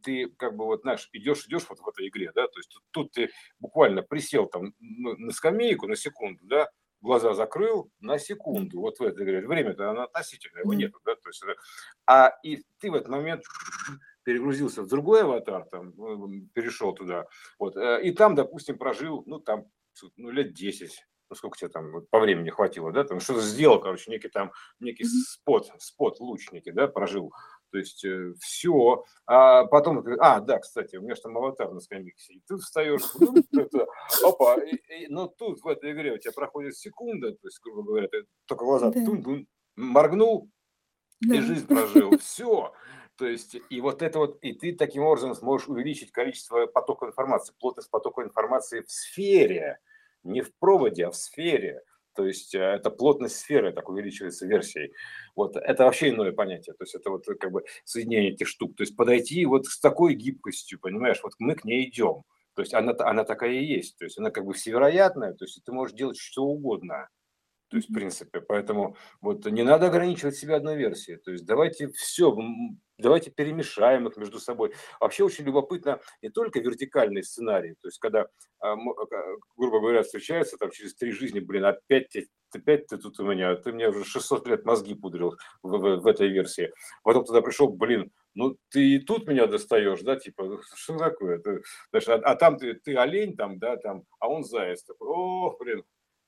ты 0.02 0.28
как 0.38 0.56
бы 0.56 0.64
вот, 0.64 0.82
знаешь, 0.82 1.08
идешь, 1.12 1.46
идешь 1.46 1.66
вот 1.68 1.80
в 1.80 1.88
этой 1.88 2.08
игре, 2.08 2.30
да, 2.34 2.46
то 2.46 2.58
есть 2.58 2.70
тут, 2.70 2.82
тут 2.92 3.12
ты 3.12 3.30
буквально 3.58 4.02
присел 4.02 4.46
там 4.46 4.74
на 4.78 5.32
скамейку 5.32 5.86
на 5.86 5.96
секунду, 5.96 6.44
да, 6.46 6.68
глаза 7.00 7.34
закрыл 7.34 7.90
на 8.00 8.18
секунду, 8.18 8.80
вот 8.80 8.98
в 8.98 9.02
этой 9.02 9.24
игре. 9.24 9.46
Время-то 9.46 9.90
оно 9.90 10.04
относительное, 10.04 10.62
его 10.62 10.74
нет, 10.74 10.92
да, 11.04 11.14
то 11.16 11.28
есть, 11.28 11.44
а 12.06 12.32
и 12.42 12.62
ты 12.78 12.90
в 12.90 12.94
этот 12.94 13.08
момент 13.08 13.44
перегрузился 14.26 14.82
в 14.82 14.88
другой 14.88 15.22
аватар, 15.22 15.66
там, 15.70 15.90
э, 15.90 16.46
перешел 16.52 16.92
туда, 16.92 17.26
вот, 17.60 17.76
э, 17.76 18.02
и 18.02 18.10
там, 18.10 18.34
допустим, 18.34 18.76
прожил, 18.76 19.22
ну, 19.24 19.38
там, 19.38 19.66
ну, 20.16 20.30
лет 20.30 20.52
10, 20.52 21.06
ну, 21.30 21.36
сколько 21.36 21.56
тебе 21.56 21.68
там 21.68 21.92
вот, 21.92 22.10
по 22.10 22.18
времени 22.18 22.50
хватило, 22.50 22.90
да, 22.90 23.04
там 23.04 23.20
что-то 23.20 23.40
сделал, 23.40 23.80
короче, 23.80 24.10
некий 24.10 24.28
там, 24.28 24.50
некий 24.80 25.04
спот, 25.04 25.70
спот 25.78 26.18
лучники, 26.18 26.72
да, 26.72 26.88
прожил, 26.88 27.32
то 27.70 27.78
есть 27.78 28.04
э, 28.04 28.32
все. 28.40 29.04
А 29.26 29.64
потом, 29.66 30.04
а, 30.18 30.40
да, 30.40 30.58
кстати, 30.58 30.96
у 30.96 31.02
меня 31.02 31.14
же 31.14 31.22
там 31.22 31.38
аватар 31.38 31.72
на 31.72 31.78
скамейке 31.78 32.18
сидит. 32.18 32.42
Ты 32.48 32.56
встаешь, 32.56 33.02
ну, 33.20 33.32
опа, 34.24 34.56
но 35.08 35.28
тут 35.28 35.60
в 35.62 35.68
этой 35.68 35.92
игре 35.92 36.14
у 36.14 36.18
тебя 36.18 36.32
проходит 36.32 36.76
секунда, 36.76 37.30
то 37.30 37.46
есть, 37.46 37.60
грубо 37.62 37.84
говоря, 37.84 38.08
ты 38.08 38.24
только 38.46 38.64
глаза 38.64 38.90
да. 38.90 39.04
тун 39.04 39.22
-тун, 39.22 39.46
моргнул 39.76 40.50
и 41.20 41.40
жизнь 41.40 41.66
прожил. 41.68 42.18
Все. 42.18 42.72
То 43.16 43.26
есть, 43.26 43.56
и 43.70 43.80
вот 43.80 44.02
это 44.02 44.18
вот, 44.18 44.38
и 44.42 44.52
ты 44.52 44.74
таким 44.74 45.02
образом 45.02 45.34
сможешь 45.34 45.68
увеличить 45.68 46.12
количество 46.12 46.66
потока 46.66 47.06
информации, 47.06 47.54
плотность 47.58 47.90
потока 47.90 48.22
информации 48.22 48.82
в 48.82 48.90
сфере, 48.90 49.78
не 50.22 50.42
в 50.42 50.54
проводе, 50.58 51.06
а 51.06 51.10
в 51.10 51.16
сфере. 51.16 51.82
То 52.14 52.26
есть 52.26 52.54
э, 52.54 52.58
это 52.58 52.90
плотность 52.90 53.36
сферы 53.36 53.72
так 53.72 53.88
увеличивается 53.88 54.46
версией. 54.46 54.92
Вот 55.34 55.56
это 55.56 55.84
вообще 55.84 56.10
иное 56.10 56.32
понятие. 56.32 56.74
То 56.74 56.84
есть 56.84 56.94
это 56.94 57.10
вот 57.10 57.24
как 57.38 57.52
бы 57.52 57.64
соединение 57.84 58.32
этих 58.32 58.48
штук. 58.48 58.76
То 58.76 58.82
есть 58.82 58.96
подойти 58.96 59.44
вот 59.46 59.66
с 59.66 59.78
такой 59.80 60.14
гибкостью, 60.14 60.80
понимаешь, 60.80 61.20
вот 61.22 61.32
мы 61.38 61.54
к 61.54 61.64
ней 61.64 61.88
идем. 61.88 62.22
То 62.54 62.62
есть 62.62 62.74
она, 62.74 62.94
она 62.98 63.24
такая 63.24 63.52
и 63.52 63.64
есть. 63.64 63.98
То 63.98 64.04
есть 64.04 64.18
она 64.18 64.30
как 64.30 64.44
бы 64.44 64.54
всевероятная. 64.54 65.34
То 65.34 65.44
есть 65.44 65.62
ты 65.64 65.72
можешь 65.72 65.96
делать 65.96 66.18
что 66.18 66.44
угодно. 66.44 67.08
То 67.68 67.78
есть, 67.78 67.90
в 67.90 67.94
принципе, 67.94 68.40
поэтому 68.40 68.96
вот 69.20 69.44
не 69.46 69.64
надо 69.64 69.88
ограничивать 69.88 70.36
себя 70.36 70.56
одной 70.56 70.76
версией. 70.76 71.18
То 71.18 71.32
есть 71.32 71.44
давайте 71.44 71.88
все, 71.88 72.36
давайте 72.98 73.30
перемешаем 73.30 74.06
их 74.06 74.16
между 74.16 74.38
собой. 74.38 74.72
Вообще 75.00 75.24
очень 75.24 75.44
любопытно 75.44 76.00
не 76.22 76.30
только 76.30 76.60
вертикальные 76.60 77.24
сценарии, 77.24 77.74
то 77.80 77.88
есть 77.88 77.98
когда, 77.98 78.26
а, 78.60 78.74
а, 78.74 78.76
грубо 79.56 79.80
говоря, 79.80 80.02
встречаются 80.02 80.56
там 80.56 80.70
через 80.70 80.94
три 80.94 81.10
жизни, 81.10 81.40
блин, 81.40 81.64
опять 81.64 82.08
ты, 82.10 82.28
опять 82.54 82.86
ты 82.86 82.98
тут 82.98 83.18
у 83.18 83.24
меня, 83.24 83.56
ты 83.56 83.72
мне 83.72 83.88
уже 83.88 84.04
600 84.04 84.46
лет 84.46 84.64
мозги 84.64 84.94
пудрил 84.94 85.36
в, 85.62 85.76
в, 85.76 86.00
в 86.00 86.06
этой 86.06 86.28
версии. 86.28 86.72
Потом 87.02 87.24
туда 87.24 87.42
пришел, 87.42 87.68
блин, 87.68 88.12
ну 88.34 88.56
ты 88.70 88.96
и 88.96 88.98
тут 89.00 89.26
меня 89.26 89.46
достаешь, 89.46 90.02
да, 90.02 90.16
типа, 90.16 90.60
что 90.74 90.96
такое? 90.96 91.38
Ты, 91.38 91.62
знаешь, 91.90 92.08
а, 92.08 92.30
а 92.30 92.36
там 92.36 92.58
ты, 92.58 92.74
ты 92.74 92.94
олень 92.96 93.36
там, 93.36 93.58
да, 93.58 93.76
там, 93.76 94.04
а 94.20 94.28
он 94.28 94.44
заяц 94.44 94.84
такой, 94.84 95.08
о, 95.08 95.56
блин, 95.58 95.82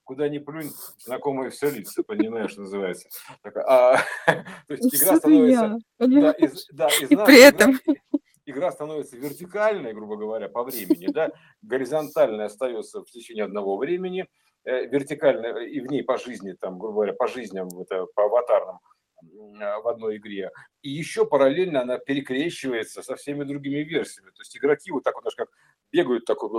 куда 0.09 0.27
ни 0.31 0.39
плюнь, 0.39 0.71
знакомые 0.99 1.51
все 1.51 1.71
лица, 1.71 2.03
понимаешь, 2.03 2.57
называется. 2.57 3.11
Так, 3.43 3.59
а, 3.59 3.99
то 4.27 4.75
есть 4.75 4.95
игра 4.95 5.17
становится... 5.17 5.79
Да, 5.99 6.31
из, 6.33 6.67
да, 6.73 6.89
из 6.89 7.11
и 7.11 7.15
нас, 7.15 7.27
при 7.27 7.43
этом... 7.43 7.79
Игра, 7.85 8.01
игра 8.47 8.73
становится 8.73 9.19
вертикальной, 9.19 9.93
грубо 9.93 10.17
говоря, 10.17 10.49
по 10.49 10.65
времени, 10.65 11.13
да, 11.13 11.31
горизонтальная 11.61 12.47
остается 12.47 13.03
в 13.03 13.11
течение 13.11 13.45
одного 13.45 13.77
времени, 13.77 14.27
э, 14.65 14.87
вертикальная 14.87 15.67
и 15.67 15.79
в 15.81 15.91
ней 15.91 16.03
по 16.03 16.17
жизни, 16.17 16.55
там, 16.59 16.79
грубо 16.79 16.95
говоря, 16.95 17.13
по 17.13 17.29
жизням, 17.29 17.69
это, 17.79 18.07
по 18.15 18.25
аватарным, 18.25 18.79
в 19.21 19.89
одной 19.89 20.17
игре. 20.17 20.51
И 20.81 20.89
еще 20.89 21.27
параллельно 21.27 21.83
она 21.83 21.99
перекрещивается 21.99 23.03
со 23.03 23.15
всеми 23.17 23.45
другими 23.45 23.81
версиями. 23.81 24.31
То 24.31 24.41
есть 24.41 24.57
игроки 24.57 24.91
вот 24.91 25.05
так 25.05 25.17
вот 25.17 25.25
даже 25.25 25.37
как 25.37 25.49
бегают 25.93 26.25
такой, 26.25 26.51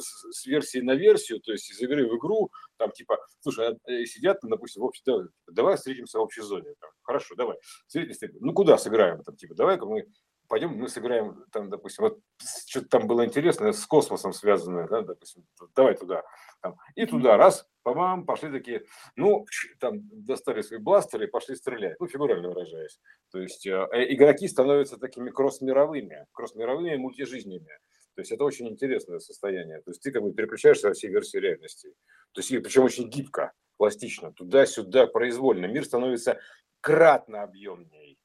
с 0.00 0.46
версии 0.46 0.78
на 0.78 0.94
версию, 0.94 1.40
то 1.40 1.52
есть 1.52 1.70
из 1.70 1.80
игры 1.80 2.08
в 2.08 2.16
игру, 2.16 2.50
там 2.76 2.90
типа, 2.90 3.18
слушай, 3.40 3.68
а, 3.68 3.90
э, 3.90 4.04
сидят, 4.04 4.38
допустим, 4.42 4.82
в 4.82 4.86
общей, 4.86 5.02
давай 5.46 5.76
встретимся 5.76 6.18
в 6.18 6.22
общей 6.22 6.42
зоне. 6.42 6.74
Там, 6.80 6.90
Хорошо, 7.06 7.36
давай. 7.36 7.56
Встретимся, 7.86 8.28
ну 8.40 8.52
куда 8.52 8.76
сыграем? 8.78 9.22
Там, 9.22 9.36
типа, 9.36 9.54
давай-ка 9.54 9.86
мы 9.86 10.06
пойдем, 10.48 10.76
мы 10.76 10.88
сыграем, 10.88 11.44
там, 11.52 11.70
допустим, 11.70 12.04
вот 12.04 12.18
что-то 12.66 12.88
там 12.88 13.06
было 13.06 13.24
интересное, 13.24 13.72
с 13.72 13.86
космосом 13.86 14.32
связанное, 14.32 14.88
да, 14.88 15.02
допустим, 15.02 15.44
давай 15.74 15.94
туда. 15.94 16.22
Там, 16.60 16.76
и 16.96 17.06
туда, 17.06 17.36
раз, 17.36 17.68
по 17.82 17.92
вам 17.92 18.26
пошли 18.26 18.50
такие, 18.50 18.84
ну, 19.14 19.46
там, 19.78 20.00
достали 20.12 20.62
свои 20.62 20.80
бластеры 20.80 21.26
и 21.26 21.30
пошли 21.30 21.54
стрелять, 21.54 21.98
ну, 22.00 22.08
фигурально 22.08 22.48
выражаясь. 22.48 22.98
То 23.30 23.38
есть 23.38 23.66
э, 23.66 23.86
э 23.92 24.12
игроки 24.14 24.48
становятся 24.48 24.98
такими 24.98 25.30
кросс-мировыми, 25.30 26.26
кросс-мировыми 26.32 26.96
мультижизненными. 26.96 27.78
То 28.16 28.22
есть 28.22 28.32
это 28.32 28.44
очень 28.44 28.66
интересное 28.68 29.18
состояние. 29.18 29.82
То 29.82 29.90
есть 29.90 30.02
ты 30.02 30.10
как 30.10 30.22
бы 30.22 30.32
переключаешься 30.32 30.88
во 30.88 30.94
все 30.94 31.08
версии 31.08 31.36
реальности. 31.36 31.90
То 32.32 32.40
есть, 32.40 32.50
и 32.50 32.58
причем 32.58 32.84
очень 32.84 33.10
гибко, 33.10 33.52
пластично, 33.76 34.32
туда-сюда, 34.32 35.06
произвольно. 35.06 35.66
Мир 35.66 35.84
становится 35.84 36.40
кратно 36.80 37.42
объемней. 37.42 38.18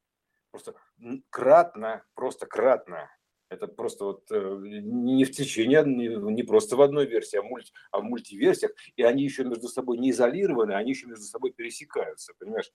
Просто 0.52 0.76
кратно, 1.30 2.06
просто 2.16 2.46
кратно. 2.46 3.10
Это 3.50 3.68
просто 3.68 4.06
вот 4.06 4.32
э, 4.32 4.60
не 4.64 5.26
в 5.26 5.32
течение, 5.32 5.84
не 5.86 6.44
просто 6.44 6.78
в 6.78 6.82
одной 6.82 7.06
версии, 7.06 7.38
а, 7.38 7.44
мульти, 7.44 7.74
а 7.92 8.00
в 8.00 8.04
мультиверсиях. 8.04 8.72
И 8.96 9.04
они 9.04 9.26
еще 9.26 9.44
между 9.44 9.68
собой 9.68 9.98
не 9.98 10.12
изолированы, 10.12 10.72
они 10.72 10.92
еще 10.92 11.08
между 11.08 11.26
собой 11.26 11.52
пересекаются, 11.52 12.34
понимаешь? 12.40 12.72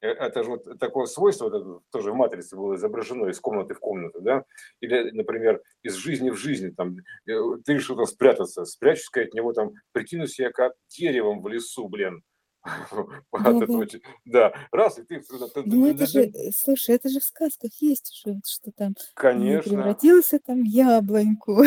Э, 0.00 0.08
это 0.08 0.42
же 0.44 0.50
вот 0.50 0.78
такое 0.78 1.06
свойство, 1.06 1.48
это 1.48 1.80
тоже 1.90 2.12
в 2.12 2.14
матрице 2.14 2.56
было 2.56 2.76
изображено 2.76 3.26
из 3.28 3.40
комнаты 3.40 3.74
в 3.74 3.80
комнату, 3.80 4.20
да, 4.20 4.44
или, 4.80 5.10
например, 5.10 5.62
из 5.82 5.94
жизни 5.94 6.30
в 6.30 6.36
жизни, 6.36 6.70
там, 6.70 6.96
э, 7.26 7.40
ты 7.64 7.74
решил 7.74 7.96
там 7.96 8.06
спрятаться, 8.06 8.64
спрячусь 8.64 9.10
от 9.14 9.34
него, 9.34 9.52
там, 9.52 9.72
прикинусь 9.92 10.38
я 10.38 10.50
как 10.50 10.74
деревом 10.88 11.42
в 11.42 11.48
лесу, 11.48 11.88
блин, 11.88 12.22
Да, 14.24 14.52
раз, 14.72 14.98
и 14.98 15.04
ты... 15.04 15.22
Ну, 15.64 15.90
это 15.90 16.06
же, 16.06 16.24
э, 16.24 16.50
слушай, 16.54 16.94
это 16.94 17.08
же 17.08 17.20
в 17.20 17.24
сказках 17.24 17.70
есть 17.80 18.12
уже, 18.12 18.40
что 18.46 18.72
там 18.72 18.94
Конечно. 19.14 19.70
превратился 19.70 20.38
там 20.38 20.62
в 20.62 20.66
яблоньку. 20.66 21.62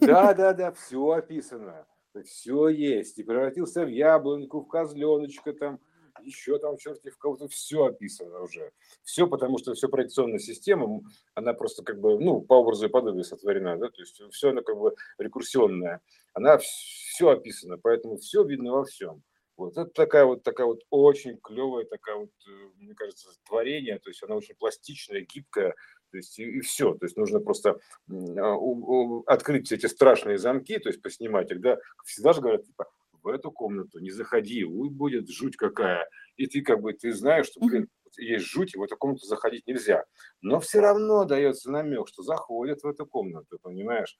Да, 0.00 0.34
да, 0.34 0.52
да, 0.52 0.72
все 0.72 1.10
описано. 1.10 1.86
Все 2.24 2.68
есть. 2.68 3.18
И 3.18 3.22
превратился 3.22 3.84
в 3.84 3.88
яблоньку, 3.88 4.60
в 4.60 4.68
козленочка, 4.68 5.52
там, 5.52 5.80
еще 6.22 6.58
там 6.58 6.76
черти 6.76 7.10
в 7.10 7.18
кого-то, 7.18 7.48
все 7.48 7.84
описано 7.84 8.42
уже. 8.42 8.72
Все, 9.02 9.26
потому 9.26 9.58
что 9.58 9.74
все 9.74 9.88
проекционная 9.88 10.38
система, 10.38 11.02
она 11.34 11.52
просто 11.52 11.82
как 11.82 12.00
бы, 12.00 12.18
ну, 12.18 12.40
по 12.40 12.54
образу 12.54 12.86
и 12.86 12.90
подобию 12.90 13.24
сотворена, 13.24 13.78
да, 13.78 13.88
то 13.88 14.00
есть 14.00 14.20
все 14.32 14.50
она 14.50 14.62
как 14.62 14.76
бы 14.78 14.94
рекурсионная. 15.18 16.00
Она 16.32 16.58
все 16.58 17.28
описано, 17.28 17.78
поэтому 17.78 18.16
все 18.16 18.44
видно 18.44 18.72
во 18.72 18.84
всем. 18.84 19.22
Вот 19.60 19.76
это 19.76 19.90
такая 19.90 20.24
вот 20.24 20.42
такая 20.42 20.66
вот 20.66 20.80
очень 20.88 21.36
клевая 21.36 21.84
такая 21.84 22.16
вот, 22.16 22.30
э, 22.48 22.50
мне 22.78 22.94
кажется, 22.94 23.28
творение. 23.46 23.98
То 23.98 24.08
есть 24.08 24.22
она 24.22 24.34
очень 24.34 24.54
пластичная, 24.54 25.20
гибкая. 25.20 25.74
То 26.10 26.16
есть 26.16 26.38
и, 26.38 26.44
и 26.44 26.60
все. 26.60 26.94
То 26.94 27.04
есть 27.04 27.18
нужно 27.18 27.40
просто 27.40 27.78
а, 28.08 28.54
у, 28.54 29.18
у, 29.18 29.22
открыть 29.26 29.70
эти 29.70 29.84
страшные 29.84 30.38
замки, 30.38 30.78
то 30.78 30.88
есть 30.88 31.02
поснимать 31.02 31.50
их. 31.50 31.60
Да, 31.60 31.76
всегда 32.06 32.32
же 32.32 32.40
говорят, 32.40 32.64
типа, 32.64 32.90
в 33.22 33.28
эту 33.28 33.50
комнату 33.50 33.98
не 33.98 34.10
заходи, 34.10 34.64
будет 34.90 35.28
жуть 35.30 35.56
какая. 35.56 36.08
И 36.36 36.46
ты 36.46 36.62
как 36.62 36.80
бы, 36.80 36.92
ты 36.92 37.12
знаешь, 37.12 37.46
что, 37.46 37.60
блин, 37.60 37.88
есть 38.18 38.46
жуть, 38.46 38.74
и 38.74 38.78
в 38.78 38.82
эту 38.82 38.96
комнату 38.96 39.26
заходить 39.26 39.66
нельзя. 39.66 40.04
Но 40.40 40.60
все 40.60 40.80
равно 40.80 41.24
дается 41.24 41.70
намек, 41.70 42.08
что 42.08 42.22
заходят 42.22 42.82
в 42.82 42.86
эту 42.86 43.06
комнату, 43.06 43.58
понимаешь? 43.62 44.16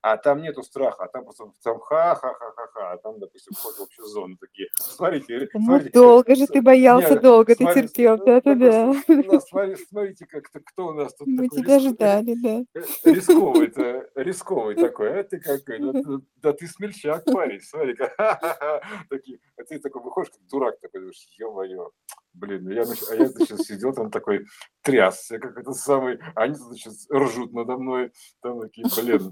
А 0.00 0.16
там 0.16 0.42
нету 0.42 0.62
страха, 0.62 1.04
а 1.04 1.08
там 1.08 1.24
просто 1.24 1.50
там 1.62 1.78
ха-ха-ха-ха-ха, 1.80 2.92
а 2.92 2.96
там, 2.98 3.18
допустим, 3.20 3.54
вход 3.54 3.74
в 3.76 3.82
общую 3.82 4.06
зону 4.06 4.36
такие. 4.40 4.68
Смотрите, 4.74 5.48
ну, 5.54 5.60
смотрите 5.64 5.90
долго 5.90 6.34
же 6.34 6.46
ты 6.46 6.60
боялся, 6.62 7.10
нет, 7.14 7.22
долго 7.22 7.54
смотри, 7.54 7.82
ты 7.82 7.88
терпел, 7.88 8.18
да-да-да. 8.18 8.94
Ну, 9.08 9.40
смотрите, 9.40 9.84
смотрите, 9.88 10.26
как 10.26 10.44
-то, 10.52 10.60
кто 10.64 10.88
у 10.88 10.92
нас 10.92 11.14
тут 11.14 11.28
Мы 11.28 11.48
тебя 11.48 11.78
ждали, 11.78 12.34
да. 12.34 12.64
Э, 12.74 12.80
рисковый, 13.04 13.68
-то, 13.68 14.08
рисковый 14.16 14.74
такой, 14.74 15.20
а 15.20 15.24
ты 15.24 15.38
какой? 15.40 15.78
Да, 15.78 16.00
да 16.36 16.52
ты 16.52 16.66
смельчак, 16.66 17.24
парень, 17.24 17.60
смотри, 17.60 17.94
такие, 19.10 19.38
а 19.56 19.64
ты 19.64 19.78
такой 19.78 20.02
выходишь, 20.02 20.30
как 20.32 20.46
дурак 20.48 20.80
такой, 20.80 21.00
думаешь, 21.00 21.26
ё-моё, 21.38 21.90
Блин, 22.34 22.68
я, 22.70 22.82
а 22.82 23.14
я, 23.14 23.28
значит, 23.28 23.60
сидел 23.60 23.92
там 23.92 24.10
такой, 24.10 24.46
трясся, 24.82 25.38
как 25.38 25.58
это 25.58 25.72
самый, 25.72 26.18
а 26.34 26.42
они, 26.42 26.54
значит, 26.54 26.94
ржут 27.12 27.52
надо 27.52 27.76
мной, 27.76 28.10
там 28.40 28.60
такие, 28.60 28.86
блин, 28.96 29.30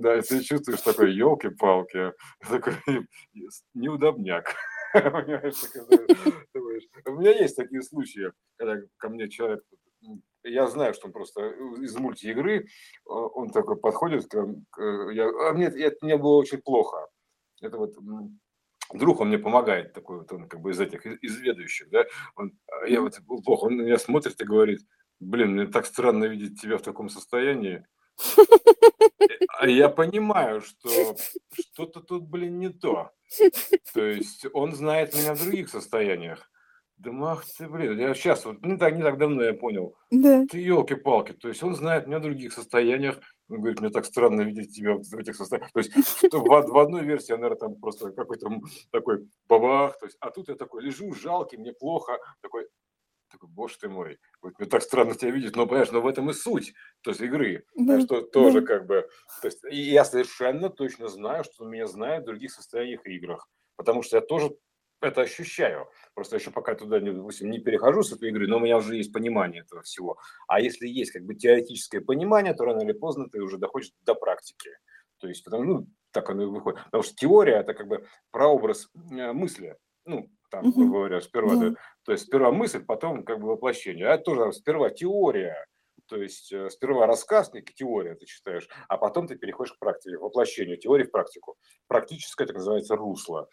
да, 0.00 0.16
и 0.16 0.22
ты 0.22 0.40
чувствуешь 0.40 0.80
такой, 0.82 1.12
елки-палки, 1.12 2.12
такой 2.48 2.74
неудобняк. 3.74 4.54
У 4.94 4.98
меня 4.98 5.40
есть 7.32 7.56
такие 7.56 7.82
случаи, 7.82 8.30
когда 8.56 8.80
ко 8.98 9.08
мне 9.08 9.28
человек, 9.28 9.64
я 10.44 10.68
знаю, 10.68 10.94
что 10.94 11.08
он 11.08 11.12
просто 11.12 11.50
из 11.80 11.96
мультиигры, 11.96 12.68
он 13.04 13.50
такой 13.50 13.76
подходит, 13.76 14.32
я, 14.32 15.28
а 15.48 15.52
мне, 15.52 15.66
это 15.66 15.96
мне 16.02 16.16
было 16.16 16.36
очень 16.36 16.62
плохо. 16.62 17.08
Это 17.60 17.78
вот 17.78 17.94
друг, 18.92 19.20
он 19.20 19.28
мне 19.28 19.38
помогает, 19.38 19.92
такой 19.92 20.18
вот 20.18 20.32
он 20.32 20.48
как 20.48 20.60
бы 20.60 20.70
из 20.70 20.80
этих 20.80 21.06
изведующих, 21.06 21.90
да, 21.90 22.04
он, 22.36 22.58
а 22.66 22.86
я 22.86 23.00
вот 23.00 23.18
плохо, 23.44 23.64
он 23.64 23.76
на 23.76 23.82
меня 23.82 23.98
смотрит 23.98 24.40
и 24.40 24.44
говорит, 24.44 24.80
блин, 25.20 25.52
мне 25.52 25.66
так 25.66 25.86
странно 25.86 26.24
видеть 26.24 26.60
тебя 26.60 26.78
в 26.78 26.82
таком 26.82 27.08
состоянии, 27.08 27.84
а 29.58 29.68
я 29.68 29.88
понимаю, 29.88 30.60
что 30.60 31.16
что-то 31.52 32.00
тут, 32.00 32.28
блин, 32.28 32.58
не 32.58 32.68
то. 32.68 33.10
То 33.92 34.04
есть 34.04 34.46
он 34.52 34.74
знает 34.74 35.14
меня 35.14 35.34
в 35.34 35.42
других 35.42 35.68
состояниях. 35.68 36.50
Да 36.96 37.12
мах 37.12 37.44
ты, 37.44 37.68
блин, 37.68 37.98
я 37.98 38.14
сейчас, 38.14 38.46
вот 38.46 38.64
не 38.64 38.78
так, 38.78 38.96
не 38.96 39.02
так 39.02 39.18
давно 39.18 39.42
я 39.42 39.52
понял. 39.52 39.96
Да. 40.10 40.46
Ты 40.50 40.60
елки-палки, 40.60 41.32
то 41.32 41.48
есть 41.48 41.62
он 41.62 41.74
знает 41.74 42.06
меня 42.06 42.20
в 42.20 42.22
других 42.22 42.54
состояниях. 42.54 43.20
Он 43.48 43.60
говорит, 43.60 43.80
мне 43.80 43.90
так 43.90 44.04
странно 44.04 44.42
видеть 44.42 44.74
тебя 44.74 44.94
в 44.94 45.14
этих 45.14 45.36
состояниях. 45.36 45.72
То 45.72 45.78
есть 45.78 45.92
в, 45.94 46.40
в 46.40 46.78
одной 46.78 47.04
версии, 47.04 47.32
наверное, 47.32 47.56
там 47.56 47.76
просто 47.76 48.10
какой-то 48.10 48.50
такой 48.90 49.28
бабах, 49.48 49.98
то 49.98 50.06
есть, 50.06 50.16
а 50.20 50.30
тут 50.30 50.48
я 50.48 50.56
такой 50.56 50.82
лежу, 50.82 51.12
жалкий, 51.14 51.56
мне 51.56 51.72
плохо, 51.72 52.18
такой, 52.40 52.66
такой, 53.30 53.48
боже 53.48 53.76
ты 53.78 53.88
мой, 53.88 54.18
вот 54.42 54.58
мне 54.58 54.68
так 54.68 54.82
странно 54.82 55.14
тебя 55.14 55.30
видеть, 55.30 55.54
но, 55.54 55.66
понимаешь, 55.66 55.92
но 55.92 56.00
в 56.00 56.06
этом 56.08 56.28
и 56.30 56.32
суть, 56.32 56.74
то 57.02 57.10
есть 57.10 57.20
игры, 57.20 57.64
да, 57.76 58.00
что 58.00 58.22
тоже 58.22 58.62
да. 58.62 58.66
как 58.66 58.86
бы, 58.86 59.08
то 59.40 59.46
есть 59.46 59.64
и 59.70 59.76
я 59.76 60.04
совершенно 60.04 60.68
точно 60.68 61.08
знаю, 61.08 61.44
что 61.44 61.64
он 61.64 61.70
меня 61.70 61.86
знает 61.86 62.24
в 62.24 62.26
других 62.26 62.52
состояниях 62.52 63.06
и 63.06 63.14
играх, 63.14 63.48
потому 63.76 64.02
что 64.02 64.16
я 64.16 64.22
тоже 64.22 64.56
это 65.00 65.22
ощущаю. 65.22 65.88
Просто 66.14 66.36
еще 66.36 66.50
пока 66.50 66.74
туда, 66.74 67.00
допустим, 67.00 67.50
не 67.50 67.58
перехожу 67.58 68.02
с 68.02 68.12
этой 68.12 68.30
игры, 68.30 68.46
но 68.46 68.56
у 68.56 68.60
меня 68.60 68.78
уже 68.78 68.96
есть 68.96 69.12
понимание 69.12 69.62
этого 69.62 69.82
всего. 69.82 70.18
А 70.48 70.60
если 70.60 70.86
есть 70.86 71.12
как 71.12 71.24
бы 71.24 71.34
теоретическое 71.34 72.00
понимание, 72.00 72.54
то 72.54 72.64
рано 72.64 72.82
или 72.82 72.92
поздно 72.92 73.28
ты 73.28 73.40
уже 73.40 73.58
доходишь 73.58 73.92
до 74.02 74.14
практики. 74.14 74.70
То 75.18 75.28
есть, 75.28 75.44
потому, 75.44 75.64
ну, 75.64 75.86
так 76.12 76.28
оно 76.30 76.44
и 76.44 76.46
выходит. 76.46 76.84
Потому 76.84 77.02
что 77.02 77.14
теория– 77.14 77.56
это 77.60 77.74
как 77.74 77.88
бы 77.88 78.06
прообраз 78.30 78.88
э, 78.94 79.32
мысли. 79.32 79.76
Ну, 80.04 80.30
там, 80.50 80.70
грубо 80.70 80.98
говоря, 80.98 81.20
сперва, 81.20 81.56
да. 81.56 81.74
То 82.04 82.12
есть 82.12 82.26
сперва 82.26 82.52
мысль, 82.52 82.84
потом 82.84 83.24
как 83.24 83.40
бы 83.40 83.48
воплощение. 83.48 84.06
А 84.06 84.14
это 84.14 84.24
тоже 84.24 84.52
сперва 84.52 84.90
теория, 84.90 85.66
то 86.06 86.16
есть 86.16 86.52
э, 86.52 86.70
сперва 86.70 87.06
рассказ, 87.06 87.50
теория 87.74 88.14
ты 88.14 88.26
читаешь, 88.26 88.68
а 88.88 88.96
потом 88.96 89.26
ты 89.26 89.36
переходишь 89.36 89.74
к 89.74 89.78
практике, 89.78 90.18
воплощению 90.18 90.78
теории 90.78 91.04
в 91.04 91.10
практику. 91.10 91.56
Практическое, 91.88 92.46
так 92.46 92.56
называется, 92.56 92.96
русло. 92.96 93.48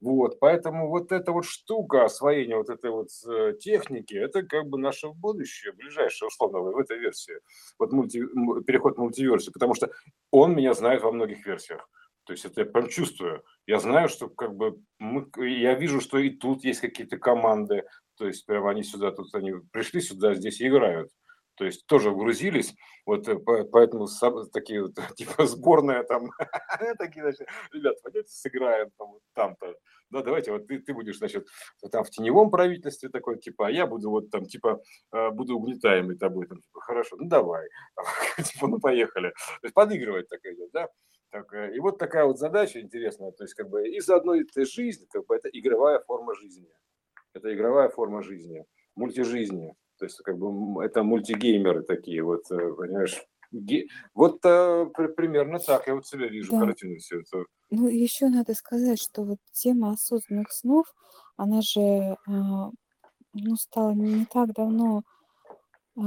Вот, 0.00 0.38
поэтому 0.38 0.88
вот 0.88 1.10
эта 1.10 1.32
вот 1.32 1.44
штука 1.44 2.04
освоения 2.04 2.56
вот 2.56 2.68
этой 2.70 2.90
вот 2.90 3.08
э, 3.26 3.54
техники, 3.58 4.14
это 4.14 4.44
как 4.44 4.68
бы 4.68 4.78
наше 4.78 5.08
будущее, 5.08 5.72
ближайшее, 5.72 6.28
условно, 6.28 6.60
в 6.60 6.78
этой 6.78 6.98
версии. 6.98 7.40
Вот 7.80 7.92
мульти, 7.92 8.22
переход 8.64 8.96
в 8.96 9.00
мультиверсию, 9.00 9.52
потому 9.52 9.74
что 9.74 9.90
он 10.30 10.54
меня 10.54 10.74
знает 10.74 11.02
во 11.02 11.10
многих 11.10 11.44
версиях. 11.44 11.88
То 12.24 12.32
есть 12.32 12.44
это 12.44 12.60
я 12.60 12.66
прям 12.66 12.88
чувствую. 12.88 13.42
Я 13.66 13.80
знаю, 13.80 14.08
что 14.08 14.28
как 14.28 14.54
бы 14.54 14.80
мы, 14.98 15.28
я 15.36 15.74
вижу, 15.74 16.00
что 16.00 16.18
и 16.18 16.30
тут 16.30 16.62
есть 16.62 16.80
какие-то 16.80 17.16
команды. 17.18 17.84
То 18.16 18.26
есть 18.26 18.46
прям 18.46 18.66
они 18.66 18.84
сюда, 18.84 19.10
тут 19.10 19.34
они 19.34 19.54
пришли 19.72 20.00
сюда, 20.00 20.34
здесь 20.34 20.60
и 20.60 20.68
играют 20.68 21.10
то 21.58 21.64
есть 21.64 21.86
тоже 21.86 22.10
вгрузились, 22.10 22.74
вот 23.04 23.28
э, 23.28 23.36
поэтому 23.36 24.06
такие 24.52 24.82
вот, 24.82 24.94
типа 25.16 25.46
сборная 25.46 26.04
там, 26.04 26.30
такие, 26.98 27.22
значит, 27.22 27.48
ребят, 27.72 28.00
пойдете 28.02 28.28
сыграем 28.28 28.90
там, 28.96 29.18
там-то, 29.34 29.74
да, 30.10 30.22
давайте, 30.22 30.52
вот 30.52 30.66
ты, 30.66 30.78
ты 30.78 30.94
будешь, 30.94 31.18
значит, 31.18 31.46
там 31.90 32.04
в 32.04 32.10
теневом 32.10 32.50
правительстве 32.50 33.08
такой, 33.08 33.38
типа, 33.38 33.66
а 33.66 33.70
я 33.70 33.86
буду 33.86 34.10
вот 34.10 34.30
там, 34.30 34.46
типа, 34.46 34.80
э, 35.12 35.30
буду 35.30 35.56
угнетаемый 35.56 36.16
тобой, 36.16 36.46
там, 36.46 36.58
типа, 36.62 36.80
хорошо, 36.80 37.16
ну 37.16 37.28
давай, 37.28 37.68
типа, 38.44 38.68
ну 38.68 38.78
поехали, 38.78 39.30
то 39.30 39.64
есть 39.64 39.74
подыгрывать 39.74 40.28
так 40.28 40.40
идет, 40.44 40.70
да, 40.72 40.88
так, 41.30 41.52
э, 41.52 41.74
и 41.74 41.80
вот 41.80 41.98
такая 41.98 42.24
вот 42.24 42.38
задача 42.38 42.80
интересная, 42.80 43.32
то 43.32 43.44
есть 43.44 43.54
как 43.54 43.68
бы 43.68 43.88
из 43.88 44.08
одной 44.08 44.42
этой 44.42 44.64
жизни, 44.64 45.06
как 45.10 45.26
бы 45.26 45.34
это 45.34 45.48
игровая 45.48 45.98
форма 46.00 46.34
жизни, 46.34 46.68
это 47.34 47.52
игровая 47.52 47.88
форма 47.88 48.22
жизни, 48.22 48.64
мультижизни. 48.94 49.74
То 49.98 50.06
есть 50.06 50.18
как 50.18 50.38
бы 50.38 50.84
это 50.84 51.02
мультигеймеры 51.02 51.82
такие, 51.82 52.22
вот, 52.22 52.50
э, 52.50 52.74
понимаешь, 52.74 53.20
вот 54.14 54.44
а, 54.44 54.86
примерно 55.16 55.58
так 55.58 55.86
я 55.86 55.94
вот 55.94 56.06
себя 56.06 56.28
вижу, 56.28 56.52
да. 56.52 56.60
картину 56.60 56.98
все 56.98 57.20
это. 57.20 57.44
Ну, 57.70 57.88
еще 57.88 58.28
надо 58.28 58.54
сказать, 58.54 59.00
что 59.00 59.24
вот 59.24 59.38
тема 59.52 59.92
осознанных 59.92 60.52
снов, 60.52 60.86
она 61.36 61.62
же 61.62 62.16
а, 62.26 62.70
ну, 63.32 63.56
стала 63.56 63.92
не 63.92 64.26
так 64.26 64.52
давно 64.52 65.02
а, 65.96 66.00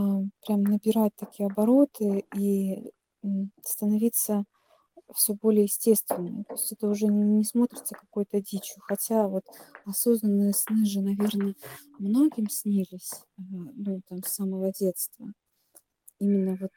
прям 0.46 0.64
набирать 0.64 1.16
такие 1.16 1.48
обороты 1.48 2.26
и 2.36 2.92
становиться 3.64 4.46
все 5.16 5.34
более 5.34 5.64
естественной. 5.64 6.44
То 6.46 6.54
есть 6.54 6.72
это 6.72 6.88
уже 6.88 7.08
не 7.08 7.44
смотрится 7.44 7.96
какой-то 7.96 8.42
дичью. 8.42 8.82
Хотя 8.82 9.28
вот 9.28 9.46
осознанные 9.86 10.54
сны 10.54 10.86
же, 10.86 11.02
наверное, 11.02 11.56
многим 12.00 12.50
снились, 12.50 13.12
ну, 13.38 14.02
там, 14.08 14.24
с 14.24 14.34
самого 14.34 14.72
детства. 14.72 15.34
Именно 16.20 16.58
вот 16.62 16.72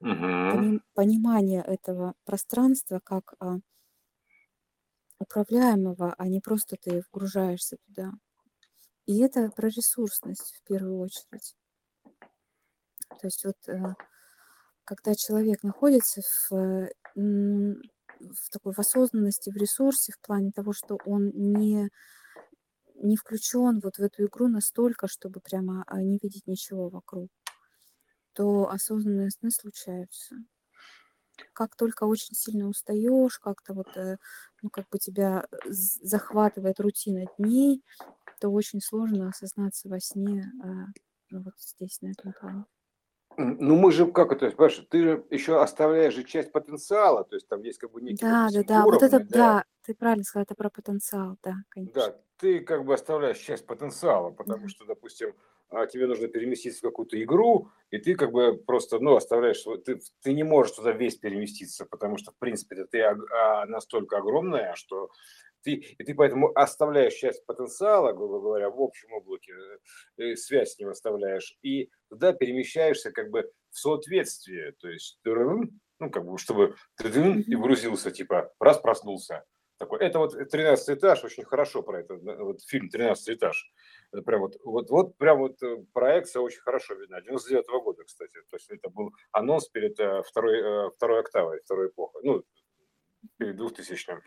угу. 0.00 0.80
понимание 0.94 1.62
этого 1.62 2.14
пространства 2.24 3.00
как 3.02 3.34
а, 3.40 3.58
управляемого, 5.18 6.14
а 6.18 6.28
не 6.28 6.40
просто 6.40 6.76
ты 6.76 7.02
вгружаешься 7.08 7.76
туда. 7.86 8.12
И 9.06 9.18
это 9.20 9.50
про 9.50 9.68
ресурсность 9.68 10.54
в 10.56 10.62
первую 10.64 10.98
очередь. 10.98 11.56
То 13.08 13.26
есть 13.26 13.44
вот 13.44 13.56
э, 13.68 13.94
когда 14.84 15.14
человек 15.14 15.62
находится 15.62 16.22
в, 16.50 16.88
в 17.14 18.50
такой 18.50 18.72
в 18.72 18.78
осознанности, 18.78 19.50
в 19.50 19.56
ресурсе, 19.56 20.12
в 20.12 20.20
плане 20.20 20.52
того, 20.52 20.72
что 20.72 20.98
он 21.04 21.30
не, 21.34 21.90
не 22.96 23.16
включен 23.16 23.80
вот 23.80 23.96
в 23.96 24.00
эту 24.00 24.24
игру 24.26 24.48
настолько, 24.48 25.08
чтобы 25.08 25.40
прямо 25.40 25.84
а, 25.86 26.02
не 26.02 26.18
видеть 26.22 26.46
ничего 26.46 26.88
вокруг, 26.88 27.30
то 28.32 28.68
осознанные 28.70 29.30
сны 29.30 29.50
случаются. 29.50 30.36
Как 31.54 31.76
только 31.76 32.04
очень 32.04 32.34
сильно 32.34 32.68
устаешь, 32.68 33.38
как-то 33.38 33.74
вот, 33.74 33.96
э, 33.96 34.18
ну, 34.62 34.70
как 34.70 34.88
бы 34.90 34.98
тебя 34.98 35.46
захватывает 35.64 36.78
рутина 36.78 37.24
дней, 37.38 37.82
то 38.40 38.50
очень 38.50 38.80
сложно 38.80 39.28
осознаться 39.28 39.88
во 39.88 39.98
сне, 39.98 40.50
а, 40.62 40.86
ну, 41.30 41.42
вот 41.42 41.54
здесь, 41.58 42.00
на 42.00 42.08
этом 42.10 42.32
плане. 42.32 42.64
Ну, 43.36 43.76
мы 43.76 43.92
же, 43.92 44.10
как 44.10 44.32
это, 44.32 44.50
понимаешь, 44.50 44.86
ты 44.90 45.02
же 45.02 45.26
еще 45.30 45.60
оставляешь 45.60 46.14
же 46.14 46.24
часть 46.24 46.52
потенциала, 46.52 47.24
то 47.24 47.36
есть 47.36 47.48
там 47.48 47.62
есть 47.62 47.78
как 47.78 47.92
бы 47.92 48.00
некий, 48.00 48.22
Да, 48.22 48.48
да, 48.52 48.62
да, 48.62 48.84
вот 48.84 49.02
это, 49.02 49.18
да. 49.20 49.26
да, 49.30 49.64
ты 49.82 49.94
правильно 49.94 50.24
сказал, 50.24 50.44
это 50.44 50.54
про 50.54 50.70
потенциал, 50.70 51.36
да, 51.42 51.56
конечно. 51.70 51.92
Да, 51.94 52.16
ты 52.36 52.60
как 52.60 52.84
бы 52.84 52.94
оставляешь 52.94 53.38
часть 53.38 53.66
потенциала, 53.66 54.30
потому 54.30 54.68
что, 54.68 54.84
допустим, 54.84 55.34
а, 55.68 55.86
тебе 55.86 56.06
нужно 56.06 56.28
переместиться 56.28 56.78
в 56.80 56.82
какую-то 56.82 57.20
игру, 57.22 57.70
и 57.90 57.98
ты 57.98 58.14
как 58.14 58.30
бы 58.30 58.56
просто, 58.56 58.98
ну, 59.00 59.16
оставляешь, 59.16 59.64
ты, 59.84 60.00
ты 60.20 60.32
не 60.32 60.44
можешь 60.44 60.76
туда 60.76 60.92
весь 60.92 61.16
переместиться, 61.16 61.84
потому 61.86 62.18
что, 62.18 62.30
в 62.30 62.36
принципе, 62.36 62.84
ты 62.84 63.00
а, 63.02 63.66
настолько 63.66 64.18
огромная, 64.18 64.74
что 64.76 65.10
ты, 65.62 65.74
и 65.74 66.04
ты 66.04 66.14
поэтому 66.14 66.52
оставляешь 66.54 67.14
часть 67.14 67.44
потенциала, 67.46 68.12
грубо 68.12 68.40
говоря, 68.40 68.70
в 68.70 68.80
общем 68.80 69.12
облаке, 69.12 69.52
э, 70.18 70.36
связь 70.36 70.74
с 70.74 70.78
ним 70.78 70.88
оставляешь, 70.88 71.56
и 71.62 71.90
туда 72.08 72.32
перемещаешься 72.32 73.12
как 73.12 73.30
бы 73.30 73.50
в 73.70 73.78
соответствие, 73.78 74.72
то 74.72 74.88
есть, 74.88 75.20
ну, 75.24 76.10
как 76.10 76.24
бы, 76.24 76.36
чтобы 76.38 76.74
и 77.02 77.56
грузился, 77.56 78.10
типа, 78.10 78.52
раз 78.58 78.78
проснулся. 78.78 79.44
Такой. 79.78 79.98
Это 79.98 80.20
вот 80.20 80.32
13 80.32 80.96
этаж, 80.96 81.24
очень 81.24 81.44
хорошо 81.44 81.82
про 81.82 82.00
это, 82.00 82.14
вот 82.14 82.62
фильм 82.62 82.88
13 82.88 83.36
этаж. 83.36 83.72
Это 84.12 84.22
прям 84.22 84.42
вот, 84.42 84.56
вот, 84.64 84.90
вот 84.90 85.16
прям 85.16 85.38
вот 85.38 85.60
э, 85.62 85.84
проекция 85.92 86.40
очень 86.40 86.60
хорошо 86.60 86.94
видна. 86.94 87.20
99 87.20 87.64
-го 87.68 87.82
года, 87.82 88.04
кстати. 88.04 88.38
То 88.48 88.56
есть 88.56 88.70
это 88.70 88.90
был 88.90 89.10
анонс 89.32 89.68
перед 89.68 89.98
э, 89.98 90.22
второй, 90.22 90.90
второй 90.92 91.20
октавой, 91.20 91.60
второй 91.64 91.88
эпохой. 91.88 92.22
Ну, 92.22 92.44
перед 93.38 93.56
2000 93.56 94.22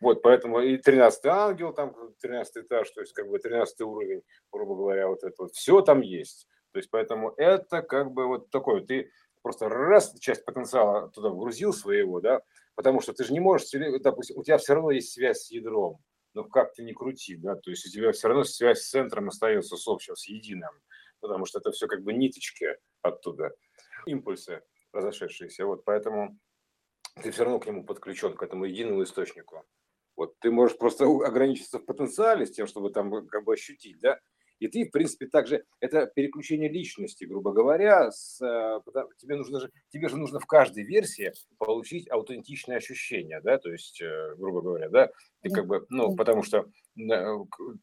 Вот, 0.00 0.22
поэтому 0.22 0.60
и 0.60 0.76
13 0.76 1.26
ангел, 1.26 1.72
там 1.72 1.94
13 2.20 2.64
этаж, 2.64 2.90
то 2.90 3.00
есть 3.00 3.12
как 3.12 3.28
бы 3.28 3.38
13 3.38 3.80
уровень, 3.82 4.22
грубо 4.52 4.76
говоря, 4.76 5.08
вот 5.08 5.22
это 5.22 5.34
вот, 5.38 5.52
все 5.52 5.80
там 5.80 6.00
есть. 6.00 6.48
То 6.72 6.78
есть 6.78 6.90
поэтому 6.90 7.32
это 7.36 7.82
как 7.82 8.12
бы 8.12 8.26
вот 8.26 8.50
такое, 8.50 8.82
ты 8.84 9.10
просто 9.42 9.68
раз 9.68 10.14
часть 10.18 10.44
потенциала 10.44 11.08
туда 11.10 11.30
вгрузил 11.30 11.72
своего, 11.72 12.20
да, 12.20 12.42
потому 12.74 13.00
что 13.00 13.12
ты 13.12 13.24
же 13.24 13.32
не 13.32 13.40
можешь, 13.40 13.68
допустим, 14.00 14.38
у 14.38 14.42
тебя 14.44 14.58
все 14.58 14.74
равно 14.74 14.90
есть 14.90 15.12
связь 15.12 15.44
с 15.44 15.50
ядром, 15.50 15.98
но 16.34 16.44
как 16.44 16.74
ты 16.74 16.82
не 16.82 16.92
крути, 16.92 17.36
да, 17.36 17.54
то 17.54 17.70
есть 17.70 17.86
у 17.86 17.90
тебя 17.90 18.12
все 18.12 18.28
равно 18.28 18.44
связь 18.44 18.80
с 18.80 18.90
центром 18.90 19.28
остается, 19.28 19.76
с 19.76 19.88
общим, 19.88 20.16
с 20.16 20.28
единым, 20.28 20.72
потому 21.20 21.46
что 21.46 21.60
это 21.60 21.70
все 21.70 21.86
как 21.86 22.02
бы 22.02 22.12
ниточки 22.12 22.76
оттуда, 23.02 23.52
импульсы 24.04 24.62
разошедшиеся, 24.92 25.64
вот, 25.64 25.84
поэтому 25.84 26.38
ты 27.22 27.30
все 27.30 27.44
равно 27.44 27.58
к 27.58 27.66
нему 27.66 27.84
подключен, 27.84 28.34
к 28.34 28.42
этому 28.42 28.64
единому 28.64 29.02
источнику. 29.02 29.64
Вот 30.16 30.38
ты 30.38 30.50
можешь 30.50 30.78
просто 30.78 31.04
ограничиться 31.04 31.78
в 31.78 31.84
потенциале 31.84 32.46
с 32.46 32.52
тем, 32.52 32.66
чтобы 32.66 32.90
там 32.90 33.26
как 33.26 33.44
бы 33.44 33.54
ощутить, 33.54 33.98
да, 34.00 34.18
и 34.58 34.68
ты, 34.68 34.84
в 34.86 34.90
принципе, 34.90 35.26
также, 35.26 35.64
это 35.80 36.06
переключение 36.06 36.70
личности, 36.70 37.24
грубо 37.24 37.52
говоря, 37.52 38.10
с, 38.10 38.40
э, 38.40 38.80
тебе, 39.18 39.36
нужно 39.36 39.60
же, 39.60 39.70
тебе 39.90 40.08
же 40.08 40.16
нужно 40.16 40.40
в 40.40 40.46
каждой 40.46 40.84
версии 40.84 41.32
получить 41.58 42.10
аутентичное 42.10 42.78
ощущение, 42.78 43.40
да, 43.42 43.58
то 43.58 43.70
есть, 43.70 44.00
э, 44.00 44.34
грубо 44.36 44.62
говоря, 44.62 44.88
да, 44.88 45.10
ты 45.42 45.50
как 45.50 45.66
бы, 45.66 45.84
ну, 45.90 46.16
потому 46.16 46.42
что 46.42 46.70
э, 46.98 47.36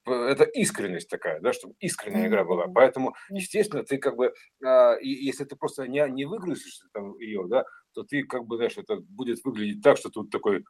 это 0.07 0.43
искренность 0.45 1.09
такая, 1.09 1.39
да, 1.41 1.53
чтобы 1.53 1.75
искренняя 1.79 2.27
игра 2.27 2.43
была. 2.43 2.67
Поэтому, 2.67 3.13
естественно, 3.29 3.83
ты 3.83 3.97
как 3.97 4.15
бы, 4.15 4.33
а, 4.63 4.97
если 4.99 5.45
ты 5.45 5.55
просто 5.55 5.87
не, 5.87 6.03
не 6.09 6.25
выгрузишь 6.25 6.81
там 6.91 7.17
ее, 7.19 7.45
да, 7.47 7.65
то 7.93 8.03
ты 8.03 8.23
как 8.23 8.45
бы, 8.45 8.57
знаешь, 8.57 8.77
это 8.77 8.97
будет 8.97 9.43
выглядеть 9.43 9.81
так, 9.81 9.97
что 9.97 10.09
тут 10.09 10.29
такой 10.29 10.63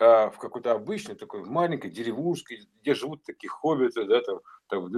а, 0.00 0.30
в 0.30 0.38
какой-то 0.38 0.72
обычной 0.72 1.16
такой 1.16 1.44
маленькой 1.44 1.90
деревушке, 1.90 2.60
где 2.80 2.94
живут 2.94 3.24
такие 3.24 3.48
хоббиты, 3.48 4.04
да, 4.04 4.20
там, 4.20 4.40
там 4.68 4.92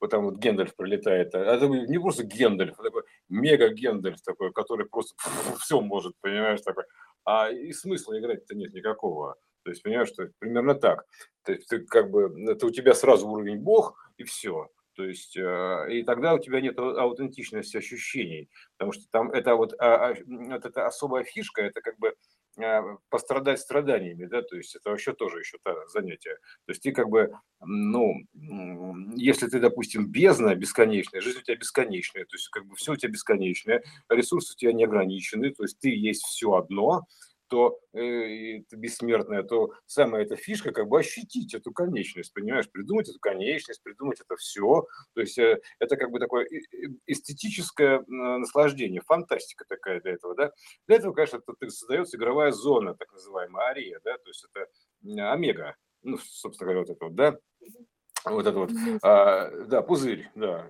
вот 0.00 0.10
там 0.10 0.24
вот 0.24 0.36
Гендальф 0.36 0.76
прилетает. 0.76 1.34
А 1.34 1.38
это 1.38 1.66
не 1.66 1.98
просто 1.98 2.24
Гендальф, 2.24 2.78
а 2.78 2.82
такой 2.82 3.04
мега 3.28 3.68
Гендальф 3.68 4.20
такой, 4.22 4.52
который 4.52 4.86
просто 4.86 5.14
все 5.60 5.80
может, 5.80 6.14
понимаешь, 6.20 6.60
такой. 6.60 6.84
А 7.24 7.50
и 7.50 7.72
смысла 7.72 8.18
играть-то 8.18 8.54
нет 8.54 8.74
никакого. 8.74 9.36
То 9.62 9.70
есть, 9.70 9.82
понимаешь, 9.82 10.08
что 10.08 10.28
примерно 10.38 10.74
так. 10.74 11.06
То 11.44 11.52
есть, 11.52 11.66
ты 11.68 11.80
как 11.80 12.10
бы, 12.10 12.30
это 12.50 12.66
у 12.66 12.70
тебя 12.70 12.92
сразу 12.92 13.26
уровень 13.26 13.58
бог, 13.58 13.96
и 14.18 14.24
все. 14.24 14.68
То 14.94 15.04
есть, 15.04 15.36
э, 15.36 15.86
и 15.90 16.02
тогда 16.04 16.34
у 16.34 16.38
тебя 16.38 16.60
нет 16.60 16.78
аутентичности 16.78 17.76
ощущений, 17.76 18.48
потому 18.76 18.92
что 18.92 19.04
там 19.10 19.30
это 19.30 19.56
вот, 19.56 19.74
а, 19.78 20.10
а, 20.10 20.14
вот 20.26 20.64
эта 20.64 20.86
особая 20.86 21.24
фишка, 21.24 21.62
это 21.62 21.80
как 21.80 21.98
бы 21.98 22.14
а, 22.62 22.82
пострадать 23.10 23.58
страданиями, 23.58 24.26
да, 24.26 24.42
то 24.42 24.56
есть 24.56 24.76
это 24.76 24.90
вообще 24.90 25.12
тоже 25.12 25.40
еще 25.40 25.58
то 25.62 25.74
занятие. 25.88 26.36
То 26.66 26.70
есть 26.70 26.82
ты 26.82 26.92
как 26.92 27.08
бы, 27.08 27.32
ну, 27.60 28.14
если 29.16 29.48
ты, 29.48 29.58
допустим, 29.58 30.06
бездна 30.06 30.54
бесконечная, 30.54 31.20
жизнь 31.20 31.40
у 31.40 31.42
тебя 31.42 31.56
бесконечная, 31.56 32.24
то 32.24 32.36
есть 32.36 32.48
как 32.48 32.66
бы 32.66 32.76
все 32.76 32.92
у 32.92 32.96
тебя 32.96 33.10
бесконечное, 33.10 33.82
ресурсы 34.08 34.52
у 34.52 34.56
тебя 34.56 34.72
неограничены, 34.72 35.50
то 35.50 35.64
есть 35.64 35.80
ты 35.80 35.88
есть 35.88 36.22
все 36.24 36.52
одно, 36.52 37.02
то 37.54 37.78
э, 37.92 38.56
это 38.58 38.76
бессмертное, 38.76 39.44
то 39.44 39.74
самая 39.86 40.24
эта 40.24 40.34
фишка 40.34 40.72
как 40.72 40.88
бы 40.88 40.98
ощутить 40.98 41.54
эту 41.54 41.70
конечность, 41.70 42.34
понимаешь, 42.34 42.68
придумать 42.68 43.08
эту 43.08 43.20
конечность, 43.20 43.80
придумать 43.80 44.20
это 44.20 44.34
все, 44.34 44.88
то 45.14 45.20
есть 45.20 45.38
э, 45.38 45.60
это 45.78 45.96
как 45.96 46.10
бы 46.10 46.18
такое 46.18 46.48
эстетическое 47.06 48.02
наслаждение, 48.08 49.02
фантастика 49.02 49.64
такая 49.68 50.00
для 50.00 50.14
этого, 50.14 50.34
да. 50.34 50.50
Для 50.88 50.96
этого, 50.96 51.12
конечно, 51.12 51.36
это 51.36 51.70
создается 51.70 52.16
игровая 52.16 52.50
зона, 52.50 52.96
так 52.96 53.12
называемая 53.12 53.66
ария, 53.66 54.00
да, 54.02 54.18
то 54.18 54.30
есть 54.30 54.44
это 54.52 55.32
омега, 55.32 55.76
ну, 56.02 56.18
собственно 56.18 56.72
говоря, 56.72 56.80
вот 56.80 56.96
это 56.96 57.04
вот, 57.04 57.14
да, 57.14 57.38
вот 58.24 58.46
это 58.48 58.58
вот, 58.58 58.70
а, 59.02 59.50
да, 59.66 59.80
пузырь, 59.80 60.28
да, 60.34 60.68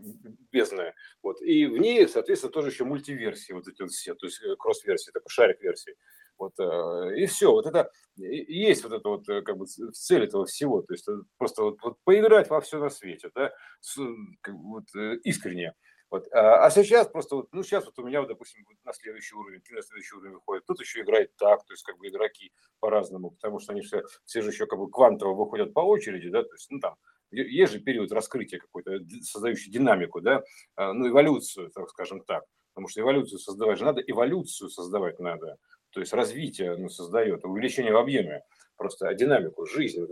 бездная, 0.53 0.95
вот, 1.23 1.41
и 1.41 1.65
в 1.65 1.79
ней, 1.79 2.07
соответственно, 2.09 2.53
тоже 2.53 2.69
еще 2.69 2.85
мультиверсии 2.85 3.55
вот 3.55 3.69
эти 3.69 3.81
вот 3.81 3.91
все, 3.91 4.15
то 4.15 4.27
есть 4.27 4.43
э, 4.43 4.55
кросс-версии, 4.59 5.13
такой 5.13 5.31
шарик 5.31 5.63
версии, 5.63 5.95
вот, 6.39 6.53
э, 6.59 7.17
и 7.17 7.27
все. 7.27 7.53
Вот 7.53 7.67
это 7.67 7.91
есть 8.17 8.83
вот 8.85 8.93
это 8.93 9.09
вот 9.09 9.29
э, 9.29 9.43
как 9.43 9.57
бы 9.57 9.67
цель 9.67 10.25
этого 10.25 10.47
всего. 10.47 10.83
То 10.83 10.95
есть 10.95 11.09
э, 11.09 11.17
просто 11.39 11.63
вот, 11.63 11.79
вот 11.83 11.97
поиграть 12.05 12.51
во 12.51 12.61
все 12.61 12.79
на 12.79 12.91
свете, 12.91 13.31
да, 13.35 13.53
с, 13.81 13.99
как, 14.41 14.55
вот, 14.55 14.85
искренне. 15.25 15.75
Вот. 16.15 16.29
А, 16.33 16.67
а 16.67 16.71
сейчас 16.71 17.09
просто 17.09 17.35
вот, 17.35 17.49
ну 17.53 17.65
сейчас 17.65 17.87
вот 17.87 17.99
у 17.99 18.07
меня, 18.07 18.21
вот, 18.21 18.29
допустим, 18.29 18.65
на 18.85 18.93
следующий 18.93 19.35
уровень, 19.35 19.61
на 19.71 19.83
следующий 19.83 20.15
уровень 20.15 20.35
выходит, 20.35 20.65
тут 20.65 20.81
еще 20.81 21.01
играет 21.01 21.35
так, 21.37 21.65
то 21.65 21.73
есть 21.73 21.83
как 21.83 21.99
бы 21.99 22.07
игроки 22.07 22.53
по-разному, 22.79 23.33
потому 23.33 23.59
что 23.59 23.73
они 23.73 23.81
все, 23.81 24.05
все 24.25 24.41
же 24.41 24.51
еще 24.51 24.67
как 24.67 24.79
бы 24.79 24.89
квантово 24.89 25.35
выходят 25.35 25.75
по 25.75 25.81
очереди, 25.81 26.29
да, 26.29 26.45
то 26.45 26.55
есть, 26.55 26.71
ну 26.71 26.79
там, 26.79 26.95
есть 27.33 27.73
же 27.73 27.81
период 27.81 28.13
раскрытия 28.13 28.61
какой-то, 28.61 29.01
создающий 29.23 29.73
динамику, 29.73 30.21
да, 30.21 30.45
а, 30.77 30.93
ну 30.93 31.09
эволюцию, 31.09 31.71
так 31.71 31.89
скажем 31.91 32.21
так, 32.21 32.45
потому 32.75 32.87
что 32.87 33.01
эволюцию 33.01 33.41
создавать 33.41 33.79
же 33.79 33.85
надо, 33.85 34.01
эволюцию 34.01 34.71
создавать 34.71 35.19
надо, 35.19 35.59
то 35.95 36.01
есть 36.01 36.13
развитие 36.13 36.77
ну, 36.77 36.89
создает, 36.89 37.45
увеличение 37.45 37.93
в 37.93 37.97
объеме, 37.97 38.43
просто 38.77 39.15
динамику, 39.15 39.65
жизнь, 39.65 40.05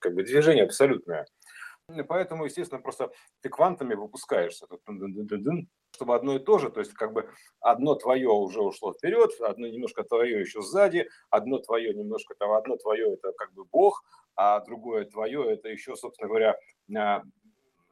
как 0.00 0.14
бы 0.14 0.22
движение 0.22 0.64
абсолютное. 0.64 1.26
Поэтому, 2.08 2.44
естественно, 2.44 2.80
просто 2.80 3.10
ты 3.42 3.48
квантами 3.48 3.94
выпускаешься, 3.94 4.66
чтобы 5.94 6.14
одно 6.14 6.36
и 6.36 6.38
то 6.38 6.58
же, 6.58 6.70
то 6.70 6.80
есть 6.80 6.92
как 6.94 7.12
бы 7.12 7.28
одно 7.60 7.94
твое 7.94 8.28
уже 8.28 8.62
ушло 8.62 8.92
вперед, 8.92 9.32
одно 9.40 9.66
немножко 9.66 10.02
твое 10.02 10.40
еще 10.40 10.62
сзади, 10.62 11.08
одно 11.30 11.58
твое 11.58 11.94
немножко 11.94 12.34
там, 12.38 12.52
одно 12.52 12.76
твое 12.76 13.14
это 13.14 13.32
как 13.36 13.52
бы 13.52 13.64
Бог, 13.64 14.02
а 14.34 14.60
другое 14.60 15.04
твое 15.04 15.52
это 15.52 15.68
еще, 15.68 15.94
собственно 15.94 16.28
говоря, 16.28 16.56
а, 16.96 17.22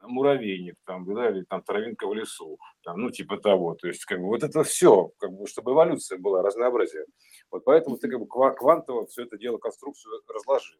муравейник 0.03 0.75
там, 0.85 1.05
да, 1.13 1.29
или 1.29 1.43
там 1.43 1.61
травинка 1.61 2.07
в 2.07 2.13
лесу, 2.13 2.59
там, 2.83 2.99
ну, 2.99 3.09
типа 3.09 3.37
того. 3.37 3.75
То 3.75 3.87
есть, 3.87 4.05
как 4.05 4.19
бы, 4.19 4.27
вот 4.27 4.43
это 4.43 4.63
все, 4.63 5.11
как 5.17 5.31
бы, 5.31 5.47
чтобы 5.47 5.71
эволюция 5.71 6.17
была, 6.17 6.41
разнообразие. 6.41 7.05
Вот 7.51 7.63
поэтому 7.65 7.97
ты 7.97 8.09
как 8.09 8.19
бы 8.19 8.27
квантово 8.27 9.05
все 9.07 9.23
это 9.23 9.37
дело, 9.37 9.57
конструкцию 9.57 10.21
разложил. 10.27 10.79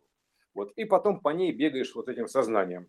Вот, 0.54 0.72
и 0.76 0.86
потом 0.86 1.20
по 1.20 1.30
ней 1.30 1.52
бегаешь 1.52 1.96
вот 1.96 2.10
этим 2.10 2.28
сознанием. 2.28 2.88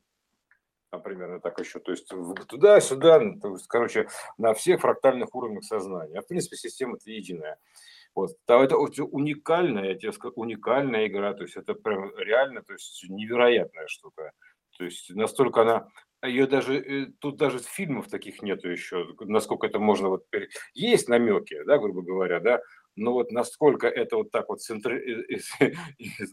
Там 0.91 1.03
примерно 1.03 1.41
так 1.41 1.59
еще. 1.59 1.81
То 1.81 1.93
есть 1.93 2.09
туда-сюда, 2.49 3.21
то 3.41 3.53
есть, 3.53 3.67
короче, 3.67 4.09
на 4.39 4.55
всех 4.55 4.81
фрактальных 4.81 5.35
уровнях 5.35 5.65
сознания. 5.65 6.19
А 6.19 6.23
в 6.23 6.27
принципе 6.27 6.57
система 6.57 6.97
это 6.97 7.11
единая. 7.11 7.59
Вот. 8.15 8.31
Это 8.47 8.77
уникальная, 8.77 9.87
я 9.87 9.95
тебе 9.97 10.13
скажу, 10.13 10.35
уникальная 10.37 11.09
игра, 11.09 11.35
то 11.35 11.43
есть 11.43 11.57
это 11.57 11.75
прям 11.75 12.17
реально, 12.17 12.63
то 12.63 12.73
есть 12.73 13.05
невероятная 13.09 13.89
штука. 13.89 14.31
То 14.79 14.85
есть 14.85 15.13
настолько 15.15 15.63
она 15.63 15.89
ее 16.27 16.47
даже 16.47 16.77
э, 16.79 17.07
тут 17.19 17.37
даже 17.37 17.59
фильмов 17.59 18.09
таких 18.09 18.43
нету 18.43 18.69
еще, 18.69 19.15
насколько 19.21 19.67
это 19.67 19.79
можно 19.79 20.09
вот 20.09 20.27
есть 20.75 21.09
намеки, 21.09 21.63
да, 21.65 21.79
грубо 21.79 22.03
говоря, 22.03 22.41
да, 22.41 22.61
но 22.97 23.13
вот 23.13 23.33
насколько 23.33 23.89
это 23.89 24.17
вот 24.17 24.31
так 24.31 24.49
вот 24.49 24.61
центр... 24.63 24.95
из, 24.97 25.51
из, 25.99 26.33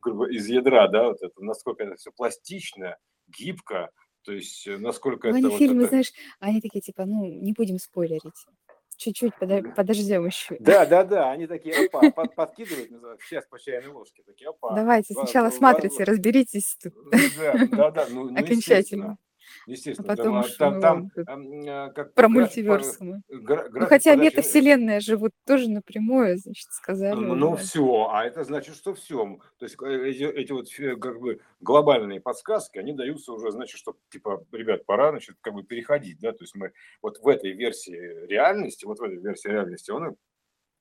грубо, 0.00 0.30
из 0.30 0.46
ядра, 0.48 0.88
да, 0.88 1.08
вот 1.08 1.22
это, 1.22 1.42
насколько 1.42 1.84
это 1.84 1.96
все 1.96 2.12
пластично, 2.12 2.96
гибко, 3.28 3.90
то 4.24 4.32
есть 4.32 4.66
э, 4.66 4.78
насколько 4.78 5.28
ну, 5.28 5.36
это... 5.36 5.38
они 5.38 5.48
вот 5.48 5.58
фильмы, 5.58 5.82
это... 5.82 5.88
знаешь, 5.88 6.12
они 6.38 6.60
такие 6.60 6.80
типа, 6.80 7.04
ну, 7.04 7.26
не 7.26 7.52
будем 7.52 7.78
спойлерить. 7.78 8.46
Чуть-чуть 8.96 9.34
подождем 9.74 10.26
еще. 10.26 10.56
Да, 10.60 10.86
да, 10.86 11.04
да, 11.04 11.30
они 11.30 11.46
такие, 11.46 11.86
опа, 11.86 12.10
под, 12.14 12.34
подкидывают, 12.34 12.90
сейчас 13.28 13.44
по 13.46 13.58
чайной 13.58 13.92
ложке, 13.92 14.22
такие, 14.24 14.50
опа. 14.50 14.74
Давайте 14.74 15.14
сначала 15.14 15.50
смотрите, 15.50 16.04
разберитесь 16.04 16.76
тут. 16.82 16.94
Да, 17.10 17.66
да, 17.70 17.90
да, 17.90 18.06
ну, 18.10 18.30
ну 18.30 18.38
окончательно. 18.38 19.18
Естественно, 19.66 20.12
а 20.12 20.16
потом 20.16 20.44
там, 20.58 20.80
там, 20.80 21.10
там 21.24 21.92
как 21.92 22.14
про 22.14 22.28
мультиверс. 22.28 22.98
Ну, 23.00 23.22
хотя 23.86 24.14
метавселенная 24.14 25.00
живут 25.00 25.32
тоже 25.46 25.70
напрямую, 25.70 26.38
значит, 26.38 26.68
сказали. 26.70 27.14
Ну, 27.14 27.50
да. 27.50 27.56
все, 27.56 28.08
а 28.10 28.24
это 28.24 28.44
значит, 28.44 28.76
что 28.76 28.94
все. 28.94 29.38
То 29.58 29.64
есть 29.64 29.76
э, 29.82 30.08
эти, 30.08 30.24
эти 30.24 30.52
вот 30.52 30.68
э, 30.78 30.96
как 30.96 31.20
бы 31.20 31.40
глобальные 31.60 32.20
подсказки, 32.20 32.78
они 32.78 32.92
даются 32.92 33.32
уже, 33.32 33.50
значит, 33.50 33.78
что 33.78 33.96
типа, 34.10 34.44
ребят, 34.52 34.84
пора, 34.86 35.10
значит, 35.10 35.36
как 35.40 35.54
бы 35.54 35.62
переходить, 35.62 36.18
да, 36.20 36.32
то 36.32 36.42
есть 36.42 36.54
мы 36.54 36.72
вот 37.00 37.18
в 37.18 37.28
этой 37.28 37.52
версии 37.52 38.26
реальности, 38.26 38.84
вот 38.84 38.98
в 38.98 39.02
этой 39.02 39.18
версии 39.18 39.48
реальности, 39.48 39.90
он 39.90 40.16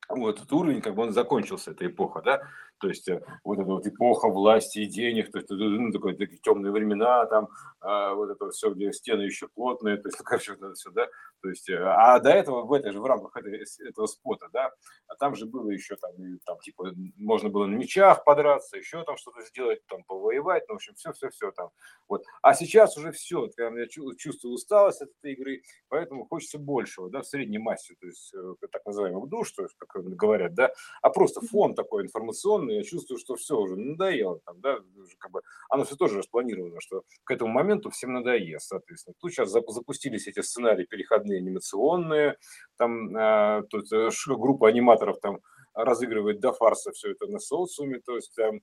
вот 0.09 0.37
этот 0.37 0.51
уровень, 0.51 0.81
как 0.81 0.95
бы 0.95 1.03
он 1.03 1.13
закончился, 1.13 1.71
эта 1.71 1.85
эпоха, 1.87 2.21
да, 2.21 2.41
то 2.81 2.87
есть 2.87 3.07
э, 3.07 3.21
вот 3.43 3.59
эта 3.59 3.69
вот 3.69 3.85
эпоха 3.85 4.27
власти 4.27 4.79
и 4.79 4.87
денег, 4.87 5.31
то 5.31 5.37
есть 5.37 5.49
ну, 5.51 5.91
такое, 5.91 6.15
такие 6.15 6.39
темные 6.39 6.71
времена, 6.71 7.25
там, 7.27 7.49
а, 7.79 8.13
вот 8.13 8.29
это 8.29 8.49
все, 8.49 8.71
где 8.71 8.91
стены 8.91 9.21
еще 9.21 9.47
плотные, 9.47 9.97
то 9.97 10.07
есть, 10.07 10.17
ну, 10.19 10.25
короче, 10.25 10.53
вот 10.53 10.61
это 10.61 10.73
все, 10.73 10.89
да, 10.91 11.07
то 11.41 11.49
есть, 11.49 11.69
э, 11.69 11.77
а 11.77 12.19
до 12.19 12.31
этого, 12.31 12.63
в 12.63 12.73
этой 12.73 12.91
же, 12.91 12.99
в 12.99 13.05
рамках 13.05 13.35
этой, 13.37 13.63
этого 13.87 14.07
спота, 14.07 14.47
да, 14.51 14.71
а 15.07 15.15
там 15.15 15.35
же 15.35 15.45
было 15.45 15.69
еще 15.69 15.95
там, 15.95 16.11
там, 16.45 16.59
типа, 16.59 16.91
можно 17.17 17.49
было 17.49 17.67
на 17.67 17.75
мечах 17.75 18.23
подраться, 18.23 18.77
еще 18.77 19.03
там 19.03 19.17
что-то 19.17 19.41
сделать, 19.43 19.85
там, 19.87 20.03
повоевать, 20.03 20.63
ну, 20.67 20.73
в 20.73 20.77
общем, 20.77 20.95
все-все-все 20.95 21.51
там, 21.51 21.69
вот. 22.07 22.23
А 22.41 22.53
сейчас 22.53 22.97
уже 22.97 23.11
все, 23.11 23.49
я 23.57 23.87
чувствую 23.87 24.55
усталость 24.55 25.01
от 25.01 25.09
этой 25.19 25.33
игры, 25.33 25.61
поэтому 25.87 26.25
хочется 26.25 26.57
большего, 26.57 27.09
да, 27.09 27.21
в 27.21 27.27
средней 27.27 27.59
массе, 27.59 27.95
то 27.99 28.07
есть, 28.07 28.33
э, 28.33 28.67
так 28.71 28.85
называемых 28.85 29.29
душ, 29.29 29.51
то 29.51 29.63
есть, 29.63 29.75
как 29.77 30.03
говорят, 30.03 30.53
да, 30.55 30.71
а 31.01 31.09
просто 31.09 31.41
фон 31.41 31.75
такой 31.75 32.03
информационный, 32.03 32.70
я 32.75 32.83
чувствую, 32.83 33.17
что 33.19 33.35
все 33.35 33.57
уже 33.57 33.75
надоело, 33.75 34.39
там, 34.45 34.59
да, 34.61 34.79
как 35.19 35.31
бы, 35.31 35.41
оно 35.69 35.83
все 35.83 35.95
тоже 35.95 36.17
распланировано, 36.17 36.79
что 36.79 37.03
к 37.23 37.31
этому 37.31 37.51
моменту 37.51 37.89
всем 37.89 38.13
надоест, 38.13 38.67
соответственно. 38.67 39.15
Тут 39.19 39.31
сейчас 39.31 39.49
запустились 39.49 40.27
эти 40.27 40.41
сценарии 40.41 40.85
переходные 40.85 41.39
анимационные, 41.39 42.37
там 42.77 43.15
э, 43.15 43.63
тут 43.69 43.85
группа 44.27 44.67
аниматоров 44.67 45.19
там 45.19 45.39
разыгрывает 45.73 46.39
до 46.39 46.53
фарса 46.53 46.91
все 46.91 47.11
это 47.11 47.27
на 47.27 47.39
социуме, 47.39 47.99
то 47.99 48.15
есть 48.15 48.35
там, 48.35 48.61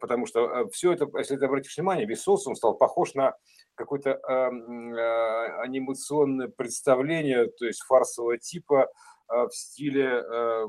потому 0.00 0.26
что 0.26 0.40
э, 0.40 0.68
все 0.70 0.92
это, 0.92 1.08
если 1.16 1.36
ты 1.36 1.46
обратишь 1.46 1.76
внимание, 1.76 2.06
весь 2.06 2.22
социум 2.22 2.54
стал 2.54 2.76
похож 2.76 3.14
на 3.14 3.34
какое-то 3.74 4.10
э, 4.10 4.32
э, 4.32 5.62
анимационное 5.62 6.48
представление, 6.48 7.46
то 7.46 7.66
есть 7.66 7.82
фарсового 7.82 8.38
типа 8.38 8.88
э, 9.32 9.46
в 9.46 9.54
стиле 9.54 10.22
э, 10.22 10.66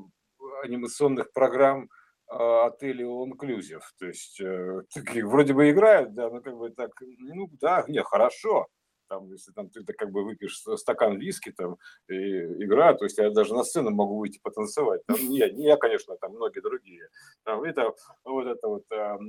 анимационных 0.63 1.31
программ 1.33 1.83
а, 1.83 2.02
отели 2.33 3.05
all 3.05 3.27
inclusive. 3.27 3.81
То 3.99 4.07
есть 4.07 4.39
э, 4.41 4.81
такие 4.93 5.25
вроде 5.25 5.53
бы 5.53 5.69
играют, 5.69 6.13
да, 6.13 6.29
ну 6.29 6.41
как 6.41 6.57
бы 6.57 6.69
так, 6.71 6.91
ну 7.19 7.49
да, 7.59 7.85
не, 7.87 8.01
хорошо. 8.03 8.67
Там, 9.09 9.31
если 9.31 9.51
там 9.51 9.69
ты 9.69 9.83
как 9.93 10.11
бы 10.11 10.23
выпьешь 10.23 10.63
стакан 10.77 11.19
виски, 11.19 11.51
там, 11.51 11.77
и 12.07 12.13
игра, 12.63 12.93
то 12.95 13.03
есть 13.03 13.17
я 13.19 13.29
даже 13.29 13.53
на 13.53 13.63
сцену 13.63 13.91
могу 13.91 14.17
выйти 14.17 14.39
потанцевать. 14.41 15.05
Там, 15.05 15.17
не, 15.17 15.51
не 15.51 15.65
я, 15.65 15.77
конечно, 15.77 16.15
там 16.17 16.31
многие 16.31 16.61
другие. 16.61 17.09
Там, 17.43 17.63
это 17.63 17.93
вот 18.23 18.47
это 18.47 18.67
вот 18.67 18.85
а, 18.91 19.19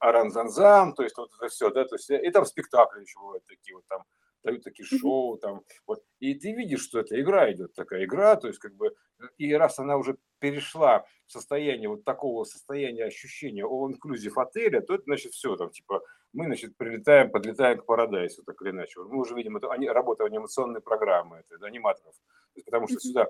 аранзанзан, 0.00 0.94
то 0.94 1.04
есть 1.04 1.16
вот 1.18 1.30
это 1.38 1.48
все, 1.48 1.70
да, 1.70 1.84
то 1.84 1.94
есть 1.94 2.10
и 2.10 2.30
там 2.30 2.44
спектакли 2.46 3.02
еще 3.02 3.20
бывают 3.20 3.44
такие 3.46 3.76
вот 3.76 3.84
там, 3.86 4.02
дают 4.42 4.64
такие 4.64 4.86
шоу 4.86 5.36
там, 5.38 5.62
вот, 5.86 6.02
и 6.20 6.34
ты 6.34 6.52
видишь, 6.52 6.82
что 6.82 7.00
это 7.00 7.20
игра 7.20 7.52
идет, 7.52 7.74
такая 7.74 8.04
игра, 8.04 8.36
то 8.36 8.48
есть 8.48 8.58
как 8.58 8.74
бы, 8.74 8.94
и 9.38 9.52
раз 9.52 9.78
она 9.78 9.96
уже 9.96 10.16
перешла 10.50 11.04
в 11.26 11.32
состояние 11.32 11.88
вот 11.88 12.04
такого 12.04 12.44
состояния 12.44 13.04
ощущения 13.04 13.64
all-inclusive 13.64 14.32
отеля, 14.36 14.80
то 14.80 14.94
это 14.94 15.04
значит 15.04 15.32
все, 15.32 15.56
там 15.56 15.70
типа 15.70 16.02
мы, 16.32 16.44
значит, 16.46 16.76
прилетаем, 16.76 17.30
подлетаем 17.30 17.78
к 17.78 17.86
Парадайсу, 17.86 18.42
так 18.44 18.60
или 18.60 18.70
иначе. 18.70 19.00
Мы 19.00 19.18
уже 19.18 19.34
видим 19.34 19.56
это, 19.56 19.72
они, 19.72 19.88
работу 19.88 20.24
анимационной 20.24 20.80
программы, 20.80 21.42
это, 21.48 21.66
аниматоров, 21.66 22.14
потому 22.62 22.88
что 22.88 22.98
сюда 23.00 23.28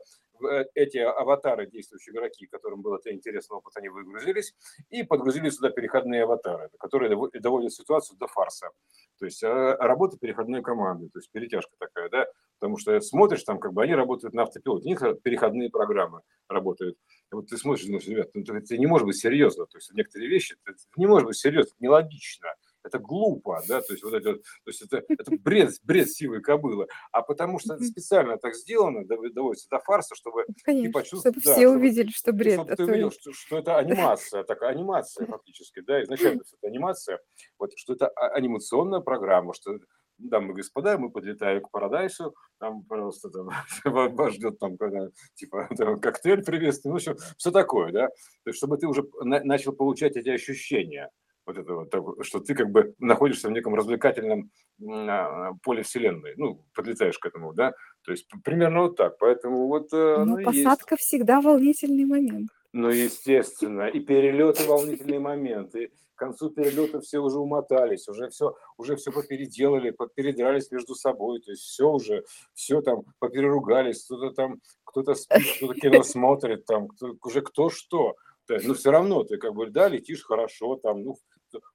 э, 0.49 0.65
эти 0.75 0.99
аватары, 0.99 1.67
действующие 1.67 2.15
игроки, 2.15 2.47
которым 2.47 2.83
был 2.83 2.95
это 2.95 3.13
интересный 3.13 3.57
опыт, 3.57 3.73
они 3.77 3.89
выгрузились, 3.89 4.55
и 4.91 5.03
подгрузили 5.03 5.51
сюда 5.51 5.71
переходные 5.71 6.25
аватары, 6.25 6.71
которые 6.79 7.17
доводят 7.41 7.73
ситуацию 7.73 8.19
до 8.19 8.27
фарса. 8.27 8.71
То 9.19 9.25
есть 9.25 9.43
э, 9.43 9.77
работа 9.79 10.19
переходной 10.19 10.63
команды, 10.63 11.09
то 11.09 11.19
есть 11.19 11.31
перетяжка 11.31 11.73
такая, 11.79 12.09
да, 12.11 12.27
потому 12.59 12.79
что 12.79 13.01
смотришь, 13.01 13.45
там 13.45 13.59
как 13.59 13.73
бы 13.73 13.83
они 13.83 13.95
работают 13.95 14.35
на 14.35 14.43
автопилоте, 14.43 14.85
у 14.85 14.89
них 14.89 15.23
переходные 15.23 15.71
программы 15.71 16.23
работают. 16.49 16.99
И 17.33 17.35
вот 17.35 17.49
ты 17.49 17.57
смотришь, 17.57 17.87
думаешь, 17.87 18.07
ребят, 18.07 18.31
ну, 18.35 18.43
это 18.43 18.77
не 18.77 18.87
может 18.87 19.07
быть 19.07 19.17
серьезно, 19.17 19.67
то 19.67 19.79
есть 19.79 19.93
некоторые 19.95 20.29
вещи, 20.29 20.57
это 20.65 20.79
не 20.97 21.07
может 21.07 21.27
быть 21.27 21.37
серьезно, 21.37 21.71
это 21.71 21.85
нелогично, 21.85 22.55
это 22.87 22.99
глупо, 22.99 23.63
да, 23.69 23.81
то 23.81 23.93
есть 23.93 24.05
вот 24.05 24.15
это, 24.15 24.35
то 24.35 24.43
есть 24.67 24.83
это, 24.83 25.03
это 25.09 25.31
бред, 25.39 25.75
бред 25.83 26.11
сивой 26.11 26.41
кобылы, 26.41 26.87
а 27.13 27.23
потому 27.23 27.59
что 27.59 27.75
это 27.75 27.85
специально 27.85 28.39
так 28.39 28.55
сделано, 28.55 29.05
доводится 29.07 29.69
до 29.69 29.81
фарса, 29.81 30.15
чтобы 30.15 30.45
ну, 30.47 30.55
Конечно, 30.65 30.89
ты 30.89 30.93
почувствовал, 30.93 31.35
чтобы 31.35 31.45
да, 31.45 31.53
все 31.53 31.63
чтобы, 31.63 31.77
увидели, 31.77 32.09
что 32.11 32.33
бред. 32.33 32.55
Чтобы 32.55 32.73
а 32.73 32.77
ты 32.77 32.85
увидел, 32.85 33.11
что, 33.11 33.33
что 33.33 33.59
это 33.59 33.77
анимация, 33.79 34.45
такая 34.45 34.71
анимация 34.71 35.27
фактически, 35.27 35.81
да, 35.81 36.03
изначально 36.03 36.41
это 36.41 36.67
анимация, 36.67 37.21
вот, 37.59 37.73
что 37.77 37.95
это 37.95 38.09
а, 38.09 38.29
анимационная 38.29 39.01
программа, 39.01 39.53
что 39.55 39.79
дамы 40.19 40.53
и 40.53 40.57
господа, 40.57 40.99
мы 40.99 41.11
подлетаем 41.11 41.63
к 41.63 41.71
Парадайсу, 41.71 42.35
там, 42.59 42.85
пожалуйста, 42.85 43.31
там, 43.31 43.51
вас 43.85 44.35
ждет 44.35 44.59
там, 44.59 44.77
когда, 44.77 45.09
типа, 45.35 45.69
там, 45.77 46.01
коктейль 46.01 46.43
приветствие, 46.43 46.91
ну, 46.91 46.99
в 46.99 47.03
общем, 47.03 47.17
все 47.37 47.51
такое, 47.51 47.93
да, 47.93 48.09
то 48.09 48.51
есть, 48.51 48.59
чтобы 48.59 48.79
ты 48.79 48.87
уже 48.87 49.05
на, 49.21 49.43
начал 49.45 49.73
получать 49.73 50.17
эти 50.17 50.29
ощущения, 50.29 51.11
вот 51.47 51.59
это 51.59 52.01
вот, 52.01 52.27
что 52.27 52.41
ты 52.41 52.55
как 52.55 52.71
бы 52.71 52.95
находишься 52.99 53.49
в 53.49 53.53
неком 53.53 53.75
развлекательном 53.75 54.51
а, 54.89 55.53
поле 55.63 55.83
вселенной, 55.83 56.35
ну, 56.37 56.65
подлетаешь 56.75 57.19
к 57.19 57.27
этому, 57.27 57.55
да, 57.55 57.73
то 58.05 58.11
есть 58.13 58.29
примерно 58.45 58.83
вот 58.83 58.97
так, 58.97 59.17
поэтому 59.19 59.69
вот... 59.69 59.93
Э, 59.93 60.25
ну, 60.25 60.43
посадка 60.43 60.97
есть. 60.97 61.05
всегда 61.05 61.41
волнительный 61.41 62.05
момент. 62.05 62.51
Ну, 62.73 62.91
естественно, 62.91 63.89
и 63.89 64.01
перелеты 64.01 64.65
волнительные 64.65 65.21
моменты, 65.21 65.93
к 66.17 66.19
концу 66.19 66.51
перелета 66.51 67.01
все 67.01 67.19
уже 67.19 67.39
умотались, 67.39 68.09
уже 68.09 68.29
все, 68.31 68.55
уже 68.79 68.97
все 68.97 69.13
попеределали, 69.13 69.91
попередрались 69.91 70.71
между 70.71 70.95
собой, 70.95 71.41
то 71.41 71.51
есть 71.51 71.63
все 71.63 71.89
уже, 71.89 72.25
все 72.55 72.81
там 72.81 73.05
попереругались, 73.19 74.05
кто-то 74.05 74.31
там, 74.31 74.61
кто-то 74.85 75.15
кто-то 75.57 75.75
кино 75.75 76.03
смотрит, 76.03 76.65
там, 76.65 76.89
кто, 76.89 77.15
уже 77.23 77.43
кто 77.43 77.71
что. 77.71 78.17
Но 78.49 78.75
все 78.75 78.93
равно 78.93 79.25
ты 79.25 79.39
как 79.39 79.55
бы, 79.55 79.69
да, 79.71 79.89
летишь 79.89 80.25
хорошо, 80.25 80.77
там, 80.77 81.03
ну, 81.03 81.17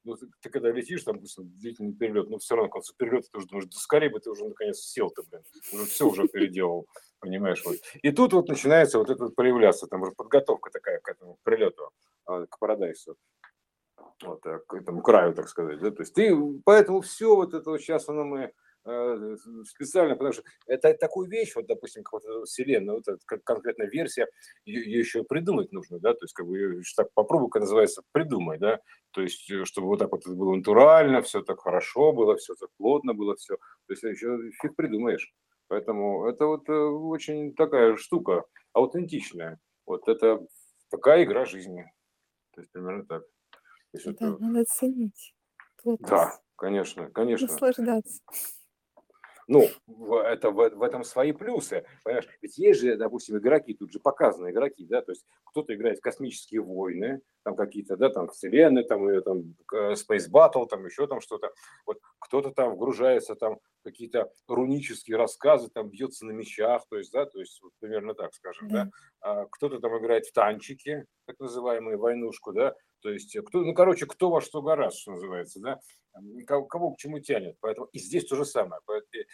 ну, 0.03 0.15
ты 0.15 0.49
когда 0.49 0.71
летишь, 0.71 1.03
там, 1.03 1.15
допустим, 1.15 1.49
длительный 1.57 1.93
перелет, 1.93 2.29
но 2.29 2.37
все 2.37 2.55
равно 2.55 2.69
к 2.69 2.73
концу 2.73 2.93
перелета 2.97 3.27
ты 3.31 3.37
уже 3.37 3.47
думаешь, 3.47 3.69
да 3.69 3.77
скорее 3.77 4.09
бы 4.09 4.19
ты 4.19 4.29
уже 4.29 4.45
наконец 4.45 4.79
сел-то, 4.79 5.23
блин, 5.23 5.43
уже 5.73 5.85
все 5.85 6.07
уже 6.07 6.27
переделал, 6.27 6.87
понимаешь, 7.19 7.63
вот. 7.65 7.77
И 8.01 8.11
тут 8.11 8.33
вот 8.33 8.49
начинается 8.49 8.99
вот 8.99 9.09
это 9.09 9.29
проявляться, 9.29 9.87
там 9.87 10.01
уже 10.01 10.11
подготовка 10.11 10.69
такая 10.71 10.99
к 10.99 11.09
этому 11.09 11.37
прилету, 11.43 11.91
а, 12.25 12.45
к 12.45 12.59
Парадайсу. 12.59 13.15
вот, 14.23 14.41
так, 14.41 14.65
к 14.65 14.73
этому 14.75 15.01
краю, 15.01 15.33
так 15.33 15.49
сказать. 15.49 15.79
Да? 15.79 15.91
То 15.91 16.01
есть 16.01 16.13
ты, 16.13 16.35
поэтому 16.65 17.01
все 17.01 17.35
вот 17.35 17.53
это 17.53 17.69
вот 17.69 17.81
сейчас 17.81 18.07
оно 18.09 18.23
мы 18.23 18.39
э, 18.39 18.51
специально, 19.65 20.15
потому 20.15 20.33
что 20.33 20.43
это 20.65 20.93
такую 20.93 21.29
вещь, 21.29 21.53
вот, 21.55 21.67
допустим, 21.67 22.03
как 22.03 22.13
вот 22.13 22.47
вселенная, 22.47 22.95
вот 22.95 23.05
как 23.25 23.43
конкретная 23.43 23.87
версия, 23.87 24.27
ее, 24.65 24.83
ее 24.83 24.99
еще 24.99 25.23
придумать 25.23 25.71
нужно, 25.71 25.99
да, 25.99 26.13
то 26.13 26.23
есть 26.23 26.33
как 26.33 26.47
бы 26.47 26.57
ее 26.57 26.81
так 26.95 27.07
попробуй-ка 27.13 27.59
называется 27.59 28.01
придумай, 28.11 28.57
да, 28.57 28.79
то 29.11 29.21
есть 29.21 29.49
э, 29.51 29.65
чтобы 29.65 29.87
вот 29.87 29.99
так 29.99 30.11
вот 30.11 30.21
это 30.21 30.35
было 30.35 30.55
натурально, 30.55 31.21
все 31.21 31.41
так 31.41 31.59
хорошо 31.59 32.11
было, 32.11 32.35
все 32.37 32.55
так 32.55 32.69
плотно 32.77 33.13
было, 33.13 33.35
все, 33.35 33.57
то 33.57 33.93
есть 33.93 34.03
еще 34.03 34.51
фиг 34.61 34.75
придумаешь. 34.75 35.33
Поэтому 35.67 36.27
это 36.27 36.47
вот 36.47 36.67
э, 36.67 36.73
очень 36.73 37.53
такая 37.55 37.95
штука 37.95 38.43
аутентичная. 38.73 39.57
Вот 39.85 40.05
это 40.09 40.45
такая 40.89 41.23
игра 41.23 41.45
жизни. 41.45 41.89
То 42.53 42.59
есть 42.59 42.73
примерно 42.73 43.05
так. 43.05 43.23
Если 43.93 44.11
да, 44.11 44.31
это... 44.31 44.37
надо 44.39 44.65
ценить. 44.65 45.33
Плотность. 45.81 46.11
Да, 46.11 46.39
конечно, 46.57 47.09
конечно. 47.11 47.47
Наслаждаться. 47.47 48.21
Ну, 49.47 49.67
это 50.17 50.51
в, 50.51 50.69
в 50.69 50.83
этом 50.83 51.03
свои 51.03 51.31
плюсы. 51.31 51.85
Понимаешь? 52.03 52.27
Ведь 52.41 52.57
есть 52.57 52.81
же, 52.81 52.95
допустим, 52.95 53.37
игроки, 53.37 53.73
тут 53.73 53.91
же 53.91 53.99
показаны 53.99 54.51
игроки, 54.51 54.85
да, 54.85 55.01
то 55.01 55.11
есть 55.11 55.25
кто-то 55.45 55.73
играет 55.73 55.99
в 55.99 56.01
космические 56.01 56.61
войны, 56.61 57.21
там 57.43 57.55
какие-то, 57.55 57.97
да, 57.97 58.09
там 58.09 58.29
вселенные, 58.29 58.85
там, 58.85 59.09
или, 59.09 59.21
там 59.21 59.55
Space 59.71 60.29
Battle, 60.31 60.67
там 60.67 60.85
еще 60.85 61.07
там 61.07 61.21
что-то. 61.21 61.51
Вот 61.85 61.99
кто-то 62.19 62.51
там 62.51 62.75
вгружается 62.75 63.35
там 63.35 63.59
какие-то 63.83 64.31
рунические 64.47 65.17
рассказы, 65.17 65.69
там 65.69 65.89
бьется 65.89 66.25
на 66.25 66.31
мечах, 66.31 66.83
то 66.89 66.97
есть, 66.97 67.11
да, 67.11 67.25
то 67.25 67.39
есть 67.39 67.61
вот 67.61 67.73
примерно 67.79 68.13
так 68.13 68.33
скажем, 68.33 68.67
да. 68.69 68.85
да? 68.85 68.91
А 69.21 69.45
кто-то 69.45 69.79
там 69.79 69.97
играет 69.97 70.25
в 70.25 70.33
танчики, 70.33 71.05
так 71.25 71.39
называемую 71.39 71.97
войнушку, 71.97 72.53
да, 72.53 72.75
то 73.01 73.09
есть, 73.09 73.37
кто, 73.47 73.59
ну, 73.61 73.73
короче, 73.73 74.05
кто 74.05 74.29
во 74.29 74.41
что 74.41 74.61
гораздо, 74.61 74.99
что 74.99 75.11
называется, 75.11 75.59
да, 75.59 75.79
кого, 76.45 76.65
кого 76.65 76.91
к 76.91 76.97
чему 76.97 77.19
тянет. 77.19 77.57
Поэтому 77.59 77.87
и 77.87 77.99
здесь 77.99 78.25
то 78.25 78.35
же 78.35 78.45
самое. 78.45 78.81
Поэтому, 78.85 79.25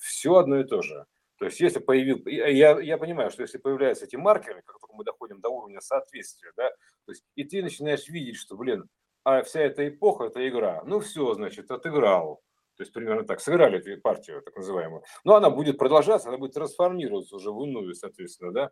все 0.00 0.34
одно 0.34 0.60
и 0.60 0.64
то 0.64 0.82
же. 0.82 1.06
То 1.38 1.44
есть, 1.44 1.60
если 1.60 1.80
появил, 1.80 2.26
я, 2.26 2.80
я 2.80 2.98
понимаю, 2.98 3.30
что 3.30 3.42
если 3.42 3.58
появляются 3.58 4.06
эти 4.06 4.16
маркеры, 4.16 4.62
как 4.62 4.80
только 4.80 4.94
мы 4.94 5.04
доходим 5.04 5.40
до 5.40 5.50
уровня 5.50 5.80
соответствия, 5.80 6.52
да, 6.56 6.70
то 6.70 7.12
есть, 7.12 7.24
и 7.34 7.44
ты 7.44 7.62
начинаешь 7.62 8.08
видеть, 8.08 8.36
что, 8.36 8.56
блин, 8.56 8.88
а 9.24 9.42
вся 9.42 9.60
эта 9.60 9.86
эпоха– 9.86 10.24
это 10.26 10.48
игра. 10.48 10.82
Ну, 10.86 11.00
все, 11.00 11.34
значит, 11.34 11.70
отыграл. 11.70 12.40
То 12.76 12.82
есть 12.82 12.92
примерно 12.92 13.24
так, 13.24 13.40
сыграли 13.40 13.78
эту 13.78 14.00
партию, 14.00 14.42
так 14.42 14.54
называемую. 14.54 15.02
Но 15.24 15.34
она 15.34 15.50
будет 15.50 15.78
продолжаться, 15.78 16.28
она 16.28 16.38
будет 16.38 16.52
трансформироваться 16.52 17.36
уже 17.36 17.50
в 17.50 17.62
иную, 17.64 17.94
соответственно, 17.94 18.52
да. 18.52 18.70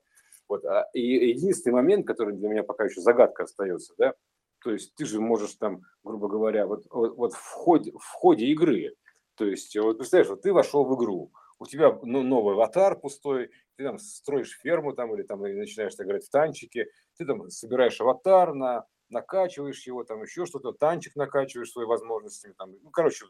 Вот. 0.48 0.64
А, 0.64 0.88
и 0.92 1.00
единственный 1.00 1.74
момент, 1.74 2.06
который 2.06 2.34
для 2.34 2.48
меня 2.48 2.62
пока 2.62 2.84
еще 2.84 3.00
загадка 3.00 3.44
остается, 3.44 3.94
да, 3.98 4.14
то 4.62 4.70
есть 4.72 4.94
ты 4.94 5.04
же 5.04 5.20
можешь 5.20 5.54
там, 5.54 5.82
грубо 6.02 6.28
говоря, 6.28 6.66
вот, 6.66 6.84
вот, 6.90 7.16
вот 7.16 7.34
в, 7.34 7.50
ходе, 7.50 7.92
в 7.92 8.06
ходе 8.12 8.46
игры, 8.46 8.94
то 9.36 9.44
есть 9.44 9.76
вот 9.76 9.98
представляешь, 9.98 10.30
вот 10.30 10.42
ты 10.42 10.52
вошел 10.52 10.84
в 10.84 10.94
игру, 10.96 11.32
у 11.58 11.66
тебя 11.66 11.98
ну, 12.02 12.22
новый 12.22 12.54
аватар 12.54 12.98
пустой, 12.98 13.50
ты 13.76 13.84
там 13.84 13.98
строишь 13.98 14.58
ферму 14.62 14.92
там 14.94 15.14
или 15.14 15.22
там 15.22 15.44
или 15.46 15.54
начинаешь 15.54 15.94
играть 15.98 16.24
в 16.24 16.30
танчики, 16.30 16.86
ты 17.16 17.26
там 17.26 17.50
собираешь 17.50 18.00
аватар 18.00 18.54
на 18.54 18.86
накачиваешь 19.10 19.86
его, 19.86 20.04
там 20.04 20.22
еще 20.22 20.46
что-то, 20.46 20.72
танчик 20.72 21.14
накачиваешь 21.16 21.70
свои 21.70 21.86
возможности, 21.86 22.52
там, 22.58 22.72
ну, 22.82 22.90
короче, 22.90 23.26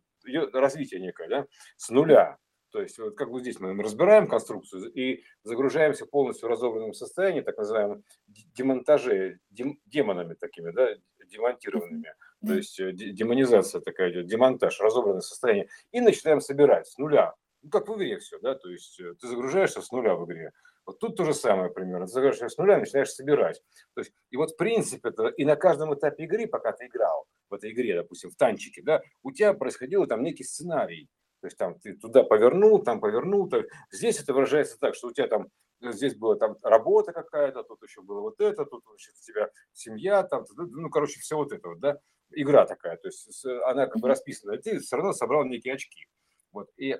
развитие 0.52 1.00
некое, 1.00 1.28
да, 1.28 1.46
с 1.76 1.90
нуля. 1.90 2.38
То 2.74 2.82
есть 2.82 2.98
вот 2.98 3.16
как 3.16 3.30
бы 3.30 3.38
здесь 3.38 3.60
мы 3.60 3.80
разбираем 3.80 4.26
конструкцию 4.26 4.90
и 4.92 5.22
загружаемся 5.44 6.06
полностью 6.06 6.48
в 6.48 6.50
разобранном 6.50 6.92
состоянии, 6.92 7.40
так 7.40 7.56
называемым 7.56 8.02
демонтаже, 8.26 9.38
дем, 9.50 9.78
демонами 9.86 10.34
такими, 10.34 10.72
да, 10.72 10.88
демонтированными. 11.24 12.12
То 12.44 12.54
есть 12.54 12.80
э, 12.80 12.90
демонизация 12.90 13.80
такая 13.80 14.10
идет, 14.10 14.26
демонтаж, 14.26 14.80
разобранное 14.80 15.20
состояние. 15.20 15.68
И 15.92 16.00
начинаем 16.00 16.40
собирать 16.40 16.88
с 16.88 16.98
нуля. 16.98 17.34
Ну, 17.62 17.70
как 17.70 17.86
в 17.86 17.94
игре 17.94 18.18
все, 18.18 18.40
да, 18.40 18.56
то 18.56 18.68
есть 18.68 18.98
э, 18.98 19.14
ты 19.20 19.28
загружаешься 19.28 19.80
с 19.80 19.92
нуля 19.92 20.16
в 20.16 20.24
игре. 20.24 20.50
Вот 20.84 20.98
тут 20.98 21.16
то 21.16 21.24
же 21.24 21.32
самое 21.32 21.70
примерно. 21.70 22.06
Ты 22.06 22.12
загружаешься 22.14 22.48
с 22.48 22.58
нуля, 22.58 22.78
начинаешь 22.78 23.12
собирать. 23.12 23.62
То 23.94 24.00
есть, 24.00 24.12
и 24.30 24.36
вот 24.36 24.50
в 24.50 24.56
принципе 24.56 25.10
это, 25.10 25.28
и 25.28 25.44
на 25.44 25.54
каждом 25.54 25.94
этапе 25.94 26.24
игры, 26.24 26.48
пока 26.48 26.72
ты 26.72 26.86
играл 26.86 27.28
в 27.48 27.54
этой 27.54 27.70
игре, 27.70 27.94
допустим, 27.94 28.30
в 28.30 28.34
танчике, 28.34 28.82
да, 28.82 29.00
у 29.22 29.30
тебя 29.30 29.54
происходил 29.54 30.04
там 30.08 30.24
некий 30.24 30.42
сценарий. 30.42 31.08
То 31.44 31.48
есть 31.48 31.58
там 31.58 31.78
ты 31.78 31.92
туда 31.92 32.22
повернул, 32.22 32.82
там 32.82 33.00
повернул. 33.00 33.46
То... 33.50 33.66
Здесь 33.90 34.18
это 34.18 34.32
выражается 34.32 34.78
так, 34.78 34.94
что 34.94 35.08
у 35.08 35.12
тебя 35.12 35.28
там 35.28 35.48
э, 35.82 35.92
здесь 35.92 36.14
была 36.14 36.36
там 36.36 36.56
работа 36.62 37.12
какая-то, 37.12 37.64
тут 37.64 37.82
еще 37.82 38.00
было 38.00 38.22
вот 38.22 38.40
это, 38.40 38.64
тут 38.64 38.82
значит, 38.86 39.12
у 39.20 39.22
тебя 39.22 39.50
семья, 39.74 40.22
там, 40.22 40.46
ну, 40.56 40.88
короче, 40.88 41.20
все 41.20 41.36
вот 41.36 41.52
это 41.52 41.68
вот, 41.68 41.80
да, 41.80 41.98
игра 42.30 42.64
такая, 42.64 42.96
то 42.96 43.08
есть 43.08 43.44
она 43.66 43.88
как 43.88 44.00
бы 44.00 44.08
расписана, 44.08 44.54
а 44.54 44.56
ты 44.56 44.78
все 44.78 44.96
равно 44.96 45.12
собрал 45.12 45.44
некие 45.44 45.74
очки. 45.74 46.06
Вот, 46.50 46.70
и, 46.78 46.96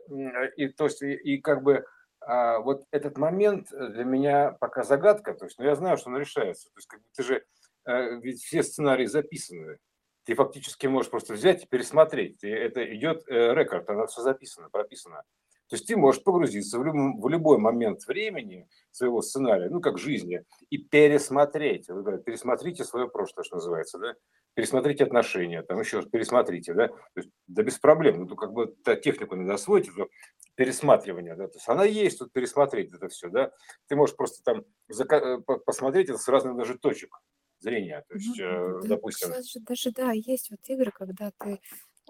и 0.59 0.69
то 0.69 0.85
есть, 0.85 1.01
и, 1.01 1.15
и 1.15 1.41
как 1.41 1.63
бы 1.63 1.87
а, 2.21 2.59
вот 2.59 2.85
этот 2.91 3.17
момент 3.17 3.71
для 3.71 4.05
меня 4.05 4.51
пока 4.61 4.83
загадка, 4.83 5.33
то 5.33 5.47
есть, 5.47 5.57
но 5.57 5.65
ну, 5.65 5.71
я 5.71 5.75
знаю, 5.75 5.97
что 5.97 6.11
он 6.11 6.19
решается, 6.19 6.69
то 6.69 6.77
есть, 6.77 6.87
как 6.87 7.01
бы 7.01 7.07
ты 7.17 7.23
же, 7.23 7.45
э, 7.87 8.21
ведь 8.21 8.43
все 8.43 8.63
сценарии 8.63 9.07
записаны, 9.07 9.79
ты 10.25 10.35
фактически 10.35 10.87
можешь 10.87 11.11
просто 11.11 11.35
взять 11.35 11.65
и 11.65 11.67
пересмотреть. 11.67 12.43
И 12.43 12.49
это 12.49 12.85
идет 12.95 13.25
э, 13.29 13.55
рекорд, 13.55 13.89
она 13.91 14.07
все 14.07 14.23
записано, 14.23 14.69
прописано. 14.71 15.23
То 15.69 15.77
есть 15.77 15.87
ты 15.87 15.97
можешь 15.97 16.23
погрузиться 16.23 16.79
в, 16.79 16.85
любом, 16.85 17.21
в 17.21 17.29
любой 17.29 17.59
момент 17.59 18.07
времени 18.07 18.69
своего 18.91 19.23
сценария, 19.23 19.71
ну, 19.71 19.81
как 19.81 19.99
жизни, 19.99 20.45
и 20.69 20.79
пересмотреть. 20.79 21.89
Вы 21.89 22.03
говорите, 22.03 22.25
пересмотрите 22.25 22.85
свое 22.85 23.09
прошлое, 23.09 23.45
что 23.45 23.57
называется, 23.57 23.99
да? 23.99 24.15
Пересмотрите 24.55 25.05
отношения, 25.05 25.63
там 25.63 25.81
еще 25.81 25.99
раз 25.99 26.07
пересмотрите, 26.07 26.75
да? 26.75 26.89
То 26.89 26.97
есть, 27.17 27.31
да 27.47 27.63
без 27.63 27.79
проблем. 27.79 28.21
Ну, 28.21 28.27
то 28.27 28.37
как 28.37 28.53
бы 28.53 28.75
та 28.85 28.95
технику 28.95 29.37
надо 29.37 29.55
освоить, 29.55 29.89
это 29.89 30.07
пересматривание, 30.55 31.35
да? 31.35 31.49
То 31.49 31.57
есть 31.57 31.69
она 31.69 31.85
есть, 31.85 32.19
тут 32.19 32.33
пересмотреть 32.33 32.93
это 32.93 33.09
все, 33.09 33.29
да? 33.31 33.51
Ты 33.89 33.97
можешь 33.97 34.17
просто 34.17 34.45
там 34.45 34.65
э, 34.91 35.39
посмотреть 35.65 36.11
это 36.11 36.19
с 36.19 36.29
разных 36.29 36.57
даже 36.57 36.79
точек 36.79 37.19
зрения. 37.65 38.05
То 38.09 38.15
есть, 38.15 38.29
ну, 38.29 38.81
да, 38.83 38.89
допустим... 38.89 39.31
Даже, 39.31 39.61
даже, 39.61 39.91
да, 39.91 40.13
есть 40.13 40.51
вот 40.51 40.61
игры, 40.69 40.93
когда 40.93 41.33
ты 41.39 41.61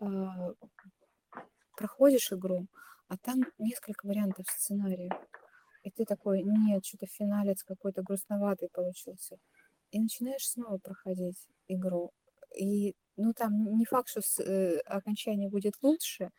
э, 0.03 0.07
проходишь 1.77 2.33
игру, 2.33 2.67
а 3.09 3.17
там 3.17 3.41
несколько 3.59 4.07
вариантов 4.07 4.47
сценария. 4.49 5.11
И 5.83 5.91
ты 5.91 6.05
такой, 6.05 6.43
нет, 6.43 6.85
что-то 6.85 7.07
финалец 7.07 7.63
какой-то 7.63 8.03
грустноватый 8.03 8.69
получился. 8.73 9.39
И 9.91 10.01
начинаешь 10.01 10.49
снова 10.49 10.79
проходить 10.79 11.39
игру. 11.69 12.11
И, 12.57 12.95
ну, 13.17 13.33
там 13.33 13.77
не 13.77 13.85
факт, 13.85 14.09
что 14.09 14.23
с, 14.23 14.41
э, 14.41 14.79
окончание 14.87 15.49
будет 15.49 15.75
лучше, 15.83 16.31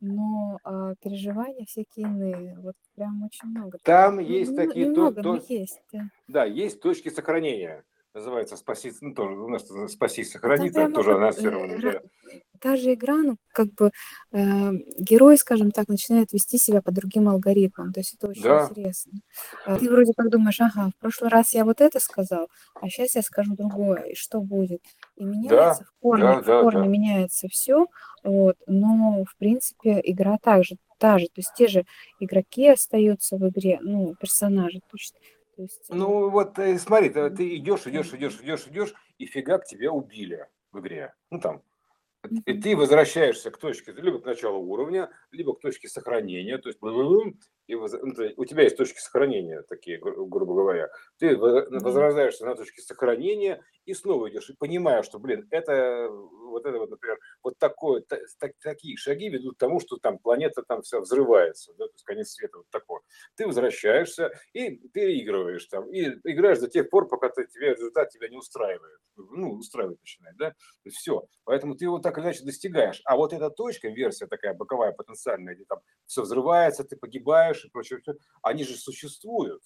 но 0.00 0.58
э, 0.64 0.94
переживания 1.02 1.64
всякие 1.66 2.06
иные. 2.06 2.58
Вот 2.58 2.74
прям 2.94 3.22
очень 3.22 3.48
много. 3.48 3.78
Там 3.82 4.16
ну, 4.16 4.22
есть 4.22 4.50
ну, 4.50 4.56
такие... 4.56 4.86
Немного, 4.86 5.22
то, 5.22 5.38
то... 5.38 5.44
есть. 5.48 5.80
Да. 5.92 6.10
да, 6.28 6.44
есть 6.44 6.80
точки 6.80 7.10
сохранения 7.10 7.84
называется 8.14 8.56
«Спаси», 8.56 8.92
ну, 9.00 9.14
тоже 9.14 9.34
у 9.34 9.48
нас 9.48 9.64
«Спаси, 9.92 10.24
сохрани», 10.24 10.70
да, 10.70 10.90
тоже 10.90 11.14
анонсировано. 11.14 11.78
Да. 11.78 12.00
Та 12.60 12.76
же 12.76 12.92
игра, 12.92 13.16
ну, 13.16 13.36
как 13.52 13.72
бы 13.74 13.90
э, 14.32 14.70
герой, 14.98 15.38
скажем 15.38 15.70
так, 15.70 15.88
начинает 15.88 16.32
вести 16.32 16.58
себя 16.58 16.82
по 16.82 16.92
другим 16.92 17.28
алгоритмам, 17.28 17.92
то 17.92 18.00
есть 18.00 18.14
это 18.14 18.28
очень 18.28 18.42
да. 18.42 18.68
интересно. 18.68 19.12
Э, 19.66 19.78
ты 19.78 19.90
вроде 19.90 20.12
как 20.14 20.28
думаешь, 20.28 20.60
ага, 20.60 20.90
в 20.94 21.00
прошлый 21.00 21.30
раз 21.30 21.54
я 21.54 21.64
вот 21.64 21.80
это 21.80 22.00
сказал, 22.00 22.48
а 22.74 22.88
сейчас 22.88 23.14
я 23.14 23.22
скажу 23.22 23.54
другое, 23.56 24.02
и 24.02 24.14
что 24.14 24.40
будет? 24.40 24.82
И 25.16 25.24
меняется, 25.24 25.84
да, 25.84 25.86
в 25.86 26.00
корне, 26.00 26.42
да, 26.44 26.60
в 26.60 26.62
корне 26.62 26.82
да. 26.82 26.88
меняется 26.88 27.48
все, 27.48 27.86
вот, 28.22 28.56
но, 28.66 29.24
в 29.24 29.36
принципе, 29.36 30.00
игра 30.04 30.36
также, 30.36 30.76
та 30.98 31.18
же, 31.18 31.26
то 31.26 31.38
есть 31.38 31.54
те 31.56 31.66
же 31.66 31.86
игроки 32.18 32.68
остаются 32.68 33.36
в 33.36 33.48
игре, 33.48 33.78
ну, 33.80 34.14
персонажи, 34.20 34.80
то 34.80 34.96
есть... 34.96 35.14
Ну 35.88 36.30
вот 36.30 36.58
э, 36.58 36.78
смотри, 36.78 37.10
ты, 37.10 37.56
идешь, 37.56 37.86
идешь, 37.86 38.12
идешь, 38.12 38.40
идешь, 38.40 38.66
идешь, 38.66 38.94
и 39.18 39.26
фигак 39.26 39.64
тебя 39.66 39.92
убили 39.92 40.46
в 40.72 40.80
игре. 40.80 41.14
Ну 41.30 41.40
там. 41.40 41.62
И 42.44 42.60
ты 42.60 42.76
возвращаешься 42.76 43.50
к 43.50 43.56
точке 43.56 43.92
либо 43.92 44.20
к 44.20 44.26
началу 44.26 44.60
уровня, 44.60 45.10
либо 45.30 45.54
к 45.54 45.60
точке 45.60 45.88
сохранения, 45.88 46.58
то 46.58 46.68
есть 46.68 46.78
и 47.66 47.74
воз... 47.74 47.92
Ну, 47.92 48.12
у 48.36 48.44
тебя 48.44 48.64
есть 48.64 48.76
точки 48.76 48.98
сохранения 48.98 49.62
такие, 49.62 49.98
гру- 49.98 50.26
грубо 50.26 50.54
говоря. 50.54 50.90
Ты 51.18 51.36
возрождаешься 51.36 52.44
на 52.44 52.56
точке 52.56 52.82
сохранения 52.82 53.62
и 53.90 53.94
снова 53.94 54.30
идешь, 54.30 54.48
и 54.50 54.54
понимаешь, 54.54 55.04
что, 55.06 55.18
блин, 55.18 55.46
это 55.50 56.08
вот 56.10 56.66
это 56.66 56.78
вот, 56.78 56.90
например, 56.90 57.18
вот 57.42 57.58
такое, 57.58 58.02
так, 58.02 58.52
такие 58.62 58.96
шаги 58.96 59.28
ведут 59.28 59.56
к 59.56 59.58
тому, 59.58 59.80
что 59.80 59.96
там 59.96 60.18
планета 60.18 60.62
там 60.62 60.82
вся 60.82 61.00
взрывается, 61.00 61.72
да, 61.74 61.86
то 61.86 61.92
есть 61.92 62.04
конец 62.04 62.30
света 62.30 62.58
вот 62.58 62.68
такой. 62.70 63.00
Ты 63.36 63.46
возвращаешься 63.46 64.30
и 64.52 64.70
переигрываешь 64.88 65.64
там, 65.66 65.90
и 65.90 66.02
играешь 66.24 66.58
до 66.58 66.68
тех 66.68 66.90
пор, 66.90 67.08
пока 67.08 67.28
ты, 67.28 67.46
тебе 67.46 67.70
результат 67.74 68.10
тебя 68.10 68.28
не 68.28 68.36
устраивает, 68.36 69.00
ну, 69.16 69.52
устраивает 69.52 70.00
начинает, 70.00 70.36
да, 70.36 70.50
то 70.50 70.56
есть 70.84 70.98
все. 70.98 71.26
Поэтому 71.44 71.74
ты 71.74 71.84
его 71.84 71.98
так 71.98 72.16
или 72.18 72.24
иначе 72.24 72.44
достигаешь. 72.44 73.00
А 73.04 73.16
вот 73.16 73.32
эта 73.32 73.50
точка, 73.50 73.88
версия 73.88 74.26
такая 74.26 74.54
боковая, 74.54 74.92
потенциальная, 74.92 75.54
где 75.54 75.64
там 75.64 75.80
все 76.06 76.22
взрывается, 76.22 76.84
ты 76.84 76.96
погибаешь, 76.96 77.64
и 77.64 77.70
прочее, 77.70 78.00
они 78.42 78.64
же 78.64 78.76
существуют. 78.76 79.62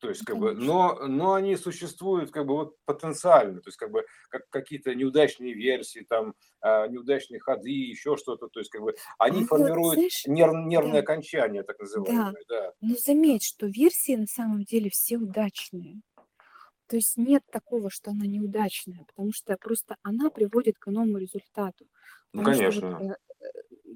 То 0.00 0.08
есть, 0.08 0.24
как 0.24 0.38
бы, 0.38 0.54
но, 0.54 1.06
но 1.06 1.34
они 1.34 1.56
существуют 1.56 2.30
как 2.30 2.46
бы 2.46 2.54
вот 2.54 2.76
потенциально, 2.84 3.60
то 3.60 3.68
есть, 3.68 3.76
как 3.76 3.90
бы, 3.90 4.04
как 4.30 4.48
какие-то 4.48 4.94
неудачные 4.94 5.54
версии, 5.54 6.06
там, 6.08 6.34
а, 6.60 6.86
неудачные 6.86 7.40
ходы, 7.40 7.70
еще 7.70 8.16
что-то, 8.16 8.48
то 8.48 8.60
есть, 8.60 8.70
как 8.70 8.82
бы, 8.82 8.94
они 9.18 9.42
а 9.42 9.46
формируют 9.46 9.94
знаешь, 9.94 10.24
нерв, 10.26 10.54
нервное 10.66 10.92
да. 10.94 10.98
окончание, 11.00 11.64
так 11.64 11.80
называемое, 11.80 12.44
да. 12.48 12.60
да. 12.62 12.72
Но 12.80 12.94
заметь, 12.94 13.42
что 13.42 13.66
версии 13.66 14.14
на 14.14 14.26
самом 14.26 14.64
деле 14.64 14.88
все 14.90 15.16
удачные. 15.16 16.00
То 16.88 16.96
есть 16.96 17.16
нет 17.16 17.42
такого, 17.50 17.90
что 17.90 18.12
она 18.12 18.26
неудачная, 18.26 19.04
потому 19.04 19.32
что 19.32 19.56
просто 19.58 19.96
она 20.02 20.30
приводит 20.30 20.78
к 20.78 20.88
иному 20.88 21.18
результату. 21.18 21.86
Ну, 22.32 22.42
конечно. 22.44 22.72
Что 22.72 23.04
вот, 23.04 23.16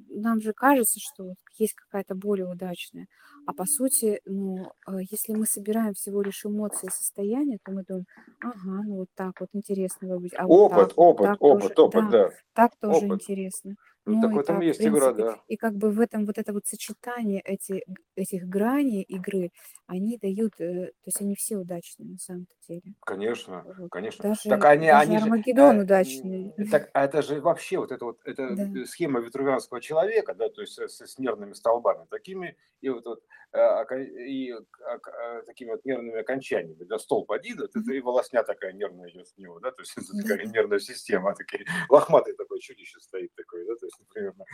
нам 0.09 0.41
же 0.41 0.53
кажется, 0.53 1.01
что 1.01 1.35
есть 1.59 1.75
какая-то 1.75 2.15
более 2.15 2.47
удачная. 2.49 3.07
А 3.47 3.53
по 3.53 3.65
сути, 3.67 4.21
ну, 4.25 4.73
э, 4.87 4.99
если 5.11 5.35
мы 5.35 5.47
собираем 5.47 5.95
всего 5.95 6.23
лишь 6.23 6.45
эмоции 6.45 6.87
и 6.87 6.91
состояния, 6.91 7.59
то 7.65 7.73
мы 7.73 7.85
думаем, 7.85 8.07
ага, 8.41 8.83
ну 8.87 8.97
вот 8.97 9.09
так 9.15 9.41
вот 9.41 9.49
интересно 9.53 10.17
будет. 10.17 10.35
А 10.37 10.47
вот 10.47 10.73
опыт, 10.73 10.89
так, 10.89 10.99
опыт, 10.99 11.27
так 11.27 11.37
опыт, 11.41 11.75
тоже, 11.75 11.89
опыт, 11.89 12.11
да. 12.11 12.29
да. 12.29 12.35
Так 12.55 12.77
тоже 12.81 13.07
опыт. 13.07 13.23
интересно. 13.23 13.75
Ну, 14.05 14.21
так 14.21 14.33
в 14.33 14.39
этом 14.39 14.61
есть 14.61 14.79
принципе, 14.79 14.99
игра, 14.99 15.13
да. 15.13 15.41
И 15.47 15.57
как 15.57 15.75
бы 15.75 15.91
в 15.91 16.01
этом 16.01 16.27
вот 16.27 16.37
это 16.37 16.53
вот 16.53 16.67
сочетание 16.67 17.41
эти, 17.41 17.85
этих 18.17 18.49
граней 18.49 19.03
игры, 19.03 19.53
они 19.87 20.19
дают, 20.19 20.55
э, 20.61 20.87
то 20.87 21.07
есть 21.07 21.21
они 21.21 21.37
все 21.37 21.57
удачные 21.57 22.09
на 22.09 22.19
самом 22.19 22.47
деле. 22.69 22.95
Конечно, 23.07 23.63
вот. 23.79 23.91
конечно. 23.91 24.31
Даже, 24.31 24.49
так 24.49 24.65
они, 24.65 24.87
даже 24.89 25.03
они 25.03 25.17
Армагеддон 25.19 25.77
же, 25.77 25.83
удачный. 25.83 26.53
Так, 26.71 26.91
а 26.95 27.05
это 27.05 27.23
же 27.23 27.41
вообще 27.41 27.79
вот 27.79 27.93
это 27.93 28.05
вот 28.05 28.19
это 28.25 28.57
да. 28.57 28.87
схема 28.87 29.21
витрувианского 29.21 29.81
человека, 29.81 30.35
да, 30.35 30.49
то 30.49 30.63
есть 30.63 30.79
с, 30.79 31.01
с 31.01 31.19
нервными 31.19 31.53
столбами 31.53 32.07
такими, 32.11 32.57
и 32.81 32.89
вот, 32.89 33.05
вот 33.07 33.23
а, 33.53 33.85
и 33.95 34.51
а, 34.51 34.59
а, 34.95 35.43
такими 35.43 35.73
вот 35.73 35.85
нервными 35.85 36.21
окончаниями. 36.21 36.85
Да, 36.85 36.99
столб 36.99 37.31
один, 37.31 37.59
вот 37.61 37.71
это 37.77 37.93
и 37.93 38.01
волосня 38.01 38.43
такая 38.43 38.73
нервная 38.73 39.11
идет 39.11 39.29
с 39.29 39.37
него, 39.37 39.61
да, 39.61 39.71
то 39.71 39.83
есть 39.83 39.95
это 39.97 40.27
такая 40.27 40.47
нервная 40.47 40.79
система, 40.79 41.35
такие, 41.35 41.67
лохматый 41.89 42.35
такой 42.35 42.61
чудище 42.61 42.99
стоит 43.01 43.35
такой, 43.35 43.67
да, 43.67 43.75
то 43.77 43.87
есть 43.87 43.92
примерно. 44.13 44.45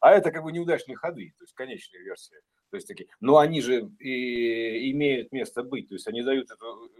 А 0.00 0.12
это 0.12 0.30
как 0.30 0.42
бы 0.42 0.52
неудачные 0.52 0.96
ходы, 0.96 1.34
то 1.38 1.44
есть 1.44 1.54
конечные 1.54 2.02
версии. 2.02 2.36
То 2.70 2.76
есть 2.76 2.86
такие, 2.86 3.08
но 3.20 3.38
они 3.38 3.60
же 3.60 3.90
и 3.98 4.92
имеют 4.92 5.32
место 5.32 5.62
быть, 5.62 5.88
то 5.88 5.94
есть 5.94 6.06
они 6.06 6.22
дают 6.22 6.50
эту, 6.50 6.90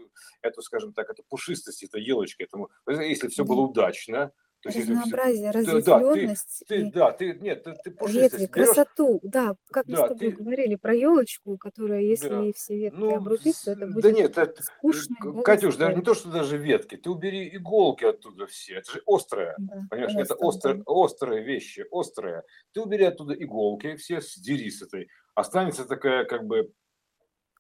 эту 0.42 0.62
скажем 0.62 0.92
так, 0.92 1.08
эту 1.10 1.22
пушистость, 1.28 1.84
эту 1.84 1.98
елочку 1.98 2.42
этому. 2.42 2.70
Если 2.88 3.28
все 3.28 3.44
было 3.44 3.60
удачно, 3.60 4.32
то 4.62 4.69
есть 4.69 4.91
Разнообразие, 4.91 5.51
разветвленность. 5.51 6.65
Да, 6.69 6.77
ты, 6.77 6.85
ты, 6.85 6.91
да, 6.93 7.12
ты, 7.12 7.35
нет, 7.41 7.65
ты, 7.65 7.73
ты 7.73 7.97
ветви, 8.09 8.47
красоту, 8.47 9.19
да, 9.23 9.55
как 9.70 9.87
мы 9.87 9.97
да, 9.97 10.05
с 10.05 10.09
тобой 10.09 10.32
ты... 10.32 10.37
говорили 10.37 10.74
про 10.74 10.95
елочку, 10.95 11.57
которая, 11.57 12.03
если 12.03 12.28
да. 12.28 12.53
все 12.55 12.77
ветки 12.77 12.97
ну, 12.99 13.16
обрубить, 13.16 13.57
то 13.65 13.73
это 13.73 13.87
будет 13.87 14.03
да 14.03 14.12
нет, 14.12 14.37
это, 14.37 14.62
скучно. 14.62 15.43
Катюш, 15.43 15.77
даже 15.77 15.97
не 15.97 16.03
то, 16.03 16.15
что 16.15 16.31
даже 16.31 16.59
ветки, 16.59 16.97
ты 16.97 17.09
убери 17.09 17.49
иголки 17.57 18.05
оттуда 18.05 18.47
все, 18.47 18.74
это 18.77 18.93
же 18.93 19.03
острое, 19.07 19.55
да, 19.57 19.87
понимаешь, 19.89 20.15
это 20.15 20.35
острые, 20.35 20.77
да. 20.77 20.82
острые 20.87 21.43
вещи, 21.43 21.87
острые. 21.91 22.43
Ты 22.73 22.82
убери 22.82 23.05
оттуда 23.05 23.32
иголки, 23.32 23.97
все 23.97 24.20
сдери 24.20 24.70
с 24.70 24.82
этой, 24.82 25.09
останется 25.35 25.87
такая 25.87 26.24
как 26.27 26.47
бы 26.47 26.70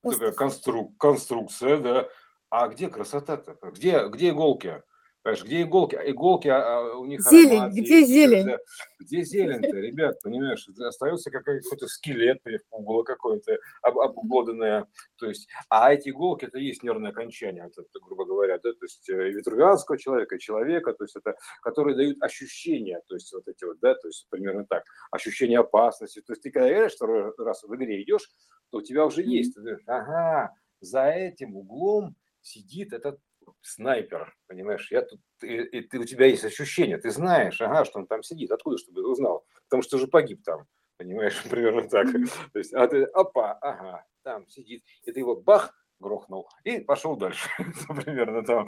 такая 0.02 0.32
конструк, 0.32 0.98
конструкция, 0.98 1.78
да, 1.78 2.08
а 2.50 2.68
где 2.68 2.88
красота-то? 2.88 3.56
Где, 3.70 4.06
где 4.08 4.30
иголки? 4.30 4.82
Понимаешь, 5.22 5.44
где 5.44 5.62
иголки? 5.62 5.98
Иголки 6.06 6.48
а, 6.48 6.78
а 6.78 6.96
у 6.96 7.04
них 7.04 7.20
Зелень, 7.20 7.58
аромат, 7.58 7.72
где 7.72 7.98
есть, 7.98 8.08
зелень? 8.08 8.56
Где 8.98 9.22
зелень-то, 9.22 9.76
ребят, 9.76 10.18
понимаешь? 10.22 10.66
Остается 10.78 11.30
какой-то 11.30 11.88
скелет, 11.88 12.40
уголо 12.70 13.02
какое-то 13.02 13.58
об, 13.82 13.98
обглоданное. 13.98 14.86
То 15.16 15.26
есть, 15.26 15.46
а 15.68 15.92
эти 15.92 16.08
иголки, 16.08 16.46
это 16.46 16.58
есть 16.58 16.82
нервное 16.82 17.10
окончание, 17.10 17.66
это, 17.66 17.82
грубо 18.00 18.24
говоря, 18.24 18.58
да, 18.58 18.72
то 18.72 18.84
есть 18.84 19.10
э, 19.10 19.30
ветрувианского 19.30 19.98
человека, 19.98 20.38
человека, 20.38 20.94
то 20.94 21.04
есть 21.04 21.16
это, 21.16 21.34
которые 21.60 21.96
дают 21.96 22.22
ощущения, 22.22 23.02
то 23.06 23.14
есть 23.14 23.30
вот 23.34 23.46
эти 23.46 23.64
вот, 23.64 23.78
да, 23.80 23.94
то 23.94 24.08
есть 24.08 24.26
примерно 24.30 24.64
так, 24.64 24.84
ощущение 25.10 25.58
опасности. 25.58 26.22
То 26.22 26.32
есть 26.32 26.42
ты 26.42 26.50
когда 26.50 26.70
играешь 26.70 26.94
второй 26.94 27.34
раз 27.36 27.62
в 27.62 27.74
игре 27.74 28.02
идешь, 28.02 28.30
то 28.70 28.78
у 28.78 28.82
тебя 28.82 29.04
уже 29.04 29.22
есть, 29.22 29.54
ты 29.54 29.60
говоришь, 29.60 29.82
ага, 29.86 30.54
за 30.80 31.10
этим 31.10 31.56
углом 31.56 32.16
сидит 32.40 32.94
этот 32.94 33.20
снайпер, 33.62 34.34
понимаешь, 34.46 34.90
я 34.90 35.02
тут, 35.02 35.20
и, 35.42 35.56
и 35.56 35.80
ты, 35.82 35.98
у 35.98 36.04
тебя 36.04 36.26
есть 36.26 36.44
ощущение, 36.44 36.98
ты 36.98 37.10
знаешь, 37.10 37.60
ага, 37.60 37.84
что 37.84 38.00
он 38.00 38.06
там 38.06 38.22
сидит, 38.22 38.50
откуда, 38.50 38.78
чтобы 38.78 39.02
ты 39.02 39.06
узнал, 39.06 39.44
потому 39.68 39.82
что 39.82 39.96
уже 39.96 40.06
погиб 40.06 40.42
там, 40.44 40.66
понимаешь, 40.96 41.42
примерно 41.50 41.88
так, 41.88 42.06
то 42.52 42.58
есть, 42.58 42.72
а 42.74 42.86
ты, 42.86 43.04
опа, 43.04 43.52
ага, 43.60 44.04
там 44.22 44.48
сидит, 44.48 44.82
и 45.04 45.12
ты 45.12 45.20
его 45.20 45.36
бах, 45.36 45.74
грохнул 46.00 46.48
и 46.64 46.80
пошел 46.80 47.16
дальше, 47.16 47.48
примерно 48.04 48.44
там, 48.44 48.66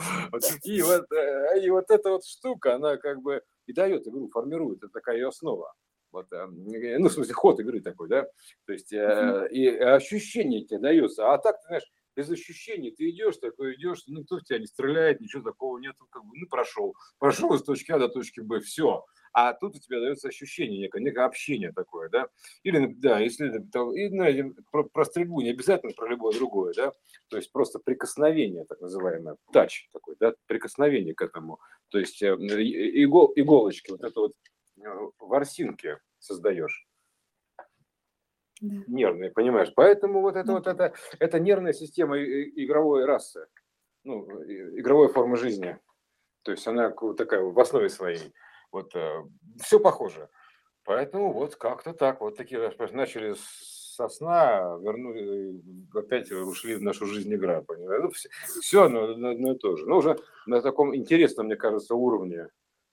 и 0.62 0.82
вот, 0.82 1.10
э, 1.12 1.60
и 1.64 1.70
вот 1.70 1.90
эта 1.90 2.10
вот 2.10 2.24
штука, 2.24 2.74
она 2.74 2.96
как 2.98 3.22
бы 3.22 3.42
и 3.66 3.72
дает 3.72 4.06
игру, 4.06 4.28
формирует, 4.28 4.78
это 4.78 4.92
такая 4.92 5.16
ее 5.16 5.28
основа, 5.28 5.72
вот, 6.12 6.30
э, 6.32 6.46
ну, 6.46 7.08
в 7.08 7.12
смысле, 7.12 7.32
ход 7.32 7.58
игры 7.60 7.80
такой, 7.80 8.08
да, 8.08 8.26
то 8.66 8.72
есть, 8.72 8.92
э, 8.92 9.48
и 9.50 9.66
ощущение 9.66 10.64
тебе 10.64 10.78
дается, 10.78 11.32
а 11.32 11.38
так, 11.38 11.60
ты 11.62 11.66
знаешь, 11.68 11.90
без 12.16 12.30
ощущений. 12.30 12.90
Ты 12.90 13.10
идешь, 13.10 13.36
такой 13.38 13.74
идешь, 13.74 14.02
ну 14.06 14.24
кто 14.24 14.38
в 14.38 14.44
тебя 14.44 14.58
не 14.58 14.66
стреляет, 14.66 15.20
ничего 15.20 15.42
такого 15.42 15.78
нет, 15.78 15.96
как 16.10 16.24
бы, 16.24 16.30
ну 16.34 16.46
прошел, 16.48 16.94
прошел 17.18 17.54
из 17.54 17.62
точки 17.62 17.92
А 17.92 17.98
до 17.98 18.08
точки 18.08 18.40
Б, 18.40 18.60
все. 18.60 19.04
А 19.32 19.54
тут 19.54 19.76
у 19.76 19.78
тебя 19.78 20.00
дается 20.00 20.28
ощущение 20.28 20.78
некое, 20.78 21.02
некое 21.02 21.24
общение 21.24 21.72
такое, 21.72 22.08
да. 22.10 22.28
Или, 22.64 22.92
да, 22.94 23.18
если 23.18 23.48
и, 23.48 24.08
ну, 24.10 24.54
про, 24.70 24.84
про 24.84 25.04
стрельбу 25.04 25.40
не 25.40 25.50
обязательно 25.50 25.92
про 25.94 26.08
любое 26.08 26.36
другое, 26.36 26.74
да, 26.76 26.92
то 27.28 27.36
есть 27.36 27.50
просто 27.50 27.78
прикосновение, 27.78 28.64
так 28.66 28.80
называемое, 28.80 29.36
тач 29.52 29.88
такой, 29.92 30.16
да, 30.20 30.34
прикосновение 30.46 31.14
к 31.14 31.22
этому, 31.22 31.60
то 31.88 31.98
есть 31.98 32.22
э, 32.22 32.34
игол, 32.34 33.32
иголочки, 33.34 33.90
вот 33.90 34.04
это 34.04 34.20
вот 34.20 34.32
э, 34.78 34.88
ворсинки 35.18 35.98
создаешь 36.18 36.86
да. 38.62 38.84
нервные, 38.86 39.30
понимаешь? 39.30 39.72
Поэтому 39.74 40.20
вот 40.20 40.36
это 40.36 40.52
вот 40.52 40.66
это, 40.66 40.94
это 41.18 41.40
нервная 41.40 41.72
система 41.72 42.18
игровой 42.18 43.04
расы, 43.04 43.46
ну, 44.04 44.24
игровой 44.78 45.08
формы 45.08 45.36
жизни. 45.36 45.78
То 46.42 46.52
есть 46.52 46.66
она 46.66 46.90
такая 47.16 47.42
в 47.42 47.58
основе 47.58 47.88
своей. 47.88 48.32
Вот 48.70 48.94
э, 48.96 49.22
все 49.60 49.78
похоже. 49.78 50.28
Поэтому 50.84 51.32
вот 51.32 51.56
как-то 51.56 51.92
так. 51.92 52.20
Вот 52.20 52.36
такие 52.36 52.72
начали 52.92 53.34
со 53.36 54.08
сна, 54.08 54.78
вернули, 54.80 55.60
опять 55.94 56.32
ушли 56.32 56.76
в 56.76 56.82
нашу 56.82 57.06
жизнь 57.06 57.32
игра. 57.32 57.62
Понимаешь? 57.62 58.02
Ну, 58.02 58.10
все, 58.10 58.28
все 58.60 58.84
одно, 58.84 59.04
одно 59.04 59.52
и 59.52 59.58
то 59.58 59.76
же. 59.76 59.86
Но 59.86 59.98
уже 59.98 60.18
на 60.46 60.62
таком 60.62 60.96
интересном, 60.96 61.46
мне 61.46 61.56
кажется, 61.56 61.94
уровне. 61.94 62.48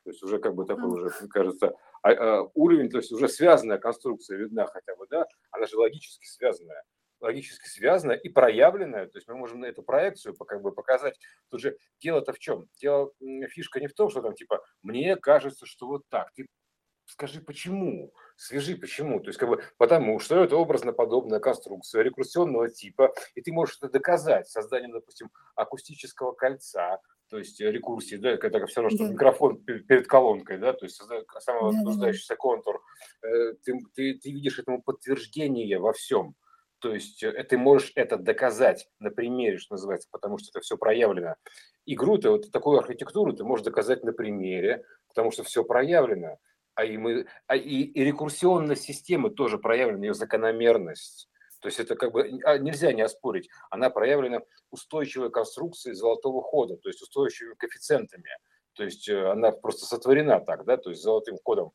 То 0.09 0.11
есть 0.11 0.23
уже 0.23 0.39
как 0.39 0.55
бы 0.55 0.65
такой 0.65 0.89
уже, 0.89 1.11
мне 1.21 1.29
кажется, 1.29 1.75
а, 2.01 2.09
а, 2.09 2.51
уровень, 2.55 2.89
то 2.89 2.97
есть 2.97 3.11
уже 3.11 3.27
связанная 3.27 3.77
конструкция 3.77 4.39
видна 4.39 4.65
хотя 4.65 4.95
бы, 4.95 5.05
да, 5.07 5.27
она 5.51 5.67
же 5.67 5.77
логически 5.77 6.25
связанная 6.25 6.81
логически 7.19 7.67
связанная 7.67 8.15
и 8.15 8.27
проявленная, 8.27 9.05
то 9.05 9.19
есть 9.19 9.27
мы 9.27 9.35
можем 9.35 9.59
на 9.59 9.67
эту 9.67 9.83
проекцию 9.83 10.35
как 10.35 10.63
бы 10.63 10.71
показать. 10.71 11.19
Тут 11.49 11.59
же 11.59 11.77
дело-то 11.99 12.33
в 12.33 12.39
чем? 12.39 12.67
Дело, 12.81 13.11
фишка 13.49 13.79
не 13.79 13.87
в 13.87 13.93
том, 13.93 14.09
что 14.09 14.23
там 14.23 14.33
типа 14.33 14.63
мне 14.81 15.15
кажется, 15.15 15.67
что 15.67 15.85
вот 15.85 16.01
так. 16.09 16.31
Ты 16.33 16.47
скажи 17.05 17.39
почему, 17.39 18.11
свяжи 18.39 18.75
почему. 18.75 19.19
То 19.19 19.27
есть 19.27 19.39
как 19.39 19.49
бы 19.49 19.63
потому 19.77 20.19
что 20.19 20.43
это 20.43 20.55
образно 20.55 20.93
подобная 20.93 21.39
конструкция 21.39 22.03
рекурсионного 22.03 22.69
типа, 22.69 23.13
и 23.35 23.41
ты 23.41 23.51
можешь 23.51 23.77
это 23.81 23.91
доказать 23.91 24.47
созданием, 24.47 24.91
допустим, 24.91 25.29
акустического 25.55 26.31
кольца, 26.31 26.99
то 27.29 27.37
есть 27.37 27.61
э, 27.61 27.71
рекурсии, 27.71 28.15
да, 28.15 28.31
это 28.31 28.65
все 28.65 28.81
равно, 28.81 28.95
что 28.95 29.05
да. 29.05 29.13
микрофон 29.13 29.57
перед 29.63 30.07
колонкой, 30.07 30.57
да, 30.57 30.73
то 30.73 30.85
есть 30.85 30.99
самовозбуждающийся 31.39 32.29
да, 32.29 32.35
да, 32.35 32.37
контур, 32.37 32.81
э, 33.21 33.53
ты, 33.63 33.79
ты, 33.93 34.13
ты 34.15 34.31
видишь 34.31 34.57
этому 34.57 34.81
подтверждение 34.81 35.77
во 35.79 35.93
всем. 35.93 36.35
То 36.79 36.93
есть 36.93 37.21
э, 37.21 37.43
ты 37.43 37.57
можешь 37.57 37.91
это 37.95 38.17
доказать 38.17 38.89
на 38.99 39.11
примере, 39.11 39.57
что 39.57 39.75
называется, 39.75 40.07
потому 40.11 40.37
что 40.37 40.49
это 40.51 40.61
все 40.61 40.77
проявлено. 40.77 41.35
Игру-то, 41.85 42.31
вот 42.31 42.51
такую 42.51 42.79
архитектуру 42.79 43.33
ты 43.33 43.43
можешь 43.43 43.65
доказать 43.65 44.03
на 44.03 44.13
примере, 44.13 44.85
потому 45.07 45.31
что 45.31 45.43
все 45.43 45.63
проявлено. 45.63 46.37
А 46.79 46.85
и, 46.85 46.95
мы, 46.95 47.25
а 47.47 47.57
и, 47.57 47.81
и 47.81 48.03
рекурсионность 48.05 48.83
системы 48.83 49.31
тоже 49.31 49.57
проявлена, 49.57 50.05
ее 50.05 50.13
закономерность. 50.13 51.27
То 51.59 51.67
есть 51.67 51.77
это 51.77 51.97
как 51.97 52.13
бы 52.13 52.39
а, 52.45 52.57
нельзя 52.57 52.93
не 52.93 53.01
оспорить. 53.01 53.49
Она 53.69 53.89
проявлена 53.89 54.43
устойчивой 54.71 55.29
конструкцией 55.29 55.93
золотого 55.93 56.41
хода, 56.41 56.77
то 56.77 56.87
есть 56.87 57.01
устойчивыми 57.01 57.55
коэффициентами. 57.55 58.29
То 58.75 58.85
есть 58.85 59.09
э, 59.09 59.29
она 59.29 59.51
просто 59.51 59.85
сотворена 59.87 60.39
так, 60.39 60.63
да, 60.63 60.77
то 60.77 60.89
есть 60.89 61.01
золотым 61.01 61.37
ходом. 61.43 61.73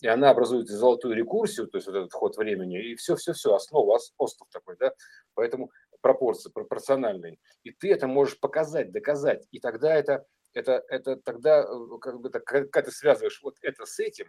И 0.00 0.06
она 0.06 0.30
образует 0.30 0.68
золотую 0.68 1.14
рекурсию, 1.14 1.66
то 1.66 1.76
есть 1.76 1.86
вот 1.86 1.96
этот 1.96 2.14
ход 2.14 2.38
времени, 2.38 2.82
и 2.82 2.94
все-все-все, 2.94 3.54
основа, 3.54 3.98
остров 4.16 4.48
такой, 4.50 4.78
да. 4.80 4.94
Поэтому 5.34 5.70
пропорции, 6.00 6.50
пропорциональный. 6.50 7.38
И 7.64 7.70
ты 7.70 7.92
это 7.92 8.06
можешь 8.06 8.40
показать, 8.40 8.92
доказать. 8.92 9.46
И 9.50 9.60
тогда 9.60 9.94
это, 9.94 10.24
это, 10.58 10.84
это 10.88 11.16
тогда, 11.16 11.62
э, 11.62 11.98
как 12.00 12.20
бы, 12.20 12.30
так, 12.30 12.44
когда 12.44 12.82
ты 12.82 12.90
связываешь 12.90 13.40
вот 13.42 13.56
это 13.62 13.86
с 13.86 13.98
этим, 13.98 14.26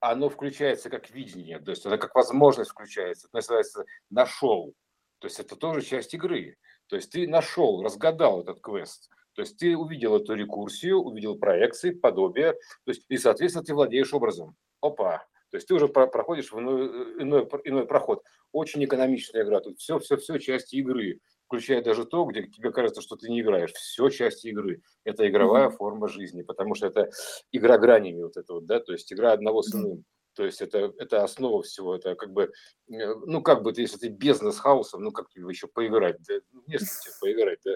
оно 0.00 0.28
включается 0.28 0.90
как 0.90 1.10
видение, 1.10 1.58
то 1.58 1.70
есть 1.70 1.84
это 1.84 1.98
как 1.98 2.14
возможность 2.14 2.70
включается, 2.70 3.26
это 3.26 3.36
называется 3.36 3.84
нашел. 4.08 4.74
То 5.18 5.26
есть 5.26 5.38
это 5.38 5.56
тоже 5.56 5.82
часть 5.82 6.14
игры. 6.14 6.56
То 6.86 6.96
есть 6.96 7.12
ты 7.12 7.28
нашел, 7.28 7.82
разгадал 7.82 8.40
этот 8.40 8.60
квест. 8.60 9.10
То 9.34 9.42
есть 9.42 9.58
ты 9.58 9.76
увидел 9.76 10.16
эту 10.16 10.34
рекурсию, 10.34 10.98
увидел 10.98 11.38
проекции, 11.38 11.90
подобие, 11.90 12.52
то 12.52 12.90
есть, 12.90 13.04
и, 13.08 13.16
соответственно, 13.16 13.64
ты 13.64 13.74
владеешь 13.74 14.12
образом. 14.12 14.56
Опа, 14.80 15.18
то 15.50 15.56
есть 15.56 15.68
ты 15.68 15.74
уже 15.74 15.88
проходишь 15.88 16.52
в 16.52 16.58
иной, 16.58 16.86
э, 16.86 17.22
иной, 17.22 17.48
иной 17.64 17.86
проход. 17.86 18.22
Очень 18.52 18.84
экономичная 18.84 19.42
игра. 19.42 19.60
Тут 19.60 19.78
все, 19.78 19.98
все, 19.98 20.16
все 20.16 20.38
части 20.38 20.76
игры, 20.76 21.20
включая 21.50 21.82
даже 21.82 22.04
то, 22.04 22.24
где 22.26 22.44
тебе 22.44 22.70
кажется, 22.70 23.02
что 23.02 23.16
ты 23.16 23.28
не 23.28 23.40
играешь. 23.40 23.72
Все 23.72 24.08
части 24.08 24.46
игры. 24.46 24.82
Это 25.02 25.28
игровая 25.28 25.66
mm-hmm. 25.66 25.76
форма 25.76 26.06
жизни, 26.06 26.42
потому 26.42 26.76
что 26.76 26.86
это 26.86 27.10
игра 27.50 27.76
гранями 27.76 28.22
вот 28.22 28.36
это 28.36 28.54
вот, 28.54 28.66
да, 28.66 28.78
то 28.78 28.92
есть 28.92 29.12
игра 29.12 29.32
одного 29.32 29.62
с 29.62 29.74
иным. 29.74 30.04
То 30.36 30.44
есть 30.44 30.62
это, 30.62 30.94
это 30.96 31.24
основа 31.24 31.60
всего, 31.62 31.96
это 31.96 32.14
как 32.14 32.32
бы, 32.32 32.52
э, 32.88 33.14
ну 33.26 33.42
как 33.42 33.64
бы, 33.64 33.72
ты, 33.72 33.80
если 33.80 33.98
ты 33.98 34.08
бизнес-хаусом, 34.10 35.02
ну 35.02 35.10
как 35.10 35.28
тебе 35.28 35.48
еще 35.48 35.66
поиграть, 35.66 36.18
да, 36.28 36.34
ну, 36.52 36.62
не 36.68 36.78
с 36.78 37.00
тебе 37.00 37.14
поиграть, 37.20 37.58
да, 37.64 37.72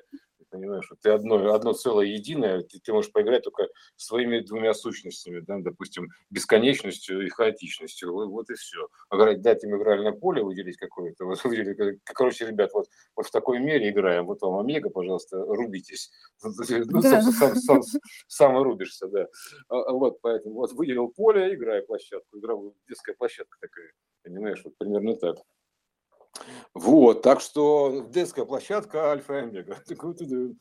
понимаешь, 0.51 0.85
что 0.85 0.97
ты 1.01 1.11
одно, 1.11 1.55
одно 1.55 1.73
целое 1.73 2.07
единое, 2.07 2.63
ты, 2.63 2.79
ты 2.81 2.93
можешь 2.93 3.13
поиграть 3.13 3.45
только 3.45 3.69
своими 3.97 4.41
двумя 4.41 4.75
сущностями, 4.75 5.41
да, 5.41 5.59
допустим, 5.59 6.09
бесконечностью 6.31 7.27
и 7.27 7.29
хаотичностью, 7.29 8.13
вот, 8.13 8.29
вот 8.29 8.51
и 8.51 8.55
все. 8.55 8.89
А 9.09 9.17
говорить, 9.17 9.43
дать 9.43 9.65
им 9.65 9.77
игральное 9.77 10.13
поле, 10.13 10.43
выделить 10.43 10.77
какое-то, 10.77 11.25
вот 11.25 11.43
выделить, 11.45 12.01
короче, 12.05 12.47
ребят, 12.47 12.71
вот, 12.75 12.87
вот 13.17 13.27
в 13.27 13.31
такой 13.31 13.59
мере 13.59 13.91
играем, 13.91 14.27
вот 14.27 14.43
вам 14.43 14.59
Омега, 14.59 14.91
пожалуйста, 14.91 15.39
рубитесь. 15.39 16.11
Ну, 16.43 17.01
да. 17.01 17.23
сам, 17.23 17.57
сам, 17.57 17.83
сам 18.27 18.63
рубишься, 18.63 19.09
да. 19.09 19.27
А, 19.69 19.77
а 19.77 19.93
вот, 19.93 20.21
поэтому 20.21 20.57
вот 20.57 20.73
выделил 20.73 21.09
поле, 21.09 21.55
играй 21.55 21.83
площадку, 21.83 22.39
игровая 22.39 22.73
детская 22.89 23.15
площадка 23.15 23.57
такая, 23.61 23.93
понимаешь, 24.23 24.61
вот 24.65 24.77
примерно 24.79 25.17
так. 25.17 25.37
Вот, 26.75 27.23
так 27.23 27.41
что 27.41 28.07
детская 28.11 28.45
площадка 28.45 29.11
альфа 29.11 29.35
и 29.35 29.43
омега. 29.43 29.79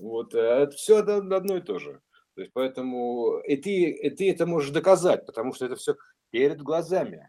Вот, 0.00 0.34
э, 0.36 0.38
это 0.38 0.76
все 0.76 0.98
одно 0.98 1.56
и 1.56 1.60
то 1.60 1.80
же. 1.80 2.00
То 2.34 2.42
есть 2.42 2.52
поэтому 2.52 3.38
и 3.40 3.56
ты, 3.56 3.90
и 3.90 4.10
ты 4.10 4.30
это 4.30 4.46
можешь 4.46 4.70
доказать, 4.70 5.26
потому 5.26 5.52
что 5.52 5.66
это 5.66 5.74
все 5.76 5.96
перед 6.30 6.62
глазами. 6.62 7.28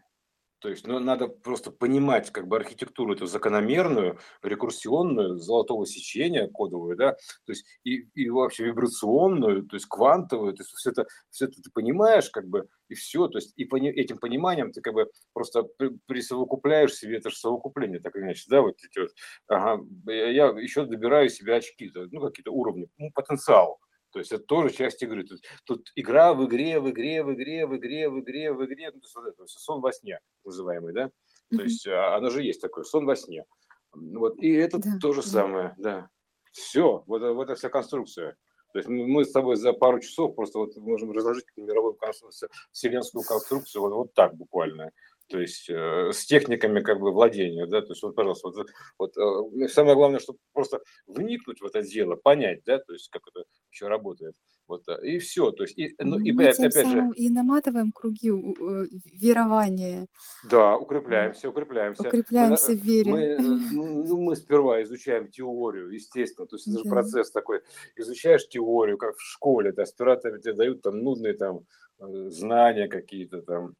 То 0.58 0.68
есть 0.70 0.86
ну, 0.86 0.98
надо 0.98 1.28
просто 1.28 1.70
понимать 1.70 2.30
как 2.30 2.48
бы 2.48 2.56
архитектуру 2.56 3.14
эту 3.14 3.26
закономерную, 3.26 4.18
рекурсионную, 4.42 5.36
золотого 5.36 5.86
сечения 5.86 6.48
кодовую, 6.48 6.96
да, 6.96 7.12
то 7.12 7.52
есть 7.52 7.66
и, 7.84 8.08
и 8.14 8.30
вообще 8.30 8.64
вибрационную, 8.64 9.64
то 9.66 9.76
есть 9.76 9.86
квантовую, 9.86 10.54
то 10.54 10.62
есть 10.62 10.72
все 10.74 10.90
это, 10.90 11.06
все 11.30 11.46
это 11.46 11.60
ты 11.62 11.70
понимаешь 11.70 12.30
как 12.30 12.48
бы 12.48 12.68
и 12.88 12.94
все, 12.94 13.28
то 13.28 13.38
есть 13.38 13.52
и 13.56 13.64
пони, 13.64 13.90
этим 13.90 14.18
пониманием 14.18 14.72
ты 14.72 14.80
как 14.80 14.94
бы 14.94 15.10
просто 15.32 15.64
присовокупляешь 16.06 16.94
себе 16.94 17.18
это 17.18 17.30
же 17.30 17.36
совокупление, 17.36 18.00
так 18.00 18.16
или 18.16 18.22
иначе, 18.22 18.44
да, 18.48 18.62
вот 18.62 18.76
эти 18.82 18.98
вот, 19.00 19.10
ага, 19.48 19.82
я, 20.06 20.30
я 20.30 20.46
еще 20.58 20.86
добираю 20.86 21.28
себе 21.28 21.56
очки, 21.56 21.90
ну 21.94 22.20
какие-то 22.20 22.52
уровни, 22.52 22.88
ну 22.96 23.10
потенциал, 23.14 23.78
то 24.16 24.20
есть 24.20 24.32
это 24.32 24.44
тоже 24.44 24.70
часть 24.70 25.02
игры. 25.02 25.24
Тут, 25.24 25.42
тут 25.66 25.92
игра 25.94 26.32
в 26.32 26.42
игре, 26.46 26.80
в 26.80 26.88
игре, 26.88 27.22
в 27.22 27.34
игре, 27.34 27.66
в 27.66 27.76
игре, 27.76 28.08
в 28.08 28.18
игре, 28.20 28.50
в 28.50 28.64
игре. 28.64 28.90
Ну, 28.90 29.00
то 29.00 29.04
есть, 29.04 29.14
вот 29.14 29.26
это, 29.26 29.46
сон 29.46 29.82
во 29.82 29.92
сне 29.92 30.20
называемый, 30.42 30.94
да? 30.94 31.10
То 31.50 31.62
есть 31.62 31.86
а, 31.86 32.16
оно 32.16 32.30
же 32.30 32.42
есть 32.42 32.62
такое, 32.62 32.84
сон 32.84 33.04
во 33.04 33.14
сне. 33.14 33.44
Вот, 33.92 34.38
и 34.38 34.50
это 34.54 34.78
да, 34.78 34.96
то 35.02 35.12
же 35.12 35.20
да. 35.20 35.28
самое, 35.28 35.74
да. 35.76 36.08
Все, 36.50 37.04
вот, 37.06 37.20
вот 37.20 37.42
эта 37.42 37.56
вся 37.56 37.68
конструкция. 37.68 38.38
То 38.72 38.78
есть 38.78 38.88
мы 38.88 39.22
с 39.22 39.32
тобой 39.32 39.56
за 39.56 39.74
пару 39.74 40.00
часов 40.00 40.34
просто 40.34 40.60
вот 40.60 40.74
можем 40.76 41.12
разложить 41.12 41.44
мировую 41.58 41.92
конструкцию, 41.92 42.48
вселенскую 42.72 43.22
конструкцию 43.22 43.82
вот, 43.82 43.92
вот 43.92 44.14
так 44.14 44.34
буквально 44.34 44.92
то 45.28 45.40
есть 45.40 45.68
э, 45.68 46.12
с 46.12 46.24
техниками 46.24 46.80
как 46.80 47.00
бы 47.00 47.12
владения, 47.12 47.66
да, 47.66 47.82
то 47.82 47.88
есть 47.92 48.02
вот, 48.02 48.14
пожалуйста, 48.14 48.48
вот, 48.48 48.68
вот 48.98 49.16
э, 49.16 49.68
самое 49.68 49.96
главное, 49.96 50.20
чтобы 50.20 50.38
просто 50.52 50.80
вникнуть 51.06 51.60
в 51.60 51.66
это 51.66 51.82
дело, 51.82 52.16
понять, 52.16 52.62
да, 52.64 52.78
то 52.78 52.92
есть 52.92 53.08
как 53.10 53.22
это 53.28 53.44
еще 53.70 53.88
работает, 53.88 54.34
вот 54.68 54.88
э, 54.88 54.98
и 55.02 55.18
все, 55.18 55.50
то 55.50 55.64
есть 55.64 55.76
и, 55.76 55.94
ну, 55.98 56.18
и 56.18 56.32
Мы 56.32 56.44
опять, 56.44 56.60
опять 56.60 56.88
же 56.88 57.10
и 57.16 57.28
наматываем 57.28 57.92
круги 57.92 58.30
э, 58.30 58.86
верования. 59.12 60.06
Да, 60.48 60.76
укрепляемся, 60.76 61.48
укрепляемся. 61.48 62.06
Укрепляемся 62.06 62.72
мы, 62.72 62.78
в 62.78 62.84
вере. 62.84 63.12
Мы, 63.12 63.36
ну, 63.72 64.04
ну, 64.04 64.20
мы 64.22 64.36
сперва 64.36 64.82
изучаем 64.82 65.28
теорию, 65.28 65.90
естественно, 65.90 66.46
то 66.46 66.56
есть 66.56 66.68
это 66.68 66.78
же 66.78 66.84
процесс 66.84 67.30
такой, 67.32 67.62
изучаешь 67.96 68.46
теорию, 68.48 68.96
как 68.96 69.16
в 69.16 69.22
школе, 69.22 69.72
да, 69.72 69.86
сперва 69.86 70.16
тебе 70.16 70.52
дают 70.52 70.82
там 70.82 71.00
нудные 71.02 71.34
там 71.34 71.60
знания 71.98 72.88
какие-то 72.88 73.42
там 73.42 73.74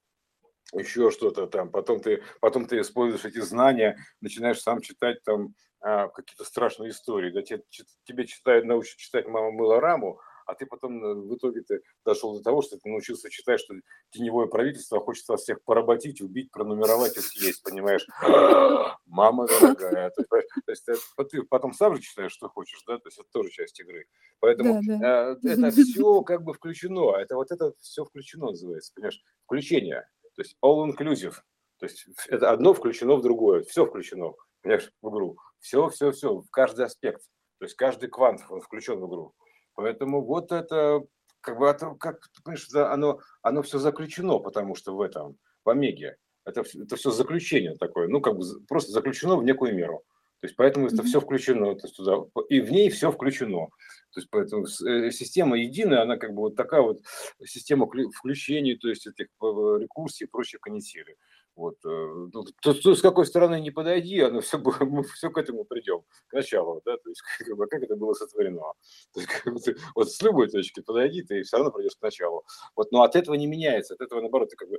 еще 0.72 1.10
что-то 1.10 1.46
там, 1.46 1.70
потом 1.70 2.00
ты, 2.00 2.22
потом 2.40 2.66
ты 2.66 2.80
используешь 2.80 3.24
эти 3.24 3.40
знания, 3.40 3.98
начинаешь 4.20 4.60
сам 4.60 4.80
читать 4.80 5.22
там 5.22 5.54
а, 5.80 6.08
какие-то 6.08 6.44
страшные 6.44 6.90
истории, 6.90 7.30
да, 7.30 7.42
тебе, 7.42 7.62
тебе 8.04 8.26
читают, 8.26 8.64
научат 8.64 8.96
читать 8.96 9.26
«Мама 9.26 9.52
мыла 9.52 9.80
раму», 9.80 10.20
а 10.46 10.54
ты 10.54 10.64
потом 10.64 11.04
э, 11.04 11.14
в 11.14 11.34
итоге 11.34 11.62
ты 11.62 11.82
дошел 12.04 12.36
до 12.36 12.42
того, 12.42 12.62
что 12.62 12.78
ты 12.78 12.88
научился 12.88 13.28
читать, 13.28 13.60
что 13.60 13.74
теневое 14.10 14.46
правительство 14.46 15.00
хочет 15.00 15.26
вас 15.28 15.42
всех 15.42 15.62
поработить, 15.64 16.20
убить, 16.20 16.52
пронумеровать 16.52 17.16
и 17.16 17.20
съесть, 17.20 17.64
понимаешь? 17.64 18.06
Мама 19.06 19.48
дорогая. 19.48 20.10
То 20.10 20.22
есть, 20.70 20.84
то 20.86 20.92
есть 20.92 21.30
ты 21.30 21.42
потом 21.42 21.72
сам 21.72 21.96
же 21.96 22.02
читаешь, 22.02 22.32
что 22.32 22.48
хочешь, 22.48 22.80
да? 22.86 22.98
То 22.98 23.08
есть 23.08 23.18
это 23.18 23.28
тоже 23.32 23.50
часть 23.50 23.78
игры. 23.80 24.06
Поэтому 24.38 24.80
да, 24.86 24.98
да. 24.98 25.36
Э, 25.44 25.48
это 25.48 25.70
все 25.70 26.22
как 26.22 26.42
бы 26.44 26.54
включено. 26.54 27.16
Это 27.16 27.34
вот 27.34 27.50
это 27.50 27.72
все 27.80 28.04
включено 28.04 28.46
называется, 28.46 28.92
понимаешь? 28.94 29.20
Включение. 29.44 30.08
То 30.36 30.42
есть 30.42 30.56
all 30.64 30.86
inclusive. 30.88 31.34
То 31.78 31.86
есть 31.86 32.06
это 32.28 32.50
одно 32.50 32.72
включено 32.72 33.16
в 33.16 33.22
другое, 33.22 33.62
все 33.64 33.86
включено, 33.86 34.32
понимаешь, 34.62 34.90
в 35.02 35.08
игру. 35.10 35.36
Все, 35.60 35.88
все, 35.88 36.12
все, 36.12 36.44
каждый 36.50 36.84
аспект. 36.84 37.22
То 37.58 37.64
есть 37.64 37.74
каждый 37.74 38.08
квант 38.08 38.42
он 38.48 38.60
включен 38.60 39.00
в 39.00 39.08
игру. 39.08 39.34
Поэтому 39.74 40.24
вот 40.24 40.52
это 40.52 41.02
как 41.40 41.58
бы, 41.58 41.96
как, 41.98 42.20
понимаешь, 42.44 42.68
оно, 42.74 43.20
оно 43.42 43.62
все 43.62 43.78
заключено, 43.78 44.38
потому 44.38 44.74
что 44.74 44.94
в 44.96 45.00
этом, 45.00 45.38
в 45.64 45.70
Омеге, 45.70 46.16
это, 46.44 46.62
это 46.62 46.96
все 46.96 47.10
заключение 47.10 47.76
такое, 47.76 48.08
ну, 48.08 48.20
как 48.20 48.36
бы 48.36 48.44
просто 48.68 48.92
заключено 48.92 49.36
в 49.36 49.44
некую 49.44 49.74
меру. 49.74 50.02
То 50.40 50.46
есть 50.46 50.56
поэтому 50.56 50.86
это 50.86 51.02
все 51.02 51.20
включено 51.20 51.74
то 51.74 51.86
есть 51.86 51.96
туда, 51.96 52.18
и 52.48 52.60
в 52.60 52.70
ней 52.70 52.90
все 52.90 53.10
включено. 53.10 53.68
То 54.12 54.20
есть 54.20 54.28
поэтому 54.30 54.64
э, 54.64 55.10
система 55.10 55.58
единая, 55.58 56.02
она 56.02 56.16
как 56.16 56.32
бы 56.32 56.42
вот 56.42 56.56
такая 56.56 56.82
вот 56.82 57.00
система 57.44 57.86
включений, 57.86 58.76
то 58.76 58.88
есть 58.88 59.06
этих 59.06 59.26
э, 59.26 59.78
рекурсий 59.80 60.24
и 60.24 60.28
прочих 60.28 60.60
канителей. 60.60 61.16
Вот. 61.56 61.76
Э, 61.86 61.88
ну, 61.88 62.44
то, 62.60 62.74
то, 62.74 62.94
с 62.94 63.00
какой 63.00 63.24
стороны 63.24 63.60
не 63.60 63.70
подойди, 63.70 64.20
оно 64.20 64.42
все, 64.42 64.58
мы 64.58 65.02
все 65.04 65.30
к 65.30 65.38
этому 65.38 65.64
придем, 65.64 66.02
к 66.28 66.34
началу, 66.34 66.82
да, 66.84 66.98
то 66.98 67.08
есть 67.08 67.22
как, 67.38 67.70
как 67.70 67.82
это 67.82 67.96
было 67.96 68.12
сотворено. 68.12 68.74
То 69.14 69.20
есть, 69.20 69.26
как 69.32 69.54
ты, 69.62 69.74
вот 69.94 70.12
с 70.12 70.20
любой 70.22 70.48
точки 70.48 70.80
подойди, 70.80 71.22
ты 71.22 71.42
все 71.42 71.56
равно 71.56 71.72
придешь 71.72 71.96
к 71.96 72.02
началу. 72.02 72.44
Вот, 72.76 72.92
но 72.92 73.02
от 73.02 73.16
этого 73.16 73.34
не 73.34 73.46
меняется, 73.46 73.94
от 73.94 74.02
этого, 74.02 74.20
наоборот, 74.20 74.50
как 74.54 74.68
бы, 74.68 74.78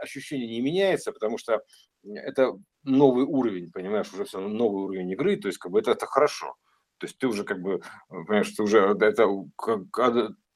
ощущение 0.00 0.48
не 0.48 0.60
меняется, 0.60 1.12
потому 1.12 1.36
что 1.36 1.62
это 2.04 2.56
новый 2.84 3.24
уровень, 3.24 3.72
понимаешь, 3.72 4.12
уже 4.12 4.24
все 4.24 4.38
новый 4.38 4.84
уровень 4.84 5.10
игры, 5.10 5.36
то 5.36 5.48
есть 5.48 5.58
как 5.58 5.72
бы 5.72 5.80
это, 5.80 5.90
это 5.90 6.06
хорошо. 6.06 6.54
То 6.98 7.06
есть 7.06 7.18
ты 7.18 7.26
уже 7.26 7.44
как 7.44 7.60
бы, 7.60 7.80
понимаешь, 8.08 8.50
ты 8.50 8.62
уже 8.62 8.78
это 8.78 9.28
как, 9.56 9.90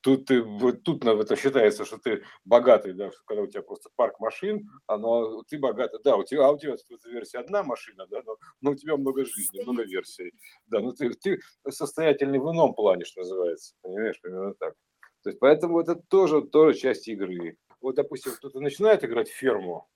тут 0.03 0.27
ты 0.27 0.43
вот 0.43 0.83
тут 0.83 1.05
это 1.05 1.37
считается, 1.37 1.85
что 1.85 1.99
ты 1.99 2.23
богатый, 2.45 2.93
да, 2.93 3.11
когда 3.25 3.43
у 3.43 3.47
тебя 3.47 3.63
просто 3.63 3.89
парк 3.97 4.21
машин, 4.21 4.69
а 4.87 4.99
но 4.99 5.43
ты 5.45 5.59
богатый, 5.59 6.01
да, 6.05 6.17
у 6.17 6.25
тебя, 6.25 6.47
а 6.47 6.51
у 6.51 6.59
тебя 6.59 6.77
в 6.77 7.07
версии 7.07 7.39
одна 7.39 7.63
машина, 7.63 8.07
да, 8.09 8.21
но, 8.25 8.37
но 8.61 8.71
у 8.73 8.75
тебя 8.75 8.97
много 8.97 9.25
жизни, 9.25 9.63
много 9.63 9.85
версий, 9.85 10.33
да, 10.67 10.81
ну 10.81 10.93
ты, 10.93 11.11
ты 11.11 11.41
состоятельный 11.69 12.39
в 12.39 12.51
ином 12.51 12.75
плане, 12.75 13.05
что 13.05 13.21
называется, 13.21 13.75
понимаешь, 13.83 14.21
примерно 14.21 14.55
так. 14.55 14.75
То 15.23 15.31
есть 15.31 15.39
поэтому 15.39 15.81
это 15.81 15.95
тоже, 15.95 16.43
тоже 16.43 16.77
часть 16.77 17.07
игры. 17.07 17.57
Вот, 17.81 17.95
допустим, 17.95 18.33
кто-то 18.33 18.61
начинает 18.61 19.05
играть 19.05 19.29
в 19.29 19.35
ферму, 19.35 19.89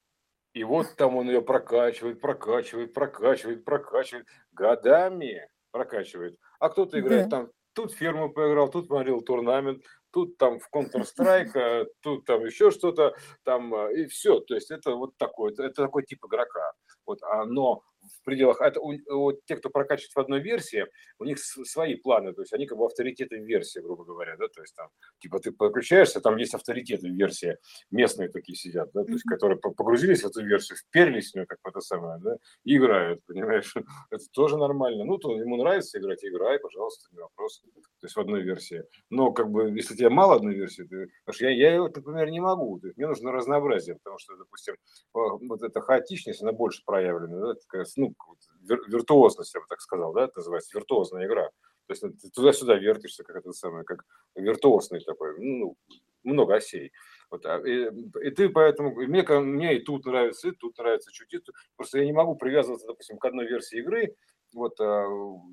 и 0.52 0.64
вот 0.64 0.96
там 0.96 1.16
он 1.16 1.26
ее 1.26 1.42
прокачивает, 1.42 2.20
прокачивает, 2.20 2.94
прокачивает, 2.94 3.64
прокачивает, 3.64 4.26
годами 4.52 5.48
прокачивает. 5.70 6.38
А 6.58 6.70
кто-то 6.70 6.98
играет 6.98 7.28
да. 7.28 7.38
там 7.38 7.50
тут 7.76 7.92
ферму 7.92 8.32
поиграл, 8.32 8.70
тут 8.70 8.86
смотрел 8.86 9.20
турнамент, 9.20 9.84
тут 10.10 10.38
там 10.38 10.58
в 10.58 10.68
Counter-Strike, 10.74 11.54
э, 11.54 11.86
тут 12.00 12.24
там 12.24 12.44
еще 12.44 12.70
что-то, 12.70 13.14
там 13.44 13.72
э, 13.74 14.02
и 14.02 14.06
все. 14.06 14.40
То 14.40 14.54
есть 14.54 14.70
это 14.70 14.96
вот 14.96 15.16
такой, 15.18 15.52
это 15.52 15.70
такой 15.70 16.04
тип 16.04 16.24
игрока. 16.24 16.72
Вот, 17.04 17.22
а, 17.22 17.44
но 17.44 17.82
в 18.06 18.24
пределах, 18.24 18.60
это 18.60 18.80
у, 18.80 18.92
у, 18.92 19.32
те, 19.32 19.56
кто 19.56 19.70
прокачивает 19.70 20.14
в 20.14 20.18
одной 20.18 20.40
версии, 20.40 20.86
у 21.18 21.24
них 21.24 21.38
свои 21.38 21.96
планы, 21.96 22.32
то 22.32 22.42
есть 22.42 22.52
они 22.52 22.66
как 22.66 22.78
бы 22.78 22.86
авторитеты 22.86 23.38
в 23.40 23.44
версии, 23.44 23.80
грубо 23.80 24.04
говоря, 24.04 24.36
да, 24.36 24.48
то 24.48 24.60
есть 24.60 24.74
там, 24.74 24.88
типа 25.18 25.40
ты 25.40 25.52
подключаешься, 25.52 26.20
там 26.20 26.36
есть 26.36 26.54
авторитеты 26.54 27.08
в 27.08 27.14
версии, 27.14 27.58
местные 27.90 28.28
такие 28.28 28.56
сидят, 28.56 28.90
да, 28.92 29.04
то 29.04 29.12
есть 29.12 29.24
которые 29.24 29.58
погрузились 29.58 30.22
в 30.22 30.26
эту 30.26 30.44
версию, 30.44 30.78
вперлись 30.78 31.32
в 31.32 31.34
нее, 31.34 31.46
как 31.46 31.58
это 31.64 31.80
самое, 31.80 32.18
да, 32.20 32.36
и 32.64 32.76
играют, 32.76 33.24
понимаешь, 33.26 33.74
это 34.10 34.24
тоже 34.32 34.56
нормально, 34.56 35.04
ну, 35.04 35.18
то 35.18 35.36
ему 35.38 35.56
нравится 35.56 35.98
играть, 35.98 36.24
играй, 36.24 36.58
пожалуйста, 36.58 37.08
не 37.12 37.20
вопрос, 37.20 37.62
то 37.62 38.06
есть 38.06 38.16
в 38.16 38.20
одной 38.20 38.42
версии, 38.42 38.84
но 39.10 39.32
как 39.32 39.50
бы, 39.50 39.70
если 39.70 39.94
тебе 39.94 40.10
мало 40.10 40.36
одной 40.36 40.54
версии, 40.54 40.82
ты, 40.82 41.08
потому 41.24 41.34
что 41.34 41.46
я, 41.46 41.72
я 41.72 41.82
например, 41.82 42.30
не 42.30 42.40
могу, 42.40 42.78
то 42.78 42.86
есть 42.86 42.96
мне 42.96 43.06
нужно 43.06 43.32
разнообразие, 43.32 43.96
потому 43.96 44.18
что, 44.18 44.36
допустим, 44.36 44.76
вот 45.12 45.62
эта 45.62 45.80
хаотичность, 45.80 46.42
она 46.42 46.52
больше 46.52 46.82
проявлена, 46.84 47.38
да, 47.38 47.54
ну, 47.96 48.14
виртуозность, 48.62 49.54
я 49.54 49.60
бы 49.60 49.66
так 49.68 49.80
сказал, 49.80 50.12
да, 50.12 50.24
это 50.24 50.38
называется 50.38 50.76
виртуозная 50.76 51.26
игра. 51.26 51.50
То 51.86 51.92
есть 51.92 52.02
ты 52.02 52.30
туда-сюда 52.30 52.74
вертишься, 52.74 53.22
как 53.24 53.36
это 53.36 53.52
самое, 53.52 53.84
как 53.84 54.04
виртуозный 54.34 55.00
такой, 55.00 55.38
ну, 55.38 55.76
много 56.24 56.56
осей. 56.56 56.92
Вот, 57.30 57.46
а, 57.46 57.58
и, 57.58 57.88
и 58.24 58.30
ты 58.30 58.48
поэтому, 58.48 58.94
мне, 58.94 59.22
мне 59.22 59.76
и 59.76 59.80
тут 59.80 60.04
нравится, 60.04 60.48
и 60.48 60.52
тут 60.52 60.76
нравится 60.78 61.12
чуть-чуть. 61.12 61.44
Просто 61.76 61.98
я 61.98 62.04
не 62.04 62.12
могу 62.12 62.34
привязываться, 62.36 62.86
допустим, 62.86 63.18
к 63.18 63.24
одной 63.24 63.46
версии 63.46 63.78
игры, 63.78 64.14
вот, 64.56 64.80
а, 64.80 65.06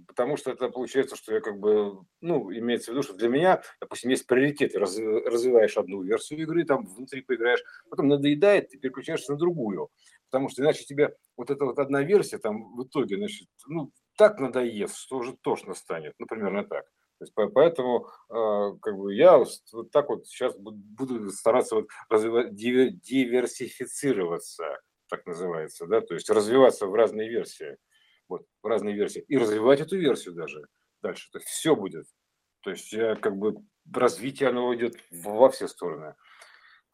потому 0.07 0.37
что 0.37 0.51
это 0.51 0.69
получается, 0.69 1.15
что 1.15 1.33
я 1.33 1.41
как 1.41 1.59
бы, 1.59 1.99
ну, 2.21 2.51
имеется 2.51 2.91
в 2.91 2.93
виду, 2.93 3.03
что 3.03 3.13
для 3.13 3.27
меня, 3.27 3.61
допустим, 3.81 4.09
есть 4.09 4.25
приоритеты. 4.25 4.79
Раз, 4.79 4.97
развиваешь 4.97 5.77
одну 5.77 6.01
версию 6.01 6.41
игры, 6.41 6.63
там 6.63 6.85
внутри 6.85 7.21
поиграешь, 7.21 7.63
потом 7.89 8.07
надоедает, 8.07 8.69
ты 8.69 8.77
переключаешься 8.77 9.33
на 9.33 9.37
другую. 9.37 9.89
Потому 10.31 10.49
что 10.49 10.63
иначе 10.63 10.85
тебе 10.85 11.15
вот 11.37 11.51
эта 11.51 11.65
вот 11.65 11.77
одна 11.79 12.01
версия 12.01 12.37
там 12.37 12.75
в 12.75 12.85
итоге, 12.85 13.17
значит, 13.17 13.49
ну, 13.67 13.91
так 14.17 14.39
надоест, 14.39 14.95
что 14.95 15.17
уже 15.17 15.35
тошно 15.41 15.73
станет. 15.75 16.13
Ну, 16.17 16.25
примерно 16.25 16.63
так. 16.63 16.85
То 17.19 17.25
есть, 17.25 17.33
поэтому 17.53 18.07
э, 18.29 18.71
как 18.81 18.97
бы 18.97 19.13
я 19.13 19.37
вот 19.37 19.49
так 19.91 20.09
вот 20.09 20.25
сейчас 20.27 20.57
буду 20.57 21.29
стараться 21.31 21.75
вот 21.75 21.87
развивать, 22.09 22.55
диверсифицироваться, 22.55 24.79
так 25.09 25.25
называется, 25.25 25.85
да, 25.87 26.01
то 26.01 26.13
есть 26.15 26.29
развиваться 26.29 26.87
в 26.87 26.93
разные 26.95 27.29
версии, 27.29 27.77
вот, 28.27 28.45
в 28.61 28.67
разные 28.67 28.95
версии, 28.95 29.23
и 29.27 29.37
развивать 29.37 29.81
эту 29.81 29.97
версию 29.97 30.33
даже 30.33 30.67
дальше. 31.01 31.29
То 31.31 31.39
есть 31.39 31.49
все 31.49 31.75
будет. 31.75 32.05
То 32.61 32.71
есть 32.71 32.91
я 32.93 33.15
как 33.15 33.37
бы 33.37 33.57
развитие 33.91 34.49
оно 34.49 34.73
идет 34.75 34.95
во 35.11 35.49
все 35.49 35.67
стороны. 35.67 36.15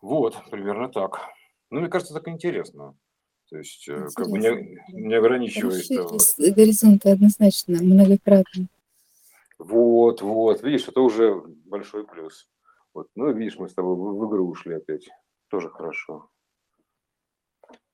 Вот, 0.01 0.37
примерно 0.49 0.89
так. 0.89 1.19
Ну, 1.69 1.81
мне 1.81 1.89
кажется, 1.89 2.13
так 2.13 2.27
интересно. 2.27 2.97
То 3.49 3.57
есть, 3.57 3.87
Интересно. 3.89 4.23
как 4.23 4.29
бы 4.29 4.37
не, 4.37 4.79
не 4.93 5.15
ограничиваясь. 5.15 5.89
Горизонты 6.37 7.09
однозначно, 7.09 7.81
многократно. 7.81 8.67
Вот, 9.57 10.21
вот, 10.21 10.63
видишь, 10.63 10.87
это 10.87 11.01
уже 11.01 11.35
большой 11.65 12.05
плюс. 12.05 12.47
Вот, 12.93 13.07
ну, 13.15 13.31
видишь, 13.31 13.57
мы 13.57 13.67
с 13.67 13.73
тобой 13.73 13.95
в 13.95 14.29
игру 14.29 14.47
ушли 14.47 14.75
опять. 14.75 15.09
Тоже 15.49 15.69
хорошо. 15.69 16.29